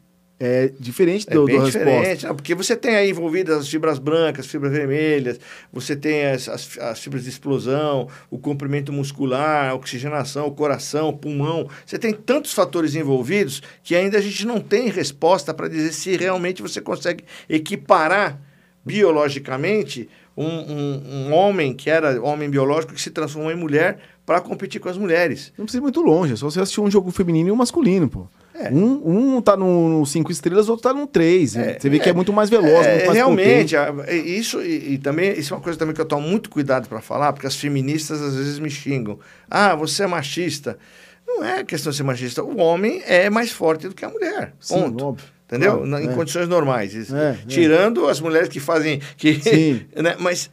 é 0.43 0.71
diferente 0.79 1.27
do, 1.27 1.43
é 1.43 1.45
bem 1.45 1.59
do 1.59 1.65
diferente, 1.65 2.25
não, 2.25 2.35
porque 2.35 2.55
você 2.55 2.75
tem 2.75 2.95
aí 2.95 3.11
envolvidas 3.11 3.59
as 3.59 3.69
fibras 3.69 3.99
brancas, 3.99 4.47
fibras 4.47 4.71
vermelhas, 4.71 5.39
você 5.71 5.95
tem 5.95 6.25
as, 6.25 6.49
as, 6.49 6.79
as, 6.79 6.99
fibras 6.99 7.25
de 7.25 7.29
explosão, 7.29 8.07
o 8.27 8.39
comprimento 8.39 8.91
muscular, 8.91 9.69
a 9.69 9.75
oxigenação, 9.75 10.47
o 10.47 10.51
coração, 10.51 11.09
o 11.09 11.13
pulmão. 11.13 11.69
Você 11.85 11.99
tem 11.99 12.11
tantos 12.11 12.53
fatores 12.53 12.95
envolvidos 12.95 13.61
que 13.83 13.95
ainda 13.95 14.17
a 14.17 14.21
gente 14.21 14.43
não 14.47 14.59
tem 14.59 14.89
resposta 14.89 15.53
para 15.53 15.67
dizer 15.67 15.93
se 15.93 16.17
realmente 16.17 16.63
você 16.63 16.81
consegue 16.81 17.23
equiparar 17.47 18.41
biologicamente 18.83 20.09
um, 20.35 20.47
um, 20.47 21.27
um, 21.27 21.33
homem 21.33 21.71
que 21.71 21.87
era 21.87 22.19
homem 22.19 22.49
biológico 22.49 22.95
que 22.95 23.01
se 23.01 23.11
transformou 23.11 23.51
em 23.51 23.55
mulher 23.55 23.99
para 24.25 24.41
competir 24.41 24.81
com 24.81 24.89
as 24.89 24.97
mulheres. 24.97 25.53
Não 25.55 25.65
precisa 25.65 25.79
ir 25.79 25.83
muito 25.83 26.01
longe, 26.01 26.33
é 26.33 26.35
só 26.35 26.49
você 26.49 26.61
assistir 26.61 26.81
um 26.81 26.89
jogo 26.89 27.11
feminino 27.11 27.49
e 27.49 27.51
um 27.51 27.55
masculino, 27.55 28.09
pô. 28.09 28.27
É. 28.67 28.71
Um, 28.71 29.35
um 29.37 29.41
tá 29.41 29.57
no 29.57 30.05
5 30.05 30.31
estrelas, 30.31 30.69
outro 30.69 30.83
tá 30.83 30.93
no 30.93 31.07
3. 31.07 31.55
É, 31.55 31.79
você 31.79 31.89
vê 31.89 31.99
que 31.99 32.07
é, 32.07 32.11
é 32.11 32.13
muito 32.13 32.31
mais 32.31 32.49
veloz, 32.49 32.85
é, 32.85 32.93
muito 32.93 33.05
mais 33.05 33.17
Realmente, 33.17 33.75
potente. 33.75 34.15
isso 34.15 34.61
e, 34.61 34.93
e, 34.93 34.97
também 34.97 35.31
isso 35.31 35.53
é 35.53 35.57
uma 35.57 35.63
coisa 35.63 35.77
também 35.79 35.95
que 35.95 36.01
eu 36.01 36.05
tomo 36.05 36.27
muito 36.27 36.49
cuidado 36.49 36.87
para 36.87 37.01
falar, 37.01 37.33
porque 37.33 37.47
as 37.47 37.55
feministas 37.55 38.21
às 38.21 38.35
vezes 38.35 38.59
me 38.59 38.69
xingam. 38.69 39.19
Ah, 39.49 39.75
você 39.75 40.03
é 40.03 40.07
machista. 40.07 40.77
Não 41.25 41.43
é 41.43 41.63
questão 41.63 41.91
de 41.91 41.97
ser 41.97 42.03
machista. 42.03 42.43
O 42.43 42.57
homem 42.57 43.01
é 43.05 43.29
mais 43.29 43.51
forte 43.51 43.87
do 43.87 43.95
que 43.95 44.03
a 44.03 44.09
mulher. 44.09 44.53
Ponto. 44.67 44.99
Sim, 44.99 45.05
óbvio. 45.05 45.25
Entendeu? 45.47 45.79
Claro, 45.79 46.03
em 46.03 46.09
é. 46.09 46.13
condições 46.13 46.47
normais. 46.47 47.11
É, 47.11 47.37
Tirando 47.45 48.07
as 48.07 48.21
mulheres 48.21 48.47
que 48.47 48.59
fazem. 48.59 49.01
Que, 49.17 49.41
Sim. 49.41 49.85
né? 50.01 50.15
Mas 50.17 50.49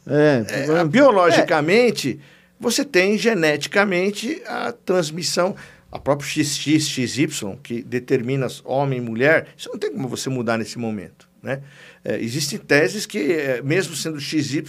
biologicamente, 0.89 2.19
você 2.59 2.83
tem 2.83 3.17
geneticamente 3.17 4.41
a 4.45 4.73
transmissão 4.73 5.55
a 5.91 5.97
própria 5.97 6.27
XX, 6.43 6.87
XY, 6.87 7.57
que 7.63 7.81
determina 7.81 8.47
homem 8.63 8.99
e 8.99 9.01
mulher, 9.01 9.47
isso 9.57 9.69
não 9.69 9.79
tem 9.79 9.91
como 9.91 10.07
você 10.07 10.29
mudar 10.29 10.57
nesse 10.57 10.77
momento. 10.77 11.27
Né? 11.41 11.61
É, 12.03 12.19
existem 12.21 12.59
teses 12.59 13.05
que, 13.05 13.31
é, 13.31 13.61
mesmo 13.61 13.95
sendo 13.95 14.19
XY, 14.19 14.63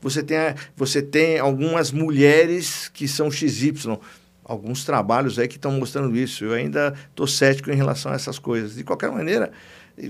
você 0.00 0.22
tem, 0.22 0.36
você 0.76 1.00
tem 1.00 1.38
algumas 1.38 1.90
mulheres 1.90 2.90
que 2.92 3.08
são 3.08 3.30
XY. 3.30 3.98
Alguns 4.44 4.84
trabalhos 4.84 5.38
aí 5.38 5.46
que 5.46 5.56
estão 5.56 5.72
mostrando 5.72 6.16
isso. 6.16 6.44
Eu 6.44 6.52
ainda 6.52 6.94
estou 7.10 7.26
cético 7.26 7.70
em 7.70 7.76
relação 7.76 8.12
a 8.12 8.14
essas 8.14 8.38
coisas. 8.38 8.74
De 8.74 8.82
qualquer 8.82 9.10
maneira, 9.10 9.52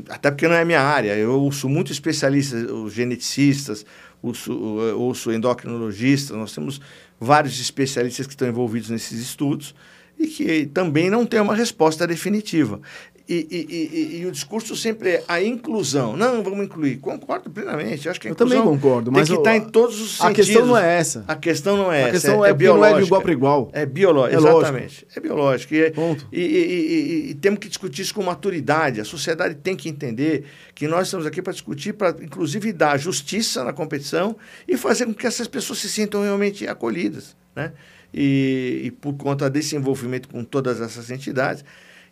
até 0.09 0.31
porque 0.31 0.47
não 0.47 0.55
é 0.55 0.65
minha 0.65 0.81
área, 0.81 1.17
eu 1.17 1.33
ouço 1.41 1.69
muito 1.69 1.91
especialistas, 1.91 2.71
os 2.71 2.93
geneticistas, 2.93 3.85
ouço, 4.23 4.53
ouço 4.97 5.33
endocrinologistas, 5.33 6.37
nós 6.37 6.55
temos 6.55 6.81
vários 7.19 7.59
especialistas 7.61 8.27
que 8.27 8.33
estão 8.33 8.49
envolvidos 8.49 8.91
nesses 8.91 9.19
estudos 9.21 9.75
e 10.19 10.27
que 10.27 10.67
também 10.67 11.09
não 11.09 11.25
tem 11.25 11.41
uma 11.41 11.55
resposta 11.55 12.07
definitiva. 12.07 12.81
E, 13.29 13.47
e, 13.51 14.17
e, 14.17 14.21
e, 14.21 14.27
o 14.27 14.33
discurso 14.33 14.75
sempre 14.75 15.11
é 15.11 15.25
a 15.29 15.43
inclusão. 15.43 16.17
Não, 16.17 16.43
vamos 16.43 16.65
incluir. 16.65 16.97
Concordo 16.97 17.51
plenamente. 17.51 18.09
Acho 18.09 18.19
que 18.19 18.27
a 18.27 18.31
eu 18.31 18.35
também 18.35 18.63
concordo, 18.63 19.13
mas 19.13 19.29
tem 19.29 19.37
que 19.37 19.41
estar 19.43 19.55
em 19.55 19.71
todos 19.71 20.01
os 20.01 20.17
sentidos. 20.17 20.31
A 20.31 20.33
questão 20.33 20.67
não 20.67 20.79
é 20.79 20.99
essa. 20.99 21.25
A 21.29 21.37
questão 21.37 21.77
não 21.77 21.93
é 21.93 21.97
a 21.97 21.99
essa. 21.99 22.09
A 22.09 22.13
questão 22.13 22.45
é, 22.45 22.49
é, 22.49 22.51
é 22.51 22.55
biológica. 22.55 22.91
não 22.91 22.97
é 22.97 23.01
de 23.01 23.07
igual 23.07 23.21
para 23.21 23.33
igual. 23.33 23.71
É 23.75 23.85
biológico, 23.85 24.35
é 24.35 24.39
exatamente. 24.39 24.81
Lógico. 24.81 25.13
É 25.15 25.21
biológico. 25.21 25.75
E, 25.75 25.91
Ponto. 25.91 26.27
E, 26.33 27.37
temos 27.39 27.59
que 27.59 27.69
discutir 27.69 28.01
isso 28.01 28.15
com 28.15 28.23
maturidade. 28.23 28.99
A 28.99 29.05
sociedade 29.05 29.57
tem 29.57 29.77
que 29.77 29.91
entender 29.91 30.47
que 30.75 30.89
nós 30.89 31.09
estamos 31.09 31.27
aqui 31.27 31.43
para 31.43 31.53
discutir, 31.53 31.93
para 31.93 32.17
inclusive 32.25 32.73
dar 32.73 32.97
justiça 32.97 33.63
na 33.63 33.75
competição 33.75 34.37
e 34.67 34.75
fazer 34.79 35.05
com 35.05 35.13
que 35.13 35.27
essas 35.27 35.47
pessoas 35.47 35.81
se 35.81 35.91
sintam 35.91 36.23
realmente 36.23 36.67
acolhidas, 36.67 37.37
né? 37.55 37.73
E, 38.13 38.83
e 38.85 38.91
por 38.91 39.15
conta 39.15 39.49
desse 39.51 39.77
envolvimento 39.77 40.29
com 40.29 40.45
todas 40.45 40.81
essas 40.81 41.11
entidades. 41.11 41.65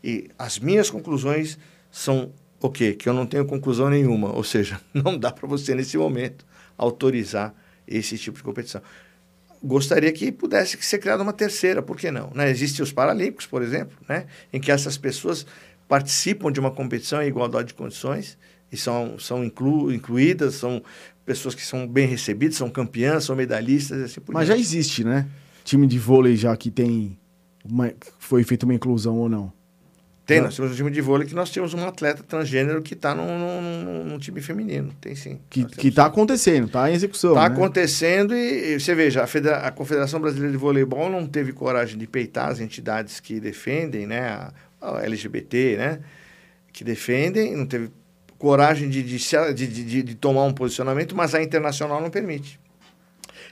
E 0.02 0.28
as 0.38 0.58
minhas 0.58 0.90
conclusões 0.90 1.58
são 1.90 2.32
o 2.60 2.70
quê? 2.70 2.94
Que 2.94 3.08
eu 3.08 3.12
não 3.12 3.26
tenho 3.26 3.44
conclusão 3.44 3.90
nenhuma. 3.90 4.34
Ou 4.34 4.44
seja, 4.44 4.80
não 4.92 5.18
dá 5.18 5.30
para 5.30 5.48
você, 5.48 5.74
nesse 5.74 5.96
momento, 5.96 6.44
autorizar 6.76 7.54
esse 7.86 8.18
tipo 8.18 8.38
de 8.38 8.44
competição. 8.44 8.82
Gostaria 9.62 10.12
que 10.12 10.30
pudesse 10.30 10.76
ser 10.82 10.98
criada 10.98 11.22
uma 11.22 11.32
terceira, 11.32 11.82
por 11.82 11.96
que 11.96 12.10
não? 12.10 12.30
Né? 12.34 12.50
Existem 12.50 12.82
os 12.82 12.92
Paralímpicos, 12.92 13.46
por 13.46 13.62
exemplo, 13.62 13.96
né? 14.08 14.26
em 14.52 14.60
que 14.60 14.70
essas 14.70 14.98
pessoas 14.98 15.46
participam 15.88 16.52
de 16.52 16.60
uma 16.60 16.70
competição 16.70 17.22
em 17.22 17.28
igualdade 17.28 17.68
de 17.68 17.74
condições 17.74 18.36
e 18.70 18.76
são, 18.76 19.18
são 19.18 19.44
inclu, 19.44 19.92
incluídas, 19.92 20.56
são 20.56 20.82
pessoas 21.24 21.54
que 21.54 21.62
são 21.62 21.86
bem 21.86 22.06
recebidas, 22.06 22.56
são 22.56 22.68
campeãs, 22.68 23.24
são 23.24 23.34
medalhistas, 23.34 24.02
assim 24.02 24.20
por 24.20 24.32
Mas 24.32 24.48
já 24.48 24.56
existe, 24.56 25.04
né? 25.04 25.26
Time 25.66 25.86
de 25.86 25.98
vôlei 25.98 26.36
já 26.36 26.56
que 26.56 26.70
tem. 26.70 27.18
Uma, 27.64 27.92
foi 28.18 28.44
feita 28.44 28.64
uma 28.64 28.74
inclusão 28.74 29.16
ou 29.16 29.28
não? 29.28 29.52
Tem, 30.24 30.40
nós 30.40 30.56
temos 30.56 30.72
um 30.72 30.74
time 30.74 30.90
de 30.90 31.00
vôlei 31.00 31.26
que 31.26 31.34
nós 31.34 31.50
temos 31.50 31.72
um 31.72 31.86
atleta 31.86 32.20
transgênero 32.22 32.82
que 32.82 32.94
está 32.94 33.14
num, 33.14 33.38
num, 33.38 34.04
num, 34.04 34.18
time 34.18 34.40
feminino. 34.40 34.92
Tem 35.00 35.14
sim. 35.14 35.38
Que 35.48 35.86
está 35.86 36.06
acontecendo, 36.06 36.66
está 36.66 36.90
em 36.90 36.94
execução. 36.94 37.30
Está 37.30 37.48
né? 37.48 37.54
acontecendo 37.54 38.34
e, 38.34 38.74
e, 38.74 38.80
você 38.80 38.92
veja, 38.92 39.22
a, 39.22 39.26
Federa 39.26 39.58
a, 39.58 39.70
Confederação 39.70 40.20
Brasileira 40.20 40.50
de 40.50 40.58
Voleibol 40.58 41.08
não 41.08 41.26
teve 41.26 41.52
coragem 41.52 41.96
de 41.96 42.08
peitar 42.08 42.48
as 42.48 42.58
entidades 42.58 43.20
que 43.20 43.38
defendem, 43.38 44.04
né? 44.04 44.20
A, 44.20 44.52
a 44.80 45.04
LGBT, 45.04 45.76
né? 45.76 46.00
Que 46.72 46.82
defendem, 46.82 47.54
não 47.56 47.66
teve 47.66 47.90
coragem 48.36 48.88
de, 48.88 49.04
de, 49.04 49.18
de, 49.54 49.66
de, 49.66 50.02
de 50.02 50.14
tomar 50.16 50.42
um 50.42 50.52
posicionamento, 50.52 51.14
mas 51.14 51.36
a 51.36 51.42
internacional 51.42 52.00
não 52.00 52.10
permite. 52.10 52.58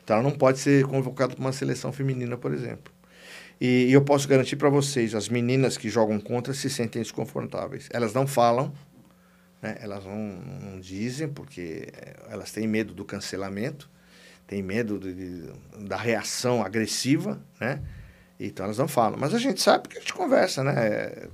Então, 0.04 0.18
ela 0.18 0.22
não 0.22 0.36
pode 0.36 0.58
ser 0.58 0.84
convocada 0.84 1.34
para 1.34 1.40
uma 1.40 1.52
seleção 1.52 1.90
feminina, 1.90 2.36
por 2.36 2.52
exemplo. 2.52 2.92
E, 3.60 3.86
e 3.88 3.92
eu 3.92 4.02
posso 4.02 4.28
garantir 4.28 4.56
para 4.56 4.68
vocês, 4.68 5.14
as 5.14 5.28
meninas 5.28 5.78
que 5.78 5.88
jogam 5.88 6.20
contra 6.20 6.52
se 6.52 6.68
sentem 6.68 7.00
desconfortáveis. 7.00 7.88
Elas 7.90 8.12
não 8.12 8.26
falam, 8.26 8.72
né? 9.62 9.78
elas 9.80 10.04
não, 10.04 10.16
não 10.16 10.80
dizem, 10.80 11.28
porque 11.28 11.88
eh, 11.92 12.16
elas 12.28 12.52
têm 12.52 12.68
medo 12.68 12.92
do 12.92 13.04
cancelamento, 13.04 13.88
têm 14.46 14.62
medo 14.62 14.98
de, 14.98 15.14
de, 15.14 15.52
da 15.86 15.96
reação 15.96 16.62
agressiva, 16.62 17.40
né? 17.58 17.80
Então 18.38 18.66
elas 18.66 18.76
não 18.76 18.88
falam. 18.88 19.18
Mas 19.18 19.32
a 19.32 19.38
gente 19.38 19.62
sabe 19.62 19.88
que 19.88 19.96
a 19.96 20.00
gente 20.00 20.12
conversa, 20.12 20.62
né? 20.62 21.28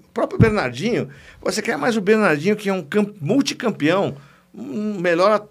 O 0.00 0.08
próprio 0.12 0.40
Bernardinho, 0.40 1.08
você 1.40 1.62
quer 1.62 1.78
mais 1.78 1.96
o 1.96 2.00
Bernardinho, 2.00 2.56
que 2.56 2.68
é 2.68 2.72
um 2.72 2.84
multicampeão, 3.20 4.16
um 4.52 4.98
melhor 4.98 5.46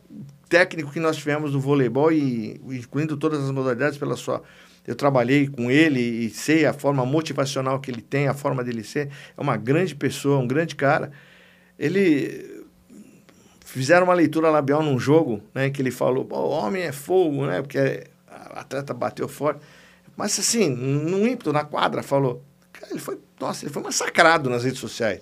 técnico 0.47 0.91
que 0.91 0.99
nós 0.99 1.17
tivemos 1.17 1.53
no 1.53 1.59
voleibol, 1.59 2.11
e 2.11 2.59
incluindo 2.65 3.17
todas 3.17 3.43
as 3.43 3.51
modalidades 3.51 3.97
pela 3.97 4.15
sua. 4.15 4.41
Eu 4.85 4.95
trabalhei 4.95 5.47
com 5.47 5.69
ele 5.69 5.99
e 5.99 6.29
sei 6.29 6.65
a 6.65 6.71
forma 6.71 7.05
motivacional 7.05 7.79
que 7.79 7.91
ele 7.91 8.01
tem, 8.01 8.27
a 8.27 8.33
forma 8.33 8.63
dele 8.63 8.83
ser. 8.83 9.09
É 9.37 9.41
uma 9.41 9.57
grande 9.57 9.93
pessoa, 9.93 10.39
um 10.39 10.47
grande 10.47 10.75
cara. 10.75 11.11
Ele 11.77 12.65
fizeram 13.65 14.05
uma 14.05 14.13
leitura 14.13 14.49
labial 14.49 14.81
num 14.81 14.97
jogo, 14.97 15.41
né, 15.53 15.69
que 15.69 15.81
ele 15.81 15.91
falou: 15.91 16.25
o 16.31 16.49
homem 16.49 16.83
é 16.83 16.93
fogo, 16.93 17.45
né, 17.45 17.61
porque 17.61 18.05
a 18.29 18.61
atleta 18.61 18.93
bateu 18.93 19.27
forte. 19.27 19.59
Mas 20.15 20.39
assim, 20.39 20.69
num 20.69 21.27
ímpeto 21.27 21.51
na 21.51 21.65
quadra, 21.65 22.01
falou. 22.01 22.41
Ele 22.89 22.99
foi, 22.99 23.19
nossa, 23.39 23.65
ele 23.65 23.73
foi 23.73 23.83
massacrado 23.83 24.49
nas 24.49 24.63
redes 24.63 24.79
sociais. 24.79 25.19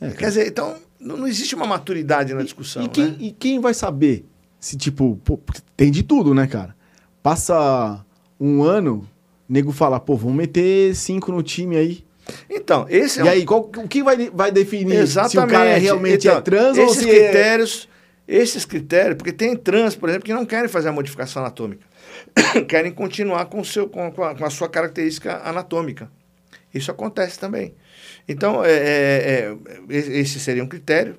É, 0.00 0.10
Quer 0.10 0.28
dizer, 0.28 0.46
então, 0.46 0.76
não, 0.98 1.16
não, 1.16 1.26
existe 1.26 1.54
uma 1.54 1.66
maturidade 1.66 2.32
na 2.32 2.42
discussão. 2.42 2.82
E, 2.82 2.86
e, 2.86 2.88
quem, 2.88 3.04
né? 3.04 3.16
e 3.20 3.32
quem 3.32 3.60
vai 3.60 3.74
saber 3.74 4.24
se, 4.66 4.76
tipo, 4.76 5.16
pô, 5.24 5.38
tem 5.76 5.92
de 5.92 6.02
tudo, 6.02 6.34
né, 6.34 6.48
cara? 6.48 6.74
Passa 7.22 8.04
um 8.38 8.64
ano, 8.64 9.08
nego 9.48 9.70
fala, 9.70 10.00
pô, 10.00 10.16
vamos 10.16 10.34
meter 10.34 10.92
cinco 10.92 11.30
no 11.30 11.40
time 11.40 11.76
aí. 11.76 12.04
Então, 12.50 12.84
esse 12.88 13.20
é 13.20 13.22
E 13.22 13.26
um... 13.26 13.30
aí, 13.30 13.44
qual, 13.44 13.60
o 13.60 13.86
que 13.86 14.02
vai, 14.02 14.28
vai 14.28 14.50
definir 14.50 14.96
Exatamente. 14.96 15.30
se 15.30 15.38
o 15.38 15.46
cara 15.46 15.70
é 15.70 15.78
realmente 15.78 16.26
então, 16.26 16.38
é 16.38 16.40
trans 16.40 16.78
ou 16.78 16.88
se 16.88 17.08
é 17.08 17.14
critérios, 17.14 17.88
é... 18.26 18.36
Esses 18.38 18.64
critérios, 18.64 19.16
porque 19.16 19.30
tem 19.30 19.54
trans, 19.54 19.94
por 19.94 20.08
exemplo, 20.08 20.26
que 20.26 20.34
não 20.34 20.44
querem 20.44 20.68
fazer 20.68 20.88
a 20.88 20.92
modificação 20.92 21.42
anatômica. 21.42 21.86
querem 22.66 22.90
continuar 22.90 23.46
com, 23.46 23.62
seu, 23.62 23.88
com, 23.88 24.10
com, 24.10 24.24
a, 24.24 24.34
com 24.34 24.44
a 24.44 24.50
sua 24.50 24.68
característica 24.68 25.42
anatômica. 25.48 26.10
Isso 26.74 26.90
acontece 26.90 27.38
também. 27.38 27.72
Então, 28.28 28.64
é, 28.64 28.72
é, 28.72 29.56
é, 29.88 30.18
esse 30.18 30.40
seria 30.40 30.64
um 30.64 30.66
critério. 30.66 31.18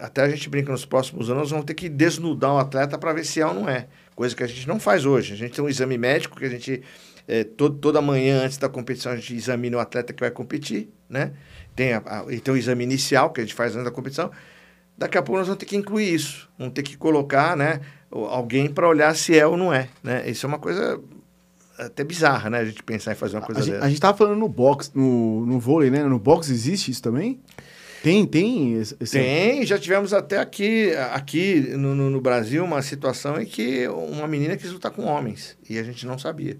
Até 0.00 0.22
a 0.22 0.28
gente 0.28 0.48
brinca 0.48 0.72
nos 0.72 0.84
próximos 0.84 1.30
anos, 1.30 1.42
nós 1.42 1.50
vamos 1.50 1.66
ter 1.66 1.74
que 1.74 1.88
desnudar 1.88 2.52
o 2.54 2.58
atleta 2.58 2.98
para 2.98 3.12
ver 3.12 3.24
se 3.24 3.40
é 3.40 3.46
ou 3.46 3.54
não 3.54 3.68
é. 3.68 3.86
Coisa 4.14 4.34
que 4.34 4.42
a 4.42 4.46
gente 4.46 4.66
não 4.66 4.80
faz 4.80 5.04
hoje. 5.04 5.32
A 5.32 5.36
gente 5.36 5.54
tem 5.54 5.64
um 5.64 5.68
exame 5.68 5.96
médico 5.96 6.36
que 6.36 6.44
a 6.44 6.48
gente, 6.48 6.82
é, 7.28 7.44
todo, 7.44 7.76
toda 7.78 8.00
manhã 8.00 8.42
antes 8.42 8.58
da 8.58 8.68
competição, 8.68 9.12
a 9.12 9.16
gente 9.16 9.34
examina 9.34 9.76
o 9.76 9.80
atleta 9.80 10.12
que 10.12 10.20
vai 10.20 10.30
competir, 10.30 10.88
né? 11.08 11.32
Tem, 11.74 11.92
a, 11.92 11.98
a, 11.98 12.24
tem 12.24 12.54
o 12.54 12.56
exame 12.56 12.82
inicial 12.82 13.30
que 13.30 13.40
a 13.40 13.44
gente 13.44 13.54
faz 13.54 13.72
antes 13.72 13.84
da 13.84 13.90
competição. 13.90 14.30
daqui 14.96 15.18
a 15.18 15.22
pouco 15.22 15.38
nós 15.38 15.46
vamos 15.46 15.58
ter 15.60 15.66
que 15.66 15.76
incluir 15.76 16.12
isso. 16.12 16.48
Vamos 16.58 16.74
ter 16.74 16.82
que 16.82 16.96
colocar 16.96 17.56
né, 17.56 17.80
alguém 18.10 18.68
para 18.68 18.88
olhar 18.88 19.14
se 19.14 19.38
é 19.38 19.46
ou 19.46 19.56
não 19.56 19.72
é. 19.72 19.88
Né? 20.02 20.28
Isso 20.28 20.46
é 20.46 20.48
uma 20.48 20.58
coisa 20.58 21.00
até 21.78 22.02
bizarra, 22.02 22.48
né? 22.50 22.58
A 22.58 22.64
gente 22.64 22.82
pensar 22.82 23.12
em 23.12 23.14
fazer 23.14 23.36
uma 23.36 23.44
coisa 23.44 23.60
a, 23.60 23.64
dessa. 23.64 23.84
A 23.84 23.88
gente 23.88 24.00
tava 24.00 24.16
falando 24.16 24.38
no 24.38 24.48
box, 24.48 24.90
no, 24.94 25.44
no 25.46 25.60
vôlei, 25.60 25.90
né? 25.90 26.02
No 26.02 26.18
box 26.18 26.50
existe 26.50 26.90
isso 26.90 27.02
também? 27.02 27.40
Tem, 28.06 28.24
tem. 28.24 28.74
Esse... 28.74 28.94
Tem, 29.10 29.66
já 29.66 29.76
tivemos 29.76 30.12
até 30.12 30.38
aqui, 30.38 30.92
aqui 31.10 31.74
no, 31.76 31.92
no, 31.92 32.08
no, 32.08 32.20
Brasil 32.20 32.62
uma 32.62 32.80
situação 32.80 33.40
em 33.40 33.44
que 33.44 33.88
uma 33.88 34.28
menina 34.28 34.56
quis 34.56 34.70
lutar 34.70 34.92
com 34.92 35.06
homens 35.06 35.58
e 35.68 35.76
a 35.76 35.82
gente 35.82 36.06
não 36.06 36.16
sabia. 36.16 36.56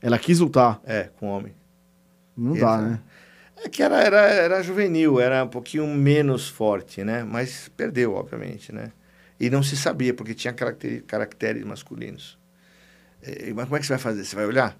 Ela 0.00 0.18
quis 0.18 0.40
lutar? 0.40 0.80
É, 0.86 1.10
com 1.20 1.26
homem. 1.26 1.54
Não 2.34 2.54
dá, 2.54 2.80
né? 2.80 3.00
É 3.62 3.68
que 3.68 3.82
era, 3.82 4.00
era, 4.00 4.20
era 4.20 4.62
juvenil, 4.62 5.20
era 5.20 5.44
um 5.44 5.48
pouquinho 5.48 5.86
menos 5.86 6.48
forte, 6.48 7.04
né? 7.04 7.22
Mas 7.22 7.68
perdeu, 7.76 8.14
obviamente, 8.14 8.72
né? 8.72 8.92
E 9.38 9.50
não 9.50 9.62
se 9.62 9.76
sabia, 9.76 10.14
porque 10.14 10.32
tinha 10.32 10.54
caracter, 10.54 11.04
caracteres 11.04 11.62
masculinos. 11.62 12.38
E, 13.22 13.52
mas 13.52 13.66
como 13.66 13.76
é 13.76 13.80
que 13.80 13.84
você 13.84 13.92
vai 13.92 14.00
fazer? 14.00 14.24
Você 14.24 14.34
vai 14.34 14.46
olhar? 14.46 14.78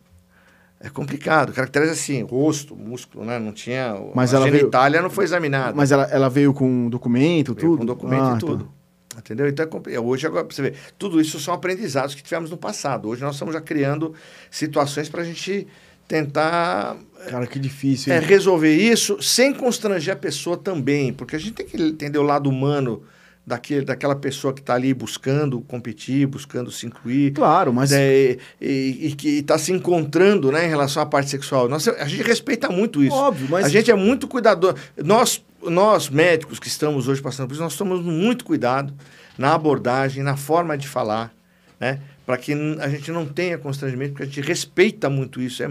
É 0.86 0.88
complicado. 0.88 1.52
Caracteres 1.52 1.90
assim, 1.90 2.22
rosto, 2.22 2.76
músculo, 2.76 3.24
né? 3.24 3.40
Não 3.40 3.52
tinha. 3.52 3.92
Mas 4.14 4.32
a 4.32 4.40
genitália 4.40 4.98
veio... 4.98 5.02
não 5.02 5.10
foi 5.10 5.24
examinada. 5.24 5.74
Mas 5.74 5.90
ela, 5.90 6.04
ela 6.04 6.30
veio 6.30 6.54
com 6.54 6.88
documento, 6.88 7.54
veio 7.54 7.70
tudo? 7.70 7.78
Com 7.78 7.84
documento 7.84 8.22
ah, 8.22 8.36
e 8.36 8.38
tudo. 8.38 8.64
Tá. 9.08 9.18
Entendeu? 9.18 9.48
Então, 9.48 9.82
é 9.88 9.98
hoje, 9.98 10.28
agora, 10.28 10.46
você 10.48 10.62
vê, 10.62 10.74
tudo 10.96 11.20
isso 11.20 11.40
são 11.40 11.52
aprendizados 11.52 12.14
que 12.14 12.22
tivemos 12.22 12.50
no 12.50 12.56
passado. 12.56 13.08
Hoje 13.08 13.22
nós 13.22 13.34
estamos 13.34 13.52
já 13.52 13.60
criando 13.60 14.14
situações 14.48 15.08
para 15.08 15.22
a 15.22 15.24
gente 15.24 15.66
tentar. 16.06 16.96
Cara, 17.28 17.48
que 17.48 17.58
difícil. 17.58 18.12
É, 18.12 18.20
resolver 18.20 18.72
isso 18.72 19.20
sem 19.20 19.52
constranger 19.52 20.14
a 20.14 20.16
pessoa 20.16 20.56
também, 20.56 21.12
porque 21.12 21.34
a 21.34 21.38
gente 21.38 21.52
tem 21.52 21.66
que 21.66 21.82
entender 21.82 22.18
o 22.18 22.22
lado 22.22 22.48
humano 22.48 23.02
daquele, 23.46 23.84
daquela 23.84 24.16
pessoa 24.16 24.52
que 24.52 24.60
está 24.60 24.74
ali 24.74 24.92
buscando 24.92 25.60
competir, 25.60 26.26
buscando 26.26 26.70
se 26.70 26.86
incluir. 26.86 27.32
Claro, 27.32 27.72
mas. 27.72 27.92
É, 27.92 28.36
e, 28.60 29.06
e, 29.06 29.14
que 29.14 29.38
está 29.38 29.56
se 29.56 29.72
encontrando 29.72 30.50
né, 30.50 30.66
em 30.66 30.68
relação 30.68 31.02
à 31.02 31.06
parte 31.06 31.30
sexual. 31.30 31.68
Nossa, 31.68 31.92
a 31.92 32.08
gente 32.08 32.24
respeita 32.24 32.68
muito 32.68 33.04
isso. 33.04 33.14
Óbvio, 33.14 33.46
mas. 33.48 33.66
A 33.66 33.68
gente 33.68 33.90
é 33.90 33.94
muito 33.94 34.26
cuidadoso. 34.26 34.74
Nós, 35.04 35.44
nós, 35.62 36.08
médicos 36.08 36.58
que 36.58 36.66
estamos 36.66 37.06
hoje 37.06 37.22
passando 37.22 37.46
por 37.46 37.54
isso, 37.54 37.62
nós 37.62 37.76
tomamos 37.76 38.04
muito 38.04 38.44
cuidado 38.44 38.92
na 39.38 39.54
abordagem, 39.54 40.24
na 40.24 40.36
forma 40.36 40.76
de 40.76 40.88
falar, 40.88 41.32
né? 41.78 42.00
Para 42.24 42.36
que 42.38 42.52
a 42.80 42.88
gente 42.88 43.12
não 43.12 43.24
tenha 43.24 43.56
constrangimento, 43.56 44.14
porque 44.14 44.24
a 44.24 44.26
gente 44.26 44.40
respeita 44.40 45.08
muito 45.08 45.40
isso. 45.40 45.62
É, 45.62 45.68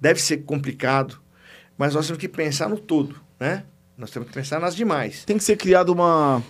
deve 0.00 0.20
ser 0.20 0.38
complicado, 0.38 1.20
mas 1.78 1.94
nós 1.94 2.06
temos 2.08 2.20
que 2.20 2.28
pensar 2.28 2.68
no 2.68 2.76
todo, 2.76 3.14
né? 3.38 3.62
Nós 3.96 4.10
temos 4.10 4.28
que 4.28 4.34
pensar 4.34 4.58
nas 4.58 4.74
demais. 4.74 5.24
Tem 5.24 5.38
que 5.38 5.44
ser 5.44 5.56
criado 5.56 5.90
uma 5.90 6.42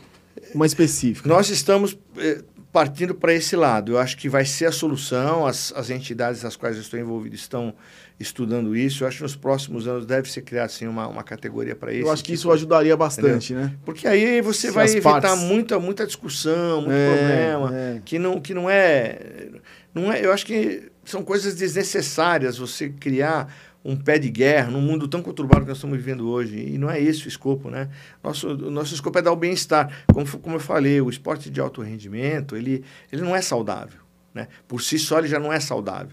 uma 0.55 0.67
específica. 0.67 1.29
Nós 1.29 1.49
estamos 1.49 1.99
eh, 2.17 2.43
partindo 2.73 3.15
para 3.15 3.35
esse 3.35 3.55
lado. 3.55 3.93
Eu 3.93 3.99
acho 3.99 4.17
que 4.17 4.29
vai 4.29 4.45
ser 4.45 4.67
a 4.67 4.73
solução. 4.73 5.47
As, 5.47 5.73
as 5.77 5.91
entidades 5.91 6.45
às 6.45 6.57
quais 6.57 6.77
eu 6.77 6.83
estou 6.83 6.99
envolvido 6.99 7.35
estão 7.35 7.75
estudando 8.19 8.75
isso. 8.75 9.05
Eu 9.05 9.09
acho 9.09 9.19
que 9.19 9.23
nos 9.23 9.37
próximos 9.37 9.87
anos 9.87 10.07
deve 10.07 10.31
ser 10.31 10.43
criada 10.43 10.67
assim, 10.67 10.87
uma, 10.87 11.07
uma 11.07 11.23
categoria 11.23 11.77
para 11.77 11.93
isso. 11.93 12.07
Eu 12.07 12.11
acho 12.11 12.23
que 12.23 12.33
tipo, 12.33 12.41
isso 12.41 12.53
ajudaria 12.53 12.97
bastante, 12.97 13.53
entendeu? 13.53 13.71
né? 13.71 13.77
Porque 13.85 14.09
aí 14.09 14.41
você 14.41 14.69
Se 14.69 14.73
vai 14.73 14.87
evitar 14.87 15.21
partes... 15.21 15.45
muita, 15.45 15.79
muita 15.79 16.07
discussão, 16.07 16.81
muito 16.81 16.93
é, 16.93 17.17
problema, 17.17 17.77
é. 17.77 18.03
que 18.05 18.19
não 18.19 18.41
que 18.41 18.55
não 18.55 18.71
é, 18.71 19.51
não 19.95 20.13
é. 20.13 20.25
Eu 20.25 20.33
acho 20.33 20.47
que 20.47 20.91
são 21.05 21.23
coisas 21.23 21.55
desnecessárias 21.55 22.57
você 22.57 22.89
criar 22.89 23.53
um 23.85 23.97
pé 23.97 24.19
de 24.19 24.29
guerra 24.31 24.71
num 24.71 24.81
mundo 24.81 25.09
tão 25.09 25.23
conturbado 25.23 25.63
que 25.63 25.69
nós 25.69 25.79
estamos 25.79 25.97
vivendo 25.97 26.29
hoje. 26.29 26.57
E 26.57 26.79
não 26.79 26.91
é 26.91 27.01
esse 27.01 27.27
o 27.27 27.29
escopo, 27.29 27.71
né? 27.71 27.89
Nosso, 28.23 28.49
o 28.49 28.71
nosso 28.71 28.95
escopo 28.95 29.19
é 29.19 29.23
dar 29.23 29.33
o 29.33 29.37
bem-estar. 29.37 30.05
Como, 30.13 30.27
como 30.39 30.57
eu 30.57 30.61
falei, 30.61 31.01
o 31.01 31.11
esporte 31.11 31.51
de 31.51 31.61
alto 31.61 31.83
rendimento, 31.83 32.57
ele, 32.57 32.85
ele 33.11 33.23
não 33.23 33.35
é 33.35 33.43
saudável. 33.43 34.02
Né? 34.35 34.49
Por 34.67 34.81
si 34.81 34.99
só 34.99 35.19
ele 35.19 35.29
já 35.29 35.39
não 35.39 35.53
é 35.53 35.61
saudável. 35.61 36.13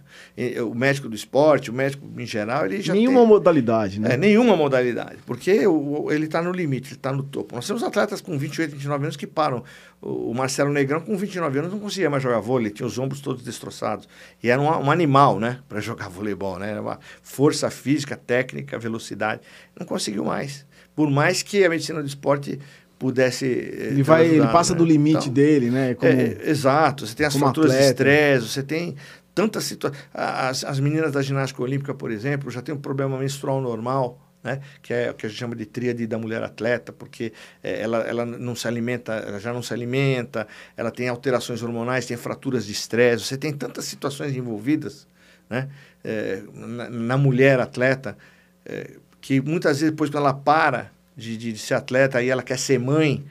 O 0.70 0.76
médico 0.76 1.08
do 1.08 1.16
esporte, 1.16 1.72
o 1.72 1.74
médico 1.74 2.06
em 2.18 2.26
geral, 2.26 2.66
ele 2.66 2.82
já 2.82 2.94
Nenhuma 2.94 3.20
tem... 3.20 3.28
modalidade, 3.28 4.00
né? 4.00 4.14
É, 4.14 4.18
nenhuma 4.18 4.58
modalidade, 4.58 5.20
porque 5.26 5.66
o, 5.66 6.12
ele 6.12 6.26
está 6.26 6.42
no 6.42 6.52
limite, 6.52 6.90
ele 6.90 6.96
está 6.96 7.14
no 7.14 7.24
topo. 7.24 7.56
Nós 7.56 7.66
temos 7.66 7.82
atletas 7.82 8.20
com 8.20 8.38
28, 8.38 8.72
29 8.72 9.04
anos 9.06 9.16
que 9.16 9.26
param. 9.26 9.64
O, 10.02 10.34
Marcelo 10.34 10.72
Negrão, 10.72 11.00
com 11.00 11.16
29 11.16 11.60
anos, 11.60 11.72
não 11.72 11.80
conseguia 11.80 12.10
mais 12.10 12.22
jogar 12.22 12.40
vôlei, 12.40 12.72
tinha 12.72 12.86
os 12.86 12.98
ombros 13.00 13.22
todos 13.22 13.42
destroçados. 13.42 14.08
E 14.44 14.50
era 14.50 14.62
um, 14.62 14.66
um 14.66 14.92
animal, 14.92 15.40
né, 15.40 15.60
para 15.70 15.80
jogar 15.80 16.10
voleibol, 16.10 16.60
né? 16.60 16.72
Era 16.72 16.82
uma 16.82 17.00
força 17.22 17.70
física, 17.70 18.18
técnica, 18.18 18.78
velocidade. 18.78 19.42
Não 19.80 19.86
conseguiu 19.86 20.26
mais. 20.26 20.66
Por 20.94 21.10
mais 21.10 21.42
que 21.42 21.64
a 21.64 21.70
medicina 21.70 22.02
do 22.02 22.08
esporte 22.08 22.60
pudesse. 23.00 23.46
Eh, 23.46 23.88
ele 23.88 24.04
vai, 24.04 24.26
ajudado, 24.26 24.44
ele 24.44 24.52
passa 24.52 24.74
né? 24.74 24.78
do 24.78 24.86
limite 24.86 25.18
então, 25.18 25.34
dele, 25.34 25.72
né? 25.72 25.96
Como, 25.96 26.12
é, 26.12 26.38
exato. 26.44 27.08
Você 27.08 27.16
tem 27.16 27.26
as 27.26 27.36
fraturas 27.36 27.72
de 27.72 27.80
estresse, 27.80 28.48
você 28.48 28.62
tem 28.62 28.96
tantas 29.34 29.64
situações. 29.64 30.04
As, 30.14 30.64
as 30.66 30.80
meninas 30.80 31.14
da 31.14 31.22
ginástica 31.22 31.64
olímpica, 31.64 31.94
por 31.94 32.12
exemplo, 32.12 32.52
já 32.52 32.62
tem 32.62 32.76
um 32.76 32.80
problema 32.80 33.18
menstrual 33.18 33.62
normal. 33.62 34.26
Né? 34.42 34.62
que 34.82 34.94
é 34.94 35.12
o 35.12 35.14
que 35.14 35.26
a 35.26 35.30
gente 35.30 35.38
chama 35.38 35.54
de 35.54 35.66
tríade 35.66 36.08
da 36.08 36.18
mulher 36.18 36.42
atleta, 36.42 36.94
porque 36.94 37.34
é, 37.62 37.82
ela, 37.82 37.98
ela 37.98 38.26
não 38.26 38.56
se 38.56 38.70
alimenta, 38.70 39.12
ela 39.12 39.38
já 39.38 39.52
não 39.52 39.62
se 39.62 39.74
alimenta, 39.74 40.48
ela 40.78 40.90
tem 40.92 41.10
alterações 41.10 41.62
hormonais, 41.62 42.06
tem 42.06 42.16
fraturas 42.16 42.66
de 42.66 42.72
estresse, 42.72 43.26
você 43.26 43.38
tem 43.38 43.52
tantas 43.52 43.84
situações 43.84 44.34
envolvidas 44.34 45.06
né? 45.50 45.68
É, 46.04 46.42
na, 46.54 46.90
na, 46.90 47.18
mulher 47.18 47.60
atleta, 47.60 48.18
é, 48.66 48.92
que 49.20 49.42
muitas 49.42 49.80
vezes 49.80 49.92
depois 49.92 50.10
quando 50.10 50.24
ela 50.24 50.34
para 50.34 50.92
de, 51.20 51.38
de, 51.38 51.54
de 51.54 51.60
ser 51.60 51.76
atleta 51.76 52.24
e 52.24 52.30
ela 52.30 52.42
quer 52.42 52.58
ser 52.58 52.80
mãe 52.80 53.26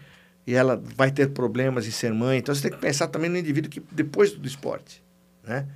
e 0.46 0.54
ela 0.54 0.80
vai 0.96 1.10
ter 1.10 1.30
problemas 1.30 1.86
em 1.86 1.90
ser 1.90 2.12
mãe. 2.12 2.38
Então 2.38 2.54
você 2.54 2.62
tem 2.62 2.70
que 2.70 2.78
pensar 2.78 3.08
também 3.08 3.28
no 3.28 3.36
indivíduo 3.36 3.70
que 3.70 3.82
depois 3.90 4.32
do 4.32 4.46
esporte, 4.46 5.02
né? 5.42 5.66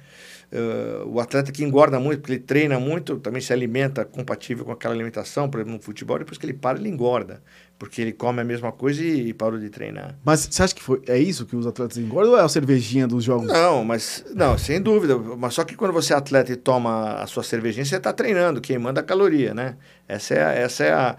Uh, 0.52 1.08
o 1.08 1.18
atleta 1.18 1.50
que 1.50 1.64
engorda 1.64 1.98
muito, 1.98 2.20
porque 2.20 2.32
ele 2.34 2.42
treina 2.42 2.78
muito, 2.78 3.16
também 3.16 3.40
se 3.40 3.54
alimenta 3.54 4.04
compatível 4.04 4.66
com 4.66 4.72
aquela 4.72 4.92
alimentação, 4.92 5.48
por 5.48 5.60
exemplo, 5.60 5.78
no 5.78 5.82
futebol, 5.82 6.18
depois 6.18 6.36
que 6.36 6.44
ele 6.44 6.52
para, 6.52 6.78
ele 6.78 6.90
engorda 6.90 7.42
porque 7.82 8.00
ele 8.00 8.12
come 8.12 8.40
a 8.40 8.44
mesma 8.44 8.70
coisa 8.70 9.02
e, 9.02 9.34
parou 9.34 9.58
de 9.58 9.68
treinar. 9.68 10.14
Mas 10.24 10.46
você 10.48 10.62
acha 10.62 10.72
que 10.72 10.80
foi, 10.80 11.02
é 11.08 11.18
isso 11.18 11.44
que 11.44 11.56
os 11.56 11.66
atletas 11.66 11.98
engordam 11.98 12.34
ou 12.34 12.38
é 12.38 12.42
a 12.44 12.48
cervejinha 12.48 13.08
dos 13.08 13.24
jogos? 13.24 13.48
Não, 13.48 13.84
mas 13.84 14.24
não, 14.36 14.56
sem 14.56 14.80
dúvida. 14.80 15.18
Mas 15.18 15.54
só 15.54 15.64
que 15.64 15.74
quando 15.74 15.92
você 15.92 16.12
é 16.12 16.16
atleta 16.16 16.52
e 16.52 16.54
toma 16.54 17.14
a 17.14 17.26
sua 17.26 17.42
cervejinha, 17.42 17.84
você 17.84 17.96
está 17.96 18.12
treinando, 18.12 18.60
queimando 18.60 19.00
a 19.00 19.02
caloria, 19.02 19.52
né? 19.52 19.74
Essa 20.06 20.34
é 20.34 20.44
a, 20.44 20.52
essa 20.52 20.84
é 20.84 20.92
a, 20.92 21.16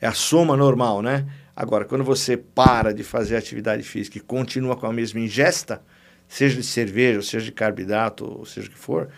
é 0.00 0.06
a, 0.08 0.12
soma 0.12 0.56
normal, 0.56 1.02
né? 1.02 1.24
Agora, 1.54 1.84
quando 1.84 2.02
você 2.02 2.36
para 2.36 2.92
de 2.92 3.04
fazer 3.04 3.36
atividade 3.36 3.84
física 3.84 4.18
e 4.18 4.20
continua 4.20 4.74
com 4.74 4.88
a 4.88 4.92
mesma 4.92 5.20
ingesta, 5.20 5.80
seja 6.26 6.56
de 6.56 6.64
cerveja, 6.64 7.22
seja 7.22 7.44
de 7.44 7.52
carboidrato, 7.52 8.44
seja 8.44 8.66
o 8.66 8.70
que 8.72 8.78
for, 8.78 9.08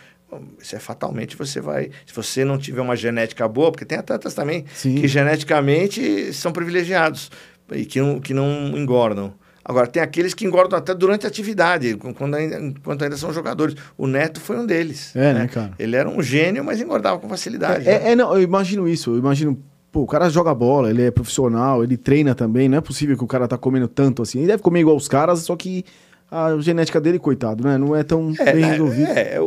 isso 0.60 0.76
é 0.76 0.78
fatalmente 0.78 1.36
você 1.36 1.60
vai. 1.60 1.90
Se 2.06 2.14
você 2.14 2.44
não 2.44 2.58
tiver 2.58 2.80
uma 2.80 2.96
genética 2.96 3.46
boa, 3.48 3.70
porque 3.70 3.84
tem 3.84 3.98
atletas 3.98 4.34
também 4.34 4.64
Sim. 4.74 4.96
que 4.96 5.08
geneticamente 5.08 6.32
são 6.32 6.52
privilegiados 6.52 7.30
e 7.72 7.84
que 7.84 8.00
não, 8.00 8.20
que 8.20 8.34
não 8.34 8.76
engordam. 8.76 9.34
Agora, 9.64 9.86
tem 9.86 10.02
aqueles 10.02 10.34
que 10.34 10.44
engordam 10.44 10.78
até 10.78 10.94
durante 10.94 11.24
a 11.24 11.28
atividade, 11.28 11.96
quando 11.96 12.34
ainda, 12.34 12.60
enquanto 12.60 13.02
ainda 13.02 13.16
são 13.16 13.32
jogadores. 13.32 13.74
O 13.96 14.06
Neto 14.06 14.38
foi 14.38 14.58
um 14.58 14.66
deles. 14.66 15.16
É, 15.16 15.32
né, 15.32 15.40
né 15.40 15.48
cara? 15.48 15.72
Ele 15.78 15.96
era 15.96 16.06
um 16.08 16.22
gênio, 16.22 16.62
mas 16.62 16.82
engordava 16.82 17.18
com 17.18 17.28
facilidade. 17.28 17.88
É, 17.88 17.98
né? 17.98 18.12
é, 18.12 18.16
não, 18.16 18.34
eu 18.34 18.42
imagino 18.42 18.86
isso. 18.86 19.12
Eu 19.12 19.18
imagino, 19.18 19.58
pô, 19.90 20.02
o 20.02 20.06
cara 20.06 20.28
joga 20.28 20.54
bola, 20.54 20.90
ele 20.90 21.02
é 21.02 21.10
profissional, 21.10 21.82
ele 21.82 21.96
treina 21.96 22.34
também. 22.34 22.68
Não 22.68 22.76
é 22.76 22.80
possível 22.82 23.16
que 23.16 23.24
o 23.24 23.26
cara 23.26 23.48
tá 23.48 23.56
comendo 23.56 23.88
tanto 23.88 24.20
assim. 24.20 24.40
Ele 24.40 24.48
deve 24.48 24.62
comer 24.62 24.80
igual 24.80 24.96
os 24.96 25.08
caras, 25.08 25.40
só 25.40 25.56
que 25.56 25.82
a 26.30 26.58
genética 26.60 27.00
dele, 27.00 27.18
coitado, 27.18 27.62
né? 27.62 27.78
Não 27.78 27.94
é 27.94 28.02
tão 28.02 28.34
é, 28.38 28.52
bem 28.52 28.64
resolvido. 28.64 29.10
É, 29.10 29.34
é, 29.34 29.38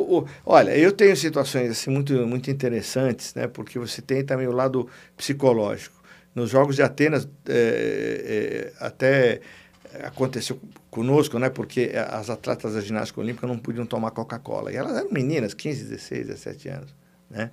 olha, 0.46 0.78
eu 0.78 0.92
tenho 0.92 1.16
situações 1.16 1.72
assim 1.72 1.90
muito, 1.90 2.14
muito 2.26 2.50
interessantes, 2.50 3.34
né? 3.34 3.48
Porque 3.48 3.78
você 3.78 4.02
tem 4.02 4.24
também 4.24 4.48
o 4.48 4.52
lado 4.52 4.88
psicológico. 5.16 5.96
Nos 6.34 6.50
Jogos 6.50 6.76
de 6.76 6.84
Atenas, 6.84 7.28
é, 7.50 8.72
é, 8.80 8.86
até 8.86 9.42
aconteceu 10.04 10.60
conosco, 10.90 11.40
né? 11.40 11.50
Porque 11.50 11.92
as 12.10 12.30
atletas 12.30 12.74
da 12.74 12.82
ginástica 12.82 13.20
olímpica 13.20 13.48
não 13.48 13.58
podiam 13.58 13.86
tomar 13.86 14.12
Coca-Cola. 14.12 14.72
E 14.72 14.76
elas 14.76 14.96
eram 14.96 15.12
meninas, 15.12 15.54
15, 15.54 15.86
16, 15.86 16.28
17 16.28 16.70
anos, 16.70 16.96
né? 17.30 17.52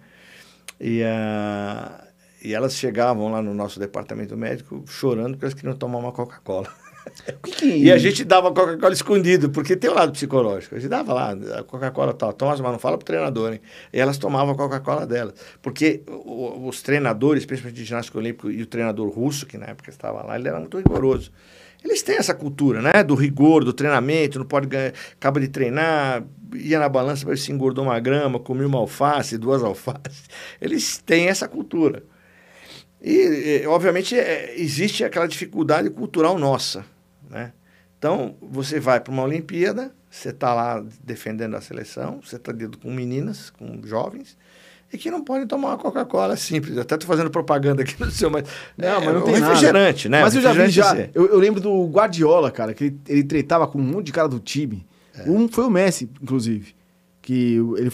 E, 0.81 1.03
uh, 1.03 2.05
e 2.43 2.53
elas 2.53 2.75
chegavam 2.75 3.31
lá 3.31 3.41
no 3.41 3.55
nosso 3.55 3.79
departamento 3.79 4.37
médico 4.37 4.85
chorando 4.87 5.33
porque 5.33 5.47
elas 5.47 5.55
queriam 5.55 5.77
tomar 5.77 5.99
uma 5.99 6.13
Coca-Cola. 6.13 6.69
Que... 7.43 7.67
E 7.67 7.93
a 7.93 7.99
gente 7.99 8.25
dava 8.25 8.53
Coca-Cola 8.53 8.93
escondido, 8.93 9.51
porque 9.51 9.77
tem 9.77 9.91
o 9.91 9.93
um 9.93 9.97
lado 9.97 10.13
psicológico. 10.13 10.75
A 10.75 10.79
gente 10.79 10.89
dava 10.89 11.13
lá, 11.13 11.33
a 11.59 11.63
Coca-Cola 11.63 12.13
tal, 12.13 12.33
toma, 12.33 12.53
mas 12.53 12.73
não 12.73 12.79
fala 12.79 12.97
pro 12.97 13.05
treinador, 13.05 13.53
hein? 13.53 13.61
E 13.93 14.01
elas 14.01 14.19
tomavam 14.19 14.55
a 14.55 14.57
Coca-Cola 14.57 15.07
delas. 15.07 15.35
Porque 15.63 16.03
os 16.09 16.83
treinadores, 16.83 17.45
principalmente 17.45 17.77
de 17.77 17.85
ginástica 17.85 18.19
olímpica, 18.19 18.51
e 18.51 18.63
o 18.63 18.67
treinador 18.67 19.09
russo, 19.09 19.47
que 19.47 19.57
na 19.59 19.67
época 19.67 19.91
estava 19.91 20.23
lá, 20.23 20.37
ele 20.37 20.49
era 20.49 20.59
muito 20.59 20.77
rigoroso. 20.79 21.31
Eles 21.85 22.03
têm 22.03 22.17
essa 22.17 22.35
cultura, 22.35 22.81
né? 22.81 23.05
Do 23.05 23.15
rigor, 23.15 23.63
do 23.63 23.73
treinamento, 23.73 24.39
não 24.39 24.47
pode 24.47 24.67
ganhar, 24.67 24.93
acaba 25.13 25.39
de 25.39 25.49
treinar, 25.49 26.25
ia 26.55 26.79
na 26.79 26.89
balança, 26.89 27.27
ver 27.27 27.37
se 27.37 27.53
engordou 27.53 27.85
uma 27.85 28.01
grama, 28.01 28.39
comeu 28.39 28.67
uma 28.67 28.79
alface, 28.79 29.37
duas 29.37 29.63
alfaces. 29.63 30.25
Eles 30.61 30.99
têm 30.99 31.29
essa 31.29 31.47
cultura. 31.47 32.03
E, 33.03 33.61
e 33.63 33.67
obviamente, 33.67 34.19
é, 34.19 34.59
existe 34.59 35.05
aquela 35.05 35.29
dificuldade 35.29 35.91
cultural 35.91 36.39
nossa, 36.39 36.87
né? 37.35 37.53
Então, 37.99 38.37
você 38.41 38.79
vai 38.79 39.01
para 39.01 39.13
uma 39.13 39.23
Olimpíada, 39.23 39.93
você 40.11 40.29
está 40.29 40.55
lá 40.55 40.85
defendendo 41.03 41.55
a 41.57 41.61
seleção, 41.61 42.21
você 42.23 42.37
está 42.37 42.53
dentro 42.53 42.79
com 42.79 42.91
meninas, 42.91 43.51
com 43.51 43.81
jovens, 43.85 44.37
e 44.93 44.99
que 44.99 45.11
não 45.11 45.25
podem 45.25 45.47
tomar 45.47 45.71
uma 45.71 45.79
Coca-Cola 45.79 46.37
simples. 46.37 46.77
Eu 46.77 46.83
até 46.83 46.95
estou 46.95 47.09
fazendo 47.09 47.31
propaganda 47.31 47.83
aqui 47.83 47.97
no 48.01 48.11
seu, 48.11 48.31
mas. 48.31 48.45
Não, 48.77 49.01
mas 49.01 49.15
não 49.15 49.21
é, 49.23 49.25
tem 49.25 49.35
refrigerante, 49.35 50.09
nada. 50.09 50.21
né? 50.21 50.25
Mas 50.25 50.37
eu 50.37 50.43
já 50.43 50.53
vi 50.53 50.69
já. 50.69 50.85
refrigerante 50.93 51.13
Eu, 51.15 51.27
eu 51.27 51.39
lembro 51.39 51.61
do 51.61 51.87
Guardiola, 51.87 52.51
cara, 52.51 52.73
que 52.73 52.85
ele, 52.85 53.01
ele 53.09 53.25
tretava 53.25 53.67
com 53.67 53.79
um 53.79 53.83
monte 53.83 54.07
de 54.07 54.13
cara 54.13 54.29
do 54.29 54.39
time. 54.39 54.87
É. 55.19 55.29
Um 55.29 55.49
foi 55.49 55.65
o 55.65 55.71
Messi, 55.71 56.09
inclusive. 56.23 56.75
Que 57.21 57.57
ele, 57.79 57.91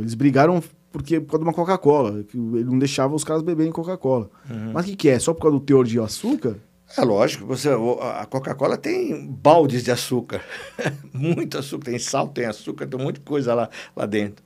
eles 0.00 0.14
brigaram 0.14 0.62
porque, 0.92 1.18
por 1.20 1.32
causa 1.32 1.44
de 1.44 1.48
uma 1.48 1.54
Coca-Cola. 1.54 2.24
Ele 2.32 2.64
não 2.64 2.78
deixava 2.78 3.14
os 3.14 3.24
caras 3.24 3.42
beberem 3.42 3.72
Coca-Cola. 3.72 4.30
Uhum. 4.48 4.72
Mas 4.72 4.84
o 4.84 4.88
que, 4.90 4.96
que 4.96 5.08
é? 5.08 5.18
Só 5.18 5.34
por 5.34 5.42
causa 5.42 5.58
do 5.58 5.64
teor 5.64 5.84
de 5.84 5.98
açúcar? 5.98 6.56
É 6.96 7.02
lógico, 7.02 7.46
você, 7.46 7.68
a 7.70 8.26
Coca-Cola 8.26 8.76
tem 8.76 9.26
baldes 9.26 9.82
de 9.82 9.90
açúcar. 9.90 10.42
Muito 11.12 11.56
açúcar, 11.58 11.86
tem 11.90 11.98
sal, 11.98 12.28
tem 12.28 12.44
açúcar, 12.44 12.86
tem 12.86 12.98
um 13.00 13.04
monte 13.04 13.14
de 13.16 13.20
coisa 13.22 13.54
lá, 13.54 13.68
lá 13.96 14.06
dentro. 14.06 14.44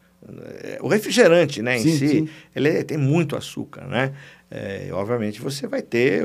É, 0.63 0.79
O 0.81 0.89
refrigerante, 0.89 1.63
né, 1.63 1.77
em 1.77 1.83
Sim, 1.83 1.97
si, 1.99 2.09
sim. 2.09 2.29
ele 2.55 2.69
é- 2.69 2.83
tem 2.85 2.99
muito 2.99 3.37
açúcar, 3.37 3.87
né? 3.87 4.13
É, 4.51 4.89
obviamente 4.93 5.41
você 5.41 5.67
vai 5.67 5.83
ter, 5.83 6.23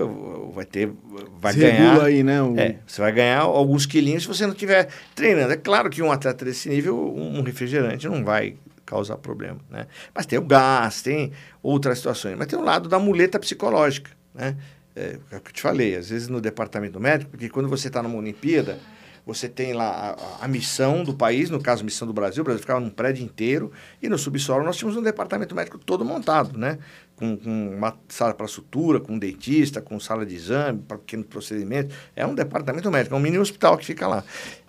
vai 0.54 0.66
ter, 0.66 0.92
vai 1.40 1.54
Se 1.54 1.60
ganhar. 1.60 2.02
aí, 2.02 2.24
né? 2.24 2.42
o- 2.42 2.58
É, 2.58 2.78
você 2.86 3.02
vai 3.02 3.12
ganhar 3.12 3.42
alguns 3.42 3.86
quilinhos 3.86 4.24
se 4.24 4.28
você 4.30 4.46
não 4.46 4.54
estiver 4.54 4.88
treinando. 5.16 5.54
É 5.54 5.58
claro 5.58 5.90
que 5.90 6.02
um 6.02 6.12
atleta 6.12 6.46
desse 6.46 6.70
nível, 6.70 6.96
um 7.16 7.42
refrigerante 7.42 8.08
não 8.08 8.24
vai 8.24 8.56
causar 8.86 9.18
problema, 9.18 9.60
né? 9.70 9.88
Mas 10.14 10.26
tem 10.26 10.38
o 10.38 10.44
gás, 10.44 11.02
tem 11.02 11.32
outras 11.64 11.98
situações. 11.98 12.36
Mas 12.38 12.48
tem 12.48 12.58
o 12.60 12.64
lado 12.64 12.88
da 12.90 13.00
muleta 13.00 13.40
psicológica, 13.40 14.12
né? 14.36 14.56
É, 15.02 15.18
é 15.32 15.38
o 15.38 15.42
que 15.42 15.50
eu 15.50 15.54
te 15.54 15.62
falei, 15.62 15.96
às 15.96 16.10
vezes 16.10 16.28
no 16.28 16.40
departamento 16.40 17.00
médico, 17.00 17.32
porque 17.32 17.50
quando 17.50 17.68
você 17.68 17.88
está 17.88 18.02
numa 18.04 18.18
Olimpíada, 18.18 18.78
você 19.26 19.48
tem 19.48 19.74
lá 19.74 20.16
a, 20.40 20.46
a- 20.46 20.48
missão 20.48 21.04
do 21.04 21.14
país, 21.14 21.50
no 21.50 21.62
caso, 21.62 21.84
missão 21.84 22.08
do 22.08 22.14
Brasil, 22.14 22.42
o 22.42 22.44
Brasil 22.44 22.60
ficava 22.62 22.80
num 22.80 22.90
prédio 22.90 23.24
inteiro, 23.24 23.72
e 24.02 24.10
no 24.10 24.18
subsolo 24.18 24.64
nós 24.64 24.76
tínhamos 24.78 24.98
um 25.00 25.04
departamento 25.04 25.56
médico 25.56 25.78
todo 25.78 26.04
montado, 26.04 26.58
né? 26.58 26.80
Com, 27.16 27.38
com 27.38 27.76
uma 27.78 27.96
sala 28.10 28.34
para 28.34 28.48
sutura, 28.48 29.00
com 29.00 29.14
um 29.14 29.20
dentista, 29.20 29.80
com 29.80 30.00
sala 30.00 30.26
de 30.26 30.34
exame, 30.36 30.80
para 30.88 30.98
pequenos 30.98 31.28
procedimentos. 31.28 31.96
É 32.16 32.26
um 32.26 32.34
departamento 32.34 32.90
médico, 32.90 33.14
é 33.14 33.18
um 33.18 33.22
mini 33.22 33.38
hospital 33.38 33.78
que 33.78 33.86
fica 33.86 34.08
lá. 34.08 34.24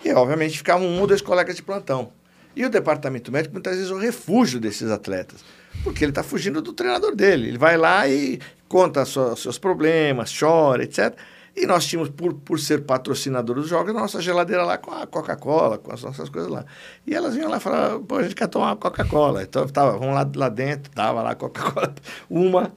E, 0.05 0.13
obviamente, 0.13 0.59
ficavam 0.59 0.87
um 0.87 1.01
ou 1.01 1.07
dois 1.07 1.23
colegas 1.23 1.57
de 1.57 1.63
plantão. 1.63 2.13
E 2.55 2.63
o 2.67 2.69
departamento 2.69 3.33
médico, 3.33 3.55
muitas 3.55 3.77
vezes, 3.77 3.91
é 3.91 3.95
o 3.95 3.99
refúgio 3.99 4.61
desses 4.61 4.91
atletas. 4.91 5.43
Porque 5.83 6.05
ele 6.05 6.11
está 6.11 6.23
fugindo 6.23 6.61
do 6.61 6.75
treinador 6.75 7.17
dele. 7.17 7.49
Ele 7.49 7.57
vai 7.59 7.79
lá 7.79 8.07
e 8.07 8.39
conta 8.73 9.05
sua- 9.05 9.37
seus 9.37 9.59
problemas, 9.59 10.33
chora, 10.37 10.83
etc. 10.83 11.15
E 11.55 11.67
nós 11.67 11.85
tínhamos, 11.85 12.09
por, 12.09 12.33
por 12.33 12.59
ser 12.59 12.81
patrocinador 12.85 13.57
dos 13.57 13.69
jogos, 13.69 13.91
a 13.95 14.01
nossa 14.01 14.23
geladeira 14.23 14.65
lá 14.65 14.79
com 14.79 14.91
a 14.91 15.07
Coca-Cola, 15.07 15.77
com 15.77 15.93
as 15.93 16.03
nossas 16.03 16.31
coisas 16.31 16.51
lá. 16.51 16.65
E 17.07 17.15
elas 17.15 17.35
vinham 17.35 17.51
lá 17.51 17.59
e 17.59 17.61
falavam, 17.61 18.03
pô, 18.03 18.17
a 18.17 18.23
gente 18.23 18.35
quer 18.35 18.47
tomar 18.49 18.69
uma 18.71 18.77
Coca-Cola. 18.77 19.43
Então, 19.43 19.67
tava, 19.69 19.99
vamos 19.99 20.15
lá, 20.15 20.27
lá 20.35 20.49
dentro, 20.49 20.91
dava 20.95 21.21
lá 21.23 21.35
Coca-Cola, 21.35 21.95
uma, 22.31 22.73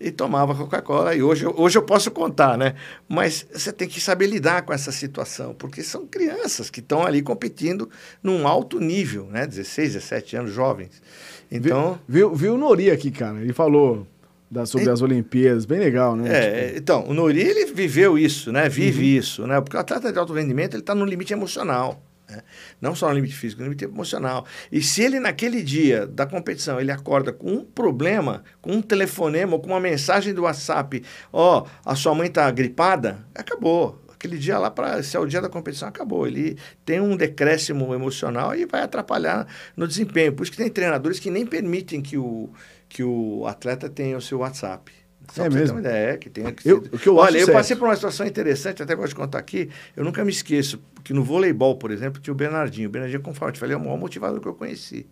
e 0.00 0.12
tomava 0.12 0.54
Coca-Cola. 0.54 1.16
E 1.16 1.22
hoje, 1.24 1.46
eu- 1.46 1.54
hoje 1.58 1.76
eu 1.78 1.82
posso 1.82 2.08
contar, 2.12 2.56
né? 2.56 2.76
Mas 3.08 3.44
você 3.52 3.72
tem 3.72 3.88
que 3.88 4.00
saber 4.00 4.28
lidar 4.28 4.62
com 4.62 4.72
essa 4.72 4.92
situação, 4.92 5.52
porque 5.52 5.82
são 5.82 6.06
crianças 6.06 6.70
que 6.70 6.78
estão 6.78 7.04
ali 7.04 7.22
competindo 7.22 7.90
num 8.22 8.46
alto 8.46 8.78
nível, 8.78 9.24
né? 9.32 9.48
16, 9.48 9.94
17 9.94 10.36
anos, 10.36 10.52
jovens. 10.52 11.02
Então... 11.50 11.98
Viu, 12.06 12.32
viu 12.36 12.54
o 12.54 12.56
Nori 12.58 12.88
aqui, 12.88 13.10
cara. 13.10 13.40
Ele 13.40 13.52
falou 13.52 14.06
da, 14.50 14.64
sobre 14.66 14.90
as 14.90 15.02
Olimpíadas. 15.02 15.64
Bem 15.64 15.78
legal, 15.78 16.14
né? 16.16 16.28
É, 16.30 16.66
Tipo, 16.66 16.78
então, 16.78 17.04
o 17.08 17.14
Nori, 17.14 17.40
ele 17.40 17.66
viveu 17.72 18.18
isso, 18.18 18.52
né? 18.52 18.68
Vive 18.68 19.16
isso, 19.16 19.46
né? 19.46 19.60
Porque 19.60 19.76
o 19.76 19.80
atleta 19.80 20.12
de 20.12 20.18
alto 20.18 20.32
rendimento, 20.32 20.74
ele 20.74 20.82
está 20.82 20.94
no 20.94 21.04
limite 21.04 21.32
emocional. 21.32 22.02
né? 22.28 22.42
Não 22.80 22.94
só 22.94 23.08
no 23.08 23.14
limite 23.14 23.34
físico, 23.36 23.60
no 23.60 23.66
limite 23.66 23.84
emocional. 23.84 24.44
E 24.70 24.80
se 24.82 25.02
ele, 25.02 25.18
naquele 25.20 25.62
dia 25.62 26.06
da 26.06 26.26
competição, 26.26 26.80
ele 26.80 26.90
acorda 26.90 27.32
com 27.32 27.52
um 27.52 27.64
problema, 27.64 28.42
com 28.60 28.72
um 28.72 28.82
telefonema 28.82 29.52
ou 29.54 29.60
com 29.60 29.68
uma 29.68 29.80
mensagem 29.80 30.32
do 30.34 30.42
WhatsApp, 30.42 31.02
ó, 31.32 31.66
a 31.84 31.94
sua 31.94 32.14
mãe 32.14 32.28
está 32.28 32.50
gripada, 32.50 33.24
acabou. 33.34 34.02
Aquele 34.12 34.38
dia 34.38 34.58
lá, 34.58 34.70
para 34.70 35.02
se 35.02 35.14
é 35.14 35.20
o 35.20 35.26
dia 35.26 35.42
da 35.42 35.48
competição, 35.48 35.86
acabou. 35.88 36.26
Ele 36.26 36.56
tem 36.86 37.00
um 37.00 37.14
decréscimo 37.16 37.94
emocional 37.94 38.54
e 38.56 38.64
vai 38.64 38.80
atrapalhar 38.82 39.46
no 39.76 39.86
desempenho. 39.86 40.32
Por 40.32 40.42
isso 40.42 40.50
que 40.52 40.56
tem 40.56 40.70
treinadores 40.70 41.20
que 41.20 41.30
nem 41.30 41.44
permitem 41.44 42.00
que 42.00 42.16
o, 42.16 42.48
que 42.96 43.04
o 43.04 43.46
atleta 43.46 43.90
tenha 43.90 44.16
o 44.16 44.22
seu 44.22 44.38
WhatsApp. 44.38 44.90
Só 45.30 45.42
É 45.44 45.50
você 45.50 45.50
ter 45.50 45.60
mesmo? 45.60 45.74
uma 45.74 45.80
ideia, 45.80 46.12
é 46.12 46.16
que 46.16 46.30
tem 46.30 46.44
que 46.54 46.66
Eu- 46.66 46.78
o 46.78 46.98
que 46.98 47.06
eu 47.06 47.16
Olha, 47.16 47.36
eu 47.36 47.44
certo. 47.44 47.58
passei 47.58 47.76
por 47.76 47.86
uma 47.86 47.94
situação 47.94 48.26
interessante, 48.26 48.82
até 48.82 48.94
gosto 48.94 49.10
de 49.10 49.16
contar 49.16 49.38
aqui. 49.38 49.68
Eu 49.94 50.02
nunca 50.02 50.24
me 50.24 50.30
esqueço, 50.30 50.80
que 51.04 51.12
no 51.12 51.22
voleibol, 51.22 51.76
por 51.76 51.90
exemplo, 51.90 52.22
tinha 52.22 52.32
o 52.32 52.34
Bernardinho. 52.34 52.88
O 52.88 52.90
Bernardinho, 52.90 53.20
como 53.20 53.36
eu 53.38 53.52
te 53.52 53.58
falei, 53.58 53.74
é 53.74 53.76
o 53.76 53.80
maior 53.80 53.98
motivador 53.98 54.40
que 54.40 54.48
eu 54.48 54.54
conheci. 54.54 55.06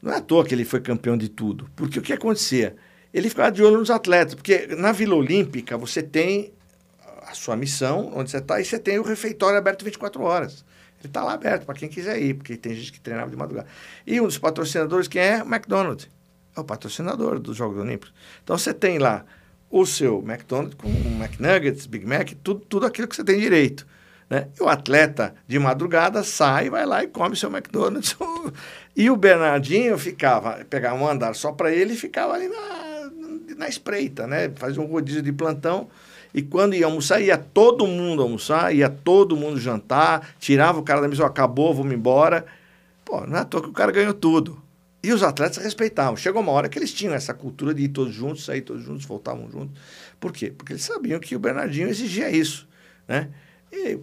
Não 0.00 0.10
é 0.10 0.16
à 0.16 0.20
toa 0.22 0.42
que 0.42 0.54
ele 0.54 0.64
foi 0.64 0.80
campeão 0.80 1.18
de 1.18 1.28
tudo. 1.28 1.68
Porque 1.76 1.98
o 1.98 2.02
que 2.02 2.14
acontecia? 2.14 2.76
Ele 3.12 3.28
ficava 3.28 3.52
de 3.52 3.62
olho 3.62 3.76
nos 3.78 3.90
atletas. 3.90 4.34
Porque 4.34 4.68
na 4.68 4.90
Vila 4.92 5.16
Olímpica 5.16 5.76
você 5.76 6.02
tem 6.02 6.54
a 7.26 7.34
sua 7.34 7.56
missão, 7.56 8.10
onde 8.14 8.30
você 8.30 8.38
está, 8.38 8.58
e 8.58 8.64
você 8.64 8.78
tem 8.78 8.98
o 8.98 9.02
refeitório 9.02 9.58
aberto 9.58 9.84
24 9.84 10.22
horas. 10.22 10.64
Ele 10.98 11.08
está 11.08 11.22
lá 11.22 11.34
aberto 11.34 11.66
para 11.66 11.74
quem 11.74 11.88
quiser 11.90 12.18
ir, 12.22 12.34
porque 12.34 12.56
tem 12.56 12.74
gente 12.74 12.90
que 12.92 13.00
treinava 13.00 13.28
de 13.30 13.36
madrugada. 13.36 13.68
E 14.06 14.18
um 14.20 14.24
dos 14.26 14.38
patrocinadores, 14.38 15.08
quem 15.08 15.20
é? 15.20 15.42
O 15.42 15.46
McDonald's. 15.46 16.08
O 16.60 16.64
patrocinador 16.64 17.38
dos 17.38 17.56
Jogos 17.56 17.78
Olímpicos. 17.78 18.12
Então 18.42 18.56
você 18.56 18.72
tem 18.72 18.98
lá 18.98 19.24
o 19.70 19.86
seu 19.86 20.18
McDonald's 20.26 20.74
com 20.74 20.88
McNuggets, 20.88 21.86
Big 21.86 22.04
Mac, 22.04 22.32
tudo, 22.42 22.60
tudo 22.68 22.86
aquilo 22.86 23.06
que 23.06 23.14
você 23.14 23.24
tem 23.24 23.38
direito. 23.38 23.86
Né? 24.28 24.48
E 24.58 24.62
o 24.62 24.68
atleta 24.68 25.34
de 25.46 25.58
madrugada 25.58 26.22
sai, 26.22 26.70
vai 26.70 26.86
lá 26.86 27.02
e 27.02 27.08
come 27.08 27.36
seu 27.36 27.50
McDonald's. 27.50 28.16
e 28.96 29.10
o 29.10 29.16
Bernardinho 29.16 29.96
ficava, 29.98 30.64
pegava 30.68 30.96
um 30.96 31.08
andar 31.08 31.34
só 31.34 31.52
para 31.52 31.72
ele 31.72 31.94
e 31.94 31.96
ficava 31.96 32.34
ali 32.34 32.48
na, 32.48 33.56
na 33.56 33.68
espreita, 33.68 34.26
né? 34.26 34.50
Fazia 34.56 34.80
um 34.80 34.86
rodízio 34.86 35.22
de 35.22 35.32
plantão. 35.32 35.88
E 36.32 36.42
quando 36.42 36.74
ia 36.74 36.86
almoçar, 36.86 37.20
ia 37.20 37.36
todo 37.36 37.86
mundo 37.86 38.22
almoçar, 38.22 38.72
ia 38.72 38.88
todo 38.88 39.36
mundo 39.36 39.58
jantar, 39.58 40.34
tirava 40.38 40.78
o 40.78 40.82
cara 40.82 41.00
da 41.00 41.08
mesa, 41.08 41.26
acabou, 41.26 41.74
vamos 41.74 41.92
embora. 41.92 42.46
Pô, 43.04 43.26
não 43.26 43.36
é 43.36 43.40
à 43.40 43.44
toa 43.44 43.62
que 43.62 43.68
o 43.68 43.72
cara 43.72 43.90
ganhou 43.90 44.14
tudo. 44.14 44.62
E 45.02 45.12
os 45.12 45.22
atletas 45.22 45.56
respeitavam. 45.62 46.16
Chegou 46.16 46.42
uma 46.42 46.52
hora 46.52 46.68
que 46.68 46.78
eles 46.78 46.92
tinham 46.92 47.14
essa 47.14 47.32
cultura 47.32 47.72
de 47.72 47.84
ir 47.84 47.88
todos 47.88 48.12
juntos, 48.14 48.44
sair 48.44 48.60
todos 48.60 48.84
juntos, 48.84 49.06
voltavam 49.06 49.50
juntos. 49.50 49.80
Por 50.18 50.32
quê? 50.32 50.50
Porque 50.50 50.74
eles 50.74 50.84
sabiam 50.84 51.18
que 51.18 51.34
o 51.34 51.38
Bernardinho 51.38 51.88
exigia 51.88 52.30
isso, 52.30 52.68
né? 53.08 53.30
E, 53.72 53.98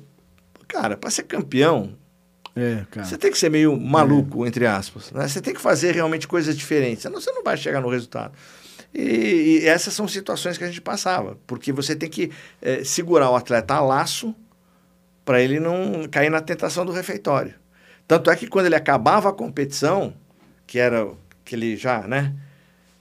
cara, 0.68 0.98
para 0.98 1.10
ser 1.12 1.24
campeão, 1.24 1.96
É, 2.56 2.84
você 3.04 3.16
tem 3.16 3.32
que 3.32 3.38
ser 3.38 3.52
meio 3.52 3.80
maluco, 3.80 4.44
entre 4.48 4.66
aspas. 4.66 5.12
Né? 5.12 5.28
Você 5.28 5.40
tem 5.40 5.54
que 5.54 5.62
fazer 5.62 5.94
realmente 5.94 6.28
coisas 6.28 6.58
diferentes, 6.58 7.04
senão 7.04 7.22
você 7.22 7.32
não 7.32 7.44
vai 7.44 7.56
chegar 7.56 7.80
no 7.80 7.90
resultado. 7.90 8.34
E, 8.92 9.60
e 9.62 9.68
essas 9.68 9.94
são 9.94 10.08
situações 10.08 10.58
que 10.58 10.64
a 10.64 10.68
gente 10.68 10.82
passava, 10.82 11.38
porque 11.46 11.72
você 11.72 11.96
tem 11.96 12.10
que 12.10 12.32
eh, 12.60 12.84
segurar 12.84 13.30
o 13.30 13.36
atleta 13.36 13.76
a 13.76 13.80
laço 13.80 14.34
para 15.24 15.40
ele 15.40 15.60
não 15.60 16.08
cair 16.10 16.32
na 16.32 16.42
tentação 16.42 16.84
do 16.84 16.92
refeitório. 16.92 17.54
Tanto 18.08 18.32
é 18.32 18.36
que 18.36 18.48
quando 18.48 18.66
ele 18.66 18.76
acabava 18.76 19.30
a 19.30 19.34
competição, 19.34 20.16
que 20.68 20.78
era 20.78 21.08
que 21.46 21.56
ele 21.56 21.76
já, 21.78 22.06
né, 22.08 22.34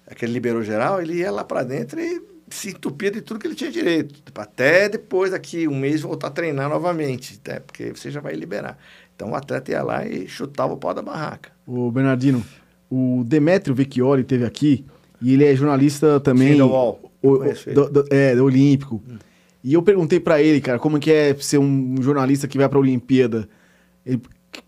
aquele 0.06 0.32
liberou 0.32 0.62
geral, 0.62 1.02
ele 1.02 1.14
ia 1.14 1.30
lá 1.30 1.42
para 1.44 1.62
dentro 1.64 2.00
e 2.00 2.22
se 2.48 2.70
entupia 2.70 3.10
de 3.10 3.20
tudo 3.20 3.40
que 3.40 3.46
ele 3.48 3.56
tinha 3.56 3.70
direito, 3.72 4.14
até 4.36 4.88
depois 4.88 5.32
daqui 5.32 5.66
um 5.66 5.76
mês 5.76 6.00
voltar 6.00 6.28
a 6.28 6.30
treinar 6.30 6.68
novamente, 6.70 7.40
né, 7.46 7.58
porque 7.60 7.90
você 7.92 8.10
já 8.10 8.20
vai 8.20 8.34
liberar. 8.34 8.78
Então 9.16 9.30
o 9.30 9.34
atleta 9.34 9.70
ia 9.72 9.82
lá 9.82 10.06
e 10.06 10.28
chutava 10.28 10.72
o 10.74 10.76
pau 10.76 10.94
da 10.94 11.02
barraca. 11.02 11.50
O 11.66 11.90
Bernardino, 11.90 12.44
o 12.88 13.24
Demetrio 13.26 13.74
Vecchioli 13.74 14.22
teve 14.22 14.44
aqui 14.44 14.84
e 15.20 15.32
ele 15.34 15.44
é 15.44 15.56
jornalista 15.56 16.20
também. 16.20 16.52
Sim, 16.52 16.58
do 16.58 16.66
UOL. 16.68 17.10
o-. 17.22 17.42
Hum. 17.42 17.74
do, 17.74 17.90
do- 17.90 18.04
é, 18.10 18.36
do 18.36 18.44
Olímpico. 18.44 19.02
E 19.64 19.72
eu 19.72 19.82
perguntei 19.82 20.20
pra 20.20 20.40
ele, 20.40 20.60
cara, 20.60 20.78
como 20.78 21.00
que 21.00 21.10
é 21.10 21.34
ser 21.40 21.58
um 21.58 21.96
jornalista 22.00 22.46
que 22.46 22.56
vai 22.58 22.68
pra 22.68 22.78
Olimpíada. 22.78 23.48
Ele, 24.04 24.20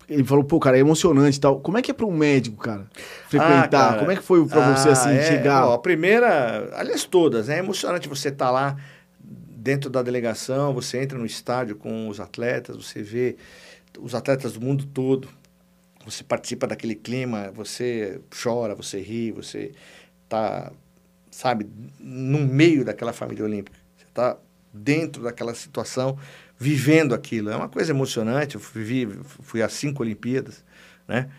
ele 0.07 0.23
falou, 0.23 0.43
pô, 0.43 0.59
cara, 0.59 0.77
é 0.77 0.79
emocionante 0.79 1.37
e 1.37 1.41
tal. 1.41 1.59
Como 1.59 1.77
é 1.77 1.81
que 1.81 1.91
é 1.91 1.93
pra 1.93 2.05
um 2.05 2.11
médico, 2.15 2.57
cara, 2.57 2.87
frequentar? 3.27 3.65
Ah, 3.65 3.67
cara. 3.69 3.99
como 3.99 4.11
é 4.11 4.15
que 4.15 4.23
foi 4.23 4.41
você, 4.43 4.89
Ah, 4.89 4.91
assim, 4.91 5.09
é, 5.11 5.21
chegar? 5.21 5.67
ó, 5.67 5.73
a 5.73 5.79
primeira, 5.79 6.69
aliás, 6.75 7.03
todas, 7.05 7.47
né? 7.47 7.55
É 7.55 7.59
emocionante 7.59 8.07
você 8.09 8.29
estar 8.29 8.51
lá 8.51 8.77
dentro 9.19 9.89
da 9.89 10.01
delegação, 10.01 10.73
você 10.73 11.01
entra 11.01 11.17
no 11.17 11.25
estádio 11.25 11.75
com 11.75 12.07
os 12.07 12.19
atletas, 12.19 12.75
você 12.75 13.03
vê 13.03 13.35
os 13.99 14.15
atletas 14.15 14.53
do 14.53 14.61
mundo 14.61 14.85
todo, 14.85 15.27
você 16.05 16.23
participa 16.23 16.65
daquele 16.65 16.95
clima, 16.95 17.51
você 17.53 18.21
chora, 18.41 18.73
você 18.73 19.01
ri, 19.01 19.31
você 19.31 19.73
tá, 20.27 20.71
sabe, 21.29 21.67
no 21.99 22.39
meio 22.39 22.85
daquela 22.85 23.11
família 23.13 23.43
olímpica. 23.43 23.77
Você 23.97 24.05
está 24.05 24.37
dentro 24.73 25.23
daquela 25.23 25.53
situação, 25.53 26.17
vivendo 26.59 27.15
aquilo. 27.15 27.49
É 27.49 27.55
uma 27.55 27.69
coisa 27.69 27.91
emocionante. 27.91 28.55
Eu 28.55 28.61
vivi, 28.61 29.07
fui 29.23 29.61
a 29.61 29.69
cinco 29.69 30.03
Olimpíadas, 30.03 30.63
né? 31.07 31.29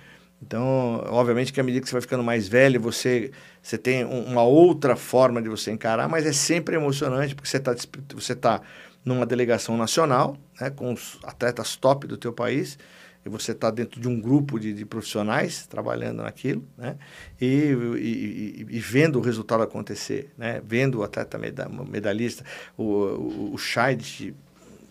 Então, 0.42 1.04
obviamente 1.08 1.52
que 1.52 1.60
à 1.60 1.62
medida 1.62 1.82
que 1.82 1.88
você 1.90 1.94
vai 1.94 2.00
ficando 2.00 2.24
mais 2.24 2.48
velho, 2.48 2.80
você, 2.80 3.30
você 3.62 3.76
tem 3.76 4.06
uma 4.06 4.42
outra 4.42 4.96
forma 4.96 5.42
de 5.42 5.50
você 5.50 5.70
encarar, 5.70 6.08
mas 6.08 6.24
é 6.24 6.32
sempre 6.32 6.76
emocionante, 6.76 7.34
porque 7.34 7.46
você 7.46 7.58
está 7.58 7.76
você 8.14 8.34
tá 8.34 8.62
numa 9.04 9.26
delegação 9.26 9.76
nacional, 9.76 10.38
né, 10.58 10.70
com 10.70 10.94
os 10.94 11.18
atletas 11.22 11.76
top 11.76 12.06
do 12.06 12.16
teu 12.16 12.32
país, 12.32 12.78
e 13.24 13.28
você 13.28 13.52
está 13.52 13.70
dentro 13.70 14.00
de 14.00 14.08
um 14.08 14.18
grupo 14.18 14.58
de, 14.58 14.72
de, 14.72 14.86
profissionais 14.86 15.66
trabalhando 15.66 16.22
naquilo, 16.22 16.66
né? 16.76 16.96
E, 17.38 17.74
e, 17.98 18.66
e, 18.66 18.80
vendo 18.80 19.18
o 19.18 19.22
resultado 19.22 19.62
acontecer, 19.62 20.32
né? 20.38 20.62
Vendo 20.64 21.00
o 21.00 21.02
atleta 21.02 21.38
medalhista, 21.38 22.42
o, 22.78 22.82
o, 22.82 23.54
o 23.54 23.58
Scheid 23.58 24.34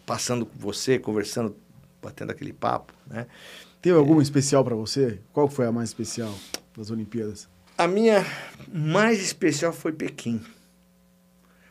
passando 0.10 0.44
com 0.44 0.58
você, 0.58 0.98
conversando, 0.98 1.56
batendo 2.02 2.32
aquele 2.32 2.52
papo, 2.52 2.92
né? 3.06 3.28
Teve 3.80 3.96
alguma 3.96 4.22
é... 4.22 4.24
especial 4.24 4.64
para 4.64 4.74
você? 4.74 5.20
Qual 5.32 5.48
foi 5.48 5.68
a 5.68 5.72
mais 5.72 5.90
especial 5.90 6.34
das 6.76 6.90
Olimpíadas? 6.90 7.48
A 7.78 7.88
minha 7.88 8.26
mais 8.74 9.22
especial 9.22 9.72
foi 9.72 9.92
Pequim. 9.94 10.42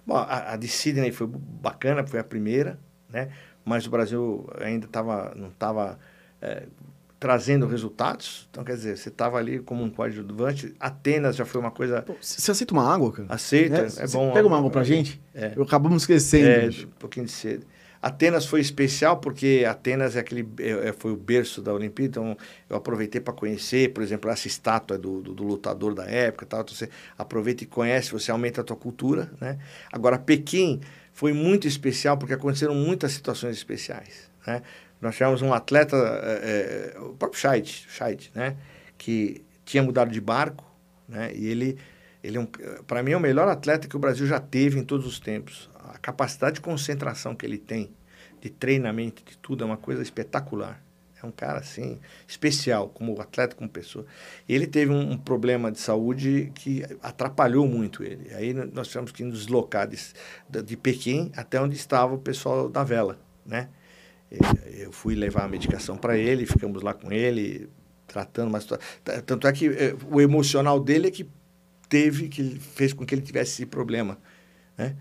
Bom, 0.06 0.15
a, 0.15 0.52
a 0.52 0.56
de 0.56 0.69
Sydney 0.69 1.10
foi 1.10 1.27
bacana, 1.27 2.06
foi 2.06 2.20
a 2.20 2.24
primeira, 2.24 2.78
né? 3.10 3.28
Mas 3.65 3.89
o 3.89 3.90
Brasil 3.90 4.48
ainda 4.60 4.86
tava, 4.86 5.35
não 5.35 5.48
estava 5.48 5.98
é, 6.40 6.62
trazendo 7.19 7.66
resultados. 7.66 8.47
Então, 8.52 8.62
quer 8.62 8.77
dizer, 8.77 8.97
você 8.97 9.09
estava 9.09 9.36
ali 9.36 9.59
como 9.59 9.82
um 9.82 9.90
coadjuvante. 9.90 10.77
Atenas 10.78 11.35
já 11.35 11.44
foi 11.44 11.60
uma 11.60 11.73
coisa. 11.73 12.05
você 12.20 12.52
aceita 12.52 12.73
uma 12.73 12.89
água, 12.89 13.10
cara? 13.10 13.35
Aceita, 13.35 13.89
é, 14.01 14.05
é 14.05 14.06
bom. 14.06 14.32
Pega 14.32 14.47
uma 14.47 14.59
água 14.59 14.70
pra 14.70 14.85
gente? 14.85 15.20
É. 15.35 15.55
Eu 15.56 15.65
acabamos 15.65 16.05
esquecendo. 16.05 16.47
É, 16.48 16.86
um 16.86 16.98
pouquinho 17.01 17.27
de 17.27 17.32
sede. 17.32 17.66
Atenas 18.01 18.47
foi 18.47 18.61
especial 18.61 19.19
porque 19.19 19.65
Atenas 19.69 20.15
é 20.15 20.20
aquele, 20.20 20.49
é, 20.61 20.89
é 20.89 20.93
foi 20.93 21.12
o 21.12 21.16
berço 21.16 21.61
da 21.61 21.73
Olimpíada, 21.73 22.11
então 22.11 22.37
eu 22.70 22.77
aproveitei 22.77 23.20
para 23.20 23.35
conhecer, 23.35 23.93
por 23.93 24.03
exemplo, 24.03 24.31
essa 24.31 24.47
estátua 24.47 24.97
do, 24.97 25.20
do, 25.20 25.35
do, 25.35 25.45
lutador 25.45 25.95
da 25.95 26.05
época, 26.05 26.47
tal, 26.47 26.61
então 26.61 26.75
você 26.75 26.89
aproveita 27.16 27.65
e 27.65 27.66
conhece, 27.66 28.12
você 28.12 28.31
aumenta 28.31 28.61
a 28.61 28.65
tua 28.65 28.77
cultura, 28.77 29.31
né? 29.41 29.59
Agora, 29.93 30.19
Pequim 30.19 30.81
foi 31.12 31.33
muito 31.33 31.66
especial 31.66 32.16
porque 32.16 32.35
aconteceram 32.35 32.75
muitas 32.75 33.12
situações 33.12 33.57
especiais, 33.57 34.31
né? 34.47 34.62
Nós 35.01 35.15
tivemos 35.15 35.43
um 35.43 35.53
atleta, 35.53 35.97
é, 35.97 36.95
é, 36.97 37.01
o 37.01 37.15
próprio 37.15 37.41
Scheid, 37.41 37.87
Scheid, 37.89 38.31
né? 38.35 38.57
Que 38.97 39.43
tinha 39.65 39.83
mudado 39.83 40.11
de 40.11 40.20
barco, 40.20 40.65
né? 41.09 41.33
E 41.35 41.47
ele, 41.47 41.79
ele 42.23 42.37
é 42.37 42.41
um, 42.41 42.47
para 42.87 43.03
mim, 43.03 43.12
é 43.12 43.16
o 43.16 43.20
melhor 43.20 43.49
atleta 43.49 43.89
que 43.89 43.97
o 43.97 43.99
Brasil 43.99 44.27
já 44.27 44.41
teve 44.41 44.79
em 44.79 44.85
todos 44.85 45.07
os 45.07 45.20
tempos. 45.20 45.69
A 45.94 45.98
capacidade 45.98 46.56
de 46.56 46.60
concentração 46.60 47.35
que 47.35 47.44
ele 47.44 47.59
tem, 47.59 47.90
de 48.40 48.51
treinamento, 48.51 49.23
de 49.24 49.36
tudo, 49.39 49.65
é 49.65 49.66
uma 49.66 49.77
coisa 49.77 50.02
espetacular. 50.02 50.82
É 51.20 51.27
um 51.27 51.32
cara, 51.32 51.59
assim, 51.59 51.98
especial, 52.28 52.89
como 52.89 53.20
atleta, 53.20 53.56
como 53.56 53.69
pessoa. 53.69 54.06
Ele 54.48 54.66
teve 54.66 54.93
um, 54.93 55.12
um, 55.12 55.19
problema 55.19 55.73
de 55.73 55.81
saúde 55.81 56.52
que 56.55 56.85
atrapalhou 57.02 57.66
muito 57.66 58.05
ele. 58.05 58.32
Aí 58.35 58.55
nós 58.55 58.86
tivemos 58.86 59.10
que 59.10 59.24
nos 59.24 59.40
deslocar 59.40 59.89
de, 59.89 59.98
de 60.62 60.77
Pequim 60.77 61.32
até 61.36 61.60
onde 61.60 61.74
estava 61.74 62.15
o 62.15 62.19
pessoal 62.19 62.69
da 62.69 62.85
vela, 62.85 63.19
né? 63.44 63.69
Eu 64.77 64.93
fui 64.93 65.15
levar 65.15 65.44
a 65.44 65.48
medicação 65.48 65.97
para 65.97 66.16
ele, 66.16 66.47
ficamos 66.47 66.82
lá 66.82 66.93
com 66.93 67.10
ele, 67.10 67.69
tratando, 68.06 68.51
mas 68.51 68.66
tanto 69.27 69.47
é 69.47 69.52
que 69.52 69.66
eh, 69.69 69.97
o 70.10 70.20
emocional 70.20 70.78
dele 70.78 71.09
é 71.09 71.10
que 71.10 71.28
teve, 71.89 72.28
que 72.28 72.59
fez 72.60 72.93
com 72.93 73.06
que 73.06 73.15
ele 73.15 73.23
tivesse 73.23 73.52
esse 73.52 73.66
problema, 73.66 74.19
né? 74.77 74.97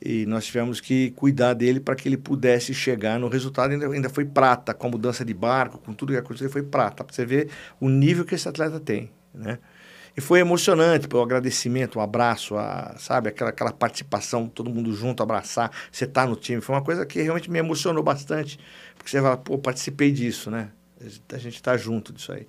E 0.00 0.24
nós 0.26 0.46
tivemos 0.46 0.80
que 0.80 1.10
cuidar 1.12 1.54
dele 1.54 1.80
para 1.80 1.96
que 1.96 2.08
ele 2.08 2.16
pudesse 2.16 2.72
chegar 2.72 3.18
no 3.18 3.28
resultado. 3.28 3.72
Ainda, 3.72 3.88
ainda 3.88 4.08
foi 4.08 4.24
prata, 4.24 4.72
com 4.72 4.86
a 4.86 4.90
mudança 4.90 5.24
de 5.24 5.34
barco, 5.34 5.78
com 5.78 5.92
tudo 5.92 6.12
que 6.12 6.18
aconteceu, 6.18 6.48
foi 6.50 6.62
prata. 6.62 7.02
Para 7.02 7.14
você 7.14 7.24
ver 7.24 7.50
o 7.80 7.88
nível 7.88 8.24
que 8.24 8.34
esse 8.34 8.48
atleta 8.48 8.78
tem, 8.78 9.10
né? 9.34 9.58
E 10.16 10.20
foi 10.20 10.40
emocionante, 10.40 11.06
o 11.14 11.22
agradecimento, 11.22 12.00
o 12.00 12.00
abraço, 12.00 12.56
a, 12.56 12.96
sabe, 12.98 13.28
aquela, 13.28 13.50
aquela 13.50 13.70
participação, 13.70 14.48
todo 14.48 14.68
mundo 14.68 14.92
junto, 14.92 15.22
abraçar, 15.22 15.70
você 15.92 16.08
tá 16.08 16.26
no 16.26 16.34
time. 16.34 16.60
Foi 16.60 16.74
uma 16.74 16.82
coisa 16.82 17.06
que 17.06 17.22
realmente 17.22 17.48
me 17.48 17.60
emocionou 17.60 18.02
bastante, 18.02 18.58
porque 18.96 19.08
você 19.08 19.22
fala, 19.22 19.36
pô, 19.36 19.56
participei 19.58 20.10
disso, 20.10 20.50
né? 20.50 20.70
A 21.32 21.38
gente 21.38 21.62
tá 21.62 21.76
junto 21.76 22.12
disso 22.12 22.32
aí. 22.32 22.48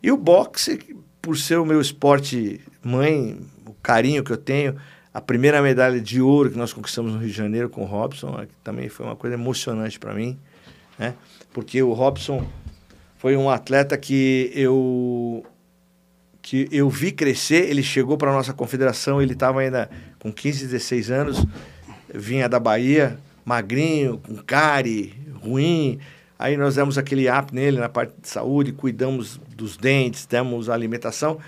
E 0.00 0.12
o 0.12 0.16
boxe, 0.16 0.96
por 1.20 1.36
ser 1.36 1.58
o 1.58 1.66
meu 1.66 1.80
esporte 1.80 2.60
mãe, 2.84 3.40
o 3.66 3.74
carinho 3.74 4.22
que 4.22 4.30
eu 4.30 4.36
tenho, 4.36 4.76
a 5.18 5.20
primeira 5.20 5.60
medalha 5.60 6.00
de 6.00 6.22
ouro 6.22 6.48
que 6.48 6.56
nós 6.56 6.72
conquistamos 6.72 7.12
no 7.12 7.18
Rio 7.18 7.28
de 7.28 7.34
Janeiro 7.34 7.68
com 7.68 7.82
o 7.82 7.84
Robson, 7.84 8.46
também 8.62 8.88
foi 8.88 9.04
uma 9.04 9.16
coisa 9.16 9.34
emocionante 9.34 9.98
para 9.98 10.14
mim, 10.14 10.38
né? 10.96 11.12
Porque 11.52 11.82
o 11.82 11.92
Robson 11.92 12.46
foi 13.16 13.36
um 13.36 13.50
atleta 13.50 13.98
que 13.98 14.52
eu 14.54 15.44
que 16.40 16.68
eu 16.70 16.88
vi 16.88 17.10
crescer, 17.10 17.68
ele 17.68 17.82
chegou 17.82 18.16
para 18.16 18.30
a 18.30 18.32
nossa 18.32 18.54
confederação, 18.54 19.20
ele 19.20 19.32
estava 19.32 19.60
ainda 19.60 19.90
com 20.20 20.32
15, 20.32 20.66
16 20.66 21.10
anos, 21.10 21.44
vinha 22.14 22.48
da 22.48 22.60
Bahia, 22.60 23.18
magrinho, 23.44 24.18
com 24.18 24.36
cárie, 24.36 25.14
ruim. 25.42 25.98
Aí 26.38 26.56
nós 26.56 26.76
demos 26.76 26.96
aquele 26.96 27.26
app 27.26 27.52
nele 27.52 27.80
na 27.80 27.88
parte 27.88 28.14
de 28.22 28.28
saúde, 28.28 28.70
cuidamos 28.70 29.38
dos 29.56 29.76
dentes, 29.76 30.26
demos 30.26 30.70
alimentação 30.70 31.38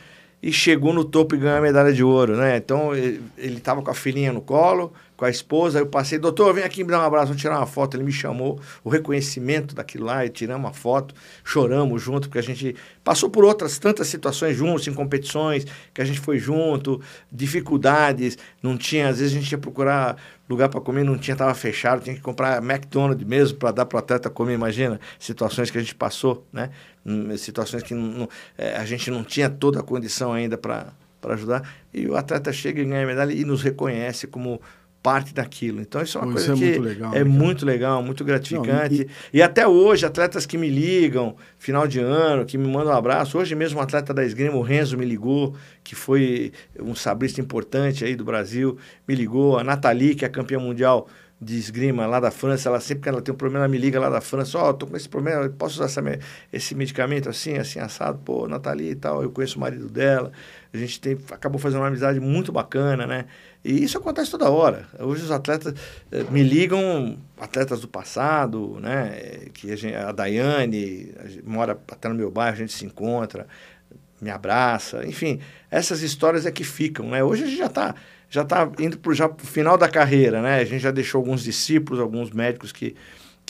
e 0.43 0.53
chegou 0.53 0.93
no 0.93 1.05
topo 1.05 1.35
e 1.35 1.39
ganhou 1.39 1.59
a 1.59 1.61
medalha 1.61 1.93
de 1.93 2.03
ouro, 2.03 2.37
né? 2.37 2.57
Então 2.57 2.95
ele 2.95 3.21
estava 3.39 3.83
com 3.83 3.91
a 3.91 3.95
filhinha 3.95 4.33
no 4.33 4.41
colo, 4.41 4.93
com 5.21 5.27
a 5.27 5.31
esposa, 5.31 5.79
eu 5.79 5.87
passei, 5.87 6.19
doutor, 6.19 6.55
vem 6.55 6.65
aqui 6.65 6.83
me 6.83 6.91
dar 6.91 7.01
um 7.01 7.05
abraço, 7.05 7.27
vamos 7.27 7.43
tirar 7.43 7.59
uma 7.59 7.67
foto. 7.67 7.95
Ele 7.95 8.05
me 8.05 8.11
chamou, 8.11 8.59
o 8.83 8.89
reconhecimento 8.89 9.75
daquilo 9.75 10.07
lá, 10.07 10.25
e 10.25 10.31
tiramos 10.31 10.65
uma 10.65 10.73
foto, 10.73 11.15
choramos 11.45 12.03
junto, 12.03 12.27
porque 12.27 12.39
a 12.39 12.43
gente 12.43 12.75
passou 13.05 13.29
por 13.29 13.45
outras 13.45 13.79
tantas 13.79 14.07
situações 14.07 14.57
juntos, 14.57 14.89
em 14.89 14.95
competições, 14.95 15.67
que 15.93 16.01
a 16.01 16.07
gente 16.07 16.19
foi 16.19 16.39
junto, 16.39 17.03
dificuldades, 17.31 18.39
não 18.63 18.79
tinha, 18.79 19.11
às 19.11 19.19
vezes 19.19 19.37
a 19.37 19.39
gente 19.39 19.53
ia 19.53 19.59
procurar 19.59 20.17
lugar 20.49 20.71
para 20.71 20.81
comer, 20.81 21.05
não 21.05 21.19
tinha, 21.19 21.35
estava 21.35 21.53
fechado, 21.53 22.03
tinha 22.03 22.17
que 22.17 22.23
comprar 22.23 22.57
McDonald's 22.65 23.29
mesmo 23.29 23.59
para 23.59 23.73
dar 23.73 23.85
para 23.85 23.97
o 23.97 23.99
atleta 23.99 24.31
comer, 24.31 24.55
imagina, 24.55 24.99
situações 25.19 25.71
que 25.71 25.77
a 25.77 25.83
gente 25.83 25.95
passou, 25.95 26.47
né? 26.51 26.71
Hum, 27.05 27.37
situações 27.37 27.83
que 27.83 27.93
não, 27.93 28.27
é, 28.57 28.75
a 28.75 28.87
gente 28.87 29.11
não 29.11 29.23
tinha 29.23 29.51
toda 29.51 29.81
a 29.81 29.83
condição 29.83 30.33
ainda 30.33 30.57
para 30.57 30.95
ajudar, 31.25 31.71
e 31.93 32.07
o 32.09 32.17
atleta 32.17 32.51
chega 32.55 32.81
e 32.81 32.87
ganha 32.87 33.07
medalha 33.07 33.35
e 33.35 33.45
nos 33.45 33.63
reconhece 33.63 34.27
como 34.27 34.59
parte 35.03 35.33
daquilo. 35.33 35.81
Então 35.81 36.03
isso 36.03 36.19
é 36.19 36.21
uma 36.21 36.29
Pô, 36.29 36.33
coisa 36.35 36.53
é 36.53 36.57
que 36.57 36.65
muito 36.65 36.83
legal, 36.83 37.15
é 37.15 37.19
né, 37.19 37.25
muito 37.25 37.67
legal, 37.67 38.03
muito 38.03 38.25
gratificante. 38.25 38.99
Não, 38.99 39.11
e... 39.33 39.39
e... 39.39 39.43
até 39.43 39.67
hoje, 39.67 40.05
atletas 40.05 40.47
que 40.47 40.59
me 40.59 40.69
ligam, 40.69 41.37
final 41.59 41.87
de 41.87 42.01
ano, 42.01 42.45
que 42.45 42.59
me 42.59 42.67
mandam 42.67 42.93
um 42.93 42.97
abraço. 42.97 43.39
Hoje 43.39 43.55
mesmo 43.55 43.79
um 43.79 43.83
atleta 43.83 44.13
da 44.13 44.25
esgrima, 44.25 44.57
o 44.57 44.63
Renzo, 44.63 44.99
me 44.99 45.05
ligou, 45.05 45.55
que 45.83 45.95
foi 45.95 46.53
um 46.79 46.95
sabrista 46.95 47.41
importante 47.41 48.05
aí 48.05 48.15
do 48.15 48.25
Brasil, 48.25 48.77
me 49.07 49.15
ligou. 49.15 49.59
A 49.59 49.65
Nathalie, 49.65 50.15
que 50.15 50.25
é 50.25 50.29
campeã 50.29 50.59
mundial 50.59 51.09
de 51.41 51.57
esgrima 51.57 52.07
lá 52.07 52.21
da 52.21 52.31
França, 52.31 52.69
ela 52.69 52.81
sempre 52.81 53.05
que 53.05 53.09
ela 53.09 53.23
tem 53.23 53.33
um 53.33 53.37
problema, 53.37 53.65
ela 53.65 53.73
me 53.73 53.79
liga 53.79 53.99
lá 53.99 54.11
da 54.11 54.21
França, 54.21 54.59
ó, 54.59 54.69
oh, 54.69 54.75
tô 54.75 54.87
com 54.87 54.95
esse 54.95 55.09
problema, 55.09 55.49
posso 55.49 55.77
usar 55.77 55.87
essa, 55.87 56.03
esse 56.53 56.75
medicamento 56.75 57.31
assim, 57.31 57.57
assim, 57.57 57.81
assado? 57.81 58.19
Pô, 58.19 58.47
Nathalie 58.47 58.91
e 58.91 58.95
tal, 58.95 59.23
eu 59.23 59.31
conheço 59.31 59.57
o 59.57 59.61
marido 59.61 59.89
dela, 59.89 60.33
a 60.73 60.77
gente 60.77 61.01
tem, 61.01 61.17
acabou 61.31 61.59
fazendo 61.59 61.81
uma 61.81 61.87
amizade 61.87 62.21
muito 62.21 62.53
bacana, 62.53 63.07
né? 63.07 63.25
E 63.65 63.85
isso 63.85 63.99
acontece 63.99 64.31
toda 64.31 64.51
hora. 64.51 64.87
Hoje 64.99 65.25
os 65.25 65.31
atletas 65.31 65.75
eh, 66.11 66.25
me 66.31 66.43
ligam, 66.43 67.19
atletas 67.39 67.81
do 67.81 67.89
passado, 67.89 68.79
né? 68.81 69.49
Que 69.53 69.71
a, 69.73 69.77
gente, 69.77 69.95
a 69.95 70.13
Daiane 70.13 71.13
a 71.19 71.29
gente 71.29 71.47
mora 71.47 71.79
até 71.91 72.09
no 72.09 72.15
meu 72.15 72.31
bairro, 72.31 72.55
a 72.55 72.59
gente 72.59 72.73
se 72.73 72.87
encontra, 72.87 73.47
me 74.21 74.31
abraça, 74.31 75.07
enfim, 75.07 75.41
essas 75.71 76.03
histórias 76.03 76.47
é 76.47 76.53
que 76.53 76.65
ficam, 76.65 77.09
né? 77.11 77.23
Hoje 77.23 77.45
a 77.45 77.47
gente 77.47 77.59
já 77.59 77.67
está 77.67 77.95
já 78.31 78.45
tá 78.45 78.71
indo 78.79 78.97
para 78.97 79.11
o 79.11 79.39
final 79.45 79.77
da 79.77 79.89
carreira, 79.89 80.41
né? 80.41 80.61
A 80.61 80.65
gente 80.65 80.81
já 80.81 80.93
deixou 80.93 81.19
alguns 81.19 81.43
discípulos, 81.43 82.01
alguns 82.01 82.31
médicos 82.31 82.71
que, 82.71 82.95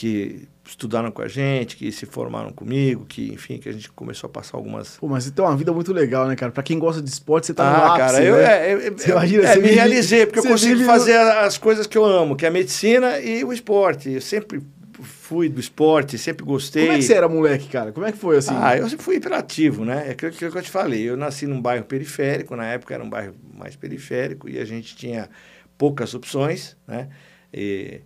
que 0.01 0.47
estudaram 0.67 1.11
com 1.11 1.21
a 1.21 1.27
gente, 1.27 1.77
que 1.77 1.91
se 1.91 2.07
formaram 2.07 2.51
comigo, 2.51 3.05
que, 3.05 3.31
enfim, 3.31 3.59
que 3.59 3.69
a 3.69 3.71
gente 3.71 3.91
começou 3.91 4.27
a 4.27 4.31
passar 4.31 4.57
algumas... 4.57 4.97
Pô, 4.97 5.07
mas 5.07 5.25
você 5.25 5.31
tem 5.31 5.45
uma 5.45 5.55
vida 5.55 5.71
muito 5.71 5.93
legal, 5.93 6.27
né, 6.27 6.35
cara? 6.35 6.51
Pra 6.51 6.63
quem 6.63 6.79
gosta 6.79 7.03
de 7.03 7.07
esporte, 7.07 7.45
você 7.45 7.53
tá 7.53 7.69
ah, 7.69 7.77
no 7.77 7.85
ápice, 7.85 7.99
cara, 7.99 8.23
eu, 8.23 8.35
né? 8.35 8.71
é, 8.71 8.89
você 8.89 9.11
imagina, 9.11 9.43
é, 9.43 9.47
você 9.47 9.55
me 9.57 9.61
vive, 9.61 9.75
realizei, 9.75 10.25
porque 10.25 10.39
eu 10.39 10.43
consigo 10.43 10.73
vive... 10.73 10.85
fazer 10.85 11.15
as 11.15 11.59
coisas 11.59 11.85
que 11.85 11.95
eu 11.95 12.03
amo, 12.03 12.35
que 12.35 12.45
é 12.45 12.47
a 12.47 12.51
medicina 12.51 13.19
e 13.19 13.43
o 13.43 13.53
esporte. 13.53 14.09
Eu 14.09 14.21
sempre 14.21 14.59
fui 15.03 15.47
do 15.49 15.59
esporte, 15.59 16.17
sempre 16.17 16.43
gostei. 16.43 16.85
Como 16.85 16.95
é 16.95 16.97
que 16.97 17.03
você 17.03 17.13
era 17.13 17.29
moleque, 17.29 17.67
cara? 17.67 17.91
Como 17.91 18.07
é 18.07 18.11
que 18.11 18.17
foi 18.17 18.37
assim? 18.37 18.55
Ah, 18.57 18.75
eu 18.75 18.89
sempre 18.89 19.05
fui 19.05 19.17
hiperativo, 19.17 19.85
né? 19.85 20.05
É 20.07 20.11
aquilo 20.13 20.31
que 20.31 20.45
eu 20.45 20.61
te 20.63 20.71
falei. 20.71 21.07
Eu 21.07 21.15
nasci 21.15 21.45
num 21.45 21.61
bairro 21.61 21.85
periférico, 21.85 22.55
na 22.55 22.65
época 22.65 22.95
era 22.95 23.03
um 23.03 23.09
bairro 23.09 23.35
mais 23.55 23.75
periférico 23.75 24.49
e 24.49 24.57
a 24.57 24.65
gente 24.65 24.95
tinha 24.95 25.29
poucas 25.77 26.15
opções, 26.15 26.75
né? 26.87 27.07
E 27.53 28.01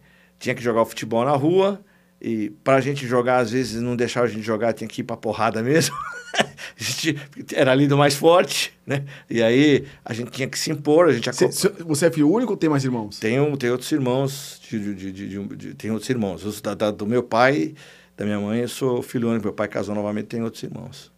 tinha 0.45 0.53
que 0.53 0.61
jogar 0.61 0.83
o 0.83 0.85
futebol 0.85 1.25
na 1.25 1.31
rua, 1.31 1.81
e 2.21 2.51
para 2.63 2.75
a 2.75 2.81
gente 2.81 3.07
jogar, 3.07 3.37
às 3.37 3.49
vezes 3.49 3.81
não 3.81 3.95
deixava 3.95 4.27
a 4.27 4.29
gente 4.29 4.43
jogar, 4.43 4.73
tinha 4.73 4.87
que 4.87 5.01
ir 5.01 5.03
para 5.03 5.17
porrada 5.17 5.63
mesmo. 5.63 5.95
a 6.37 6.83
gente 6.83 7.17
era 7.51 7.71
ali 7.71 7.87
do 7.87 7.97
mais 7.97 8.15
forte, 8.15 8.71
né? 8.85 9.05
E 9.27 9.41
aí 9.41 9.85
a 10.03 10.13
gente 10.13 10.29
tinha 10.29 10.47
que 10.47 10.57
se 10.57 10.69
impor. 10.69 11.09
A 11.09 11.13
gente 11.13 11.33
Cê, 11.33 11.69
você 11.83 12.05
é 12.05 12.11
filho 12.11 12.31
único 12.31 12.51
ou 12.51 12.57
tem 12.57 12.69
mais 12.69 12.83
irmãos? 12.83 13.19
Tenho, 13.19 13.57
tenho 13.57 13.71
outros 13.71 13.91
irmãos, 13.91 14.61
de, 14.69 14.93
de, 14.93 15.11
de, 15.11 15.47
de 15.55 15.73
tenho 15.73 15.93
outros 15.93 16.09
irmãos. 16.09 16.61
Da, 16.61 16.75
da, 16.75 16.91
do 16.91 17.07
meu 17.07 17.23
pai, 17.23 17.73
da 18.15 18.23
minha 18.23 18.39
mãe, 18.39 18.59
eu 18.61 18.69
sou 18.69 19.01
filho 19.01 19.29
único. 19.29 19.45
Meu 19.45 19.53
pai 19.53 19.67
casou 19.67 19.95
novamente, 19.95 20.27
tem 20.27 20.43
outros 20.43 20.61
irmãos. 20.61 21.11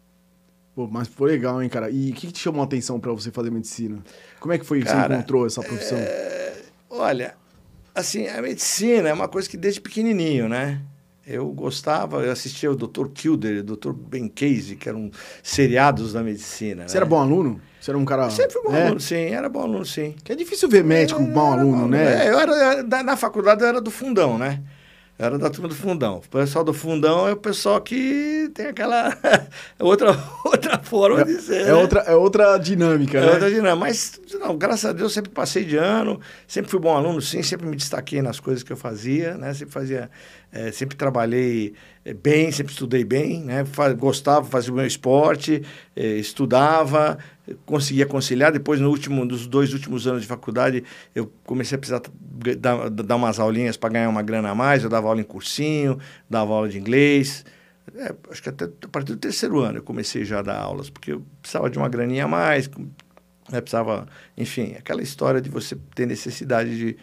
Pô, 0.74 0.88
mas 0.88 1.10
foi 1.10 1.32
legal, 1.32 1.62
hein, 1.62 1.68
cara? 1.68 1.90
E 1.90 2.12
o 2.12 2.14
que, 2.14 2.28
que 2.28 2.34
te 2.34 2.40
chamou 2.40 2.62
a 2.62 2.66
atenção 2.66 2.98
para 2.98 3.12
você 3.12 3.30
fazer 3.30 3.52
medicina? 3.52 4.02
Como 4.40 4.54
é 4.54 4.58
que 4.58 4.66
foi 4.66 4.80
que 4.80 4.86
Cara, 4.86 5.08
você 5.08 5.14
encontrou 5.16 5.46
essa 5.46 5.62
profissão? 5.62 5.98
É, 5.98 6.54
olha, 6.90 7.36
assim, 7.98 8.28
a 8.28 8.42
medicina 8.42 9.10
é 9.10 9.14
uma 9.14 9.28
coisa 9.28 9.50
que 9.50 9.58
desde 9.58 9.82
pequenininho, 9.82 10.48
né? 10.48 10.80
Eu 11.26 11.48
gostava, 11.50 12.24
eu 12.24 12.32
assistia 12.32 12.72
o 12.72 12.76
Dr. 12.76 13.10
Kilder, 13.14 13.60
o 13.60 13.76
Dr. 13.76 13.92
Ben 13.92 14.30
Casey, 14.30 14.78
que 14.78 14.88
eram 14.88 15.12
seriados 15.44 16.14
da 16.14 16.24
medicina. 16.24 16.88
Você 16.88 16.94
né? 16.94 17.00
era 17.00 17.06
bom 17.06 17.20
aluno? 17.20 17.60
Você 17.82 17.92
era 17.92 17.98
um 17.98 18.06
cara. 18.06 18.26
Eu 18.26 18.32
sempre 18.32 18.54
fui 18.54 18.64
bom 18.64 18.74
é? 18.74 18.84
aluno, 18.84 19.00
sim, 19.00 19.16
era 19.16 19.50
bom 19.50 19.62
aluno, 19.62 19.86
sim. 19.86 20.16
Que 20.24 20.32
é 20.32 20.36
difícil 20.36 20.70
ver 20.70 20.86
médico 20.86 21.22
Eu 21.22 21.28
bom 21.28 21.52
era 21.52 21.62
aluno, 21.62 21.82
bom 21.82 21.88
né? 21.90 22.28
É, 22.28 22.32
eu 22.32 22.40
era, 22.40 22.56
era- 22.56 23.04
na 23.04 23.18
faculdade 23.18 23.62
eu 23.62 23.68
era 23.68 23.82
do 23.82 23.92
fundão, 23.92 24.38
né? 24.38 24.62
Era 25.20 25.40
da 25.40 25.50
turma 25.50 25.68
do 25.68 25.74
fundão. 25.74 26.18
O 26.18 26.30
pessoal 26.30 26.64
do 26.64 26.74
fundão 26.74 27.28
é 27.28 27.34
o 27.34 27.38
pessoal 27.38 27.82
que 27.82 28.52
tem 28.54 28.68
aquela 28.68 29.18
outra, 29.80 30.16
outra 30.46 30.78
forma 30.78 31.26
de 31.26 31.42
ser. 31.42 31.62
É, 31.62 31.66
né? 31.66 31.74
outra, 31.74 32.02
é 32.02 32.16
outra 32.16 32.58
dinâmica, 32.60 33.18
É 33.18 33.22
né? 33.22 33.32
outra 33.32 33.50
dinâmica. 33.50 33.76
Mas, 33.76 34.22
não, 34.40 34.56
graças 34.56 34.86
a 34.86 34.94
Deus, 34.94 35.12
sempre 35.12 35.32
passei 35.32 35.66
de 35.66 35.76
ano, 35.76 36.22
sempre 36.48 36.70
fui 36.70 36.80
bom 36.80 36.96
aluno, 36.96 37.20
sim, 37.20 37.42
sempre 37.42 37.66
me 37.66 37.76
destaquei 37.76 38.22
nas 38.22 38.40
coisas 38.40 38.62
que 38.62 38.72
eu 38.72 38.78
fazia, 38.78 39.36
né? 39.36 39.56
Sempre 39.56 39.74
fazia, 39.74 40.10
eh, 40.52 40.72
sempre 40.72 40.96
trabalhei 40.96 41.74
eh, 42.06 42.14
bem, 42.14 42.52
sempre 42.52 42.72
estudei 42.72 43.04
bem, 43.04 43.44
né? 43.44 43.64
Gostava, 43.98 44.46
fazia 44.46 44.72
o 44.72 44.76
meu 44.76 44.86
esporte, 44.86 45.62
eh, 45.96 46.16
estudava, 46.16 47.18
conseguia 47.66 48.06
conciliar. 48.06 48.52
Depois, 48.52 48.80
no 48.80 48.90
último, 48.90 49.26
nos 49.26 49.46
dois 49.46 49.74
últimos 49.74 50.08
anos 50.08 50.22
de 50.22 50.28
faculdade, 50.28 50.84
eu 51.14 51.32
comecei 51.46 51.76
a 51.76 51.80
precisar 51.80 52.02
dar, 52.58 52.90
dar 52.90 53.16
umas 53.16 53.40
aulinhas 53.40 53.78
para 53.78 53.90
ganhar 53.90 54.10
uma 54.10 54.22
grana 54.22 54.50
a 54.50 54.56
mais. 54.56 54.84
Eu 54.84 54.90
dava 54.90 55.08
aula 55.08 55.22
em 55.22 55.26
cursinho, 55.26 56.00
dava 56.30 56.54
aula 56.54 56.70
de 56.70 56.78
inglês. 56.78 57.46
É, 57.96 58.14
acho 58.30 58.44
que 58.44 58.50
até 58.50 58.66
a 58.66 58.88
partir 58.90 59.14
do 59.14 59.18
terceiro 59.18 59.60
ano 59.60 59.80
eu 59.80 59.84
comecei 59.84 60.26
já 60.26 60.40
a 60.40 60.42
dar 60.42 60.58
aulas, 60.58 60.90
porque 60.90 61.14
eu 61.14 61.24
precisava 61.42 61.70
de 61.70 61.78
uma 61.78 61.88
graninha 61.88 62.26
a 62.26 62.28
mais, 62.28 62.70
né, 63.50 63.62
precisava, 63.62 64.08
enfim, 64.36 64.76
aquela 64.78 65.02
história 65.02 65.40
de 65.40 65.50
você 65.50 65.78
ter 65.96 66.06
necessidade 66.06 66.78
de, 66.78 66.98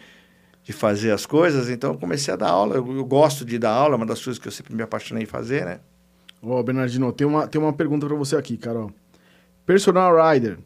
de 0.65 0.73
fazer 0.73 1.11
as 1.11 1.25
coisas, 1.25 1.69
então 1.69 1.93
eu 1.93 1.97
comecei 1.97 2.33
a 2.33 2.37
dar 2.37 2.49
aula, 2.49 2.75
eu, 2.75 2.97
eu 2.97 3.05
gosto 3.05 3.45
de 3.45 3.57
dar 3.57 3.69
aula, 3.71 3.93
é 3.93 3.97
uma 3.97 4.05
das 4.05 4.21
coisas 4.21 4.37
que 4.41 4.47
eu 4.47 4.51
sempre 4.51 4.75
me 4.75 4.81
apaixonei 4.83 5.23
em 5.23 5.27
fazer, 5.27 5.63
né? 5.63 5.79
Ó, 6.41 6.61
Bernardino, 6.61 7.13
tem 7.13 7.25
uma, 7.25 7.47
tem 7.47 7.61
uma 7.61 7.71
pergunta 7.71 8.05
pra 8.07 8.15
você 8.15 8.35
aqui, 8.35 8.57
Carol. 8.57 8.91
Personal 9.65 10.11
Rider. 10.33 10.57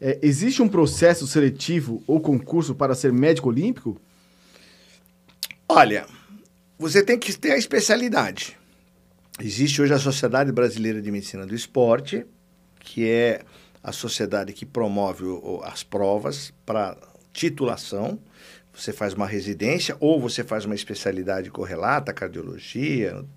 é, 0.00 0.18
existe 0.22 0.60
um 0.62 0.68
processo 0.68 1.26
seletivo 1.26 2.02
ou 2.06 2.18
concurso 2.18 2.74
para 2.74 2.94
ser 2.94 3.12
médico 3.12 3.48
olímpico? 3.50 4.00
Olha, 5.68 6.06
você 6.78 7.02
tem 7.02 7.18
que 7.18 7.32
ter 7.38 7.52
a 7.52 7.58
especialidade. 7.58 8.56
Existe 9.40 9.82
hoje 9.82 9.92
a 9.92 9.98
Sociedade 9.98 10.50
Brasileira 10.52 11.02
de 11.02 11.10
Medicina 11.10 11.44
do 11.46 11.54
Esporte, 11.54 12.24
que 12.80 13.06
é 13.08 13.42
a 13.82 13.92
sociedade 13.92 14.52
que 14.52 14.64
promove 14.64 15.24
o- 15.24 15.60
as 15.64 15.82
provas 15.82 16.52
para 16.64 16.96
titulação. 17.32 18.18
Você 18.76 18.92
faz 18.92 19.14
uma 19.14 19.26
residência 19.26 19.96
ou 20.00 20.20
você 20.20 20.44
faz 20.44 20.66
uma 20.66 20.74
especialidade 20.74 21.50
correlata, 21.50 22.12
cardiologia, 22.12 23.14
nu- 23.14 23.28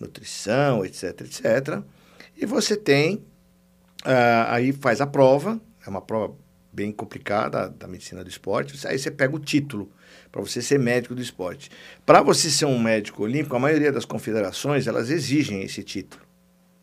nutrição, 0.00 0.84
etc, 0.84 1.20
etc. 1.20 1.82
E 2.36 2.44
você 2.44 2.76
tem, 2.76 3.24
ah, 4.04 4.54
aí 4.54 4.72
faz 4.72 5.00
a 5.00 5.06
prova, 5.06 5.60
é 5.86 5.88
uma 5.88 6.00
prova 6.00 6.34
bem 6.72 6.90
complicada 6.90 7.68
da 7.68 7.86
medicina 7.86 8.24
do 8.24 8.30
esporte, 8.30 8.86
aí 8.86 8.98
você 8.98 9.10
pega 9.10 9.36
o 9.36 9.38
título 9.38 9.92
para 10.30 10.40
você 10.40 10.62
ser 10.62 10.78
médico 10.78 11.14
do 11.14 11.20
esporte. 11.20 11.70
Para 12.06 12.22
você 12.22 12.50
ser 12.50 12.64
um 12.64 12.78
médico 12.78 13.22
olímpico, 13.22 13.54
a 13.54 13.58
maioria 13.58 13.92
das 13.92 14.06
confederações, 14.06 14.86
elas 14.86 15.10
exigem 15.10 15.62
esse 15.62 15.82
título, 15.82 16.24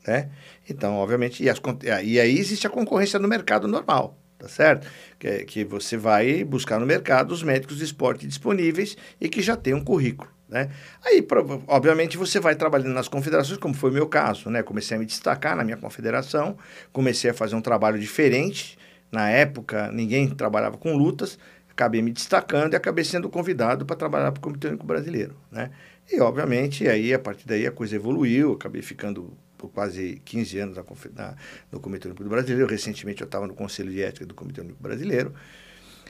né? 0.07 0.29
Então, 0.69 0.95
obviamente, 0.95 1.43
e, 1.43 1.49
as 1.49 1.59
e 2.03 2.19
aí 2.19 2.37
existe 2.37 2.67
a 2.67 2.69
concorrência 2.69 3.17
no 3.19 3.27
mercado 3.27 3.67
normal, 3.67 4.18
tá 4.39 4.47
certo? 4.47 4.87
Que, 5.19 5.43
que 5.43 5.63
você 5.65 5.97
vai 5.97 6.43
buscar 6.43 6.79
no 6.79 6.85
mercado 6.85 7.31
os 7.31 7.43
médicos 7.43 7.77
de 7.77 7.83
esporte 7.83 8.25
disponíveis 8.25 8.95
e 9.19 9.27
que 9.27 9.41
já 9.41 9.55
tem 9.55 9.73
um 9.73 9.83
currículo, 9.83 10.31
né? 10.47 10.69
Aí, 11.05 11.25
obviamente, 11.67 12.17
você 12.17 12.39
vai 12.39 12.55
trabalhando 12.55 12.93
nas 12.93 13.09
confederações, 13.09 13.59
como 13.59 13.73
foi 13.73 13.91
o 13.91 13.93
meu 13.93 14.07
caso, 14.07 14.49
né? 14.49 14.63
Comecei 14.63 14.95
a 14.95 14.99
me 14.99 15.05
destacar 15.05 15.55
na 15.57 15.63
minha 15.63 15.77
confederação, 15.77 16.57
comecei 16.93 17.29
a 17.29 17.33
fazer 17.33 17.55
um 17.55 17.61
trabalho 17.61 17.99
diferente. 17.99 18.77
Na 19.11 19.29
época, 19.29 19.91
ninguém 19.91 20.29
trabalhava 20.29 20.77
com 20.77 20.95
lutas, 20.95 21.37
acabei 21.69 22.01
me 22.01 22.11
destacando 22.11 22.73
e 22.73 22.75
acabei 22.75 23.03
sendo 23.03 23.27
convidado 23.27 23.85
para 23.85 23.95
trabalhar 23.95 24.31
para 24.31 24.39
o 24.39 24.41
Comitê 24.41 24.67
Olímpico 24.67 24.87
Brasileiro, 24.87 25.35
né? 25.51 25.71
E, 26.11 26.19
obviamente, 26.21 26.87
aí, 26.87 27.13
a 27.13 27.19
partir 27.19 27.45
daí, 27.45 27.67
a 27.67 27.71
coisa 27.71 27.95
evoluiu, 27.95 28.53
acabei 28.53 28.81
ficando 28.81 29.37
por 29.59 29.69
quase 29.69 30.21
15 30.23 30.57
anos 30.57 30.77
na, 30.77 30.83
na- 31.13 31.35
no 31.71 31.79
Comitê 31.79 32.07
Olímpico 32.07 32.27
Brasileiro. 32.29 32.65
Recentemente, 32.67 33.21
eu 33.21 33.25
estava 33.25 33.45
no 33.45 33.53
Conselho 33.53 33.91
de 33.91 34.01
Ética 34.01 34.25
do 34.25 34.33
Comitê 34.33 34.61
Olímpico 34.61 34.81
Brasileiro. 34.81 35.33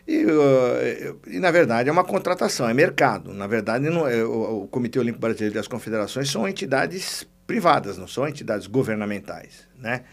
E, 0.07 0.23
uh, 0.25 1.19
e, 1.27 1.39
na 1.39 1.51
verdade, 1.51 1.89
é 1.89 1.91
uma 1.91 2.03
contratação, 2.03 2.69
é 2.69 2.73
mercado. 2.73 3.33
Na 3.33 3.47
verdade, 3.47 3.89
não 3.89 4.07
é- 4.07 4.23
o, 4.23 4.63
o 4.63 4.67
Comitê 4.67 4.99
Olímpico 4.99 5.19
Brasileiro 5.21 5.55
e 5.55 5.59
as 5.59 5.67
confederações 5.67 6.29
são 6.29 6.47
entidades 6.47 7.27
privadas, 7.45 7.97
não 7.97 8.07
são 8.07 8.27
entidades 8.27 8.67
governamentais, 8.67 9.67
né? 9.77 10.03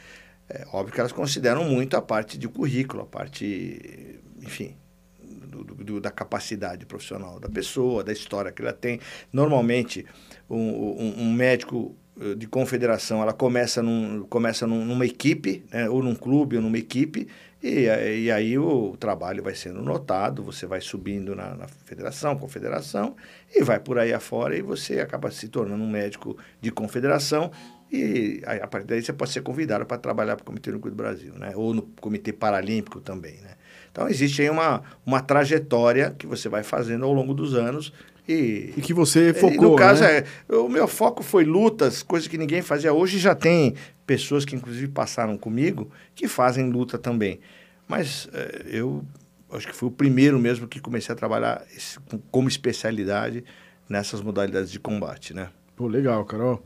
É 0.48 0.64
óbvio 0.72 0.94
que 0.94 1.00
elas 1.00 1.12
consideram 1.12 1.64
muito 1.64 1.96
a 1.96 2.02
parte 2.02 2.38
de 2.38 2.48
currículo, 2.48 3.02
a 3.02 3.06
parte, 3.06 4.18
enfim, 4.42 4.76
do- 5.20 5.64
do- 5.64 6.00
da 6.00 6.10
capacidade 6.10 6.86
profissional 6.86 7.38
da 7.40 7.48
pessoa, 7.48 8.02
da 8.04 8.12
história 8.12 8.52
que 8.52 8.62
ela 8.62 8.72
tem. 8.72 9.00
Normalmente, 9.32 10.06
um, 10.48 10.56
um- 10.56 11.14
um 11.22 11.32
médico 11.32 11.96
de 12.36 12.46
confederação, 12.46 13.20
ela 13.20 13.32
começa, 13.32 13.82
num, 13.82 14.24
começa 14.28 14.66
num- 14.66 14.84
numa 14.84 15.04
equipe, 15.04 15.64
né, 15.70 15.88
ou 15.88 16.02
num 16.02 16.14
clube, 16.14 16.56
ou 16.56 16.62
numa 16.62 16.78
equipe, 16.78 17.28
e, 17.62 17.84
e 18.24 18.30
aí 18.30 18.58
o 18.58 18.96
trabalho 18.96 19.42
vai 19.42 19.54
sendo 19.54 19.82
notado, 19.82 20.42
você 20.42 20.66
vai 20.66 20.80
subindo 20.80 21.34
na, 21.34 21.54
na 21.54 21.68
federação, 21.68 22.36
confederação, 22.36 23.16
e 23.54 23.62
vai 23.62 23.78
por 23.78 23.98
aí 23.98 24.12
afora, 24.12 24.56
e 24.56 24.62
você 24.62 25.00
acaba 25.00 25.30
se 25.30 25.48
tornando 25.48 25.82
um 25.82 25.90
médico 25.90 26.36
de 26.60 26.70
confederação, 26.70 27.50
e 27.92 28.42
a 28.44 28.66
partir 28.66 28.86
daí 28.86 29.02
você 29.02 29.12
pode 29.12 29.30
ser 29.30 29.42
convidado 29.42 29.86
para 29.86 29.98
trabalhar 29.98 30.36
para 30.36 30.42
o 30.42 30.46
Comitê 30.46 30.70
Olímpico 30.70 30.90
do 30.90 30.96
Brasil, 30.96 31.34
né? 31.34 31.52
ou 31.54 31.72
no 31.72 31.82
Comitê 32.00 32.32
Paralímpico 32.32 33.00
também. 33.00 33.34
Né? 33.42 33.50
Então, 33.92 34.08
existe 34.08 34.42
aí 34.42 34.50
uma, 34.50 34.82
uma 35.04 35.20
trajetória 35.20 36.14
que 36.18 36.26
você 36.26 36.48
vai 36.48 36.62
fazendo 36.62 37.04
ao 37.04 37.12
longo 37.12 37.32
dos 37.32 37.54
anos. 37.54 37.92
E, 38.28 38.72
E 38.76 38.80
que 38.82 38.92
você 38.92 39.32
focou, 39.34 39.70
no 39.70 39.76
caso, 39.76 40.02
né? 40.02 40.24
é, 40.48 40.56
o 40.56 40.68
meu 40.68 40.88
foco 40.88 41.22
foi 41.22 41.44
lutas, 41.44 42.02
coisas 42.02 42.26
que 42.28 42.36
ninguém 42.36 42.60
fazia. 42.62 42.92
Hoje 42.92 43.18
já 43.18 43.34
tem 43.34 43.74
pessoas 44.06 44.44
que, 44.44 44.56
inclusive, 44.56 44.88
passaram 44.88 45.36
comigo 45.38 45.90
que 46.14 46.26
fazem 46.26 46.68
luta 46.70 46.98
também. 46.98 47.38
Mas 47.86 48.28
é, 48.32 48.64
eu 48.66 49.04
acho 49.52 49.68
que 49.68 49.72
fui 49.74 49.88
o 49.88 49.92
primeiro 49.92 50.38
mesmo 50.40 50.66
que 50.66 50.80
comecei 50.80 51.12
a 51.12 51.16
trabalhar 51.16 51.64
esse- 51.76 52.00
com- 52.00 52.18
como 52.30 52.48
especialidade 52.48 53.44
nessas 53.88 54.20
modalidades 54.20 54.70
de 54.72 54.80
combate, 54.80 55.32
né? 55.32 55.48
Pô, 55.76 55.86
legal, 55.86 56.24
Carol. 56.24 56.60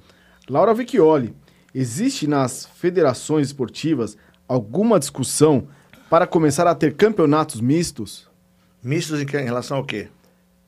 Laura 0.49 0.73
Vecchioli, 0.73 1.35
existe 1.75 2.27
nas 2.27 2.65
federações 2.65 3.49
esportivas 3.49 4.17
alguma 4.49 4.99
discussão 4.99 5.69
para 6.09 6.27
começar 6.27 6.67
a 6.67 6.75
ter 6.75 6.95
campeonatos 6.95 7.61
mistos? 7.61 8.29
Mistos 8.83 9.21
em, 9.21 9.27
que- 9.27 9.37
em 9.39 9.45
relação 9.45 9.77
ao 9.77 9.85
quê? 9.85 10.09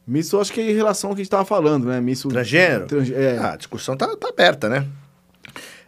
Misto, 0.06 0.40
acho 0.40 0.52
que 0.52 0.60
é 0.60 0.70
em 0.70 0.74
relação 0.74 1.10
ao 1.10 1.16
que 1.16 1.20
a 1.20 1.24
gente 1.24 1.28
estava 1.28 1.44
falando, 1.44 1.86
né? 1.86 2.00
Misto. 2.00 2.28
Transgênero? 2.28 2.86
Trange- 2.86 3.14
é. 3.14 3.38
Ah, 3.38 3.52
a 3.52 3.56
discussão 3.56 3.96
tá, 3.96 4.16
tá 4.16 4.28
aberta, 4.28 4.68
né? 4.68 4.86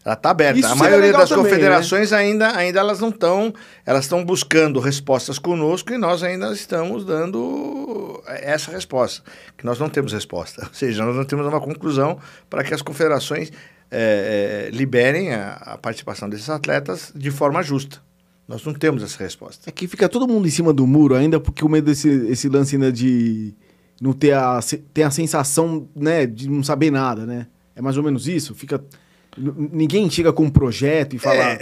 Ela 0.04 0.16
tá 0.16 0.30
aberta. 0.30 0.58
Isso 0.60 0.68
a 0.68 0.74
maioria 0.76 1.12
das 1.12 1.30
também, 1.30 1.44
né? 1.44 1.50
confederações 1.50 2.12
ainda, 2.12 2.54
ainda 2.54 2.78
elas 2.78 3.00
não 3.00 3.08
estão, 3.08 3.54
elas 3.86 4.04
estão 4.04 4.22
buscando 4.22 4.78
respostas 4.78 5.38
conosco 5.38 5.92
e 5.94 5.98
nós 5.98 6.22
ainda 6.22 6.52
estamos 6.52 7.06
dando 7.06 8.22
essa 8.26 8.70
resposta, 8.70 9.22
que 9.56 9.64
nós 9.64 9.78
não 9.78 9.88
temos 9.88 10.12
resposta. 10.12 10.62
Ou 10.68 10.74
seja, 10.74 11.04
nós 11.04 11.16
não 11.16 11.24
temos 11.24 11.46
uma 11.46 11.60
conclusão 11.60 12.18
para 12.50 12.62
que 12.62 12.74
as 12.74 12.82
confederações 12.82 13.50
eh, 13.90 14.68
eh, 14.68 14.70
liberem 14.76 15.32
a, 15.32 15.52
a 15.54 15.78
participação 15.78 16.28
desses 16.28 16.50
atletas 16.50 17.10
de 17.14 17.30
forma 17.30 17.62
justa. 17.62 17.98
Nós 18.46 18.62
não 18.62 18.74
temos 18.74 19.02
essa 19.02 19.22
resposta. 19.22 19.70
É 19.70 19.72
que 19.72 19.88
fica 19.88 20.06
todo 20.06 20.28
mundo 20.28 20.46
em 20.46 20.50
cima 20.50 20.70
do 20.70 20.86
muro 20.86 21.14
ainda, 21.14 21.40
porque 21.40 21.64
o 21.64 21.68
medo 21.68 21.86
desse 21.86 22.10
esse 22.28 22.46
lance 22.46 22.76
ainda 22.76 22.92
de 22.92 23.54
não 24.00 24.12
ter 24.12 24.32
a, 24.32 24.60
ter 24.92 25.02
a 25.04 25.10
sensação, 25.10 25.88
né, 25.94 26.26
de 26.26 26.48
não 26.48 26.62
saber 26.62 26.90
nada, 26.90 27.24
né? 27.26 27.46
É 27.76 27.82
mais 27.82 27.96
ou 27.96 28.02
menos 28.02 28.28
isso? 28.28 28.54
Fica. 28.54 28.82
Ninguém 29.36 30.08
chega 30.08 30.32
com 30.32 30.44
um 30.44 30.50
projeto 30.50 31.16
e 31.16 31.18
fala. 31.18 31.58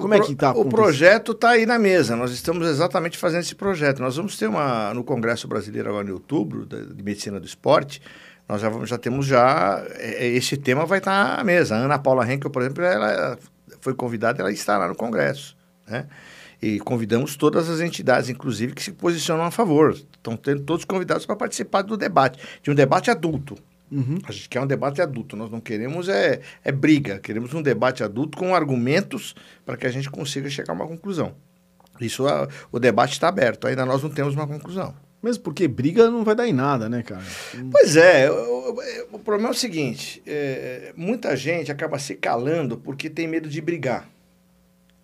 como 0.00 0.08
O 0.08 0.16
é 0.16 0.20
que 0.20 0.34
tá? 0.34 0.52
O 0.52 0.64
projeto 0.64 1.32
está 1.32 1.50
aí 1.50 1.66
na 1.66 1.78
mesa. 1.78 2.16
Nós 2.16 2.30
estamos 2.30 2.66
exatamente 2.66 3.18
fazendo 3.18 3.40
esse 3.42 3.54
projeto. 3.54 4.00
Nós 4.00 4.16
vamos 4.16 4.38
ter 4.38 4.46
uma 4.48 4.94
no 4.94 5.04
Congresso 5.04 5.46
Brasileiro 5.46 5.90
agora 5.90 6.08
em 6.08 6.12
outubro 6.12 6.64
de 6.64 7.02
medicina 7.02 7.38
do 7.38 7.46
esporte. 7.46 8.00
Nós 8.48 8.62
já, 8.62 8.70
vamos- 8.70 8.88
já 8.88 8.96
temos 8.96 9.26
já 9.26 9.84
é, 9.98 10.26
é, 10.26 10.28
esse 10.28 10.56
tema 10.56 10.86
vai 10.86 10.96
estar 10.98 11.36
na 11.36 11.44
mesa. 11.44 11.76
A 11.76 11.78
Ana 11.80 11.98
Paula 11.98 12.30
Henkel, 12.30 12.50
por 12.50 12.62
exemplo, 12.62 12.82
ela 12.82 13.38
foi 13.82 13.92
convidada, 13.94 14.40
ela 14.40 14.50
estará 14.50 14.88
no 14.88 14.94
Congresso, 14.94 15.54
né? 15.86 16.06
E 16.62 16.78
convidamos 16.80 17.36
todas 17.36 17.68
as 17.68 17.80
entidades, 17.80 18.28
inclusive, 18.28 18.74
que 18.74 18.82
se 18.82 18.92
posicionam 18.92 19.44
a 19.44 19.50
favor. 19.50 19.92
Estão 19.92 20.36
tendo 20.36 20.62
todos 20.62 20.84
convidados 20.84 21.24
para 21.24 21.36
participar 21.36 21.82
do 21.82 21.96
debate, 21.96 22.38
de 22.62 22.70
um 22.70 22.74
debate 22.74 23.10
adulto, 23.10 23.56
Uhum. 23.90 24.18
A 24.24 24.30
gente 24.30 24.48
quer 24.48 24.60
um 24.60 24.66
debate 24.66 25.02
adulto, 25.02 25.36
nós 25.36 25.50
não 25.50 25.60
queremos 25.60 26.08
é, 26.08 26.40
é 26.64 26.70
briga, 26.70 27.18
queremos 27.18 27.52
um 27.52 27.60
debate 27.60 28.04
adulto 28.04 28.38
com 28.38 28.54
argumentos 28.54 29.34
para 29.66 29.76
que 29.76 29.86
a 29.86 29.90
gente 29.90 30.08
consiga 30.08 30.48
chegar 30.48 30.72
a 30.72 30.76
uma 30.76 30.86
conclusão. 30.86 31.34
Isso, 32.00 32.26
a, 32.26 32.48
o 32.70 32.78
debate 32.78 33.12
está 33.12 33.28
aberto, 33.28 33.66
ainda 33.66 33.84
nós 33.84 34.02
não 34.02 34.10
temos 34.10 34.34
uma 34.34 34.46
conclusão. 34.46 34.94
Mesmo 35.22 35.42
porque 35.42 35.68
briga 35.68 36.08
não 36.08 36.24
vai 36.24 36.34
dar 36.34 36.48
em 36.48 36.52
nada, 36.52 36.88
né, 36.88 37.02
cara? 37.02 37.22
Pois 37.70 37.94
é, 37.94 38.30
o 38.30 39.18
problema 39.18 39.50
é 39.50 39.52
o 39.52 39.54
seguinte: 39.54 40.22
é, 40.26 40.94
muita 40.96 41.36
gente 41.36 41.70
acaba 41.70 41.98
se 41.98 42.14
calando 42.14 42.78
porque 42.78 43.10
tem 43.10 43.26
medo 43.28 43.46
de 43.46 43.60
brigar. 43.60 44.08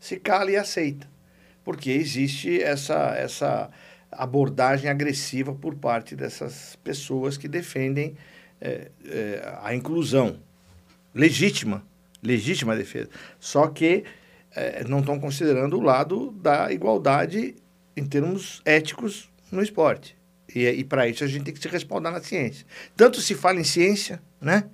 Se 0.01 0.17
cala 0.17 0.51
e 0.51 0.57
aceita. 0.57 1.07
Porque 1.67 1.91
existe 1.91 2.63
essa, 2.63 3.13
essa 3.17 3.69
abordagem 4.13 4.89
agressiva 4.89 5.53
por 5.53 5.75
parte 5.75 6.15
dessas 6.15 6.77
pessoas 6.77 7.37
que 7.37 7.49
defendem 7.49 8.17
é, 8.61 8.89
é, 9.05 9.59
a 9.65 9.75
inclusão. 9.75 10.37
Legítima, 11.13 11.83
legítima 12.23 12.77
defesa. 12.77 13.09
Só 13.41 13.67
que 13.67 14.05
é, 14.55 14.85
não 14.85 15.01
estão 15.01 15.19
considerando 15.19 15.77
o 15.77 15.83
lado 15.83 16.31
da 16.41 16.71
igualdade 16.71 17.57
em 17.97 18.05
termos 18.05 18.63
éticos 18.65 19.29
no 19.51 19.61
esporte. 19.61 20.17
E, 20.55 20.69
e 20.69 20.85
para 20.85 21.09
isso 21.09 21.25
a 21.25 21.27
gente 21.27 21.47
tem 21.47 21.53
que 21.53 21.61
se 21.61 21.67
respaldar 21.67 22.13
na 22.13 22.21
ciência. 22.21 22.65
Tanto 22.97 23.21
se 23.21 23.35
fala 23.35 23.59
em 23.59 23.65
ciência, 23.65 24.23
né? 24.41 24.67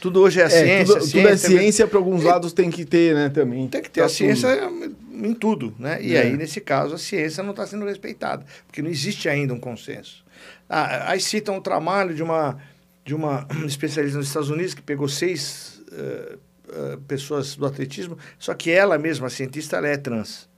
Tudo 0.00 0.20
hoje 0.20 0.40
é, 0.40 0.46
É, 0.46 0.48
ciência. 0.48 0.86
tudo, 0.86 1.06
tudo 1.06 1.18
é 1.20 1.36
ciência, 1.36 1.48
ciência, 1.48 1.86
para 1.86 1.98
alguns 1.98 2.24
lados 2.24 2.52
tem 2.52 2.68
que 2.68 2.84
ter, 2.84 3.14
né, 3.14 3.28
também. 3.28 3.68
Tem 3.68 3.80
que 3.80 3.88
ter 3.88 4.00
Pra 4.00 4.06
a 4.06 4.08
ciência 4.08 4.56
tudo. 4.56 4.91
Em 5.12 5.34
tudo, 5.34 5.74
né? 5.78 6.02
E 6.02 6.14
É. 6.16 6.22
aí, 6.22 6.36
nesse 6.36 6.60
caso, 6.60 6.94
a 6.94 6.98
ciência 6.98 7.42
não 7.42 7.50
está 7.50 7.66
sendo 7.66 7.84
respeitada, 7.84 8.44
porque 8.66 8.80
não 8.82 8.90
existe 8.90 9.28
ainda 9.28 9.52
um 9.52 9.60
consenso. 9.60 10.24
Ah, 10.68 11.10
aí 11.10 11.20
citam 11.20 11.58
o 11.58 11.60
trabalho 11.60 12.14
de 12.14 12.22
uma, 12.22 12.58
de 13.04 13.14
uma 13.14 13.46
especialista 13.66 14.18
nos 14.18 14.28
Estados 14.28 14.50
Unidos 14.50 14.74
que 14.74 14.82
pegou 14.82 15.06
seis 15.08 15.82
eh, 15.92 16.38
eh, 16.72 16.98
pessoas 17.06 17.54
do 17.56 17.66
atletismo, 17.66 18.16
só 18.38 18.54
que 18.54 18.70
ela 18.70 18.98
mesma, 18.98 19.26
a 19.26 19.30
cientista, 19.30 19.76
ela 19.76 19.88
é 19.88 19.96
trans. 19.96 20.48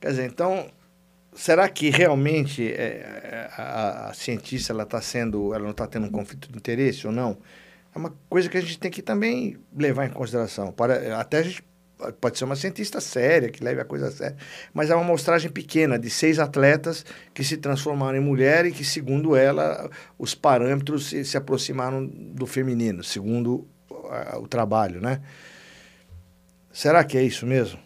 Quer 0.00 0.10
dizer, 0.10 0.26
então, 0.26 0.68
será 1.32 1.68
que 1.68 1.90
realmente 1.90 2.72
eh, 2.72 3.48
a, 3.56 4.08
a 4.08 4.14
cientista 4.14 4.72
ela 4.72 4.82
está 4.82 5.00
sendo, 5.00 5.54
ela 5.54 5.62
não 5.64 5.70
está 5.70 5.86
tendo 5.86 6.06
um 6.06 6.10
conflito 6.10 6.50
de 6.50 6.56
interesse 6.58 7.06
ou 7.06 7.12
não? 7.12 7.38
É 7.94 7.98
uma 7.98 8.14
coisa 8.28 8.48
que 8.48 8.56
a 8.56 8.60
gente 8.60 8.78
tem 8.78 8.90
que 8.90 9.02
também 9.02 9.56
levar 9.76 10.06
em 10.06 10.10
consideração. 10.10 10.72
Para, 10.72 11.18
até 11.18 11.38
a 11.38 11.42
gente 11.42 11.62
pode 12.20 12.38
ser 12.38 12.44
uma 12.44 12.56
cientista 12.56 13.00
séria, 13.00 13.48
que 13.48 13.62
leve 13.62 13.80
a 13.80 13.84
coisa 13.84 14.08
a 14.08 14.10
sério, 14.10 14.36
mas 14.72 14.90
é 14.90 14.94
uma 14.94 15.04
amostragem 15.04 15.50
pequena 15.50 15.98
de 15.98 16.10
seis 16.10 16.38
atletas 16.38 17.04
que 17.34 17.44
se 17.44 17.56
transformaram 17.56 18.16
em 18.16 18.20
mulher 18.20 18.66
e 18.66 18.72
que, 18.72 18.84
segundo 18.84 19.36
ela, 19.36 19.90
os 20.18 20.34
parâmetros 20.34 21.08
se, 21.08 21.24
se 21.24 21.36
aproximaram 21.36 22.06
do 22.06 22.46
feminino, 22.46 23.04
segundo 23.04 23.66
ah, 24.10 24.38
o 24.38 24.48
trabalho, 24.48 25.00
né? 25.00 25.20
Será 26.72 27.04
que 27.04 27.18
é 27.18 27.22
isso 27.22 27.46
mesmo? 27.46 27.78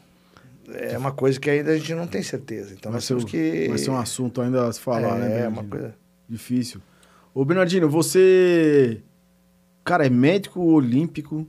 É 0.73 0.97
uma 0.97 1.13
coisa 1.13 1.39
que 1.39 1.51
ainda 1.51 1.73
a 1.73 1.77
gente 1.77 1.95
não 1.95 2.07
tem 2.07 2.23
certeza. 2.23 2.73
Então 2.73 2.91
vai, 2.91 2.97
nós 2.99 3.05
ser, 3.05 3.15
temos 3.15 3.31
que... 3.31 3.69
vai 3.69 3.79
ser 3.79 3.91
um 3.91 3.99
assunto 3.99 4.41
ainda 4.41 4.67
a 4.67 4.73
se 4.73 4.81
falar, 4.81 5.17
é, 5.17 5.21
né, 5.21 5.41
É, 5.43 5.49
uma 5.49 5.65
coisa... 5.65 5.95
Difícil. 6.29 6.81
Ô, 7.35 7.45
Bernardino, 7.45 7.89
você. 7.89 9.03
Cara, 9.85 10.07
é 10.07 10.11
médico 10.11 10.61
olímpico, 10.63 11.47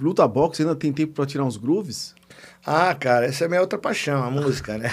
luta 0.00 0.26
boxe, 0.28 0.62
ainda 0.62 0.74
tem 0.74 0.92
tempo 0.92 1.12
pra 1.14 1.26
tirar 1.26 1.44
uns 1.44 1.56
grooves? 1.56 2.14
Ah, 2.66 2.94
cara, 2.94 3.26
essa 3.26 3.44
é 3.44 3.46
a 3.46 3.48
minha 3.48 3.60
outra 3.60 3.78
paixão, 3.78 4.22
a 4.22 4.30
música, 4.30 4.76
né? 4.76 4.90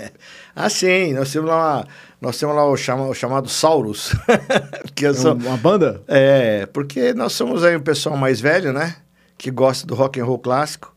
ah, 0.56 0.68
sim, 0.70 1.12
nós 1.12 1.30
temos 1.30 1.48
lá, 1.50 1.86
nós 2.20 2.38
temos 2.38 2.54
lá 2.56 2.64
o, 2.66 2.76
chama, 2.76 3.06
o 3.08 3.14
chamado 3.14 3.48
Saurus. 3.48 4.12
que 4.94 5.06
É 5.06 5.12
sou, 5.14 5.34
um- 5.34 5.38
uma 5.46 5.56
banda? 5.56 6.02
é, 6.08 6.66
porque 6.66 7.12
nós 7.14 7.32
somos 7.32 7.62
aí 7.62 7.76
um 7.76 7.80
pessoal 7.82 8.16
mais 8.16 8.40
velho, 8.40 8.72
né? 8.72 8.96
Que 9.36 9.50
gosta 9.50 9.86
do 9.86 9.94
rock 9.94 10.18
and 10.20 10.24
roll 10.24 10.38
clássico. 10.38 10.94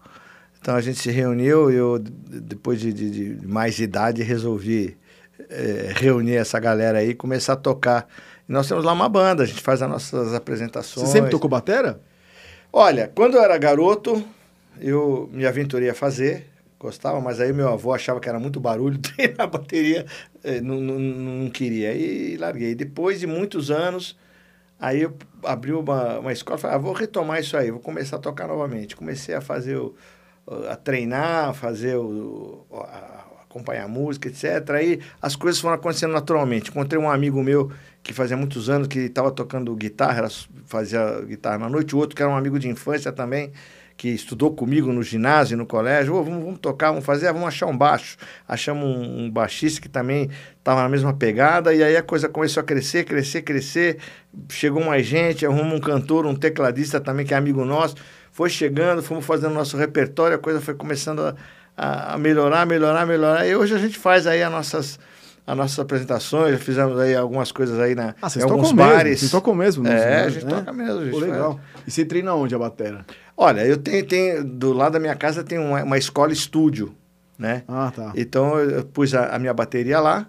Então 0.59 0.75
a 0.75 0.81
gente 0.81 0.97
se 0.99 1.11
reuniu 1.11 1.69
e 1.69 1.75
eu, 1.75 1.99
depois 1.99 2.79
de, 2.79 2.93
de- 2.93 3.35
de 3.37 3.47
mais 3.47 3.79
idade, 3.79 4.23
resolvi 4.23 4.97
é, 5.49 5.91
reunir 5.95 6.35
essa 6.37 6.57
galera 6.59 6.99
aí 6.99 7.09
e 7.09 7.13
começar 7.13 7.53
a 7.53 7.57
tocar. 7.57 8.07
E 8.47 8.51
nós 8.51 8.67
temos 8.67 8.83
lá 8.85 8.93
uma 8.93 9.09
banda, 9.09 9.43
a 9.43 9.45
gente 9.45 9.61
faz 9.61 9.81
as 9.81 9.89
nossas 9.89 10.33
apresentações. 10.33 11.05
Você 11.07 11.11
sempre 11.11 11.29
tocou 11.29 11.49
batera? 11.49 11.99
Olha, 12.73 13.11
quando 13.13 13.35
eu 13.37 13.43
era 13.43 13.57
garoto, 13.57 14.23
eu 14.79 15.29
me 15.31 15.45
aventurei 15.45 15.89
a 15.89 15.93
fazer, 15.93 16.47
gostava, 16.79 17.21
mas 17.21 17.39
aí 17.39 17.53
meu 17.53 17.69
avô 17.69 17.93
achava 17.93 18.19
que 18.19 18.27
era 18.27 18.39
muito 18.39 18.59
barulho, 18.59 18.97
treinar 18.99 19.41
a 19.41 19.47
bateria, 19.47 20.05
eh, 20.43 20.59
não, 20.59 20.79
não, 20.79 20.97
não 20.99 21.49
queria, 21.51 21.93
e 21.93 22.35
larguei. 22.37 22.73
Depois 22.75 23.19
de 23.19 23.27
muitos 23.27 23.69
anos, 23.69 24.17
aí 24.79 25.01
eu 25.03 25.15
abri 25.43 25.73
uma, 25.73 26.19
uma 26.19 26.33
escola, 26.33 26.57
falei, 26.57 26.77
ah, 26.77 26.79
vou 26.79 26.93
retomar 26.93 27.39
isso 27.41 27.57
aí, 27.57 27.71
vou 27.71 27.79
começar 27.81 28.17
a 28.17 28.19
tocar 28.19 28.47
novamente. 28.47 28.95
Comecei 28.95 29.35
a 29.35 29.41
fazer, 29.41 29.77
o, 29.77 29.95
a 30.69 30.75
treinar, 30.75 31.49
a 31.49 31.53
fazer 31.53 31.97
o, 31.97 32.65
a- 32.71 33.25
acompanhar 33.43 33.87
música, 33.87 34.27
etc. 34.29 34.77
Aí 34.77 34.99
as 35.21 35.35
coisas 35.35 35.61
foram 35.61 35.75
acontecendo 35.75 36.11
naturalmente. 36.13 36.69
Encontrei 36.71 36.99
um 37.01 37.09
amigo 37.09 37.41
meu 37.43 37.71
que 38.03 38.13
fazia 38.13 38.35
muitos 38.35 38.69
anos 38.69 38.87
que 38.87 38.99
estava 38.99 39.31
tocando 39.31 39.73
guitarra, 39.75 40.27
fazia 40.65 41.21
guitarra 41.21 41.57
na 41.57 41.69
noite, 41.69 41.95
o 41.95 41.99
outro 41.99 42.15
que 42.15 42.21
era 42.21 42.29
um 42.29 42.35
amigo 42.35 42.59
de 42.59 42.67
infância 42.67 43.11
também, 43.11 43.51
que 43.95 44.09
estudou 44.09 44.53
comigo 44.53 44.91
no 44.91 45.01
ginásio, 45.03 45.55
no 45.55 45.65
colégio, 45.65 46.15
Ô, 46.15 46.23
vamos, 46.23 46.43
vamos 46.43 46.59
tocar, 46.59 46.89
vamos 46.89 47.05
fazer, 47.05 47.31
vamos 47.31 47.47
achar 47.47 47.67
um 47.67 47.77
baixo. 47.77 48.17
Achamos 48.47 48.83
um, 48.83 49.25
um 49.25 49.31
baixista 49.31 49.79
que 49.79 49.87
também 49.87 50.29
estava 50.57 50.81
na 50.81 50.89
mesma 50.89 51.13
pegada, 51.13 51.73
e 51.73 51.81
aí 51.83 51.95
a 51.95 52.01
coisa 52.03 52.27
começou 52.27 52.61
a 52.61 52.63
crescer, 52.63 53.05
crescer, 53.05 53.43
crescer. 53.43 53.99
Chegou 54.49 54.83
mais 54.83 55.05
gente, 55.05 55.45
arrumamos 55.45 55.75
um 55.75 55.79
cantor, 55.79 56.25
um 56.25 56.35
tecladista 56.35 56.99
também, 56.99 57.25
que 57.25 57.33
é 57.33 57.37
amigo 57.37 57.63
nosso. 57.63 57.95
Foi 58.31 58.49
chegando, 58.49 59.01
fomos 59.03 59.23
fazendo 59.25 59.53
nosso 59.53 59.77
repertório, 59.77 60.35
a 60.35 60.39
coisa 60.39 60.59
foi 60.59 60.73
começando 60.73 61.21
a- 61.77 62.13
a 62.13 62.17
melhorar, 62.17 62.65
melhorar, 62.65 63.05
melhorar. 63.05 63.47
E 63.47 63.55
hoje 63.55 63.75
a 63.75 63.77
gente 63.77 63.97
faz 63.97 64.25
aí 64.27 64.41
as 64.41 64.51
nossas, 64.51 64.99
as 65.45 65.57
nossas 65.57 65.77
apresentações, 65.79 66.53
já 66.53 66.57
fizemos 66.59 66.97
aí 66.99 67.15
algumas 67.15 67.51
coisas 67.51 67.79
aí 67.79 67.93
na, 67.95 68.15
Ah, 68.21 68.27
em 68.27 68.29
vocês 68.29 68.43
alguns 68.45 68.69
tocam 68.69 68.75
bares. 68.75 69.03
mesmo. 69.03 69.17
Vocês 69.19 69.31
tocam 69.31 69.55
mesmo. 69.55 69.83
nos- 69.83 69.91
É, 69.91 69.95
a 70.21 70.23
né? 70.25 70.29
gente 70.29 70.45
toca 70.45 70.71
mesmo. 70.73 70.99
a 70.99 71.03
gente 71.03 71.11
Pô, 71.13 71.19
faz. 71.19 71.31
legal. 71.31 71.59
E 71.85 71.91
você 71.91 72.05
treina 72.05 72.33
onde 72.33 72.55
a 72.55 72.59
batera? 72.59 73.05
Olha, 73.35 73.65
eu 73.65 73.77
tenho, 73.77 74.05
tenho 74.05 74.43
do 74.43 74.71
lado 74.73 74.93
da 74.93 74.99
minha 74.99 75.15
casa 75.15 75.43
tem 75.43 75.57
uma, 75.59 75.83
uma 75.83 75.97
escola 75.97 76.31
estúdio, 76.31 76.95
né? 77.37 77.63
Ah, 77.67 77.91
tá. 77.93 78.13
Então 78.15 78.57
eu 78.59 78.85
pus 78.85 79.13
a, 79.13 79.35
a 79.35 79.39
minha 79.39 79.53
bateria 79.53 79.99
lá 79.99 80.27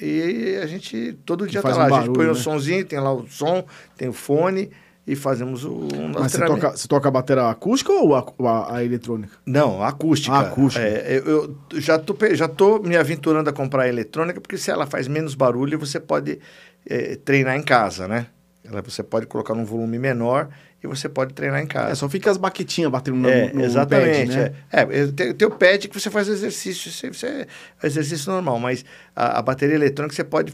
e 0.00 0.58
a 0.62 0.66
gente 0.66 1.18
todo 1.24 1.46
dia 1.46 1.62
tá 1.62 1.68
lá. 1.70 1.76
um 1.76 1.80
a 1.80 1.84
gente 2.00 2.06
põe 2.06 2.12
barulho, 2.16 2.30
o 2.32 2.34
né? 2.34 2.40
sonzinho, 2.40 2.84
tem 2.84 3.00
lá 3.00 3.12
o 3.12 3.26
som, 3.26 3.64
tem 3.96 4.08
o 4.08 4.12
fone 4.12 4.70
e 5.06 5.14
fazemos 5.14 5.64
o, 5.64 5.70
nosso 5.70 6.18
Mas 6.20 6.32
você 6.32 6.44
toca, 6.44 6.70
você 6.76 6.88
toca 6.88 7.08
a 7.08 7.10
batera 7.10 7.48
acústica 7.50 7.92
ou 7.92 8.14
a, 8.14 8.26
a- 8.44 8.76
a 8.76 8.84
eletrônica? 8.84 9.36
Não, 9.46 9.82
acústica. 9.82 10.34
Ah, 10.34 10.40
acústica. 10.40 10.84
É, 10.84 11.18
eu, 11.24 11.56
eu 11.72 11.80
já 11.80 11.98
tô, 11.98 12.16
já 12.34 12.48
tô 12.48 12.80
me 12.80 12.96
aventurando 12.96 13.48
a 13.48 13.52
comprar 13.52 13.84
a 13.84 13.88
eletrônica, 13.88 14.40
porque 14.40 14.58
se 14.58 14.70
ela 14.70 14.86
faz 14.86 15.06
menos 15.06 15.34
barulho, 15.34 15.78
você 15.78 16.00
pode 16.00 16.40
é, 16.88 17.16
treinar 17.16 17.56
em 17.56 17.62
casa, 17.62 18.08
né? 18.08 18.26
Ela, 18.64 18.82
você 18.82 19.00
pode 19.02 19.26
colocar 19.26 19.54
num 19.54 19.64
volume 19.64 19.96
menor 19.96 20.48
e 20.82 20.88
você 20.88 21.08
pode 21.08 21.32
treinar 21.34 21.62
em 21.62 21.68
casa. 21.68 21.92
É, 21.92 21.94
só 21.94 22.08
fica 22.08 22.28
as 22.28 22.36
baquetinhas 22.36 22.90
batendo 22.90 23.16
no, 23.16 23.28
É, 23.28 23.52
no 23.52 23.62
exatamente. 23.64 24.26
pad, 24.26 24.36
né? 24.40 24.52
é. 24.72 24.80
É, 24.80 25.06
tem, 25.06 25.32
tem 25.34 25.46
o 25.46 25.52
pad 25.52 25.86
que 25.88 26.00
você 26.00 26.10
faz 26.10 26.26
exercício, 26.26 26.90
você, 26.90 27.12
você, 27.12 27.26
é 27.26 27.46
exercício 27.86 28.32
normal, 28.32 28.58
mas 28.58 28.84
a, 29.14 29.38
a 29.38 29.42
bateria 29.42 29.76
eletrônica 29.76 30.16
você 30.16 30.24
pode 30.24 30.52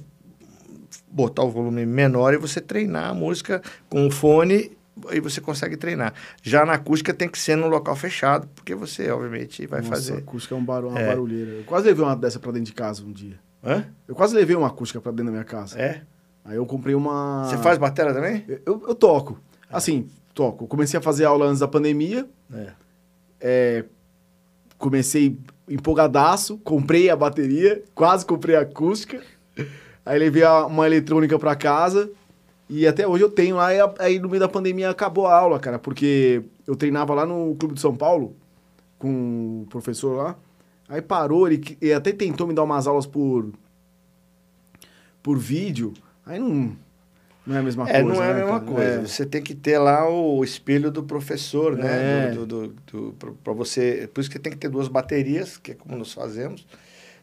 botar 1.12 1.42
o 1.42 1.50
volume 1.50 1.84
menor 1.84 2.32
e 2.34 2.38
você 2.38 2.60
treinar 2.60 3.10
a 3.10 3.14
música 3.14 3.60
com 3.88 4.06
o 4.06 4.10
fone 4.10 4.72
e 5.10 5.20
você 5.20 5.40
consegue 5.40 5.76
treinar. 5.76 6.14
Já 6.42 6.64
na 6.64 6.74
acústica 6.74 7.12
tem 7.12 7.28
que 7.28 7.38
ser 7.38 7.56
num 7.56 7.68
local 7.68 7.94
fechado, 7.96 8.48
porque 8.54 8.74
você, 8.74 9.10
obviamente, 9.10 9.66
vai 9.66 9.80
Nossa, 9.80 9.92
a 9.92 9.96
fazer. 9.96 10.18
acústica 10.18 10.54
é 10.54 10.58
um 10.58 10.64
barulho, 10.64 10.90
uma 10.92 11.00
É. 11.00 11.06
barulheira. 11.08 11.50
Eu 11.52 11.64
quase 11.64 11.86
levei 11.86 12.04
uma 12.04 12.16
dessa 12.16 12.38
pra 12.38 12.50
dentro 12.52 12.66
de 12.66 12.72
casa 12.74 13.02
um 13.04 13.12
dia. 13.12 13.38
Hã? 13.64 13.84
Eu 14.08 14.14
quase 14.14 14.34
levei 14.34 14.56
uma 14.56 14.66
acústica 14.68 15.00
pra 15.00 15.12
dentro 15.12 15.26
da 15.26 15.32
minha 15.32 15.44
casa. 15.44 15.78
É? 15.80 16.02
Aí 16.44 16.56
eu 16.56 16.66
comprei 16.66 16.94
uma... 16.94 17.44
Você 17.48 17.56
faz 17.58 17.78
bateria 17.78 18.12
também? 18.12 18.44
Eu, 18.66 18.82
eu 18.88 18.94
toco. 18.94 19.38
Assim, 19.70 20.08
toco. 20.34 20.64
Eu 20.64 20.68
comecei 20.68 20.98
a 20.98 21.02
fazer 21.02 21.24
aula 21.24 21.46
antes 21.46 21.60
da 21.60 21.68
pandemia. 21.68 22.28
É. 22.52 22.66
É, 23.40 23.84
comecei 24.78 25.38
empolgadaço, 25.68 26.58
comprei 26.58 27.08
a 27.08 27.16
bateria, 27.16 27.82
quase 27.94 28.26
comprei 28.26 28.56
a 28.56 28.60
acústica. 28.62 29.20
Aí 30.04 30.18
levei 30.18 30.44
uma 30.44 30.86
eletrônica 30.86 31.38
pra 31.38 31.54
casa 31.54 32.10
e 32.68 32.86
até 32.86 33.06
hoje 33.06 33.22
eu 33.24 33.30
tenho. 33.30 33.58
Aí, 33.60 33.76
aí 33.98 34.18
no 34.18 34.28
meio 34.28 34.40
da 34.40 34.48
pandemia 34.48 34.90
acabou 34.90 35.26
a 35.26 35.34
aula, 35.36 35.58
cara, 35.60 35.78
porque 35.78 36.42
eu 36.66 36.74
treinava 36.74 37.14
lá 37.14 37.24
no 37.24 37.54
Clube 37.56 37.74
de 37.74 37.80
São 37.80 37.94
Paulo 37.94 38.34
com 38.98 39.62
o 39.62 39.66
professor 39.70 40.16
lá. 40.16 40.36
Aí 40.88 41.00
parou, 41.00 41.46
ele, 41.46 41.76
ele 41.80 41.92
até 41.92 42.12
tentou 42.12 42.46
me 42.46 42.54
dar 42.54 42.62
umas 42.64 42.86
aulas 42.86 43.06
por 43.06 43.50
por 45.22 45.38
vídeo. 45.38 45.92
Aí 46.26 46.38
não, 46.38 46.76
não 47.46 47.56
é 47.56 47.58
a 47.58 47.62
mesma 47.62 47.88
É, 47.88 48.02
coisa. 48.02 48.08
não 48.18 48.22
é 48.22 48.30
a 48.30 48.34
né, 48.34 48.40
mesma 48.42 48.60
coisa. 48.60 48.90
É. 49.02 49.06
Você 49.06 49.24
tem 49.24 49.42
que 49.42 49.54
ter 49.54 49.78
lá 49.78 50.08
o 50.08 50.42
espelho 50.42 50.90
do 50.90 51.02
professor, 51.02 51.76
né? 51.76 52.28
É. 52.28 52.30
Do, 52.32 52.46
do, 52.46 52.68
do, 52.90 53.12
para 53.42 53.52
você. 53.52 54.08
Por 54.12 54.20
isso 54.20 54.30
que 54.30 54.38
tem 54.38 54.52
que 54.52 54.58
ter 54.58 54.68
duas 54.68 54.88
baterias, 54.88 55.56
que 55.56 55.72
é 55.72 55.74
como 55.74 55.96
nós 55.96 56.12
fazemos. 56.12 56.66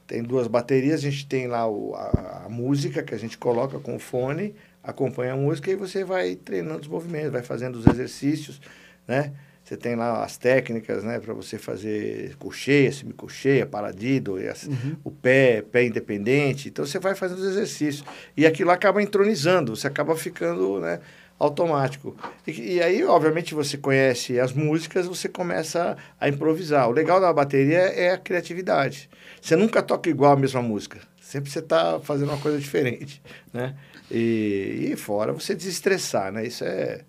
Tem 0.10 0.24
duas 0.24 0.48
baterias, 0.48 1.02
a 1.02 1.04
gente 1.04 1.28
tem 1.28 1.46
lá 1.46 1.70
o, 1.70 1.94
a, 1.94 2.46
a 2.46 2.50
música 2.50 3.04
que 3.04 3.14
a 3.14 3.18
gente 3.18 3.38
coloca 3.38 3.78
com 3.78 3.96
o 3.96 4.00
fone, 4.00 4.56
acompanha 4.84 5.34
a 5.34 5.38
música 5.38 5.70
e 5.70 5.76
você 5.76 6.04
vai 6.04 6.36
treinando 6.36 6.82
os 6.82 6.88
movimentos, 6.88 7.32
vai 7.32 7.44
fazendo 7.44 7.76
os 7.76 7.86
exercícios, 7.86 8.60
né? 9.08 9.32
Você 9.64 9.78
tem 9.78 9.96
lá 9.96 10.24
as 10.24 10.36
técnicas, 10.36 11.04
né, 11.04 11.20
para 11.20 11.32
você 11.32 11.60
fazer 11.60 12.36
cocheia, 12.38 12.92
semicocheia, 12.92 13.68
paradido, 13.68 14.38
as, 14.38 14.64
uhum. 14.64 14.96
o 15.04 15.12
pé, 15.12 15.62
pé 15.62 15.86
independente. 15.86 16.70
Então 16.70 16.84
você 16.88 16.98
vai 16.98 17.14
fazendo 17.14 17.38
os 17.38 17.46
exercícios 17.46 18.04
e 18.36 18.48
aquilo 18.48 18.72
acaba 18.72 19.00
entronizando, 19.00 19.76
você 19.76 19.86
acaba 19.86 20.16
ficando, 20.16 20.80
né, 20.80 21.00
automático. 21.40 22.16
E, 22.46 22.76
e, 22.76 22.84
aí, 22.84 23.04
obviamente, 23.06 23.56
você 23.56 23.78
conhece 23.78 24.40
as 24.40 24.52
músicas, 24.52 25.08
você 25.08 25.30
começa 25.30 25.98
a, 26.20 26.28
improvisar. 26.28 26.90
O 26.90 26.92
legal 26.92 27.22
da 27.22 27.32
bateria 27.32 27.80
é 27.80 28.12
a 28.12 28.18
criatividade. 28.18 29.10
Você 29.42 29.56
nunca 29.56 29.82
toca 29.82 30.10
igual 30.10 30.34
a 30.34 30.36
mesma 30.36 30.62
música. 30.62 31.00
Sempre 31.22 31.50
você 31.50 31.60
está 31.60 32.00
fazendo 32.02 32.30
uma 32.30 32.42
coisa 32.42 32.60
diferente, 32.60 33.22
né? 33.54 33.76
E, 34.12 34.90
e 34.92 34.96
fora 34.98 35.32
você 35.32 35.56
desestressar, 35.56 36.32
né? 36.32 36.46
Isso 36.46 36.66
é 36.66 37.02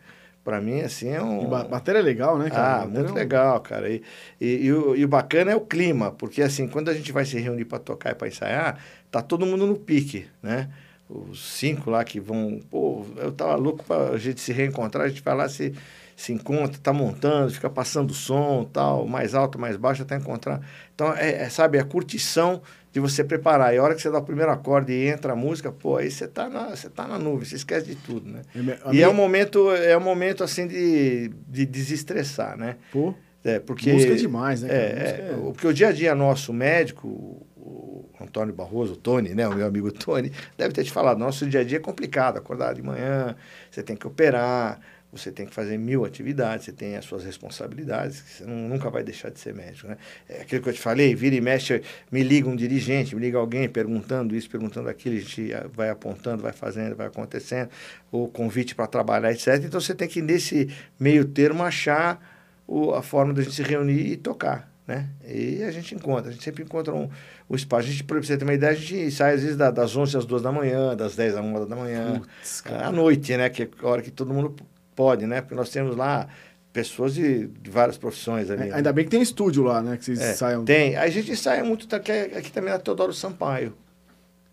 para 0.42 0.60
mim, 0.60 0.80
assim, 0.80 1.10
é 1.10 1.22
um... 1.22 1.44
E 1.44 1.46
bateria 1.68 2.00
é 2.00 2.02
legal, 2.02 2.38
né, 2.38 2.48
cara? 2.48 2.82
Ah, 2.82 2.86
muito 2.86 3.08
é 3.08 3.12
um... 3.12 3.14
legal, 3.14 3.60
cara. 3.60 3.90
E, 3.90 4.02
e, 4.40 4.66
e, 4.66 4.72
o, 4.72 4.96
e 4.96 5.04
o 5.04 5.08
bacana 5.08 5.52
é 5.52 5.56
o 5.56 5.60
clima, 5.60 6.12
porque, 6.12 6.40
assim, 6.42 6.66
quando 6.66 6.88
a 6.88 6.94
gente 6.94 7.12
vai 7.12 7.26
se 7.26 7.38
reunir 7.38 7.66
para 7.66 7.78
tocar 7.78 8.12
e 8.12 8.14
para 8.14 8.26
ensaiar, 8.26 8.82
tá 9.10 9.20
todo 9.20 9.44
mundo 9.44 9.66
no 9.66 9.76
pique, 9.76 10.26
né? 10.42 10.70
Os 11.10 11.58
cinco 11.58 11.90
lá 11.90 12.04
que 12.04 12.20
vão... 12.20 12.60
Pô, 12.70 13.04
eu 13.16 13.32
tava 13.32 13.56
louco 13.56 13.84
para 13.84 14.10
a 14.10 14.18
gente 14.18 14.40
se 14.40 14.52
reencontrar, 14.52 15.06
a 15.06 15.08
gente 15.08 15.22
vai 15.22 15.34
lá 15.34 15.48
se, 15.48 15.74
se 16.16 16.32
encontra, 16.32 16.80
tá 16.80 16.92
montando, 16.92 17.52
fica 17.52 17.68
passando 17.68 18.14
som, 18.14 18.64
tal, 18.72 19.06
mais 19.08 19.34
alto, 19.34 19.58
mais 19.58 19.76
baixo, 19.76 20.02
até 20.02 20.16
encontrar. 20.16 20.60
Então, 20.94 21.12
é, 21.14 21.42
é 21.42 21.48
sabe, 21.48 21.78
a 21.78 21.84
curtição 21.84 22.62
de 22.92 23.00
você 23.00 23.24
preparar. 23.24 23.74
E 23.74 23.78
a 23.78 23.82
hora 23.82 23.94
que 23.94 24.02
você 24.02 24.10
dá 24.10 24.18
o 24.18 24.22
primeiro 24.22 24.52
acorde 24.52 24.92
e 24.92 25.08
entra 25.08 25.32
a 25.32 25.36
música, 25.36 25.72
pô, 25.72 25.96
aí 25.96 26.10
você 26.10 26.28
tá 26.28 26.48
na, 26.48 26.70
você 26.70 26.88
tá 26.88 27.06
na 27.06 27.18
nuvem, 27.18 27.44
você 27.44 27.56
esquece 27.56 27.86
de 27.86 27.96
tudo, 27.96 28.30
né? 28.30 28.42
A 28.54 28.90
e 28.90 28.92
minha... 28.92 29.04
é 29.04 29.08
um 29.08 29.14
momento, 29.14 29.70
é 29.72 29.96
um 29.96 30.00
momento 30.00 30.44
assim 30.44 30.66
de, 30.66 31.30
de 31.48 31.66
desestressar, 31.66 32.56
né? 32.56 32.76
Pô. 32.92 33.14
É, 33.42 33.58
porque, 33.58 33.92
música 33.92 34.12
é 34.12 34.16
demais, 34.16 34.62
né? 34.62 34.68
É, 34.70 34.74
é, 34.74 35.30
é... 35.32 35.36
Porque 35.42 35.66
o 35.66 35.72
dia 35.72 35.88
a 35.88 35.92
dia 35.92 36.14
nosso 36.14 36.52
médico, 36.52 37.08
o 37.56 37.99
Antônio 38.20 38.54
Barroso, 38.54 38.96
Tony, 38.96 39.30
né? 39.30 39.46
O 39.48 39.54
meu 39.54 39.66
amigo 39.66 39.90
Tony, 39.92 40.32
deve 40.56 40.72
ter 40.72 40.84
te 40.84 40.92
falado, 40.92 41.18
nosso 41.18 41.46
dia 41.46 41.60
a 41.60 41.64
dia 41.64 41.78
é 41.78 41.80
complicado, 41.80 42.36
acordar 42.36 42.74
de 42.74 42.82
manhã, 42.82 43.34
você 43.70 43.82
tem 43.82 43.96
que 43.96 44.06
operar, 44.06 44.80
você 45.12 45.32
tem 45.32 45.44
que 45.44 45.52
fazer 45.52 45.76
mil 45.76 46.04
atividades, 46.04 46.66
você 46.66 46.72
tem 46.72 46.96
as 46.96 47.04
suas 47.04 47.24
responsabilidades, 47.24 48.22
você 48.26 48.44
não, 48.44 48.68
nunca 48.68 48.88
vai 48.88 49.02
deixar 49.02 49.30
de 49.30 49.40
ser 49.40 49.52
médico, 49.52 49.88
né? 49.88 49.96
É 50.28 50.42
aquilo 50.42 50.62
que 50.62 50.68
eu 50.68 50.72
te 50.72 50.80
falei, 50.80 51.14
vira 51.14 51.34
e 51.34 51.40
mexe, 51.40 51.82
me 52.12 52.22
liga 52.22 52.48
um 52.48 52.54
dirigente, 52.54 53.14
me 53.14 53.20
liga 53.20 53.36
alguém 53.36 53.68
perguntando 53.68 54.36
isso, 54.36 54.48
perguntando 54.48 54.88
aquilo, 54.88 55.16
a 55.16 55.20
gente 55.20 55.52
vai 55.74 55.90
apontando, 55.90 56.42
vai 56.42 56.52
fazendo, 56.52 56.94
vai 56.94 57.08
acontecendo, 57.08 57.70
o 58.12 58.28
convite 58.28 58.74
para 58.74 58.86
trabalhar, 58.86 59.32
etc. 59.32 59.60
Então 59.64 59.80
você 59.80 59.94
tem 59.94 60.06
que, 60.06 60.22
nesse 60.22 60.68
meio 60.98 61.24
termo, 61.24 61.64
achar 61.64 62.20
o, 62.66 62.92
a 62.94 63.02
forma 63.02 63.34
de 63.34 63.40
a 63.40 63.42
gente 63.42 63.56
se 63.56 63.62
reunir 63.64 64.12
e 64.12 64.16
tocar, 64.16 64.69
né? 64.90 65.08
E 65.24 65.62
a 65.62 65.70
gente 65.70 65.94
encontra, 65.94 66.30
a 66.30 66.32
gente 66.32 66.42
sempre 66.42 66.64
encontra 66.64 66.92
um, 66.92 67.08
um 67.48 67.54
espaço. 67.54 67.86
A 67.86 67.90
gente, 67.90 68.02
para 68.02 68.20
você 68.20 68.36
ter 68.36 68.42
uma 68.42 68.52
ideia, 68.52 68.72
a 68.72 68.74
gente 68.74 69.10
sai 69.12 69.34
às 69.34 69.42
vezes 69.42 69.56
das 69.56 69.96
11 69.96 70.16
às 70.16 70.24
2 70.26 70.42
da 70.42 70.50
manhã, 70.50 70.96
das 70.96 71.14
10 71.14 71.36
às 71.36 71.44
1 71.44 71.66
da 71.66 71.76
manhã, 71.76 72.20
Putz, 72.20 72.64
à 72.66 72.90
noite, 72.90 73.36
né? 73.36 73.48
Que 73.48 73.62
é 73.62 73.68
a 73.82 73.86
hora 73.86 74.02
que 74.02 74.10
todo 74.10 74.34
mundo 74.34 74.56
pode, 74.96 75.26
né? 75.26 75.40
Porque 75.40 75.54
nós 75.54 75.70
temos 75.70 75.94
lá 75.94 76.26
pessoas 76.72 77.14
de, 77.14 77.46
de 77.46 77.70
várias 77.70 77.96
profissões 77.96 78.50
ali. 78.50 78.68
É, 78.68 78.74
ainda 78.74 78.90
né? 78.90 78.92
bem 78.92 79.04
que 79.04 79.10
tem 79.10 79.22
estúdio 79.22 79.62
lá, 79.62 79.80
né? 79.80 79.96
Que 79.96 80.04
vocês 80.04 80.20
é, 80.20 80.34
saiam. 80.34 80.64
Tem. 80.64 80.96
A 80.96 81.08
gente 81.08 81.36
sai 81.36 81.62
muito 81.62 81.94
aqui, 81.94 82.10
aqui 82.12 82.50
também 82.50 82.72
na 82.72 82.78
Teodoro 82.78 83.12
Sampaio. 83.12 83.72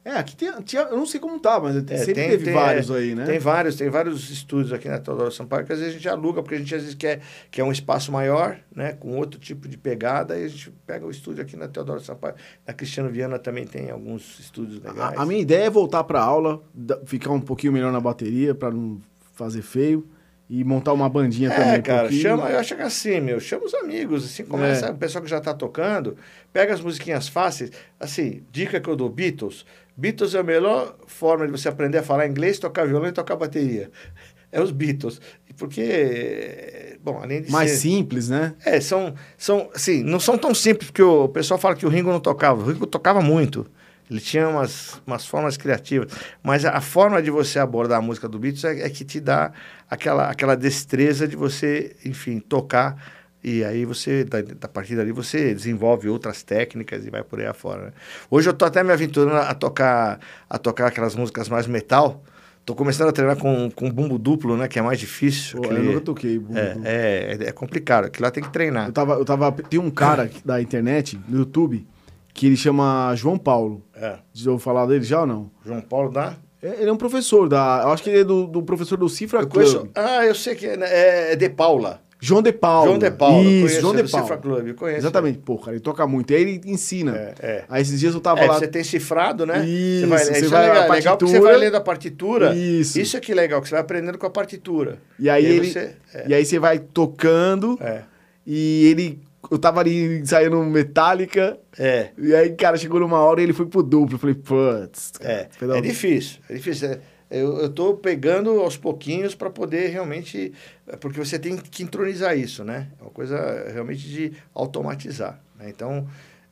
É, 0.08 0.20
aqui 0.20 0.38
tem, 0.38 0.50
tinha, 0.62 0.84
eu 0.84 0.96
não 0.96 1.06
sei 1.06 1.20
como 1.20 1.38
tá, 1.38 1.60
mas 1.60 1.76
é, 1.76 1.98
sempre 1.98 2.14
tem, 2.14 2.30
teve 2.30 2.46
tem, 2.46 2.54
vários 2.54 2.90
aí, 2.90 3.14
né? 3.14 3.26
Tem 3.26 3.40
vários, 3.40 3.76
tem 3.76 3.90
vários 3.90 4.30
estúdios 4.30 4.72
aqui 4.72 4.88
na 4.88 5.00
Teodoro 5.00 5.30
Sampaio 5.30 5.66
que 5.66 5.74
às 5.74 5.80
vezes 5.80 5.96
a 5.96 5.98
gente 5.98 6.08
aluga, 6.08 6.42
porque 6.42 6.56
a 6.56 6.58
gente 6.58 6.74
às 6.74 6.82
vezes 6.82 6.96
quer, 6.96 7.20
quer 7.52 7.64
um 7.64 7.74
espaço 7.74 8.10
maior, 8.10 8.58
né? 8.74 8.94
Com 8.94 9.18
outro 9.18 9.38
tipo 9.38 9.68
de 9.68 9.78
pegada, 9.78 10.40
e 10.40 10.46
a 10.46 10.48
gente 10.48 10.72
pega 10.86 11.06
o 11.06 11.12
estúdio 11.12 11.44
aqui 11.44 11.58
na 11.58 11.68
Teodoro 11.68 12.00
Sampaio. 12.00 12.36
Na 12.66 12.74
Cristiano 12.74 13.10
Viana 13.10 13.38
também 13.38 13.68
tem 13.68 13.92
alguns 13.92 14.40
estúdios 14.40 14.82
legais. 14.82 15.20
A, 15.20 15.24
a 15.24 15.26
minha 15.26 15.42
ideia 15.42 15.66
é 15.66 15.70
voltar 15.70 16.06
pra 16.06 16.22
aula, 16.22 16.64
ficar 17.06 17.32
um 17.32 17.42
pouquinho 17.42 17.74
melhor 17.74 17.92
na 17.92 18.00
bateria, 18.00 18.56
para 18.56 18.72
não 18.72 19.02
fazer 19.34 19.62
feio 19.62 20.08
e 20.50 20.64
montar 20.64 20.94
uma 20.94 21.10
bandinha 21.10 21.50
é, 21.50 21.56
também. 21.56 21.74
É, 21.74 21.82
cara, 21.82 22.12
chama, 22.12 22.50
eu 22.50 22.60
acho 22.60 22.76
que 22.76 22.82
é 22.82 22.86
assim, 22.86 23.20
meu, 23.20 23.40
chama 23.40 23.66
os 23.66 23.74
amigos, 23.74 24.26
assim, 24.26 24.46
começa, 24.46 24.88
é. 24.88 24.92
o 24.92 24.96
pessoal 24.96 25.24
que 25.24 25.30
já 25.30 25.42
tá 25.42 25.54
tocando, 25.54 26.16
pega 26.54 26.74
as 26.74 26.82
musiquinhas 26.82 27.28
fáceis, 27.28 27.72
assim, 28.00 28.44
dica 28.52 28.80
que 28.80 28.90
eu 28.90 28.96
dou, 28.96 29.10
Beatles. 29.10 29.66
Beatles 29.96 30.36
é 30.36 30.40
a 30.40 30.44
melhor 30.44 30.96
forma 31.08 31.46
de 31.46 31.52
você 31.52 31.68
aprender 31.68 31.98
a 31.98 32.04
falar 32.04 32.28
inglês, 32.28 32.60
tocar 32.60 32.86
violão 32.86 33.10
e 33.10 33.12
tocar 33.12 33.36
bateria. 33.36 33.92
É 34.50 34.62
os 34.62 34.72
Beatles. 34.72 35.20
Porque, 35.58 36.98
bom, 37.04 37.20
além 37.22 37.42
de 37.42 37.52
Mais 37.52 37.72
ser... 37.72 37.78
simples, 37.80 38.30
né? 38.30 38.56
É, 38.66 38.80
são, 38.80 39.14
são, 39.38 39.70
assim, 39.76 40.02
não 40.04 40.22
são 40.22 40.38
tão 40.38 40.56
simples, 40.56 40.90
porque 40.90 41.04
o 41.04 41.28
pessoal 41.28 41.60
fala 41.60 41.76
que 41.76 41.86
o 41.86 41.90
Ringo 41.90 42.10
não 42.10 42.20
tocava. 42.22 42.64
O 42.64 42.72
Ringo 42.72 42.88
tocava 42.88 43.22
muito. 43.22 43.70
Ele 44.10 44.22
tinha 44.22 44.48
umas, 44.48 45.02
umas 45.06 45.26
formas 45.26 45.58
criativas. 45.58 46.12
Mas 46.42 46.64
a, 46.64 46.72
a 46.72 46.82
forma 46.82 47.22
de 47.22 47.30
você 47.30 47.60
abordar 47.60 48.00
a 48.00 48.02
música 48.02 48.28
do 48.28 48.40
Beatles 48.40 48.64
é, 48.64 48.86
é, 48.86 48.90
que 48.90 49.04
te 49.04 49.20
dá 49.20 49.52
aquela, 49.90 50.30
aquela 50.30 50.56
destreza 50.56 51.28
de 51.28 51.36
você, 51.36 51.96
enfim, 52.06 52.40
tocar. 52.40 52.96
E 53.44 53.64
aí 53.64 53.86
você, 53.86 54.24
da, 54.24 54.42
da 54.42 54.68
partir 54.68 54.96
dali, 54.96 55.12
você 55.12 55.54
desenvolve 55.54 56.10
outras 56.10 56.42
técnicas 56.42 57.06
e 57.06 57.10
vai 57.10 57.24
por 57.24 57.40
aí 57.40 57.46
afora. 57.46 57.88
Né? 57.88 57.92
Hoje 58.32 58.50
eu 58.50 58.54
tô 58.54 58.66
até 58.66 58.82
me 58.82 58.92
aventurando 58.92 59.38
a 59.38 59.54
tocar, 59.54 60.20
a 60.50 60.58
tocar 60.58 60.88
aquelas 60.88 61.16
músicas 61.16 61.50
mais 61.50 61.68
metal. 61.68 62.24
Tô 62.66 62.76
começando 62.76 63.10
a 63.10 63.14
treinar 63.14 63.38
com, 63.38 63.72
com 63.72 63.90
bumbo 63.90 64.18
duplo, 64.18 64.58
né? 64.58 64.68
Que 64.68 64.78
é 64.78 64.82
mais 64.82 65.00
difícil. 65.00 65.62
Pô, 65.62 65.68
aquele... 65.68 65.88
Eu 65.88 65.92
nunca 65.94 66.02
toquei 66.02 66.38
bumbo 66.38 66.60
é, 66.60 66.78
é, 66.84 67.38
é, 67.40 67.48
é 67.48 67.52
complicado. 67.54 68.06
Aquilo 68.06 68.26
lá 68.26 68.32
tem 68.32 68.44
que 68.44 68.52
treinar. 68.52 68.88
Eu 68.88 68.92
tava, 68.92 69.14
eu 69.14 69.24
tava... 69.24 69.52
Tem 69.54 69.80
um 69.80 69.90
cara 69.90 70.30
da 70.44 70.62
internet, 70.62 71.18
no 71.30 71.40
YouTube, 71.40 71.88
que 72.38 72.46
ele 72.46 72.56
chama 72.56 73.14
João 73.16 73.36
Paulo. 73.36 73.84
É. 73.96 74.20
Já 74.32 74.52
ouviu 74.52 74.64
falar 74.64 74.86
dele 74.86 75.04
já 75.04 75.22
ou 75.22 75.28
não? 75.28 75.52
João 75.66 75.82
Paulo 75.82 76.12
da? 76.12 76.38
É, 76.62 76.82
ele 76.82 76.90
é 76.90 76.94
um 76.94 76.98
professor 76.98 77.50
da. 77.50 77.82
Eu 77.84 77.90
acho 77.90 78.04
que 78.04 78.12
ele 78.12 78.20
é 78.20 78.24
do, 78.24 78.46
do 78.46 78.62
professor 78.62 78.96
do 78.96 79.10
Cifra 79.10 79.40
eu 79.40 79.48
Club. 79.48 79.66
Conheço, 79.66 79.90
ah, 79.96 80.24
eu 80.24 80.36
sei 80.36 80.54
que 80.54 80.68
é, 80.68 80.78
né, 80.78 81.32
é 81.32 81.36
de 81.36 81.50
Paula. 81.50 82.00
João 82.20 82.42
de 82.44 82.52
Paula. 82.52 82.88
João 82.88 83.00
de 83.00 83.12
Paula. 83.12 83.44
Isso, 83.44 83.82
João 83.82 83.96
de 83.96 84.04
Paula. 84.04 84.28
Cifra 84.28 84.38
Club, 84.38 84.76
conheço. 84.76 85.00
Exatamente, 85.00 85.40
pô, 85.40 85.58
cara, 85.58 85.72
ele 85.72 85.80
toca 85.80 86.06
muito. 86.06 86.32
Aí 86.32 86.42
ele 86.42 86.62
ensina. 86.66 87.16
É, 87.16 87.34
é. 87.40 87.64
Aí 87.68 87.82
esses 87.82 88.00
dias 88.00 88.14
eu 88.14 88.22
tava 88.22 88.40
é, 88.42 88.48
lá. 88.48 88.54
Você 88.54 88.68
tem 88.68 88.84
cifrado, 88.84 89.44
né? 89.44 89.66
Isso, 89.66 90.02
você 90.02 90.08
vai, 90.08 90.20
você 90.20 90.40
isso 90.40 90.50
vai 90.50 90.64
é 90.64 90.68
legal, 90.68 90.84
a 90.84 90.94
legal 90.94 91.18
porque 91.18 91.32
você 91.32 91.40
vai 91.40 91.58
lendo 91.58 91.76
a 91.76 91.82
partitura. 91.82 92.56
Isso. 92.56 93.00
Isso 93.00 93.18
é 93.18 93.20
que 93.20 93.32
é 93.32 93.36
legal, 93.36 93.62
que 93.62 93.68
você 93.68 93.74
vai 93.74 93.82
aprendendo 93.82 94.20
com 94.20 94.28
a 94.28 94.32
partitura. 94.32 95.00
E 95.20 95.28
aí, 95.28 95.44
e 95.44 95.48
aí 95.48 95.56
ele. 95.56 95.72
Você, 95.72 95.96
é. 96.14 96.26
E 96.28 96.34
aí 96.36 96.46
você 96.46 96.60
vai 96.60 96.78
tocando. 96.78 97.80
É. 97.82 98.04
E 98.46 98.86
ele 98.90 99.27
eu 99.50 99.58
tava 99.58 99.80
ali 99.80 100.20
ensaiando 100.20 100.62
Metallica. 100.64 101.58
É. 101.78 102.10
E 102.18 102.36
aí, 102.36 102.52
cara, 102.56 102.78
chegou 102.78 103.00
numa 103.00 103.20
hora 103.20 103.40
e 103.42 103.44
ele 103.44 103.54
foi 103.54 103.66
pro 103.66 103.84
duplo. 103.84 104.16
Eu 104.16 104.20
falei, 104.20 104.36
putz. 104.36 105.14
É. 105.22 105.48
É 105.76 105.82
difícil. 105.82 106.40
É 106.50 106.54
difícil. 106.54 106.90
É, 106.90 107.00
eu, 107.30 107.58
eu 107.58 107.70
tô 107.70 107.94
pegando 107.96 108.62
aos 108.62 108.78
pouquinhos 108.78 109.36
para 109.36 109.50
poder 109.50 109.88
realmente. 109.88 110.54
Porque 111.00 111.20
você 111.20 111.38
tem 111.38 111.58
que 111.58 111.84
entronizar 111.84 112.38
isso, 112.38 112.64
né? 112.64 112.90
É 113.00 113.04
uma 113.04 113.12
coisa 113.12 113.70
realmente 113.72 114.08
de 114.08 114.34
automatizar. 114.54 115.40
Né? 115.58 115.70
Então. 115.70 116.08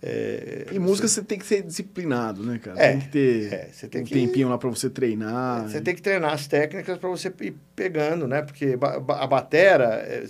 É, 0.08 0.68
e 0.72 0.78
música 0.78 1.08
você... 1.08 1.16
você 1.16 1.24
tem 1.24 1.40
que 1.40 1.46
ser 1.46 1.64
disciplinado, 1.64 2.44
né, 2.44 2.60
cara? 2.60 2.80
É, 2.80 2.92
tem 2.92 3.00
que 3.00 3.08
ter 3.08 3.54
é, 3.54 3.70
você 3.72 3.88
tem 3.88 4.02
um 4.02 4.04
que, 4.04 4.14
tempinho 4.14 4.50
lá 4.50 4.58
para 4.58 4.70
você 4.70 4.88
treinar. 4.88 5.68
Você 5.68 5.78
e... 5.78 5.82
tem 5.82 5.96
que 5.96 6.02
treinar 6.02 6.32
as 6.32 6.46
técnicas 6.46 6.98
para 7.00 7.10
você 7.10 7.34
ir 7.42 7.56
pegando, 7.76 8.28
né? 8.28 8.44
Porque 8.44 8.78
a 8.82 9.28
batera, 9.28 9.96
é, 9.96 10.26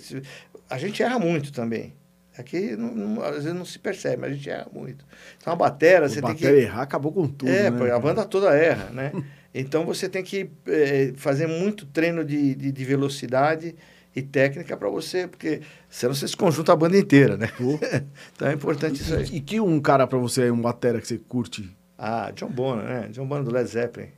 a 0.70 0.78
gente 0.78 1.02
erra 1.02 1.18
muito 1.18 1.52
também. 1.52 1.92
Aqui, 2.38 2.76
não, 2.76 2.94
não, 2.94 3.22
às 3.22 3.36
vezes 3.36 3.54
não 3.54 3.64
se 3.64 3.78
percebe, 3.78 4.18
mas 4.18 4.32
a 4.32 4.34
gente 4.34 4.50
erra 4.50 4.68
muito. 4.72 5.04
Então, 5.38 5.52
a 5.52 5.56
batera, 5.56 6.08
você 6.08 6.20
tem 6.20 6.34
que... 6.34 6.46
errar 6.46 6.82
acabou 6.82 7.10
com 7.12 7.26
tudo, 7.26 7.50
É, 7.50 7.70
né? 7.70 7.90
a 7.90 7.98
banda 7.98 8.24
toda 8.24 8.54
erra, 8.54 8.90
né? 8.92 9.12
então, 9.54 9.86
você 9.86 10.08
tem 10.08 10.22
que 10.22 10.50
é, 10.66 11.12
fazer 11.16 11.46
muito 11.46 11.86
treino 11.86 12.24
de, 12.24 12.54
de, 12.54 12.70
de 12.70 12.84
velocidade 12.84 13.74
e 14.14 14.22
técnica 14.22 14.76
para 14.76 14.88
você, 14.88 15.26
porque 15.26 15.60
senão 15.88 16.14
você 16.14 16.28
se 16.28 16.36
conjunta 16.36 16.72
a 16.72 16.76
banda 16.76 16.98
inteira, 16.98 17.36
né? 17.36 17.50
então, 18.34 18.48
é 18.48 18.52
importante 18.52 18.98
e, 18.98 19.02
isso 19.02 19.14
aí. 19.14 19.24
E 19.32 19.40
que 19.40 19.58
um 19.60 19.80
cara 19.80 20.06
para 20.06 20.18
você, 20.18 20.50
um 20.50 20.60
batera 20.60 21.00
que 21.00 21.08
você 21.08 21.18
curte? 21.18 21.74
Ah, 21.98 22.30
John 22.34 22.50
Bonham, 22.50 22.84
né? 22.84 23.08
John 23.10 23.26
Bonham 23.26 23.44
do 23.44 23.50
Led 23.50 23.68
Zeppelin. 23.68 24.08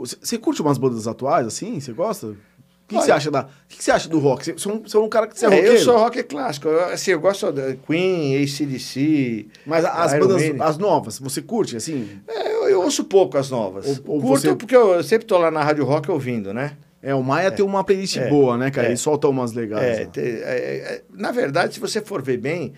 Você 0.00 0.36
curte 0.38 0.60
umas 0.60 0.76
bandas 0.76 1.06
atuais, 1.06 1.46
assim? 1.46 1.78
Você 1.78 1.92
gosta? 1.92 2.34
Que, 2.92 2.98
que 2.98 3.04
você 3.04 3.12
acha 3.12 3.30
da, 3.30 3.44
que, 3.68 3.76
que 3.76 3.84
você 3.84 3.90
acha 3.90 4.08
do 4.08 4.18
rock? 4.18 4.44
Você, 4.44 4.52
você 4.52 4.96
é 4.96 5.00
um 5.00 5.08
cara 5.08 5.26
que 5.26 5.38
você 5.38 5.46
é, 5.46 5.48
é 5.48 5.54
roqueiro? 5.54 5.76
Eu 5.76 5.80
sou 5.80 5.96
rock 5.96 6.22
clássico. 6.24 6.68
Eu, 6.68 6.84
assim, 6.86 7.10
eu 7.12 7.20
gosto 7.20 7.50
da 7.50 7.74
Queen, 7.74 8.42
ACDC. 8.42 9.46
Mas 9.66 9.84
as 9.84 10.12
Iron 10.12 10.28
bandas, 10.28 10.48
Man. 10.48 10.64
as 10.64 10.78
novas, 10.78 11.18
você 11.18 11.40
curte, 11.40 11.76
assim? 11.76 12.20
É, 12.28 12.52
eu, 12.52 12.68
eu, 12.68 12.82
ouço 12.82 13.04
pouco 13.04 13.38
as 13.38 13.50
novas. 13.50 13.86
Ou, 13.86 14.14
ou 14.14 14.20
Curto 14.20 14.40
você... 14.40 14.54
porque 14.54 14.76
eu 14.76 15.02
sempre 15.02 15.26
tô 15.26 15.38
lá 15.38 15.50
na 15.50 15.62
Rádio 15.62 15.84
Rock 15.84 16.10
ouvindo, 16.10 16.52
né? 16.52 16.76
É, 17.02 17.14
o 17.14 17.22
Maia 17.22 17.48
é, 17.48 17.50
tem 17.50 17.64
uma 17.64 17.82
playlist 17.82 18.16
é, 18.16 18.28
boa, 18.28 18.56
né, 18.56 18.70
cara? 18.70 18.86
É, 18.86 18.90
Ele 18.90 18.96
solta 18.96 19.28
umas 19.28 19.52
legais. 19.52 19.98
É, 19.98 20.04
te, 20.04 20.20
é, 20.20 20.22
é, 20.22 21.02
na 21.12 21.32
verdade, 21.32 21.74
se 21.74 21.80
você 21.80 22.00
for 22.00 22.22
ver 22.22 22.36
bem, 22.36 22.72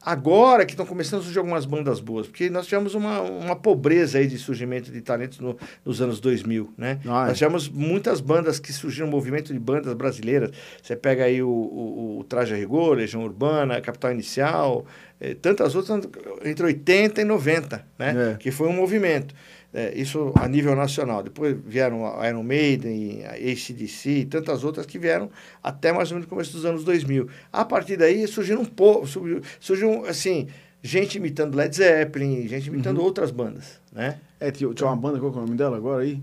Agora 0.00 0.64
que 0.64 0.72
estão 0.72 0.86
começando 0.86 1.20
a 1.20 1.22
surgir 1.24 1.38
algumas 1.38 1.66
bandas 1.66 1.98
boas, 1.98 2.28
porque 2.28 2.48
nós 2.48 2.66
tivemos 2.66 2.94
uma, 2.94 3.20
uma 3.20 3.56
pobreza 3.56 4.18
aí 4.18 4.28
de 4.28 4.38
surgimento 4.38 4.92
de 4.92 5.00
talentos 5.00 5.40
no, 5.40 5.56
nos 5.84 6.00
anos 6.00 6.20
2000, 6.20 6.72
né? 6.78 7.00
Ah, 7.04 7.24
é. 7.24 7.28
Nós 7.28 7.38
tivemos 7.38 7.68
muitas 7.68 8.20
bandas 8.20 8.60
que 8.60 8.72
surgiram, 8.72 9.08
um 9.08 9.10
movimento 9.10 9.52
de 9.52 9.58
bandas 9.58 9.92
brasileiras. 9.94 10.50
Você 10.80 10.94
pega 10.94 11.24
aí 11.24 11.42
o, 11.42 11.48
o, 11.48 12.18
o 12.20 12.24
Traje 12.24 12.54
a 12.54 12.56
Rigor, 12.56 12.96
Legião 12.96 13.24
Urbana, 13.24 13.80
Capital 13.80 14.12
Inicial, 14.12 14.86
eh, 15.20 15.34
tantas 15.34 15.74
outras, 15.74 16.00
entre 16.44 16.64
80 16.64 17.20
e 17.20 17.24
90, 17.24 17.84
né? 17.98 18.32
É. 18.32 18.36
Que 18.36 18.52
foi 18.52 18.68
um 18.68 18.72
movimento. 18.72 19.34
É, 19.78 19.92
isso 19.96 20.32
a 20.34 20.48
nível 20.48 20.74
nacional. 20.74 21.22
Depois 21.22 21.56
vieram 21.64 22.04
a 22.04 22.28
Iron 22.28 22.42
Maiden, 22.42 23.22
a 23.24 23.34
ACDC 23.34 24.10
e 24.10 24.24
tantas 24.24 24.64
outras 24.64 24.84
que 24.86 24.98
vieram 24.98 25.30
até 25.62 25.92
mais 25.92 26.10
ou 26.10 26.16
menos 26.16 26.26
o 26.26 26.28
começo 26.28 26.50
dos 26.52 26.64
anos 26.64 26.82
2000. 26.82 27.28
A 27.52 27.64
partir 27.64 27.96
daí 27.96 28.26
surgiram 28.26 28.62
um 28.62 28.64
pouco, 28.64 29.06
surgiu, 29.06 29.40
surgiu 29.60 30.04
assim, 30.06 30.48
gente 30.82 31.16
imitando 31.18 31.54
Led 31.54 31.76
Zeppelin, 31.76 32.48
gente 32.48 32.66
imitando 32.66 32.98
Uhum. 32.98 33.04
outras 33.04 33.30
bandas, 33.30 33.80
né? 33.92 34.18
É, 34.40 34.50
tinha, 34.50 34.74
tinha 34.74 34.88
uma 34.88 34.96
banda, 34.96 35.20
qual 35.20 35.30
é 35.32 35.36
o 35.36 35.40
nome 35.42 35.56
dela 35.56 35.76
agora 35.76 36.02
aí? 36.02 36.20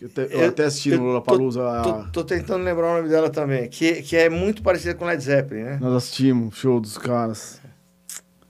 Eu, 0.00 0.08
te- 0.08 0.20
eu 0.22 0.40
Eu- 0.40 0.48
até 0.48 0.64
assisti 0.64 0.88
eu 0.90 0.98
no 0.98 1.04
Lollapalooza. 1.04 1.60
Tô, 1.60 1.90
a- 1.90 2.08
tô 2.12 2.24
tentando 2.24 2.64
lembrar 2.64 2.92
o 2.92 2.96
nome 2.96 3.08
dela 3.08 3.30
também, 3.30 3.68
que, 3.68 4.02
que 4.02 4.16
é 4.16 4.28
muito 4.28 4.60
parecida 4.64 4.96
com 4.96 5.04
Led 5.04 5.22
Zeppelin, 5.22 5.62
né? 5.62 5.78
Nós 5.80 5.94
assistimos, 5.94 6.56
show 6.56 6.80
dos 6.80 6.98
caras. 6.98 7.61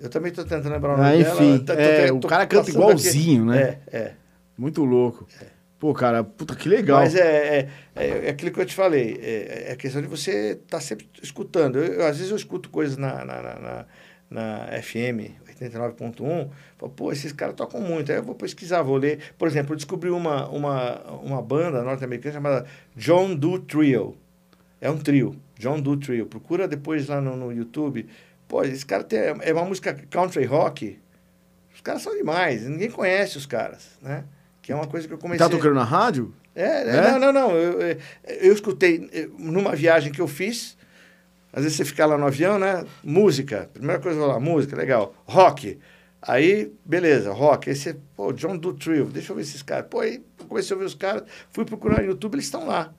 Eu 0.03 0.09
também 0.11 0.33
tô 0.33 0.43
tentando 0.43 0.69
lembrar 0.69 0.95
o 0.95 0.97
nome 0.97 1.09
Ah, 1.09 1.17
dela. 1.17 1.35
enfim, 1.45 1.59
tô- 1.65 1.73
tô- 1.75 1.81
é, 1.81 2.09
tô 2.09 2.15
o 2.17 2.21
cara 2.31 2.47
canta 2.47 2.71
igualzinho, 2.71 3.45
né? 3.47 3.79
É, 3.93 3.97
é. 3.97 4.13
Muito 4.59 4.85
louco. 4.85 5.27
Pô, 5.79 5.93
cara, 5.95 6.23
puta 6.23 6.55
que 6.55 6.69
legal. 6.69 7.01
Mas 7.01 7.15
é, 7.15 7.21
é, 7.59 7.69
é, 7.97 8.27
é 8.27 8.31
aquilo 8.31 8.51
que 8.53 8.61
eu 8.61 8.67
te 8.67 8.75
falei, 8.75 9.19
é, 9.23 9.65
é 9.69 9.73
a 9.73 9.77
questão 9.77 10.01
de 10.03 10.07
você 10.09 10.59
estar 10.63 10.81
sempre 10.81 11.09
escutando. 11.23 11.77
Eu, 11.79 11.95
eu, 11.95 12.07
às 12.07 12.17
vezes 12.17 12.31
eu 12.31 12.37
escuto 12.37 12.69
coisas 12.71 12.97
na, 12.97 13.25
na, 13.25 13.43
na, 13.43 13.59
na- 13.59 13.87
na 14.31 14.67
FM 14.83 15.31
89.1, 15.47 16.49
falo, 16.79 16.93
pô, 16.93 17.13
esses 17.13 17.33
caras 17.33 17.55
tocam 17.55 17.81
muito. 17.81 18.11
Aí 18.11 18.19
eu 18.19 18.23
vou 18.23 18.35
pesquisar, 18.35 18.83
vou 18.83 18.97
ler. 18.97 19.19
Por 19.37 19.47
exemplo, 19.47 19.73
eu 19.73 19.77
descobri 19.77 20.09
uma, 20.11 20.49
uma, 20.49 21.01
uma 21.23 21.43
banda 21.43 21.83
norte-americana 21.83 22.35
chamada 22.35 22.67
John 22.97 23.35
Doe 23.35 23.59
Trio. 23.61 24.17
É 24.81 24.91
um 24.91 24.97
trio, 24.99 25.37
John 25.59 25.81
Doe 25.81 25.97
Trio. 25.99 26.27
Procura 26.27 26.67
depois 26.67 27.07
lá 27.09 27.21
no, 27.21 27.37
no 27.37 27.53
YouTube. 27.53 28.07
Pô, 28.53 28.63
esse 28.65 28.85
cara 28.85 29.03
tem, 29.03 29.19
é 29.19 29.53
uma 29.55 29.65
música 29.65 29.95
country 30.11 30.45
rock. 30.45 31.01
Os 31.75 31.81
caras 31.81 32.03
são 32.03 32.15
demais, 32.15 32.61
ninguém 32.69 32.91
conhece 32.91 33.39
os 33.39 33.47
caras, 33.47 33.93
né? 34.03 34.25
Que 34.61 34.71
é 34.71 34.75
uma 34.75 34.87
coisa 34.87 35.09
que 35.09 35.15
eu 35.15 35.17
comecei... 35.17 35.39
Tá 35.39 35.49
tocando 35.49 35.75
na 35.75 35.85
rádio? 35.85 36.35
É, 36.55 36.83
É? 36.83 37.13
não, 37.13 37.19
não, 37.19 37.33
não. 37.33 37.51
Eu, 37.53 37.81
eu, 37.81 37.97
eu 38.43 38.53
escutei 38.53 39.09
eh, 39.11 39.27
numa 39.39 39.75
viagem 39.75 40.13
que 40.13 40.21
eu 40.21 40.29
fiz. 40.29 40.77
Às 41.51 41.63
vezes 41.63 41.79
você 41.79 41.85
fica 41.87 42.05
lá 42.05 42.19
no 42.19 42.27
avião, 42.27 42.59
né? 42.59 42.85
Música. 43.03 43.71
Primeira 43.73 43.99
coisa 44.03 44.19
eu 44.19 44.23
vou 44.23 44.31
lá, 44.35 44.39
música, 44.39 44.77
legal. 44.77 45.15
Rock. 45.25 45.79
Aí, 46.21 46.75
beleza, 46.85 47.33
rock. 47.33 47.71
Aí 47.71 47.75
você, 47.75 47.97
pô, 48.15 48.35
John 48.35 48.59
do 48.59 48.75
Trio, 48.75 49.07
deixa 49.07 49.33
eu 49.33 49.37
ver 49.37 49.43
esses 49.43 49.63
caras. 49.63 49.87
Pô, 49.89 50.01
aí 50.01 50.23
comecei 50.47 50.75
a 50.75 50.77
ouvir 50.77 50.85
os 50.89 50.95
caras, 50.95 51.23
fui 51.53 51.65
procurar 51.65 52.03
no 52.03 52.09
YouTube, 52.09 52.35
eles 52.35 52.45
estão 52.45 52.67
lá, 52.67 52.93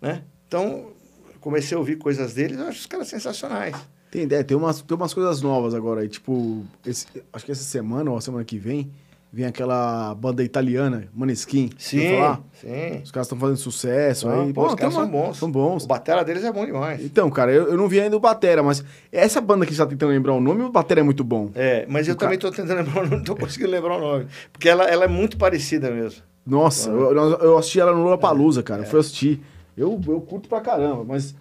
né? 0.00 0.22
Então, 0.48 0.90
comecei 1.38 1.76
a 1.76 1.78
ouvir 1.78 1.96
coisas 1.96 2.32
deles, 2.32 2.58
eu 2.58 2.66
acho 2.66 2.80
os 2.80 2.86
caras 2.86 3.08
sensacionais. 3.08 3.76
Tem 4.16 4.22
ideia, 4.22 4.42
tem 4.42 4.56
umas, 4.56 4.80
tem 4.80 4.96
umas 4.96 5.12
coisas 5.12 5.42
novas 5.42 5.74
agora 5.74 6.00
aí. 6.00 6.08
Tipo, 6.08 6.64
esse- 6.86 7.06
acho 7.34 7.44
que 7.44 7.52
essa 7.52 7.62
semana 7.62 8.10
ou 8.10 8.16
a 8.16 8.20
semana 8.22 8.46
que 8.46 8.56
vem, 8.56 8.90
vem 9.30 9.44
aquela 9.44 10.14
banda 10.14 10.42
italiana, 10.42 11.06
Maneskin. 11.14 11.68
Sim, 11.76 12.08
Falar? 12.16 12.40
sim. 12.54 13.00
Os 13.04 13.10
caras 13.10 13.26
estão 13.26 13.38
fazendo 13.38 13.58
sucesso 13.58 14.26
Ah, 14.26 14.40
aí. 14.42 14.54
pô, 14.54 14.62
os 14.62 14.68
tem 14.68 14.76
caras 14.78 14.94
uma- 14.94 15.02
são 15.02 15.10
bons. 15.12 15.36
São 15.36 15.50
bons. 15.50 15.84
O 15.84 15.86
batera 15.86 16.24
deles 16.24 16.42
é 16.44 16.50
bom 16.50 16.64
demais. 16.64 17.04
Então, 17.04 17.28
cara, 17.28 17.52
eu, 17.52 17.66
eu 17.66 17.76
não 17.76 17.88
vi 17.88 18.00
ainda 18.00 18.16
o 18.16 18.18
Batera, 18.20 18.62
mas 18.62 18.82
essa 19.12 19.38
banda 19.38 19.66
que 19.66 19.74
você 19.74 19.82
tá 19.82 19.86
tentando 19.86 20.08
lembrar 20.12 20.32
o 20.32 20.40
nome, 20.40 20.62
o 20.62 20.70
Batera 20.72 21.00
é 21.00 21.04
muito 21.04 21.22
bom. 21.22 21.50
É, 21.54 21.84
mas 21.86 22.08
eu 22.08 22.14
O 22.14 22.16
também 22.16 22.36
estou 22.36 22.50
tentando 22.50 22.74
lembrar 22.78 22.92
o 22.92 23.02
nome, 23.02 23.10
não 23.16 23.18
estou 23.18 23.36
conseguindo 23.36 23.70
lembrar 23.70 23.98
o 23.98 24.00
nome. 24.00 24.26
Porque 24.50 24.66
ela, 24.66 24.84
ela 24.84 25.04
é 25.04 25.08
muito 25.08 25.36
parecida 25.36 25.90
mesmo. 25.90 26.22
Nossa, 26.46 26.88
eu, 26.88 27.12
eu- 27.14 27.38
eu 27.40 27.58
assisti 27.58 27.78
ela 27.78 27.92
no 27.92 28.02
Lollapalooza, 28.02 28.62
cara. 28.62 28.80
Eu 28.80 28.86
fui 28.86 28.98
assistir. 28.98 29.42
Eu, 29.76 30.00
eu 30.08 30.22
curto 30.22 30.48
pra 30.48 30.62
caramba, 30.62 31.04
mas... 31.06 31.34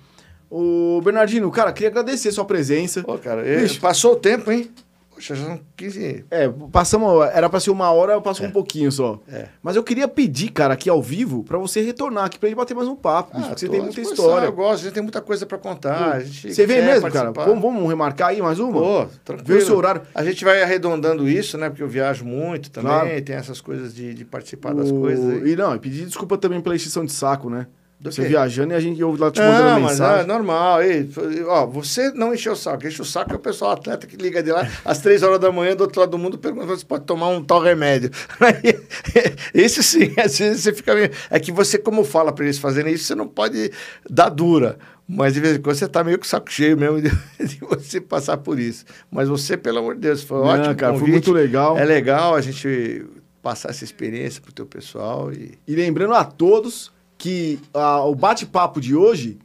Ô, 0.49 1.01
Bernardino, 1.03 1.49
cara, 1.51 1.71
queria 1.73 1.89
agradecer 1.89 2.29
a 2.29 2.31
sua 2.31 2.45
presença. 2.45 3.03
Pô, 3.03 3.17
cara, 3.17 3.43
Bicho. 3.43 3.79
passou 3.79 4.13
o 4.13 4.15
tempo, 4.15 4.51
hein? 4.51 4.69
Poxa, 5.13 5.33
já 5.33 5.45
são 5.45 5.59
15. 5.77 6.25
É, 6.29 6.49
passamos... 6.73 7.25
Era 7.33 7.49
pra 7.49 7.57
ser 7.61 7.69
uma 7.71 7.89
hora, 7.89 8.19
passou 8.19 8.45
um 8.45 8.51
pouquinho 8.51 8.91
só. 8.91 9.17
É. 9.31 9.45
Mas 9.63 9.77
eu 9.77 9.81
queria 9.83 10.09
pedir, 10.09 10.49
cara, 10.49 10.73
aqui 10.73 10.89
ao 10.89 11.01
vivo, 11.01 11.41
pra 11.45 11.57
você 11.57 11.79
retornar 11.81 12.25
aqui 12.25 12.37
pra 12.37 12.49
gente 12.49 12.57
bater 12.57 12.73
mais 12.75 12.89
um 12.89 12.97
papo, 12.97 13.31
bicho, 13.33 13.47
porque 13.47 13.59
você 13.61 13.69
tem 13.69 13.79
muita 13.81 14.01
história. 14.01 14.45
Eu 14.47 14.51
gosto, 14.51 14.81
a 14.81 14.83
gente 14.83 14.93
tem 14.93 15.01
muita 15.03 15.21
coisa 15.21 15.45
pra 15.45 15.57
contar. 15.57 16.19
Você 16.21 16.65
vem 16.67 16.83
mesmo, 16.83 17.09
cara? 17.09 17.31
participar. 17.31 17.45
Vamos, 17.45 17.61
vamos 17.61 17.87
remarcar 17.89 18.29
aí 18.31 18.41
mais 18.41 18.59
uma? 18.59 18.73
Pô, 18.73 19.05
Vê 19.05 19.09
tranquilo. 19.23 19.57
o 19.59 19.65
seu 19.65 19.77
horário. 19.77 20.01
A 20.13 20.21
gente 20.21 20.43
vai 20.43 20.61
arredondando 20.61 21.29
isso, 21.29 21.57
né? 21.57 21.69
Porque 21.69 21.81
eu 21.83 21.87
viajo 21.87 22.25
muito 22.25 22.69
também, 22.69 22.91
Claro. 22.91 23.21
tem 23.21 23.35
essas 23.37 23.61
coisas 23.61 23.95
de, 23.95 24.13
de 24.13 24.25
participar 24.25 24.73
das 24.75 24.91
O- 24.91 24.99
coisas 24.99 25.25
aí. 25.43 25.53
E 25.53 25.55
não, 25.55 25.73
e 25.73 25.79
pedir 25.79 26.05
desculpa 26.05 26.37
também 26.37 26.59
pela 26.59 26.75
extinção 26.75 27.05
de 27.05 27.13
saco, 27.13 27.49
né? 27.49 27.67
Do 28.09 28.15
você 28.15 28.21
quê? 28.23 28.27
viajando 28.29 28.73
e 28.73 28.75
a 28.75 28.79
gente 28.79 28.99
eu 29.01 29.15
lá 29.17 29.31
te 29.31 29.39
mandando 29.39 29.63
Não, 29.63 29.79
mas 29.81 29.91
mensagem. 29.93 30.23
é 30.23 30.27
normal. 30.27 30.83
E, 30.83 31.09
ó, 31.47 31.65
você 31.65 32.11
não 32.11 32.33
encheu 32.33 32.53
o 32.53 32.55
saco. 32.55 32.87
Enche 32.87 33.01
o 33.01 33.05
saco 33.05 33.33
é 33.33 33.35
o 33.35 33.39
pessoal 33.39 33.71
atleta 33.71 34.05
que 34.07 34.15
liga 34.15 34.41
de 34.41 34.51
lá 34.51 34.67
às 34.83 34.99
três 34.99 35.23
horas 35.23 35.39
da 35.39 35.51
manhã 35.51 35.75
do 35.75 35.81
outro 35.81 35.99
lado 35.99 36.11
do 36.11 36.17
mundo 36.17 36.37
pergunta 36.37 36.75
se 36.75 36.85
pode 36.85 37.05
tomar 37.05 37.29
um 37.29 37.43
tal 37.43 37.59
remédio. 37.59 38.11
Isso 39.53 39.81
sim, 39.83 40.13
às 40.19 40.37
vezes 40.37 40.61
você 40.63 40.73
fica 40.73 40.93
meio... 40.93 41.09
É 41.29 41.39
que 41.39 41.51
você, 41.51 41.77
como 41.77 42.03
fala 42.03 42.31
para 42.31 42.45
eles 42.45 42.57
fazerem 42.57 42.93
isso, 42.93 43.05
você 43.05 43.15
não 43.15 43.27
pode 43.27 43.71
dar 44.09 44.29
dura. 44.29 44.77
Mas 45.07 45.35
de 45.35 45.39
vez 45.39 45.57
em 45.57 45.61
quando 45.61 45.75
você 45.75 45.87
tá 45.87 46.03
meio 46.03 46.17
com 46.17 46.23
o 46.25 46.27
saco 46.27 46.51
cheio 46.51 46.77
mesmo 46.77 47.01
de, 47.01 47.09
de 47.45 47.59
você 47.59 48.01
passar 48.01 48.37
por 48.37 48.59
isso. 48.59 48.85
Mas 49.11 49.29
você, 49.29 49.55
pelo 49.55 49.79
amor 49.79 49.95
de 49.95 50.01
Deus, 50.01 50.23
foi 50.23 50.37
Não, 50.39 50.45
ótimo. 50.47 50.75
cara, 50.75 50.97
foi 50.97 51.07
muito 51.09 51.31
legal. 51.31 51.77
É 51.77 51.85
legal 51.85 52.35
a 52.35 52.41
gente 52.41 53.05
passar 53.41 53.69
essa 53.69 53.83
experiência 53.83 54.41
pro 54.41 54.51
teu 54.51 54.65
pessoal 54.65 55.31
e. 55.31 55.59
E 55.67 55.75
lembrando 55.75 56.15
a 56.15 56.23
todos 56.23 56.91
que 57.17 57.59
ah, 57.73 58.03
o 58.03 58.15
bate-papo 58.15 58.79
de 58.79 58.95
hoje 58.95 59.37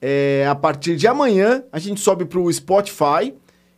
é 0.00 0.46
a 0.48 0.54
partir 0.54 0.96
de 0.96 1.06
amanhã 1.06 1.64
a 1.72 1.78
gente 1.78 2.00
sobe 2.00 2.24
pro 2.24 2.52
Spotify. 2.52 3.34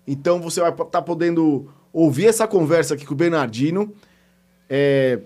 Então 0.06 0.40
você 0.40 0.60
vai 0.60 0.70
estar 0.70 1.02
podendo 1.02 1.68
ouvir 1.92 2.26
essa 2.26 2.46
conversa 2.46 2.94
aqui 2.94 3.04
com 3.04 3.14
o 3.14 3.16
Bernardino 3.16 3.92
é, 4.68 5.18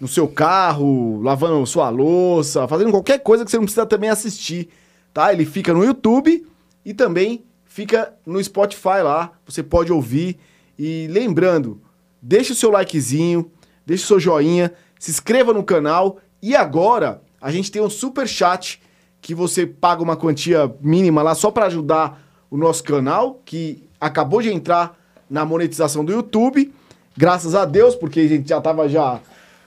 no 0.00 0.08
seu 0.08 0.28
carro, 0.28 1.20
lavando 1.22 1.64
sua 1.66 1.88
louça, 1.88 2.66
fazendo 2.68 2.90
qualquer 2.90 3.18
coisa 3.20 3.44
que 3.44 3.50
você 3.50 3.56
não 3.56 3.64
precisa 3.64 3.86
também 3.86 4.10
assistir, 4.10 4.68
tá? 5.14 5.32
Ele 5.32 5.46
fica 5.46 5.72
no 5.72 5.84
YouTube 5.84 6.46
e 6.84 6.92
também 6.92 7.44
fica 7.64 8.12
no 8.26 8.42
Spotify 8.42 9.00
lá. 9.02 9.32
Você 9.46 9.62
pode 9.62 9.92
ouvir. 9.92 10.38
E 10.78 11.06
lembrando, 11.10 11.80
deixa 12.20 12.52
o 12.52 12.56
seu 12.56 12.70
likezinho, 12.70 13.50
deixa 13.86 14.04
o 14.04 14.06
seu 14.06 14.20
joinha, 14.20 14.72
se 14.98 15.10
inscreva 15.10 15.52
no 15.52 15.62
canal. 15.62 16.18
E 16.42 16.56
agora 16.56 17.22
a 17.42 17.50
gente 17.50 17.72
tem 17.72 17.82
um 17.82 17.90
super 17.90 18.28
chat 18.28 18.80
que 19.20 19.34
você 19.34 19.66
paga 19.66 20.00
uma 20.00 20.16
quantia 20.16 20.72
mínima 20.80 21.22
lá 21.22 21.34
só 21.34 21.50
para 21.50 21.66
ajudar 21.66 22.22
o 22.48 22.56
nosso 22.56 22.84
canal, 22.84 23.42
que 23.44 23.82
acabou 24.00 24.40
de 24.40 24.50
entrar 24.50 24.96
na 25.28 25.44
monetização 25.44 26.04
do 26.04 26.12
YouTube. 26.12 26.72
Graças 27.16 27.56
a 27.56 27.64
Deus, 27.64 27.96
porque 27.96 28.20
a 28.20 28.28
gente 28.28 28.48
já 28.48 28.60
tava 28.60 28.88
já 28.88 29.20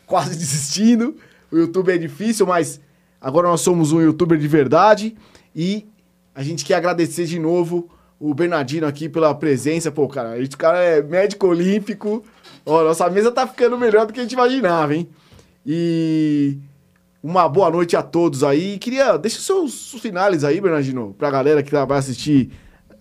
quase 0.08 0.32
desistindo. 0.40 1.18
O 1.52 1.58
YouTube 1.58 1.92
é 1.92 1.98
difícil, 1.98 2.48
mas 2.48 2.80
agora 3.20 3.50
nós 3.50 3.60
somos 3.60 3.92
um 3.92 4.02
youtuber 4.02 4.38
de 4.38 4.48
verdade 4.48 5.16
e 5.54 5.86
a 6.34 6.42
gente 6.42 6.64
quer 6.64 6.76
agradecer 6.76 7.26
de 7.26 7.40
novo 7.40 7.90
o 8.18 8.34
Bernardino 8.34 8.88
aqui 8.88 9.10
pela 9.10 9.36
presença. 9.36 9.92
Pô, 9.92 10.08
cara, 10.08 10.40
esse 10.42 10.56
cara 10.56 10.80
é 10.80 11.02
médico 11.02 11.48
olímpico. 11.48 12.24
Ó, 12.66 12.84
nossa 12.84 13.10
mesa 13.10 13.32
tá 13.32 13.46
ficando 13.46 13.78
melhor 13.78 14.06
do 14.06 14.14
que 14.14 14.20
a 14.20 14.24
gente 14.24 14.34
imaginava, 14.34 14.96
hein? 14.96 15.10
E 15.66 16.58
uma 17.26 17.50
boa 17.50 17.72
noite 17.72 17.98
a 17.98 18.04
todos 18.04 18.44
aí. 18.44 18.78
Queria. 18.78 19.18
Deixa 19.18 19.40
os 19.40 19.46
seus, 19.46 20.02
finales 20.02 20.44
aí, 20.44 20.62
Bernardino, 20.62 21.16
pra 21.18 21.32
galera 21.32 21.64
que 21.64 21.72
vai 21.72 21.98
assistir 21.98 22.52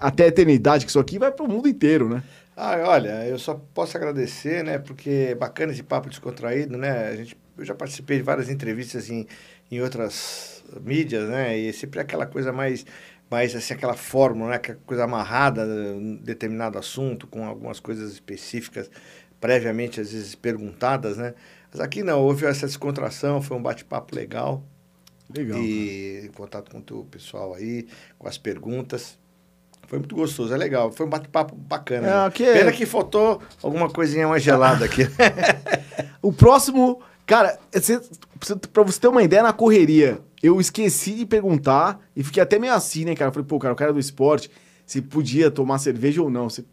até 0.01 0.25
a 0.25 0.29
eternidade, 0.29 0.87
que 0.87 0.91
isso 0.91 0.99
aqui 0.99 1.19
vai 1.19 1.31
pro 1.31 1.47
mundo 1.47 1.69
inteiro, 1.69 2.09
né? 2.09 2.23
Ah, 2.57 2.77
olha, 2.87 3.27
eu 3.27 3.39
só 3.39 3.55
posso 3.75 3.97
agradecer, 3.97 4.65
né? 4.65 4.79
Porque 4.79 5.29
é 5.31 5.35
bacana 5.35 5.73
esse 5.73 5.83
papo 5.83 6.09
descontraído, 6.09 6.79
né? 6.79 7.09
A 7.09 7.17
gente, 7.17 7.37
eu 7.59 7.65
já 7.67 7.75
participei 7.75 8.17
de 8.17 8.23
várias 8.23 8.49
entrevistas 8.49 9.11
em, 9.11 9.27
em 9.71 9.83
outras 9.83 10.65
mídias, 10.81 11.29
né? 11.29 11.59
E 11.59 11.71
sempre 11.75 11.99
é 11.99 12.03
aquela 12.03 12.25
coisa 12.25 12.51
mais, 12.51 12.87
mais 13.31 13.55
assim, 13.55 13.75
aquela 13.75 13.95
fórmula, 13.95 14.51
né? 14.51 14.57
Aquela 14.57 14.79
coisa 14.87 15.05
amarrada 15.05 15.67
em 15.67 16.17
determinado 16.17 16.79
assunto, 16.79 17.27
com 17.27 17.45
algumas 17.45 17.79
coisas 17.79 18.13
específicas, 18.13 18.91
previamente, 19.39 20.01
às 20.01 20.13
vezes, 20.13 20.35
perguntadas, 20.35 21.19
né? 21.19 21.35
Mas 21.75 21.81
aqui 21.81 22.05
não, 22.05 22.23
houve 22.23 22.47
essa 22.47 22.69
descontração, 22.69 23.43
foi 23.43 23.57
um 23.57 23.63
bate-papo 23.63 24.15
legal. 24.15 24.63
Legal. 25.35 25.59
e 25.59 26.21
em 26.25 26.29
contato 26.29 26.71
com 26.71 26.79
o 26.79 26.83
teu 26.83 27.05
pessoal 27.11 27.53
aí, 27.53 27.89
com 28.17 28.29
as 28.29 28.39
perguntas. 28.39 29.19
Foi 29.89 29.99
muito 29.99 30.15
gostoso, 30.15 30.55
é 30.55 30.57
legal. 30.57 30.93
Foi 30.93 31.05
um 31.05 31.09
bate-papo 31.09 31.57
bacana. 31.57 32.07
É, 32.07 32.11
né? 32.11 32.31
Pena 32.31 32.71
que 32.71 32.87
faltou 32.87 33.43
alguma 33.61 33.91
coisinha 33.91 34.29
mais 34.29 34.43
gelada 34.43 34.85
aqui. 34.85 35.03
O 36.23 36.33
próximo, 36.33 37.03
cara, 37.27 37.59
você, 37.71 38.01
pra 38.73 38.83
você 38.83 38.99
ter 38.99 39.09
uma 39.09 39.23
ideia 39.23 39.43
na 39.43 39.53
correria, 39.53 40.23
eu 40.43 40.59
esqueci 40.59 41.13
de 41.13 41.27
perguntar 41.27 42.01
e 42.17 42.25
fiquei 42.25 42.43
até 42.43 42.59
meio 42.59 42.73
assim, 42.73 43.05
né, 43.05 43.15
cara? 43.15 43.31
Falei, 43.31 43.47
pô, 43.47 43.59
cara, 43.59 43.75
o 43.75 43.77
cara 43.77 43.93
do 43.93 43.99
esporte, 43.99 44.51
se 44.87 45.03
podia 45.03 45.51
tomar 45.51 45.77
cerveja 45.77 46.23
ou 46.23 46.31
não. 46.31 46.49
Você 46.49 46.65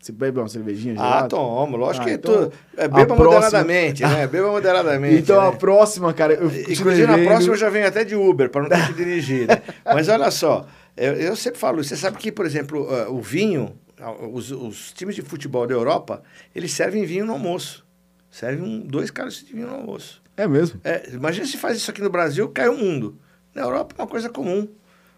Você 0.00 0.12
bebe 0.12 0.38
uma 0.40 0.48
cervejinha 0.48 0.94
Ah, 0.94 0.96
gelada? 0.96 1.28
tomo, 1.28 1.76
lógico 1.76 2.04
Ah, 2.06 2.08
que 2.08 2.14
então, 2.14 2.48
tu, 2.48 2.56
é, 2.74 2.84
a 2.84 2.88
beba 2.88 3.14
próxima- 3.14 3.24
moderadamente, 3.34 4.02
né? 4.02 4.26
Beba 4.26 4.50
moderadamente. 4.50 5.16
Então 5.20 5.38
a 5.38 5.50
né? 5.50 5.56
próxima, 5.58 6.14
cara, 6.14 6.32
eu 6.32 6.46
Inclusive, 6.46 7.06
na 7.06 7.18
próxima 7.18 7.52
eu 7.52 7.58
já 7.58 7.68
venho 7.68 7.86
até 7.86 8.02
de 8.02 8.14
Uber, 8.16 8.48
para 8.48 8.62
não 8.62 8.68
ter 8.70 8.86
que 8.86 8.94
dirigir. 8.94 9.46
né? 9.46 9.60
Mas 9.84 10.08
olha 10.08 10.30
só, 10.30 10.66
eu, 10.96 11.12
eu 11.14 11.36
sempre 11.36 11.58
falo, 11.60 11.84
você 11.84 11.96
sabe 11.96 12.16
que, 12.16 12.32
por 12.32 12.46
exemplo, 12.46 12.88
ah, 12.90 13.10
o 13.10 13.20
vinho, 13.20 13.76
ah, 14.00 14.10
os, 14.12 14.50
os 14.50 14.90
times 14.94 15.14
de 15.14 15.20
futebol 15.20 15.66
da 15.66 15.74
Europa, 15.74 16.22
eles 16.54 16.72
servem 16.72 17.04
vinho 17.04 17.26
no 17.26 17.34
almoço. 17.34 17.86
Servem 18.30 18.64
um, 18.64 18.80
dois 18.80 19.10
cálices 19.10 19.44
de 19.46 19.52
vinho 19.52 19.66
no 19.66 19.74
almoço. 19.74 20.22
É 20.34 20.48
mesmo. 20.48 20.80
É, 20.82 21.10
imagina 21.12 21.44
se 21.44 21.58
faz 21.58 21.76
isso 21.76 21.90
aqui 21.90 22.00
no 22.00 22.08
Brasil, 22.08 22.48
cai 22.48 22.70
o 22.70 22.78
mundo. 22.78 23.18
Na 23.54 23.60
Europa 23.62 23.94
é 23.98 24.00
uma 24.00 24.08
coisa 24.08 24.30
comum. 24.30 24.66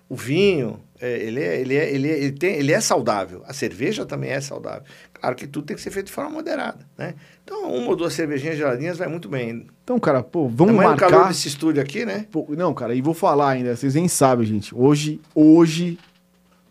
O 0.08 0.16
vinho, 0.16 0.80
ele, 1.08 1.40
é, 1.40 1.60
ele, 1.60 1.74
é, 1.76 1.94
ele, 1.94 2.08
é, 2.08 2.18
ele, 2.18 2.32
tem, 2.32 2.54
ele 2.54 2.72
é 2.72 2.80
saudável. 2.80 3.42
A 3.46 3.52
cerveja 3.52 4.06
também 4.06 4.30
é 4.30 4.40
saudável. 4.40 4.82
Claro 5.12 5.34
que 5.34 5.46
tudo 5.46 5.66
tem 5.66 5.76
que 5.76 5.82
ser 5.82 5.90
feito 5.90 6.06
de 6.06 6.12
forma 6.12 6.30
moderada, 6.30 6.86
né? 6.96 7.14
Então, 7.44 7.72
uma 7.72 7.88
ou 7.88 7.96
duas 7.96 8.12
cervejinhas 8.12 8.56
geladinhas 8.56 8.98
vai 8.98 9.08
muito 9.08 9.28
bem. 9.28 9.66
Então, 9.82 9.98
cara, 9.98 10.22
pô, 10.22 10.48
vamos 10.48 10.74
Tamanho 10.74 10.92
do 10.92 10.96
calor 10.96 11.12
marcar. 11.12 11.28
desse 11.28 11.48
estúdio 11.48 11.82
aqui, 11.82 12.04
né? 12.04 12.26
Pô, 12.30 12.46
não, 12.50 12.72
cara, 12.72 12.94
e 12.94 13.02
vou 13.02 13.14
falar 13.14 13.50
ainda, 13.50 13.74
vocês 13.74 13.94
nem 13.94 14.06
sabem, 14.06 14.46
gente. 14.46 14.74
Hoje, 14.74 15.20
hoje, 15.34 15.98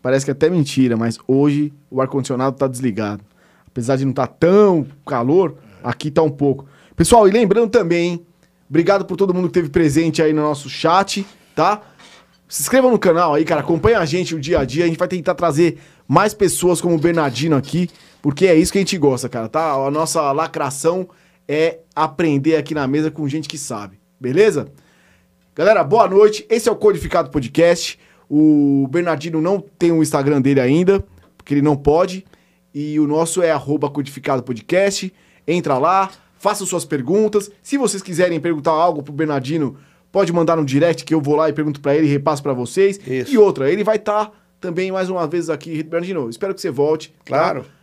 parece 0.00 0.24
que 0.24 0.30
é 0.30 0.32
até 0.32 0.48
mentira, 0.48 0.96
mas 0.96 1.18
hoje 1.26 1.72
o 1.90 2.00
ar-condicionado 2.00 2.56
tá 2.56 2.66
desligado. 2.66 3.22
Apesar 3.66 3.96
de 3.96 4.04
não 4.04 4.10
estar 4.12 4.26
tão 4.26 4.86
calor, 5.06 5.56
aqui 5.82 6.10
tá 6.10 6.22
um 6.22 6.30
pouco. 6.30 6.66
Pessoal, 6.96 7.26
e 7.26 7.30
lembrando 7.30 7.70
também, 7.70 8.12
hein, 8.12 8.26
obrigado 8.68 9.04
por 9.04 9.16
todo 9.16 9.32
mundo 9.32 9.44
que 9.44 9.58
esteve 9.58 9.68
presente 9.68 10.22
aí 10.22 10.32
no 10.32 10.42
nosso 10.42 10.68
chat, 10.68 11.26
tá? 11.54 11.80
Se 12.52 12.60
inscreva 12.60 12.90
no 12.90 12.98
canal 12.98 13.32
aí, 13.32 13.46
cara, 13.46 13.62
acompanha 13.62 13.98
a 13.98 14.04
gente 14.04 14.34
o 14.34 14.38
dia 14.38 14.58
a 14.58 14.64
dia, 14.66 14.84
a 14.84 14.86
gente 14.86 14.98
vai 14.98 15.08
tentar 15.08 15.34
trazer 15.34 15.78
mais 16.06 16.34
pessoas 16.34 16.82
como 16.82 16.94
o 16.94 16.98
Bernardino 16.98 17.56
aqui, 17.56 17.88
porque 18.20 18.46
é 18.46 18.54
isso 18.54 18.70
que 18.70 18.76
a 18.76 18.82
gente 18.82 18.98
gosta, 18.98 19.26
cara, 19.26 19.48
tá? 19.48 19.72
A 19.72 19.90
nossa 19.90 20.30
lacração 20.32 21.08
é 21.48 21.78
aprender 21.96 22.56
aqui 22.56 22.74
na 22.74 22.86
mesa 22.86 23.10
com 23.10 23.26
gente 23.26 23.48
que 23.48 23.56
sabe, 23.56 23.98
beleza? 24.20 24.70
Galera, 25.56 25.82
boa 25.82 26.06
noite. 26.06 26.44
Esse 26.50 26.68
é 26.68 26.72
o 26.72 26.76
Codificado 26.76 27.30
Podcast. 27.30 27.98
O 28.28 28.86
Bernardino 28.90 29.40
não 29.40 29.58
tem 29.58 29.90
o 29.90 30.02
Instagram 30.02 30.42
dele 30.42 30.60
ainda, 30.60 31.02
porque 31.38 31.54
ele 31.54 31.62
não 31.62 31.74
pode. 31.74 32.22
E 32.74 33.00
o 33.00 33.06
nosso 33.06 33.40
é 33.40 33.50
arroba 33.50 33.88
Codificado 33.88 34.42
Podcast. 34.42 35.10
Entra 35.48 35.78
lá, 35.78 36.10
faça 36.36 36.66
suas 36.66 36.84
perguntas. 36.84 37.50
Se 37.62 37.78
vocês 37.78 38.02
quiserem 38.02 38.38
perguntar 38.38 38.72
algo 38.72 39.02
pro 39.02 39.10
Bernardino, 39.10 39.78
pode 40.12 40.32
mandar 40.32 40.56
no 40.56 40.64
direct 40.64 41.04
que 41.04 41.14
eu 41.14 41.20
vou 41.20 41.34
lá 41.34 41.48
e 41.48 41.52
pergunto 41.52 41.80
pra 41.80 41.96
ele 41.96 42.06
e 42.06 42.10
repasso 42.10 42.42
pra 42.42 42.52
vocês. 42.52 43.00
Isso. 43.06 43.32
E 43.32 43.38
outra, 43.38 43.72
ele 43.72 43.82
vai 43.82 43.96
estar 43.96 44.30
também 44.60 44.92
mais 44.92 45.08
uma 45.10 45.26
vez 45.26 45.50
aqui. 45.50 45.82
Bernardino, 45.82 46.28
espero 46.30 46.54
que 46.54 46.60
você 46.60 46.70
volte. 46.70 47.08
tá? 47.08 47.14
Claro, 47.24 47.60
claro. 47.60 47.81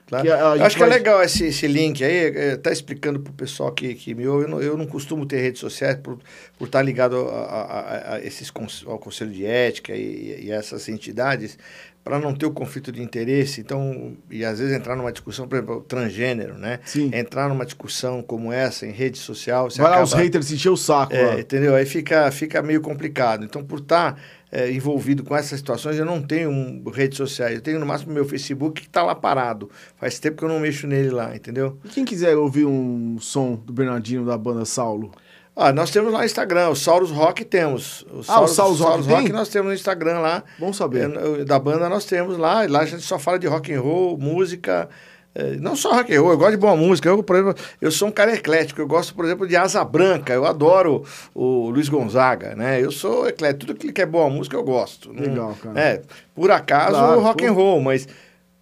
Eu 0.58 0.64
acho 0.64 0.76
que 0.76 0.84
é 0.84 0.86
legal 0.88 1.22
esse, 1.24 1.46
esse 1.46 1.68
link 1.68 2.04
aí, 2.04 2.28
é, 2.36 2.56
tá 2.58 2.72
explicando 2.72 3.20
pro 3.20 3.32
pessoal 3.34 3.72
que, 3.72 3.94
que 3.94 4.14
me 4.16 4.28
ouve. 4.28 4.46
Eu 4.46 4.50
não, 4.50 4.62
eu 4.62 4.78
não 4.78 4.86
costumo 4.88 5.26
ter 5.26 5.40
redes 5.42 5.60
sociais 5.60 5.96
por, 5.98 6.18
por 6.58 6.66
estar 6.66 6.82
ligado 6.82 7.18
a, 7.30 7.34
a- 7.44 8.14
a- 8.16 8.20
esses, 8.22 8.52
ao 8.86 8.98
Conselho 8.98 9.32
de 9.32 9.46
Ética 9.46 9.96
e, 9.96 10.46
e 10.46 10.52
essas 10.52 10.90
entidades, 10.90 11.58
para 12.04 12.18
não 12.18 12.34
ter 12.34 12.46
o 12.46 12.52
conflito 12.52 12.92
de 12.92 13.04
interesse. 13.04 13.62
Então, 13.62 14.16
e 14.32 14.44
às 14.44 14.58
vezes 14.60 14.74
entrar 14.76 14.96
numa 14.96 15.12
discussão, 15.12 15.48
por 15.48 15.58
exemplo, 15.58 15.82
transgênero, 15.88 16.58
né? 16.58 16.80
Sim. 16.86 17.12
Entrar 17.14 17.48
numa 17.50 17.66
discussão 17.66 18.22
como 18.24 18.52
essa 18.52 18.88
em 18.88 18.92
rede 18.92 19.18
social, 19.18 19.70
você 19.70 19.80
Vai 19.82 19.92
lá 19.92 19.98
acaba... 19.98 20.08
os 20.08 20.14
haters 20.14 20.52
encher 20.52 20.70
o 20.70 20.78
saco. 20.78 21.14
É, 21.14 21.22
lá. 21.36 21.40
entendeu? 21.40 21.76
Aí 21.76 21.86
fica, 21.86 22.32
fica 22.32 22.62
meio 22.64 22.82
complicado. 22.82 23.44
Então, 23.46 23.64
por 23.64 23.80
estar 23.80 24.20
é, 24.52 24.72
envolvido 24.72 25.24
com 25.24 25.36
essas 25.36 25.60
situações, 25.60 25.98
eu 25.98 26.06
não 26.06 26.22
tenho 26.22 26.50
um, 26.50 26.84
redes 26.92 27.18
sociais. 27.18 27.56
Eu 27.56 27.62
tenho 27.62 27.80
no 27.80 27.86
máximo 27.86 28.14
meu 28.14 28.26
Facebook 28.26 28.82
que 28.82 28.88
está 28.88 29.04
lá 29.04 29.14
parado. 29.16 29.70
Faz 29.98 30.20
tempo 30.20 30.38
que 30.38 30.44
eu 30.44 30.50
não 30.50 30.60
mexo 30.60 30.88
nele 30.88 31.10
lá, 31.12 31.36
entendeu? 31.36 31.78
E 31.86 31.90
quem 31.90 32.04
quiser 32.06 32.36
ouvir 32.36 32.66
um 32.66 33.18
som 33.20 33.56
do 33.56 33.72
Bernardino 33.72 34.26
da 34.26 34.38
banda 34.38 34.66
Saulo? 34.66 35.12
Ah, 35.56 35.74
nós 35.74 35.92
temos 35.92 36.14
lá 36.14 36.20
no 36.20 36.26
Instagram, 36.26 36.70
o 36.70 36.76
Saurus 36.76 37.12
Rock 37.12 37.44
temos. 37.44 38.04
O 38.04 38.22
Ah, 38.30 38.42
o 38.42 38.48
Saurus 38.48 38.80
Rock 38.80 39.04
tem? 39.04 39.30
nós 39.30 39.50
temos 39.50 39.68
no 39.68 39.74
Instagram 39.74 40.20
lá. 40.20 40.42
Bom 40.58 40.72
saber. 40.72 41.12
É, 41.12 41.44
da 41.44 41.60
banda 41.60 41.90
nós 41.90 42.06
temos 42.06 42.38
lá. 42.38 42.64
E 42.64 42.68
lá 42.70 42.80
a 42.80 42.86
gente 42.86 43.02
só 43.04 43.20
fala 43.20 43.38
de 43.38 43.46
rock 43.46 43.74
and 43.74 43.82
roll, 43.82 44.18
música. 44.18 44.88
É, 45.36 45.58
não 45.58 45.76
só 45.76 45.94
rock 45.94 46.14
and 46.16 46.22
roll, 46.22 46.32
eu 46.32 46.38
gosto 46.38 46.52
de 46.52 46.58
boa 46.58 46.76
música. 46.76 47.08
Eu, 47.10 47.22
por 47.24 47.36
exemplo, 47.36 47.56
eu 47.80 47.92
sou 47.92 48.08
um 48.08 48.12
cara 48.12 48.34
eclético. 48.34 48.82
Eu 48.82 48.88
gosto, 48.88 49.14
por 49.14 49.26
exemplo, 49.26 49.48
de 49.48 49.56
Asa 49.56 49.84
Branca. 49.84 50.34
Eu 50.34 50.46
adoro 50.46 51.04
o 51.36 51.70
Luiz 51.70 51.88
Gonzaga, 51.88 52.56
né? 52.56 52.84
Eu 52.84 52.92
sou 52.92 53.28
eclético. 53.28 53.74
Tudo 53.74 53.94
que 53.94 54.02
é 54.02 54.06
boa 54.06 54.30
música 54.30 54.56
eu 54.58 54.64
gosto. 54.64 55.14
Não- 55.14 55.22
Legal, 55.22 55.56
cara. 55.62 55.80
É, 55.80 56.02
por 56.34 56.50
acaso 56.52 56.92
Claro, 56.98 57.22
rock 57.22 57.44
pô. 57.44 57.50
and 57.50 57.54
roll, 57.54 57.82
mas 57.82 58.08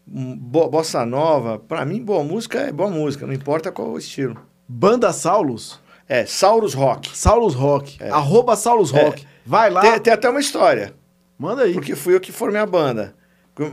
hum, 0.08 0.36
bo- 0.38 0.68
bossa 0.70 1.06
nova, 1.06 1.58
pra 1.60 1.86
mim 1.86 2.04
boa 2.04 2.24
música 2.24 2.60
é 2.60 2.72
boa 2.72 2.90
música, 2.90 3.26
não 3.26 3.34
importa 3.34 3.72
qual 3.72 3.90
o 3.90 3.98
estilo. 3.98 4.38
Banda 4.68 5.12
Saulos? 5.14 5.80
É, 6.10 6.26
Saurus 6.26 6.74
Rock. 6.74 7.18
Saulos 7.18 7.54
Rock. 7.54 7.98
Arroba 8.04 8.56
Saulos 8.56 8.94
É. 8.94 9.04
Rock. 9.04 9.26
Vai 9.46 9.70
lá. 9.70 9.82
Tem, 9.82 10.00
tem 10.00 10.14
até 10.14 10.30
uma 10.30 10.40
história. 10.40 10.94
Manda 11.40 11.64
aí. 11.64 11.74
Porque 11.74 11.96
fui 11.96 12.16
eu 12.16 12.20
que 12.20 12.32
formei 12.32 12.60
a 12.62 12.66
banda. 12.66 13.14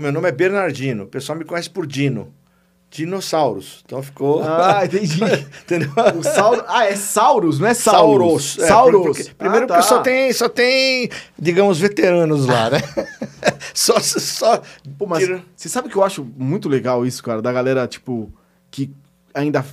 Meu 0.01 0.11
nome 0.13 0.29
é 0.29 0.33
Bernardino. 0.33 1.05
O 1.05 1.07
pessoal 1.07 1.39
me 1.39 1.45
conhece 1.45 1.71
por 1.71 1.87
Dino. 1.87 2.33
Dinossauros. 2.95 3.83
Então 3.85 4.01
ficou. 4.03 4.41
Ah, 4.45 4.85
entendi. 4.85 5.19
Entendeu? 5.65 5.91
O 6.17 6.23
Sauro... 6.23 6.63
Ah, 6.69 6.87
é 6.87 6.95
Sauros, 6.95 7.59
não 7.59 7.67
é 7.67 7.75
Sauros. 7.75 8.53
Sauros. 8.55 8.59
É, 8.61 8.67
Sauros. 8.69 9.07
porque- 9.19 9.35
primeiro 9.37 9.65
Ah, 9.65 9.69
porque 9.69 9.83
tá. 9.83 9.89
só 9.89 9.99
tem, 10.01 10.33
só 10.33 10.49
tem, 10.49 11.11
digamos, 11.37 11.81
veteranos 11.81 12.47
lá, 12.47 12.71
né? 12.71 12.79
só, 13.75 13.99
só. 13.99 14.63
Pô, 14.97 15.07
mas 15.07 15.25
tira- 15.25 15.43
você 15.57 15.69
sabe 15.69 15.89
que 15.89 15.97
eu 15.97 16.05
acho 16.05 16.25
muito 16.37 16.69
legal 16.69 17.05
isso, 17.05 17.21
cara, 17.23 17.43
da 17.43 17.53
galera, 17.53 17.87
tipo, 17.89 18.33
que 18.71 18.95
ainda 19.35 19.65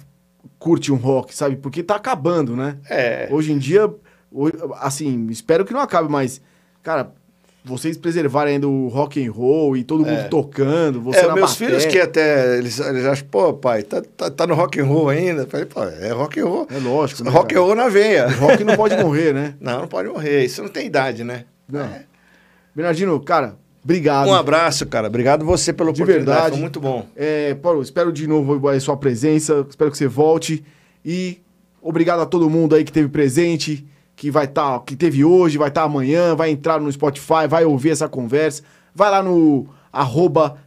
curte 0.57 0.91
um 0.91 0.95
rock, 0.95 1.35
sabe? 1.35 1.57
Porque 1.57 1.83
tá 1.83 1.95
acabando, 1.95 2.55
né? 2.55 2.77
É. 2.89 3.27
Hoje 3.31 3.51
em 3.51 3.59
dia, 3.59 3.87
assim, 4.79 5.27
espero 5.29 5.63
que 5.63 5.73
não 5.73 5.79
acabe, 5.81 6.09
mas, 6.09 6.41
cara, 6.81 7.13
vocês 7.63 7.95
preservarem 7.97 8.55
ainda 8.55 8.67
o 8.67 8.87
rock 8.87 9.23
and 9.23 9.31
roll 9.31 9.77
e 9.77 9.83
todo 9.83 9.99
mundo 10.03 10.11
É. 10.19 10.23
tocando, 10.23 10.99
você 11.01 11.19
É, 11.19 11.27
na 11.27 11.35
meus 11.35 11.51
bateria. 11.51 11.79
filhos 11.79 11.85
que 11.93 11.99
até, 11.99 12.57
eles, 12.57 12.79
eles 12.79 13.05
acham, 13.05 13.27
pô, 13.29 13.53
pai, 13.53 13.83
tá, 13.83 14.01
tá, 14.17 14.31
tá 14.31 14.47
no 14.47 14.55
rock 14.55 14.79
and 14.79 14.85
roll 14.85 15.09
ainda? 15.09 15.43
Eu 15.43 15.47
falei, 15.47 15.65
pô, 15.67 15.83
é 15.83 16.09
rock 16.11 16.39
and 16.39 16.45
roll. 16.45 16.67
É 16.71 16.79
lógico, 16.79 17.23
né, 17.23 17.29
rock 17.29 17.53
and 17.53 17.57
cara? 17.57 17.59
roll 17.67 17.75
na 17.75 17.87
veia. 17.87 18.27
O 18.27 18.31
rock 18.39 18.63
não 18.63 18.75
pode 18.75 18.95
morrer, 18.97 19.33
né? 19.33 19.53
Não, 19.61 19.81
não 19.81 19.87
pode 19.87 20.09
morrer. 20.09 20.43
Isso 20.43 20.61
não 20.63 20.69
tem 20.69 20.87
idade, 20.87 21.23
né? 21.23 21.45
Não. 21.69 21.81
É. 21.85 22.03
Bernardino, 22.75 23.19
cara, 23.19 23.55
obrigado. 23.83 24.27
Um 24.27 24.33
abraço, 24.33 24.85
cara. 24.87 25.07
Obrigado 25.07 25.45
você 25.45 25.71
pela 25.71 25.91
De 25.93 26.01
oportunidade. 26.01 26.25
verdade. 26.35 26.51
Foi 26.53 26.61
muito 26.61 26.79
bom. 26.79 27.05
É, 27.15 27.53
Paulo, 27.55 27.81
espero 27.81 28.11
de 28.11 28.25
novo 28.27 28.67
a 28.69 28.79
sua 28.79 28.97
presença, 28.97 29.65
espero 29.69 29.91
que 29.91 29.97
você 29.97 30.07
volte 30.07 30.63
e 31.05 31.39
obrigado 31.81 32.21
a 32.21 32.25
todo 32.25 32.49
mundo 32.49 32.75
aí 32.75 32.83
que 32.83 32.91
teve 32.91 33.07
presente, 33.09 33.85
que 34.21 34.29
vai 34.29 34.45
estar, 34.45 34.79
que 34.85 34.95
teve 34.95 35.25
hoje, 35.25 35.57
vai 35.57 35.69
estar 35.69 35.81
amanhã, 35.81 36.35
vai 36.35 36.51
entrar 36.51 36.79
no 36.79 36.91
Spotify, 36.91 37.47
vai 37.49 37.65
ouvir 37.65 37.89
essa 37.89 38.07
conversa, 38.07 38.61
vai 38.93 39.09
lá 39.09 39.23
no 39.23 39.65
arroba 39.91 40.57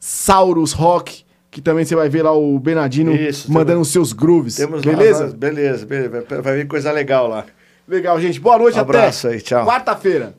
Saurus 0.00 0.72
Rock, 0.72 1.24
que 1.52 1.60
também 1.60 1.84
você 1.84 1.94
vai 1.94 2.08
ver 2.08 2.22
lá 2.24 2.32
o 2.36 2.58
Bernardino 2.58 3.12
Isso, 3.14 3.46
mandando 3.48 3.74
temos- 3.74 3.86
os 3.86 3.92
seus 3.92 4.12
grooves, 4.12 4.56
Temos 4.56 4.82
lá- 4.84 4.92
beleza? 4.92 5.28
beleza, 5.28 5.86
beleza. 5.86 6.24
Vai, 6.42 6.56
vir 6.56 6.66
coisa 6.66 6.90
legal 6.90 7.28
lá. 7.28 7.44
Legal, 7.86 8.20
gente. 8.20 8.40
Boa 8.40 8.58
noite, 8.58 8.76
Um 8.76 8.80
até 8.82 8.98
abraço 8.98 9.28
aí, 9.28 9.40
tchau. 9.40 9.64
quarta-feira. 9.64 10.34